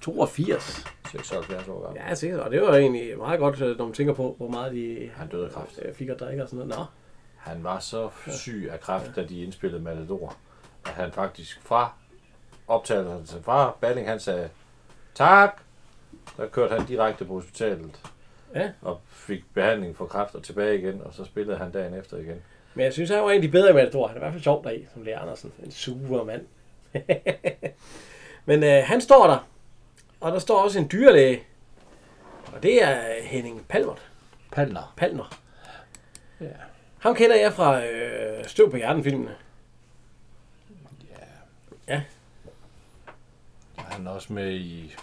[0.00, 0.84] 82.
[1.10, 2.02] 76 år gammel.
[2.08, 2.40] Ja, sikkert.
[2.40, 5.28] Og det var egentlig meget godt, øh, når man tænker på, hvor meget de Han
[5.28, 5.78] døde af kræft.
[5.82, 6.78] øh, fik at drikke og sådan noget.
[6.78, 6.84] Nå.
[7.36, 10.36] Han var så syg af kræft, da de indspillede Matador,
[10.84, 11.92] at han faktisk fra
[12.68, 14.48] optagelsen fra Balling, han sagde,
[15.14, 15.62] tak,
[16.36, 18.00] der kørte han direkte på hospitalet
[18.54, 18.70] Ja.
[18.82, 22.42] og fik behandling for kræft og tilbage igen, og så spillede han dagen efter igen.
[22.74, 24.06] Men jeg synes, han var en af de bedre i Matador.
[24.06, 25.52] Han er i hvert fald sjov deri, som Lea Andersen.
[25.64, 26.46] En super mand.
[28.46, 29.48] Men øh, han står der.
[30.20, 31.42] Og der står også en dyrlæge.
[32.54, 34.10] Og det er Henning Palmert.
[34.52, 34.94] Palner.
[34.96, 35.38] Palmer.
[36.40, 36.46] Ja.
[36.98, 39.34] Ham kender jeg fra øh, Støv på hjerten-filmene.
[41.88, 42.02] Ja.
[43.76, 44.96] Han er også med i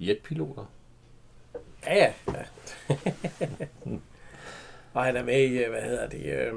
[0.00, 0.64] jetpiloter.
[1.86, 2.12] Ja, ja.
[2.28, 2.94] ja.
[4.94, 6.52] og han er med i, øh, hvad hedder det, øh,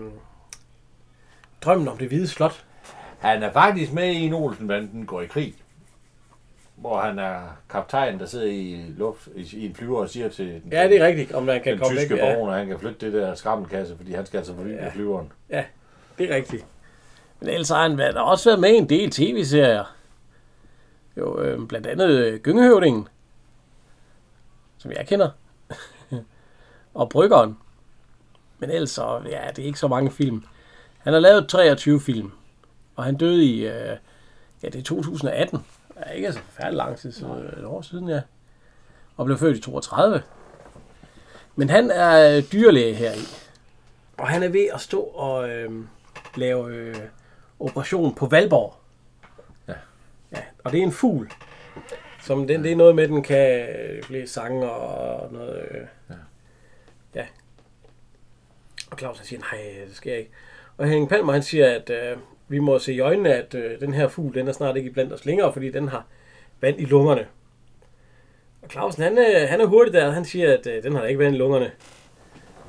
[1.62, 2.64] Drømmen om det hvide slot.
[3.20, 5.56] Han er faktisk med i en Olsenbanden går i krig.
[6.76, 10.64] Hvor han er kaptajn, der sidder i, luft, i, en flyver og siger til den,
[10.72, 12.20] Ja, det er rigtigt, om man kan den komme tyske væk.
[12.22, 12.34] Ja.
[12.36, 14.90] borger, at han kan flytte det der skrammelkasse, fordi han skal altså forbi Ja.
[14.90, 15.32] flyveren.
[15.50, 15.64] Ja,
[16.18, 16.66] det er rigtigt.
[17.40, 19.96] Men ellers har han været, også været med i en del tv-serier.
[21.18, 23.08] Jo, øh, blandt andet øh, Gyngehøvdingen,
[24.78, 25.30] som jeg kender.
[26.94, 27.58] og Bryggeren.
[28.60, 30.44] Men ellers, så, ja, det er ikke så mange film.
[30.98, 32.32] Han har lavet 23 film,
[32.96, 33.98] og han døde i, øh,
[34.64, 35.66] ja, det er 2018.
[36.00, 37.26] Ja, ikke så færdig lang tid, så
[37.58, 38.22] et år siden, ja.
[39.18, 40.24] Og blev født i 32.
[41.56, 43.28] Men han er øh, dyrlæge her i.
[44.18, 45.86] Og han er ved at stå og øh,
[46.36, 46.96] lave øh,
[47.60, 48.76] operation på Valborg.
[49.68, 49.74] Ja.
[50.32, 50.42] ja.
[50.64, 51.32] Og det er en fugl.
[52.28, 55.68] Som den, det er noget med, den kan øh, flere sange og noget.
[55.72, 56.16] Øh, Ja.
[57.16, 57.26] ja.
[58.92, 60.32] Og Claus han siger, nej, det jeg ikke.
[60.78, 63.94] Og Henning Palmer han siger, at øh, vi må se i øjnene, at øh, den
[63.94, 66.06] her fugl, den er snart ikke blandt os længere, fordi den har
[66.62, 67.28] vand i lungerne.
[68.62, 71.20] Og Clausen, han, øh, han er hurtig der, han siger, at øh, den har ikke
[71.20, 71.72] vand i lungerne.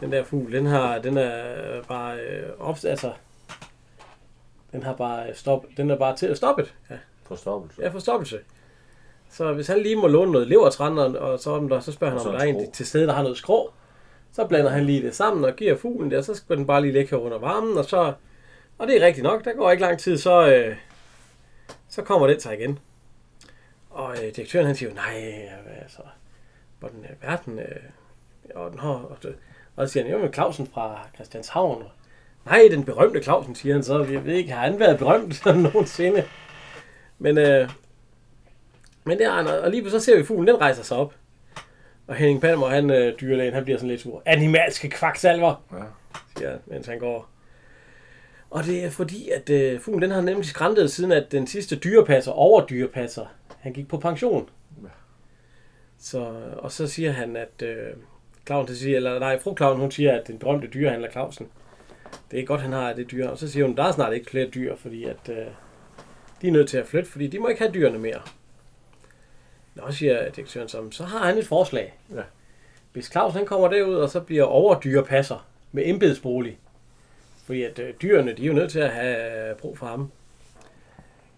[0.00, 3.12] Den der fugl, den har, den er øh, bare øh, op, altså,
[4.72, 6.66] den har bare stop, den er bare til at stoppe.
[6.90, 7.82] Ja, Forstoppelse.
[7.82, 8.38] ja forstoppelse.
[9.30, 12.26] Så hvis han lige må låne noget levertræn, og, så, om der, så spørger han,
[12.26, 13.70] om der er en til stede, der har noget skrå.
[14.32, 16.92] Så blander han lige det sammen og giver fuglen der, så skal den bare lige
[16.92, 18.12] ligge her under varmen, og så,
[18.78, 20.76] og det er rigtigt nok, der går ikke lang tid, så, øh,
[21.88, 22.78] så kommer den sig igen.
[23.90, 25.48] Og øh, direktøren han siger nej,
[25.82, 26.02] altså,
[26.78, 27.58] hvordan er verden?
[27.58, 27.76] Øh,
[28.54, 29.18] og, den har, og,
[29.76, 31.82] og så siger han, jo, men Clausen fra Christianshavn.
[31.82, 31.90] Og,
[32.46, 34.04] nej, den berømte Clausen, siger han så.
[34.04, 36.24] Jeg ved ikke, har han været berømt sådan nogensinde?
[37.18, 37.70] Men, øh,
[39.08, 41.14] men det er og lige så ser vi fuglen, den rejser sig op.
[42.06, 44.22] Og Henning Palmer, han øh, dyrlægen, han bliver sådan lidt sur.
[44.26, 45.76] Animalske kvaksalver, Ja.
[46.36, 47.28] siger han, mens han går.
[48.50, 51.76] Og det er fordi, at øh, fuglen, den har nemlig skræntet siden, at den sidste
[51.76, 53.26] dyrepasser, over dyrepasser,
[53.60, 54.48] han gik på pension.
[55.98, 57.76] Så, og så siger han, at øh,
[58.46, 61.48] Clausen siger, eller nej, fru Clausen, hun siger, at den berømte dyrehandler Clausen,
[62.30, 63.28] det er godt, han har det dyr.
[63.28, 65.46] Og så siger hun, der er snart ikke flere dyr, fordi at, øh,
[66.42, 68.20] de er nødt til at flytte, fordi de må ikke have dyrene mere.
[69.78, 71.98] Nå, siger direktøren så, så har han et forslag.
[72.14, 72.22] Ja.
[72.92, 76.58] Hvis Claus han kommer derud, og så bliver overdyrepasser med embedsbolig,
[77.44, 80.10] fordi at øh, dyrene, de er jo nødt til at have brug for ham.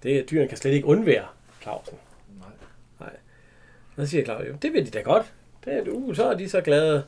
[0.03, 1.27] Det, dyrene kan slet ikke undvære
[1.63, 1.99] Clausen.
[2.39, 2.49] Nej.
[3.01, 3.17] Nej.
[3.97, 5.33] Så siger Claus, jo, det vil de da godt.
[5.65, 7.05] Det er, uh, så er de så glade.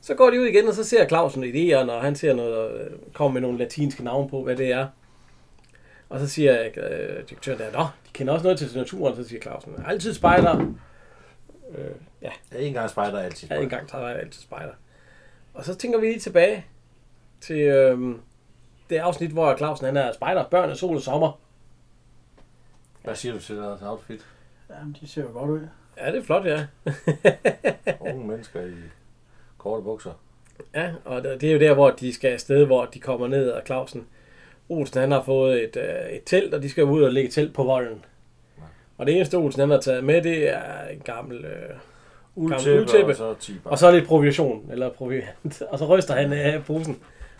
[0.00, 2.90] Så går de ud igen, og så ser Clausen idéerne, og han ser noget, øh,
[3.12, 4.86] kommer med nogle latinske navne på, hvad det er.
[6.08, 9.42] Og så siger øh, direktøren der, nå, de kender også noget til naturen, så siger
[9.42, 10.60] Clausen, altid spejder.
[11.74, 11.90] Øh,
[12.22, 13.48] ja, Ja, en gang spejder altid.
[13.50, 14.72] Ja, en gang tager jeg altid spejder.
[15.54, 16.66] Og så tænker vi lige tilbage
[17.40, 18.20] til øhm,
[18.90, 21.40] det afsnit, hvor Clausen han er spejder, børn, sol og sommer.
[23.04, 24.26] Hvad siger du til deres outfit?
[24.70, 25.68] Jamen, de ser jo godt ud.
[25.98, 26.66] Ja, det er flot, ja.
[28.10, 28.74] Unge mennesker i
[29.58, 30.12] korte bukser.
[30.74, 33.50] ja, og det det er jo der, hvor de skal afsted, hvor de kommer ned,
[33.50, 34.06] og Clausen,
[34.68, 37.54] Olsen, han har fået et, øh, et telt, og de skal ud og lægge telt
[37.54, 38.04] på volden.
[38.98, 41.44] Og det eneste, Olsen han har taget med, det er en gammel...
[41.44, 41.76] Øh,
[42.36, 43.70] Uldtæppe, og så tiber.
[43.70, 45.62] og så lidt provision, eller proviant.
[45.70, 46.98] Og så ryster han af posen,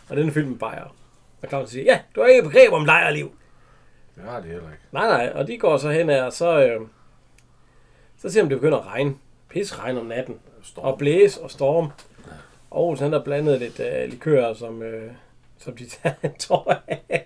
[0.09, 0.95] og den er fyldt med bajer.
[1.41, 3.31] Og Clausen siger, ja, du har ikke begreb om lejrliv.
[4.15, 4.83] Det har de heller ikke.
[4.91, 6.81] Nej, nej, og de går så hen af, og så, øh,
[8.17, 9.15] så ser man, det begynder at regne.
[9.49, 10.35] Pis regn om natten.
[10.63, 10.85] Storm.
[10.85, 11.91] Og blæs og storm.
[12.71, 15.11] Og Olsen, han har blandet lidt øh, likør, som, øh,
[15.59, 17.25] som de tager en tår af.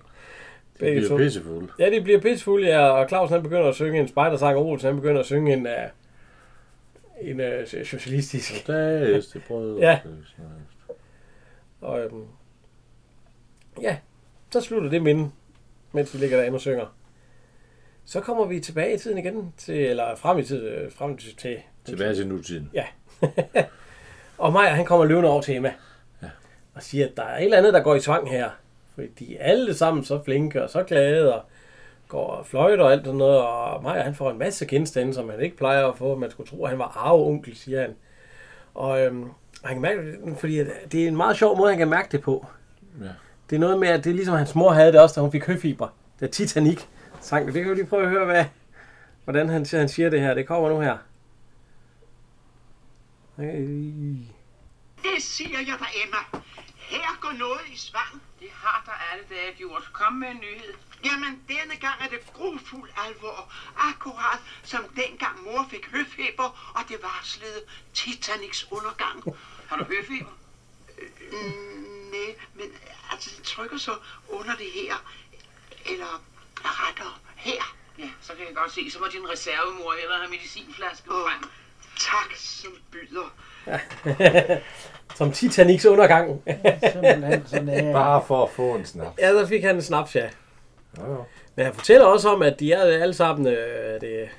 [0.74, 1.68] De bliver pissefulde.
[1.80, 4.88] Ja, de bliver pissefulde, ja, og Clausen han begynder at synge en spejdersang, og Olsen
[4.88, 8.68] han begynder at synge en, uh, en uh, socialistisk.
[8.68, 9.80] Det er det brød.
[9.80, 10.00] Ja.
[11.82, 12.26] Og øhm,
[13.82, 13.98] ja,
[14.52, 15.32] så slutter det minde,
[15.92, 16.96] mens vi ligger derinde og synger.
[18.06, 21.36] Så kommer vi tilbage i tiden igen, til, eller frem i tiden, øh, frem til,
[21.36, 22.70] til Tilbage til nutiden.
[22.74, 22.86] Ja.
[24.38, 25.74] og Maja, han kommer løbende over til Emma.
[26.74, 28.50] Og siger, at der er et eller andet, der går i tvang her.
[28.96, 31.44] Fordi de er alle sammen så flinke og så glade og
[32.08, 33.40] går og fløjter og alt sådan noget.
[33.40, 36.16] Og Maja, han får en masse genstande, som han ikke plejer at få.
[36.16, 37.96] Man skulle tro, at han var arveonkel, siger han.
[38.74, 39.30] Og øhm,
[39.64, 42.22] han kan mærke det, fordi det er en meget sjov måde, han kan mærke det
[42.22, 42.46] på.
[43.02, 43.10] Ja.
[43.50, 45.32] Det er noget med, at det er ligesom hans mor havde det også, da hun
[45.32, 45.88] fik høfiber.
[46.20, 46.80] Det er Titanic
[47.22, 47.46] sang.
[47.46, 48.46] Det kan vi lige prøve at høre, hvad,
[49.24, 50.34] hvordan han, han siger det her.
[50.34, 50.98] Det kommer nu her.
[53.40, 54.18] Øh.
[55.04, 56.44] Det siger jeg dig, Emma.
[56.94, 58.22] Her går noget i svang.
[58.40, 59.90] Det har der alle dage gjort.
[59.94, 60.74] Kom med en nyhed.
[61.06, 63.54] Jamen, denne gang er det grufuld alvor.
[63.78, 67.62] Akkurat som dengang mor fik høfeber, og det varslede
[67.94, 69.24] Titanics undergang.
[69.70, 70.32] Har du høfeber?
[71.32, 72.72] Mm, nej, men
[73.12, 73.98] altså, det trykker så
[74.30, 74.96] under det her.
[75.86, 76.22] Eller
[76.64, 77.76] rettere her.
[77.98, 78.92] Ja, så kan jeg godt se.
[78.92, 81.50] Så må din reservemor hellere have medicinflaske frem.
[81.98, 83.30] Tak, som byder.
[85.18, 86.42] Som Titanics undergang.
[86.92, 89.20] Simpelthen sådan er Bare for at få en snap.
[89.20, 90.26] ja, så fik han en snaps, ja.
[90.98, 91.24] Jo, jo.
[91.56, 93.48] Men han fortæller også om, at de er alle sammen...
[93.48, 94.30] Øh, det,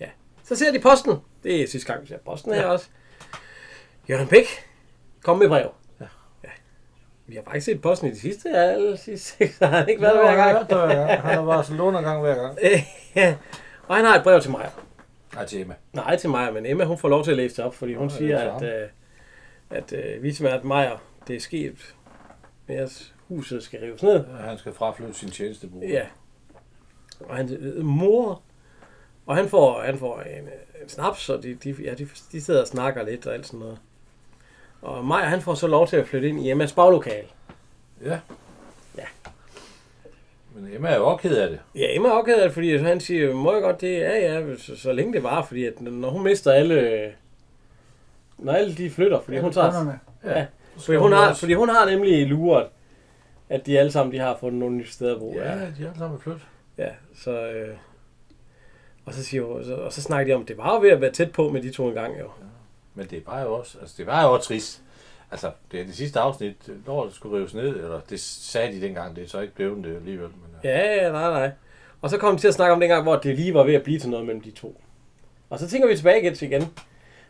[0.00, 0.06] ja.
[0.44, 1.14] Så ser de posten.
[1.42, 2.86] Det er sidste gang, vi ser posten her også.
[4.10, 4.46] Jørgen Bæk,
[5.22, 5.70] kom med brev.
[6.00, 6.06] Ja.
[6.44, 6.48] ja.
[7.26, 10.02] Vi har faktisk set posten i de sidste, alle sidste seks, så har han ikke
[10.02, 10.70] været der hver gang.
[10.70, 11.20] Ja, hver gang.
[11.20, 12.58] Han har bare sådan lånergang hver gang.
[13.14, 13.34] ja.
[13.88, 14.70] Og han har et brev til mig.
[15.36, 15.74] Nej, til Emma.
[15.92, 18.06] Nej, til Maja, men Emma hun får lov til at læse det op, fordi hun
[18.06, 18.88] Nå, siger, er at, øh,
[19.70, 20.92] at øh, vicevært Maja,
[21.28, 21.94] det er sket,
[22.66, 24.24] med at huset skal rives ned.
[24.26, 25.88] Han skal fraflytte sin tjenestebolig.
[25.88, 26.06] Ja.
[27.20, 28.42] Og han øh, mor,
[29.26, 32.40] og han får, han får en, øh, en snaps, og de, de, ja, de, de
[32.40, 33.78] sidder og snakker lidt og alt sådan noget.
[34.82, 37.24] Og Maja, han får så lov til at flytte ind i Emmas baglokal.
[38.04, 38.10] Ja.
[38.10, 38.20] Ja.
[40.56, 41.60] Men Emma er jo også ked af det.
[41.74, 43.98] Ja, Emma er også ked af det, fordi han siger, må jeg godt det?
[43.98, 47.12] Ja, ja, så, så længe det var, fordi at når hun mister alle,
[48.38, 50.00] når alle de flytter, fordi hun tager, kunderne.
[50.24, 50.46] ja,
[50.78, 52.66] fordi hun har, fordi hun har nemlig luret,
[53.48, 55.34] at de alle sammen de har fundet nogle nye steder at bo.
[55.34, 56.46] Ja, de er alle sammen flyttet.
[56.78, 57.50] Ja, så...
[57.50, 57.76] Øh,
[59.04, 60.90] og så siger hun, så, og så snakker de om, at det var jo ved
[60.90, 62.30] at være tæt på med de to engang, jo.
[62.94, 64.82] Men det var jo også, altså det var jo også trist.
[65.30, 68.80] Altså, det er det sidste afsnit, når det skulle rives ned, eller det sagde de
[68.80, 70.28] dengang, det er så ikke blevet det alligevel.
[70.66, 71.04] Ja.
[71.04, 71.50] Ja, nej, nej.
[72.00, 73.82] Og så kom de til at snakke om dengang, hvor det lige var ved at
[73.82, 74.80] blive til noget mellem de to.
[75.50, 76.62] Og så tænker vi tilbage igen til igen.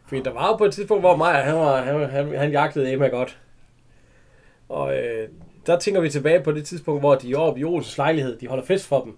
[0.07, 2.93] Fordi der var jo på et tidspunkt, hvor Maja, han, var, han, han, han jagtede
[2.93, 3.39] Emma godt.
[4.69, 5.29] Og øh,
[5.67, 8.39] der tænker vi tilbage på det tidspunkt, hvor de er oppe i Olsens lejlighed.
[8.39, 9.17] De holder fest for dem.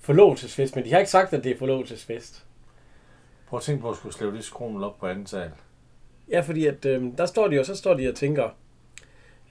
[0.00, 2.44] Forlovelsesfest, men de har ikke sagt, at det er forlovelsesfest.
[3.48, 5.50] Prøv at tænke på at skulle slæve det skrummel op på anden sal.
[6.30, 8.48] Ja, fordi at, øh, der står de jo, så står de og tænker,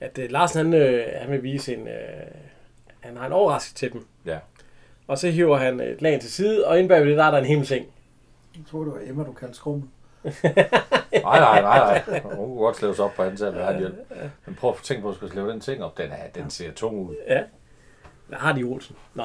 [0.00, 1.94] at øh, Larsen han, øh, han vil vise en, øh,
[3.02, 4.06] han har en overraskelse til dem.
[4.26, 4.38] Ja.
[5.06, 7.38] Og så hiver han et lag til side, og inde bagved det, der er der
[7.38, 7.86] en himmelseng.
[8.54, 9.88] Jeg tror, det var Emma, du kaldte skrummel.
[11.22, 12.20] Nej, nej, nej, nej.
[12.20, 13.94] Hun kunne godt slæves op på anden ved han hjælp.
[14.46, 15.98] Men prøv at tænke på at skulle slæve den ting op.
[15.98, 17.14] Den, er, den ser tung ud.
[17.28, 17.42] Ja.
[18.30, 18.96] Der har de Olsen.
[19.14, 19.24] Nå.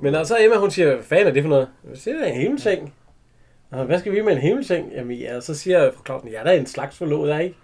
[0.00, 1.68] Men så Emma, hun siger, hvad fanden er det for noget?
[1.90, 2.94] Jeg siger, det er en himmelseng.
[3.70, 4.92] Og hvad skal vi med en himmelseng?
[4.92, 7.56] Jamen, ja, så siger fru Clausen, ja, der er en slags forlovet, er ikke?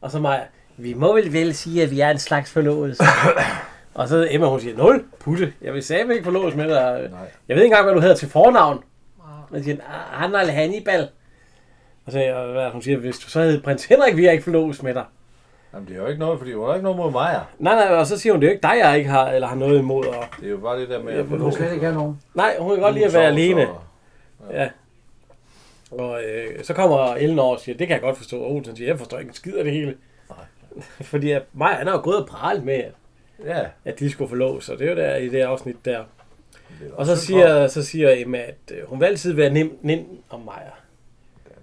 [0.00, 0.46] Og så mig,
[0.76, 3.00] vi må vel vel sige, at vi er en slags forlovet.
[3.94, 5.52] og så Emma, hun siger, nul, putte.
[5.62, 7.08] Jeg vil sige, ikke forloves med dig.
[7.10, 7.20] Nej.
[7.48, 8.84] Jeg ved ikke engang, hvad du hedder til fornavn.
[9.18, 11.02] Og så siger, "Ah, han er Hannibal.
[12.06, 14.44] Og så siger jeg, hun siger, hvis du så hed prins Henrik, vi er ikke
[14.44, 15.04] forloves med dig.
[15.74, 17.40] Jamen, det er jo ikke noget, fordi hun har ikke noget mod mig.
[17.58, 19.48] Nej, nej, og så siger hun, det er jo ikke dig, jeg ikke har, eller
[19.48, 20.06] har noget imod.
[20.06, 21.52] Og, Det er jo bare det der med Ja, at lov.
[21.52, 22.20] skal slet ikke have nogen.
[22.34, 23.68] nej, hun kan godt lide at være alene.
[24.50, 24.68] Ja.
[25.90, 28.40] Og øh, så kommer Ellen over og siger, det kan jeg godt forstå.
[28.40, 29.94] Og Olsen siger, jeg forstår ikke en skid af det hele.
[31.12, 32.92] Fordi at mig, han har jo gået og prale med, at,
[33.44, 33.60] Ja.
[33.84, 34.68] at de skulle forlås.
[34.68, 36.04] Og det er jo der i det afsnit der.
[36.80, 40.06] Det Og så siger, så siger Emma, at øh, hun vil altid være nem, nem
[40.30, 40.62] om mig.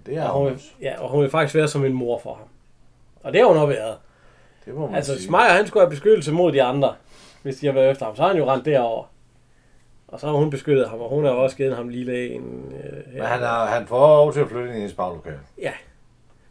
[0.06, 2.34] Det er Og hun, vil, ja, og hun vil faktisk være som en mor for
[2.34, 2.46] ham.
[3.22, 3.96] Og det har hun også været.
[4.64, 5.26] Det må man Altså, sige.
[5.26, 6.94] Smeyer, han skulle have beskyttelse mod de andre,
[7.42, 8.16] hvis de har været efter ham.
[8.16, 9.04] Så har han jo rendt derover.
[10.08, 12.72] Og så har hun beskyttet ham, og hun har også givet ham lille en.
[12.84, 15.38] Øh, Men han, er, han får lov til at flytte ind i hendes baglokale.
[15.62, 15.72] Ja.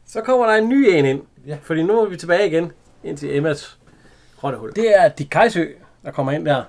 [0.06, 1.22] Så kommer der en ny en ind.
[1.48, 1.58] Ja.
[1.62, 2.72] Fordi nu er vi tilbage igen
[3.04, 3.79] ind til Emmas
[4.44, 4.74] rottehul.
[4.76, 5.66] Det er Dick Kajsø,
[6.04, 6.64] der kommer ind der.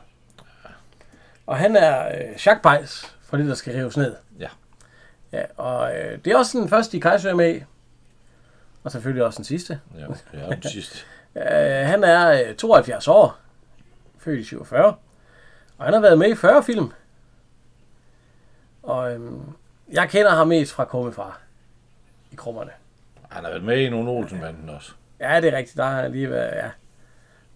[1.47, 4.17] Og han er øh, Jacques Bejs for det, der skal rives ned.
[4.39, 4.49] Ja.
[5.33, 7.61] Ja, og øh, det er også den første, Dick Kajsø er med.
[8.85, 9.81] Og selvfølgelig også den sidste.
[9.99, 10.99] Ja, er den sidste.
[11.37, 13.39] Øh, han er øh, 72 år.
[14.19, 14.95] Født i 47.
[15.79, 16.93] Og han har været med i 40 film.
[18.83, 19.53] Og øhm,
[19.93, 21.41] jeg kender ham mest fra Kummefar.
[22.31, 22.71] I krummerne.
[23.31, 24.93] Han har været med i nogle Olsenbanden også.
[25.21, 25.77] Ja, det er rigtigt.
[25.77, 26.71] Der har han lige været, ja.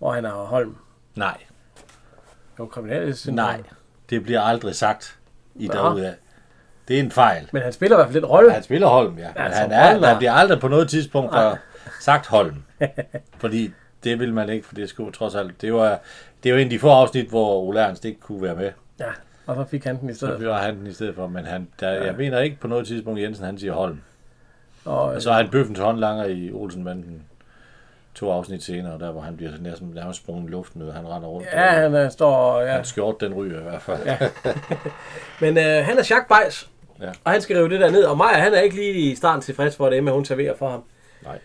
[0.05, 0.77] Hvor han har Holm.
[1.17, 1.37] Nej.
[2.59, 3.15] Jo, kriminelle.
[3.33, 3.63] Nej.
[4.11, 5.19] Det bliver aldrig sagt
[5.55, 5.73] i Nå.
[5.75, 6.15] derude.
[6.89, 7.49] Det er en fejl.
[7.53, 8.53] Men han spiller i hvert fald lidt rolle.
[8.53, 9.29] Han spiller Holm, ja.
[9.35, 11.59] Men Altså, han, er, Holm er- han bliver aldrig på noget tidspunkt for
[12.01, 12.63] sagt Holm.
[13.43, 13.71] Fordi
[14.05, 15.61] det vil man ikke, for det skulle trods alt...
[15.61, 15.99] Det var,
[16.43, 18.71] det var en af de få afsnit, hvor Ole Ernst ikke kunne være med.
[19.01, 19.11] Ja,
[19.47, 20.47] og så fik han den i Så stedet.
[20.47, 21.27] var han den i stedet for.
[21.29, 24.01] Men han, der, jeg mener ikke på noget tidspunkt, Jensen han siger Holm.
[24.85, 27.23] Og, Og så er han bøffen til håndlanger i Olsenbanden
[28.15, 30.91] to afsnit senere, der hvor han bliver næsten nærmest sprunget i luften ud.
[30.91, 31.47] Han render rundt.
[31.53, 32.61] ja, han øh, står...
[32.61, 32.73] Ja.
[32.73, 34.01] Hans skjort, den ryger i hvert fald.
[34.05, 34.19] Ja.
[35.43, 36.71] Men øh, han er Jacques Bejs.
[37.01, 37.11] Ja.
[37.25, 38.05] Og han skal rive det der ned.
[38.05, 40.71] Og Maja, han er ikke lige i starten tilfreds for, at Emma, hun serverer for
[40.71, 40.85] ham.
[41.23, 41.39] Nej.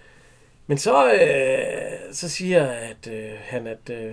[0.67, 4.11] Men så, øh, så siger at, øh, han, at øh,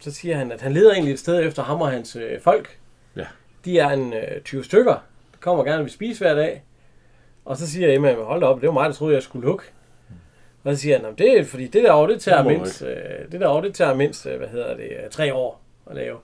[0.00, 2.78] så siger han, at han leder egentlig et sted efter ham og hans øh, folk.
[3.16, 3.26] Ja.
[3.64, 5.04] De er en øh, 20 stykker.
[5.40, 6.62] Kommer gerne vil spise hver dag.
[7.44, 9.64] Og så siger Emma, hold da op, det var mig, der troede, jeg skulle lukke.
[10.68, 13.32] Og så siger han, "Nå, det er fordi det der det tager Det mindst, øh,
[13.32, 16.18] det der det tager mindst, øh, hvad hedder det, øh, tre år at lave.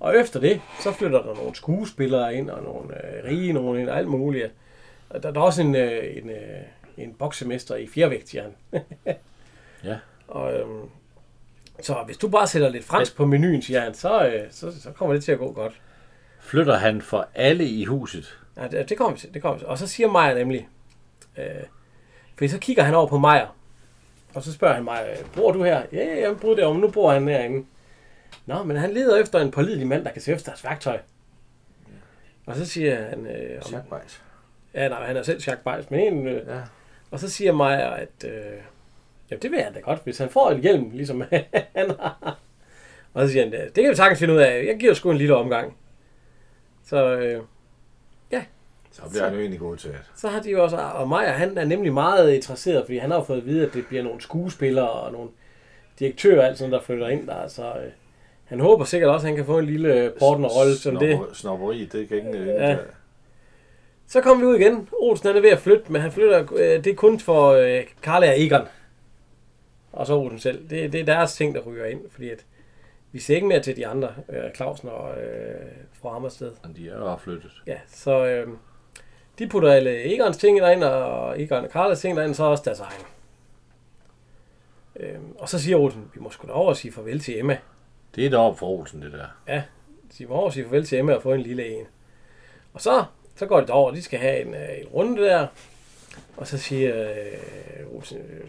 [0.00, 3.88] Og efter det, så flytter der nogle skuespillere ind, og nogle øh, rige nogen ind,
[3.88, 4.50] og alt muligt.
[5.10, 6.36] Og der, der er også en, øh, en, øh,
[6.96, 8.82] en boksemester i fjervægt, siger han.
[9.84, 9.96] Ja.
[10.28, 10.88] Og, øhm,
[11.80, 14.90] så hvis du bare sætter lidt fransk på menuen, siger han, så, øh, så, så
[14.92, 15.80] kommer det til at gå godt.
[16.40, 18.38] Flytter han for alle i huset?
[18.56, 19.34] Ja, det, det kommer vi til.
[19.34, 19.68] Det kommer vi til.
[19.68, 20.68] Og så siger Maja nemlig,
[21.38, 21.44] øh,
[22.38, 23.46] for så kigger han over på Maja,
[24.38, 25.82] og så spørger han mig, bor du her?
[25.92, 27.66] Ja, ja, jeg bor derovre, men nu bor han derinde.
[28.46, 30.98] Nå, men han leder efter en pålidelig mand, der kan se efter deres værktøj.
[32.46, 33.26] Og så siger han...
[33.26, 34.22] Øh, om, Jacques
[34.74, 36.26] ja, nej, han er selv Jacques Bejs, men en...
[36.26, 36.60] Øh, Ja.
[37.10, 38.24] Og så siger Maja, at...
[38.24, 38.60] Øh,
[39.30, 41.22] ja, det vil han da godt, hvis han får en hjelm, ligesom
[41.76, 42.38] han har.
[43.14, 44.64] Og så siger han, det kan vi sagtens finde ud af.
[44.66, 45.76] Jeg giver sgu en lille omgang.
[46.84, 47.16] Så...
[47.16, 47.42] Øh,
[49.04, 49.94] Så bliver han jo egentlig god til at...
[50.16, 53.18] så har de jo også, og Maja, han er nemlig meget interesseret, fordi han har
[53.18, 55.30] jo fået at vide, at det bliver nogle skuespillere og nogle
[55.98, 57.48] direktører og alt sådan, der flytter ind der.
[57.48, 57.90] Så øh,
[58.44, 61.14] han håber sikkert også, at han kan få en lille partnerrolle som det.
[61.16, 62.34] Snobber- Snobberi, det kan ingen...
[62.46, 62.76] Ja.
[64.06, 64.88] Så kommer vi ud igen.
[64.92, 67.84] Olsen han er ved at flytte, men han flytter, øh, det er kun for øh,
[68.02, 68.62] Karla og Egon.
[69.92, 70.68] Og så Olsen selv.
[70.70, 72.44] Det, det er deres ting, der ryger ind, fordi at
[73.12, 75.66] vi ser ikke mere til de andre, øh, Clausen og øh,
[76.02, 76.50] fra Hammersted.
[76.64, 77.50] Men de er jo flyttet.
[77.66, 78.48] Ja, så øh,
[79.38, 82.80] de putter alle Egons ting derind, og Egon og Karlas ting derind, så også deres
[82.80, 83.02] egen.
[84.96, 87.58] Øh, og så siger Olsen, vi må sgu da over og sige farvel til Emma.
[88.14, 89.26] Det er deroppe for Olsen, det der.
[89.48, 89.62] Ja,
[90.18, 91.86] de må over og sige farvel til Emma og få en lille en.
[92.74, 93.04] Og så
[93.38, 95.46] så går det over, de skal have en, øh, en runde der,
[96.36, 98.44] og så siger øh, Olsen, øh,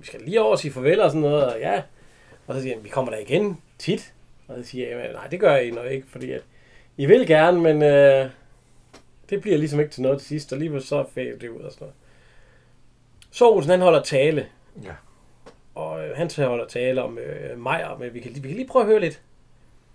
[0.00, 1.82] vi skal lige over og sige farvel og sådan noget, og ja,
[2.46, 4.12] og så siger han, vi kommer der igen tit,
[4.48, 6.42] og så siger jeg, nej, det gør jeg nok ikke, fordi at,
[6.96, 8.30] I vil gerne, men øh,
[9.30, 11.72] det bliver ligesom ikke til noget til sidst, og lige så fader det ud og
[11.72, 11.94] sådan noget.
[13.30, 14.48] Så Olsen, han holder tale,
[14.82, 14.94] Ja.
[15.74, 18.68] og øh, han holder tale om øh, Majer, men vi kan, lige- vi kan lige
[18.68, 19.20] prøve at høre lidt.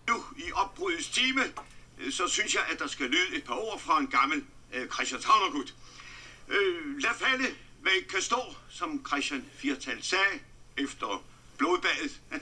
[0.10, 1.42] Nu i opbrudets time,
[2.00, 4.88] øh, så synes jeg, at der skal lyde et par ord fra en gammel øh,
[4.90, 5.72] Christianshavnergud.
[6.50, 7.44] Øh, lad falde,
[7.82, 10.36] hvad ikke kan stå, som Christian Firtal sagde
[10.78, 11.24] efter
[11.58, 12.22] blodbadet.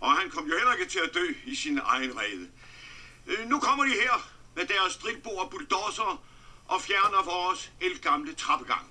[0.00, 2.48] Og han kom jo heller ikke til at dø i sin egen rede.
[3.26, 6.24] Øh, nu kommer de her med deres drillbord og bulldozer
[6.66, 8.90] og fjerner vores elgamle trappegang.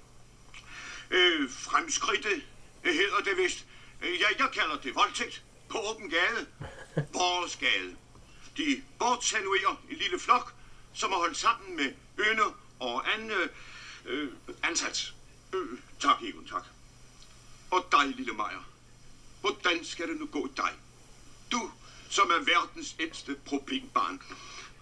[1.12, 2.44] Øh, fremskridtet
[2.84, 3.66] øh, hedder det vist.
[4.02, 6.48] Øh, ja, jeg kalder det voldtægt på åben gade.
[7.14, 7.96] Vores gade.
[8.58, 10.54] De bortsanuerer en lille flok,
[10.94, 13.50] som er holdt sammen med ønder og anden øh,
[14.06, 14.30] øh,
[14.64, 15.14] ansats.
[15.54, 16.64] Øh, tak, Egon, tak.
[17.72, 18.70] Og dig, lille Majer.
[19.42, 20.72] Hvordan skal det nu gå dig?
[21.52, 21.72] Du,
[22.10, 24.22] som er verdens ældste problembarn.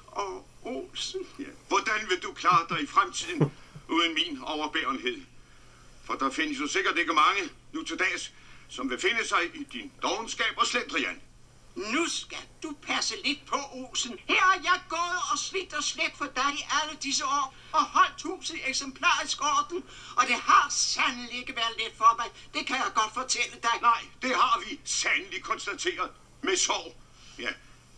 [0.08, 1.46] Og Olsen, ja.
[1.68, 3.52] Hvordan vil du klare dig i fremtiden
[3.90, 5.22] uden min overbærenhed?
[6.06, 8.32] For der findes jo sikkert ikke mange nu til dags,
[8.70, 11.22] som vil finde sig i din dogenskab og slendrian.
[11.76, 14.20] Nu skal du passe lidt på, Olsen.
[14.28, 17.84] Her har jeg gået og slidt og slet for dig i alle disse år, og
[17.84, 19.84] holdt huset i eksemplarisk orden,
[20.18, 22.30] og det har sandelig ikke været let for mig.
[22.54, 23.82] Det kan jeg godt fortælle dig.
[23.82, 26.96] Nej, det har vi sandelig konstateret med sorg.
[27.40, 27.50] Ja,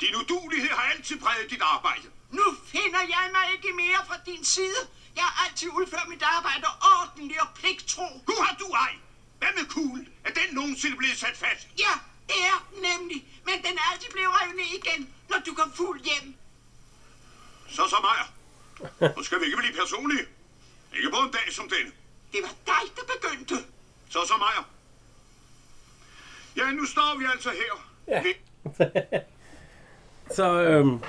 [0.01, 2.07] din udulighed har altid præget dit arbejde.
[2.37, 4.81] Nu finder jeg mig ikke mere fra din side.
[5.15, 8.07] Jeg har altid udført mit arbejde ordentligt og pligtro.
[8.27, 8.93] Nu har du ej.
[9.39, 10.07] Hvad med kuglen?
[10.23, 11.67] Er den nogensinde blevet sat fast?
[11.79, 11.93] Ja,
[12.29, 12.57] det er
[12.89, 13.19] nemlig.
[13.45, 16.35] Men den er altid blevet revet ned igen, når du kom fuld hjem.
[17.69, 18.25] Så så Maja.
[19.17, 20.25] Nu skal vi ikke blive personlige.
[20.97, 21.91] Ikke på en dag som denne.
[22.33, 23.55] Det var dig, der begyndte.
[24.09, 24.61] Så så Maja.
[26.55, 27.73] Ja, nu står vi altså her.
[28.07, 28.23] Ja.
[30.35, 30.99] Så, øhm,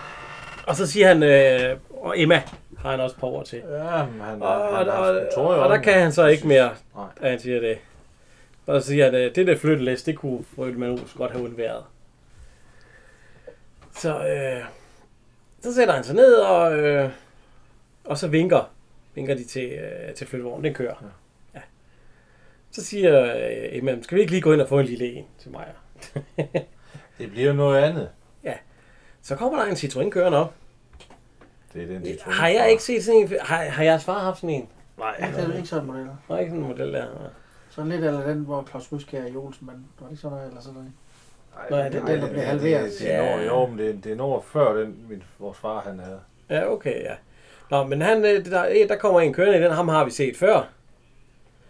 [0.67, 2.43] og så siger han, øh, og Emma
[2.79, 3.63] har han også på ord til.
[3.71, 6.47] Ja, men han, Og, og, han, og, han, og, og der kan han så ikke
[6.49, 7.07] mere, Nej.
[7.23, 7.79] da han siger det.
[8.67, 11.85] Og så siger han, at det der flyttelæs, det kunne frøken Manus godt have undværet.
[13.97, 14.65] Så, øh,
[15.63, 17.11] så sætter han sig ned, og, øh,
[18.05, 18.71] og så vinker,
[19.15, 20.65] vinker de til, øh, til flyttevognen.
[20.65, 20.95] Den kører.
[21.55, 21.61] Ja.
[22.71, 25.25] Så siger øh, Emma, skal vi ikke lige gå ind og få en lille en
[25.39, 25.67] til mig?
[27.19, 28.09] Det bliver noget andet.
[29.25, 30.55] Så kommer der en Citroën kørende op.
[31.75, 32.33] Det er den, de tror.
[32.33, 33.29] Har jeg ikke set sådan en?
[33.41, 34.69] Har, har jeres far haft sådan en?
[34.99, 35.15] Nej.
[35.17, 36.09] Det er ikke sådan en model.
[36.29, 37.07] Nej, ikke sådan en model der.
[37.71, 40.49] Sådan lidt eller den, hvor Claus Ryskjær i Olsen, men var det ikke sådan noget,
[40.49, 40.93] eller sådan noget?
[41.71, 42.85] Nej, det- den, der blev halveret.
[42.91, 45.99] Det, det, er jo, men det, det er noget før den, min, vores far han
[45.99, 46.21] havde.
[46.51, 47.15] Ja, okay, ja.
[47.71, 50.37] Nå, men han, øh, der, der kommer en kørende i den, ham har vi set
[50.37, 50.69] før.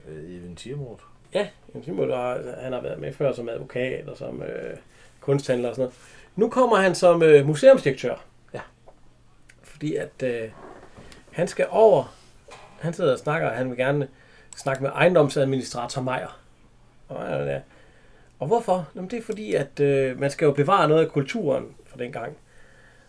[0.09, 0.97] Øh, Even Tirmod.
[1.35, 1.49] Ja,
[1.85, 4.77] Simon, der, han har været med før som advokat og som øh,
[5.21, 5.95] kunsthandler og sådan noget.
[6.37, 8.25] Nu kommer han som øh, museumsdirektør.
[8.55, 8.61] Ja.
[9.63, 10.49] Fordi at øh,
[11.33, 12.15] han skal over,
[12.81, 14.09] han sidder og snakker, og han vil gerne
[14.57, 16.41] snakke med ejendomsadministrator Meier.
[17.09, 17.61] Og, ja.
[18.39, 18.89] og hvorfor?
[18.95, 22.37] Jamen, det er fordi, at øh, man skal jo bevare noget af kulturen fra dengang.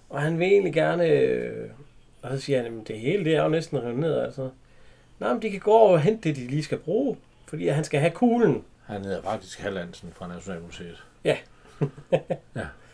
[0.09, 1.69] Og han vil egentlig gerne, øh,
[2.21, 4.19] og så siger han, at det hele det er jo næsten revet ned.
[4.19, 4.49] Altså.
[5.19, 7.17] Nej, men de kan gå over og hente det, de lige skal bruge.
[7.47, 8.63] Fordi han skal have kuglen.
[8.85, 11.03] Han hedder faktisk Hallandsen fra Nationalmuseet.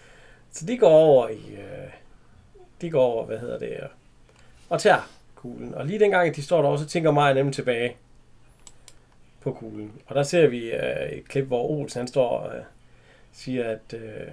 [0.52, 1.54] Så de går over i...
[1.54, 1.92] Øh,
[2.82, 3.90] de går over, hvad hedder det, øh,
[4.70, 5.76] og tager kuglen.
[5.76, 7.96] Og lige dengang de står derovre, så tænker mig nemlig tilbage
[9.42, 9.92] på kuglen.
[10.08, 12.64] Og der ser vi øh, et klip, hvor Olsen han står og øh,
[13.32, 14.28] siger, at øh,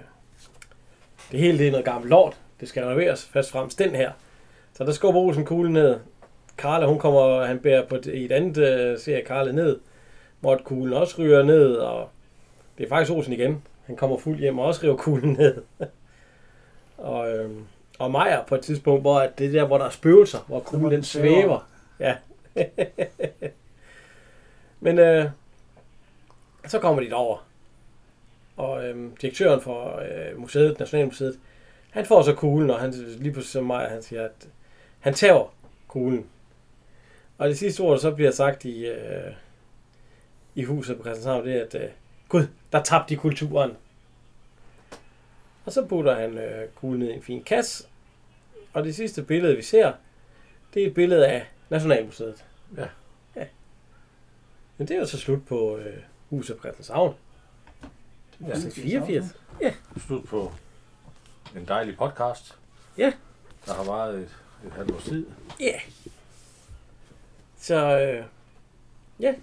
[1.31, 2.37] det hele det er noget gammelt lort.
[2.59, 4.11] Det skal renoveres først fremmest den her.
[4.73, 5.99] Så der skubber Olsen kuglen ned.
[6.57, 9.79] Karla, hun kommer, han bærer på et, i et andet øh, serie Karla ned,
[10.39, 12.09] hvor kuglen også ryger ned, og
[12.77, 13.63] det er faktisk Olsen igen.
[13.85, 15.61] Han kommer fuld hjem og også river kuglen ned.
[16.99, 17.65] og, øhm,
[17.99, 20.59] og Maja på et tidspunkt, hvor at det er der, hvor der er spøgelser, hvor
[20.59, 21.69] kuglen den svæver.
[21.99, 22.15] Ja.
[24.79, 25.25] Men øh,
[26.67, 27.45] så kommer de derover.
[28.57, 31.39] Og øhm, direktøren for øh, museet, Nationalmuseet,
[31.89, 34.47] han får så kuglen, og han, lige pludselig som Maja, han siger, at
[34.99, 35.53] han tager
[35.87, 36.25] kuglen.
[37.37, 39.31] Og det sidste ord, der så bliver sagt i, øh,
[40.55, 41.89] i huset på Christianshavn, det er, at øh,
[42.29, 43.71] Gud, der tabte de kulturen.
[45.69, 47.87] Og så putter han øh, kuglen ned i en fin kasse.
[48.73, 49.93] Og det sidste billede, vi ser,
[50.73, 52.45] det er et billede af Nationalmuseet.
[52.77, 52.87] Ja.
[53.35, 53.45] ja.
[54.77, 55.97] Men det er jo så slut på øh,
[56.29, 57.15] huset på Christianshavn.
[58.39, 58.69] Det er Ja.
[58.69, 59.25] 84.
[60.07, 60.51] Slut på
[61.55, 62.57] en dejlig podcast.
[62.97, 63.13] Ja.
[63.65, 65.25] Der har varet et, et halvt års tid.
[65.59, 65.79] Ja.
[67.57, 68.25] Så øh,
[69.19, 69.35] ja,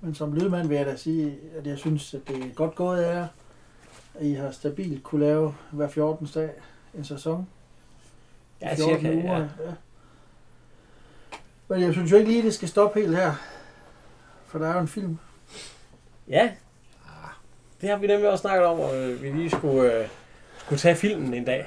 [0.00, 3.02] Men som lydmand vil jeg da sige, at jeg synes, at det er godt gået
[3.02, 3.28] af jer,
[4.18, 6.28] at I har stabilt kunne lave hver 14.
[6.34, 6.50] dag
[6.94, 7.48] en sæson.
[8.60, 9.42] ja 14 cirka, uger, ja.
[9.42, 9.72] ja.
[11.68, 13.34] Men jeg synes jo ikke lige, det skal stoppe helt her.
[14.46, 15.18] For der er jo en film.
[16.28, 16.50] ja.
[17.80, 20.08] Det har vi nemlig også snakket om, og øh, vi lige skulle, øh,
[20.58, 21.66] skulle tage filmen en dag.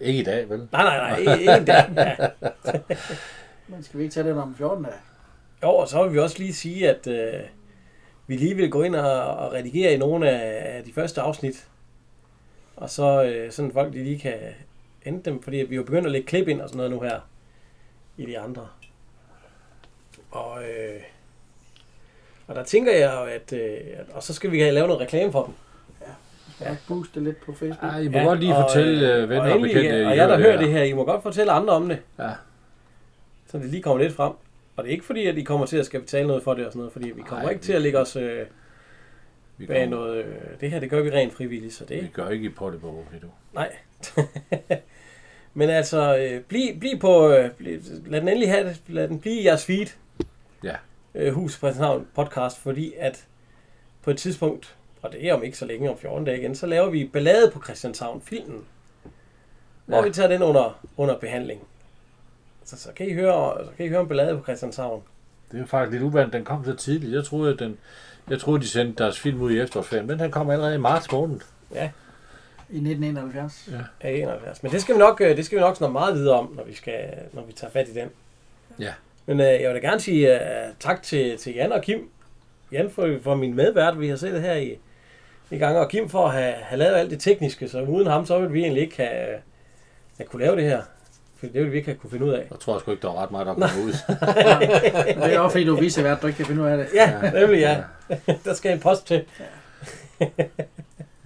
[0.00, 0.68] Ikke i dag, vel?
[0.72, 1.84] Nej, nej, nej, ikke, ikke en dag.
[1.96, 2.16] Ja.
[3.68, 4.94] Men skal vi ikke tage den om 14 dage?
[5.62, 7.40] Jo, og så vil vi også lige sige, at øh,
[8.26, 11.68] vi lige vil gå ind og, og redigere i nogle af, af de første afsnit.
[12.76, 14.38] Og så øh, sådan folk, de lige kan
[15.02, 17.20] hente dem, fordi vi jo begyndt at lægge klip ind og sådan noget nu her
[18.16, 18.68] i de andre.
[20.30, 21.00] Og, øh,
[22.46, 25.00] og der tænker jeg jo, at, øh, at og så skal vi have lavet noget
[25.00, 25.54] reklame for dem.
[26.54, 26.76] Skal ja.
[26.88, 27.92] booste lidt på Facebook?
[27.92, 30.28] Ej, I må ja, godt lige fortælle øh, venner og, endelig, bekendte, Og I jeg
[30.28, 31.98] der hører hører det her, I må godt fortælle andre om det.
[32.18, 32.30] Ja.
[33.46, 34.32] Så det lige kommer lidt frem.
[34.76, 36.66] Og det er ikke fordi, at I kommer til at skal betale noget for det
[36.66, 38.46] og sådan noget, fordi vi kommer Ej, ikke vi- til at lægge os øh,
[39.58, 40.24] Vi, bag kommer, noget...
[40.24, 42.02] Øh, det her, det gør vi rent frivilligt, så det...
[42.02, 42.86] vi gør ikke på det på
[43.22, 43.26] du.
[43.54, 43.76] Nej.
[45.54, 47.28] Men altså, øh, bliv, bliv på...
[47.32, 48.80] Øh, bliv, lad den endelig have det.
[48.88, 49.86] Lad den blive i jeres feed.
[50.64, 50.76] Ja.
[51.14, 51.56] Øh, Hus
[52.14, 53.26] podcast, fordi at
[54.02, 56.66] på et tidspunkt, og det er om ikke så længe, om 14 dage igen, så
[56.66, 58.64] laver vi Ballade på Christianshavn filmen.
[59.86, 60.02] Hvor Ja.
[60.02, 61.60] vi tager den under, under behandling.
[62.64, 65.02] Så, så, kan I høre, så kan I høre om Ballade på Christianshavn.
[65.52, 67.12] Det er faktisk lidt uvandt, den kom så tidligt.
[67.12, 67.78] Jeg troede, at den,
[68.30, 71.12] jeg troede, de sendte deres film ud i efterårsferien, men den kom allerede i marts
[71.12, 71.40] måned.
[72.70, 73.68] I 1971.
[73.72, 74.08] Ja.
[74.08, 74.62] Ja, 71.
[74.62, 76.64] Men det skal vi nok, øh, det skal vi nok snakke meget videre om, når
[76.64, 78.08] vi, skal, når vi tager fat i den.
[78.78, 78.92] Ja.
[79.26, 82.08] Men øh, jeg vil da gerne sige uh, tak til, til Jan og Kim.
[82.72, 84.78] Jan for, for min medvært, vi har set det her i,
[85.50, 88.26] i gang, og Kim for at have, have lavet alt det tekniske, så uden ham,
[88.26, 89.38] så ville vi egentlig ikke have,
[90.16, 90.82] have kunne lave det her.
[91.42, 92.46] Det ville vi ikke have kunne finde ud af.
[92.50, 93.92] Jeg tror sgu ikke, der var ret meget, der kom ud.
[95.26, 96.86] Det er også fordi, du viser, at du ikke kan finde ud af det.
[96.94, 97.82] Ja, nemlig ja.
[98.44, 99.24] Der skal en post til.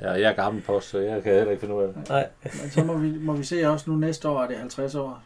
[0.01, 2.09] Ja, jeg er gammel post, så jeg kan heller ikke finde ud af det.
[2.09, 2.27] Nej.
[2.63, 5.23] Men så må vi, må vi se også nu næste år, er det 50 år.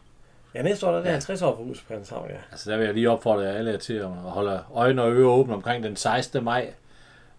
[0.55, 2.35] Ja, næste år der er det 50 år for hus på Christianshavn, ja.
[2.51, 5.53] Altså, der vil jeg lige opfordre jer alle til at holde øjne og ører åbne
[5.53, 6.43] omkring den 16.
[6.43, 6.73] maj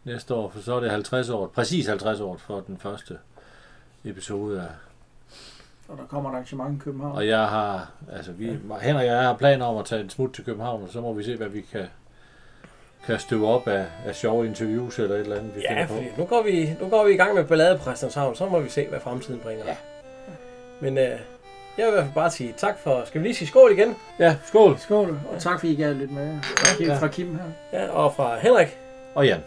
[0.05, 3.19] næste år, for så er det 50 år, præcis 50 år for den første
[4.05, 4.67] episode af.
[5.93, 7.17] Og der kommer et arrangement i København.
[7.17, 8.47] Og jeg har, altså vi,
[8.83, 11.13] Henrik og jeg har planer om at tage en smut til København, og så må
[11.13, 11.85] vi se, hvad vi kan,
[13.07, 16.21] kan støve op af, af sjove interviews eller et eller andet, vi Ja, finder på.
[16.21, 18.69] nu går, vi, nu går vi i gang med ballade på Christianshavn, så må vi
[18.69, 19.65] se, hvad fremtiden bringer.
[19.67, 19.77] Ja.
[20.81, 21.17] Men øh, jeg
[21.77, 23.03] vil i hvert fald bare sige tak for...
[23.07, 23.97] Skal vi lige sige skål igen?
[24.19, 24.79] Ja, skål!
[24.79, 26.39] Skål, og tak fordi I gad lidt med.
[26.81, 26.97] Ja.
[26.99, 27.79] fra Kim her.
[27.81, 28.79] Ja, og fra Henrik.
[29.15, 29.41] Og Jan.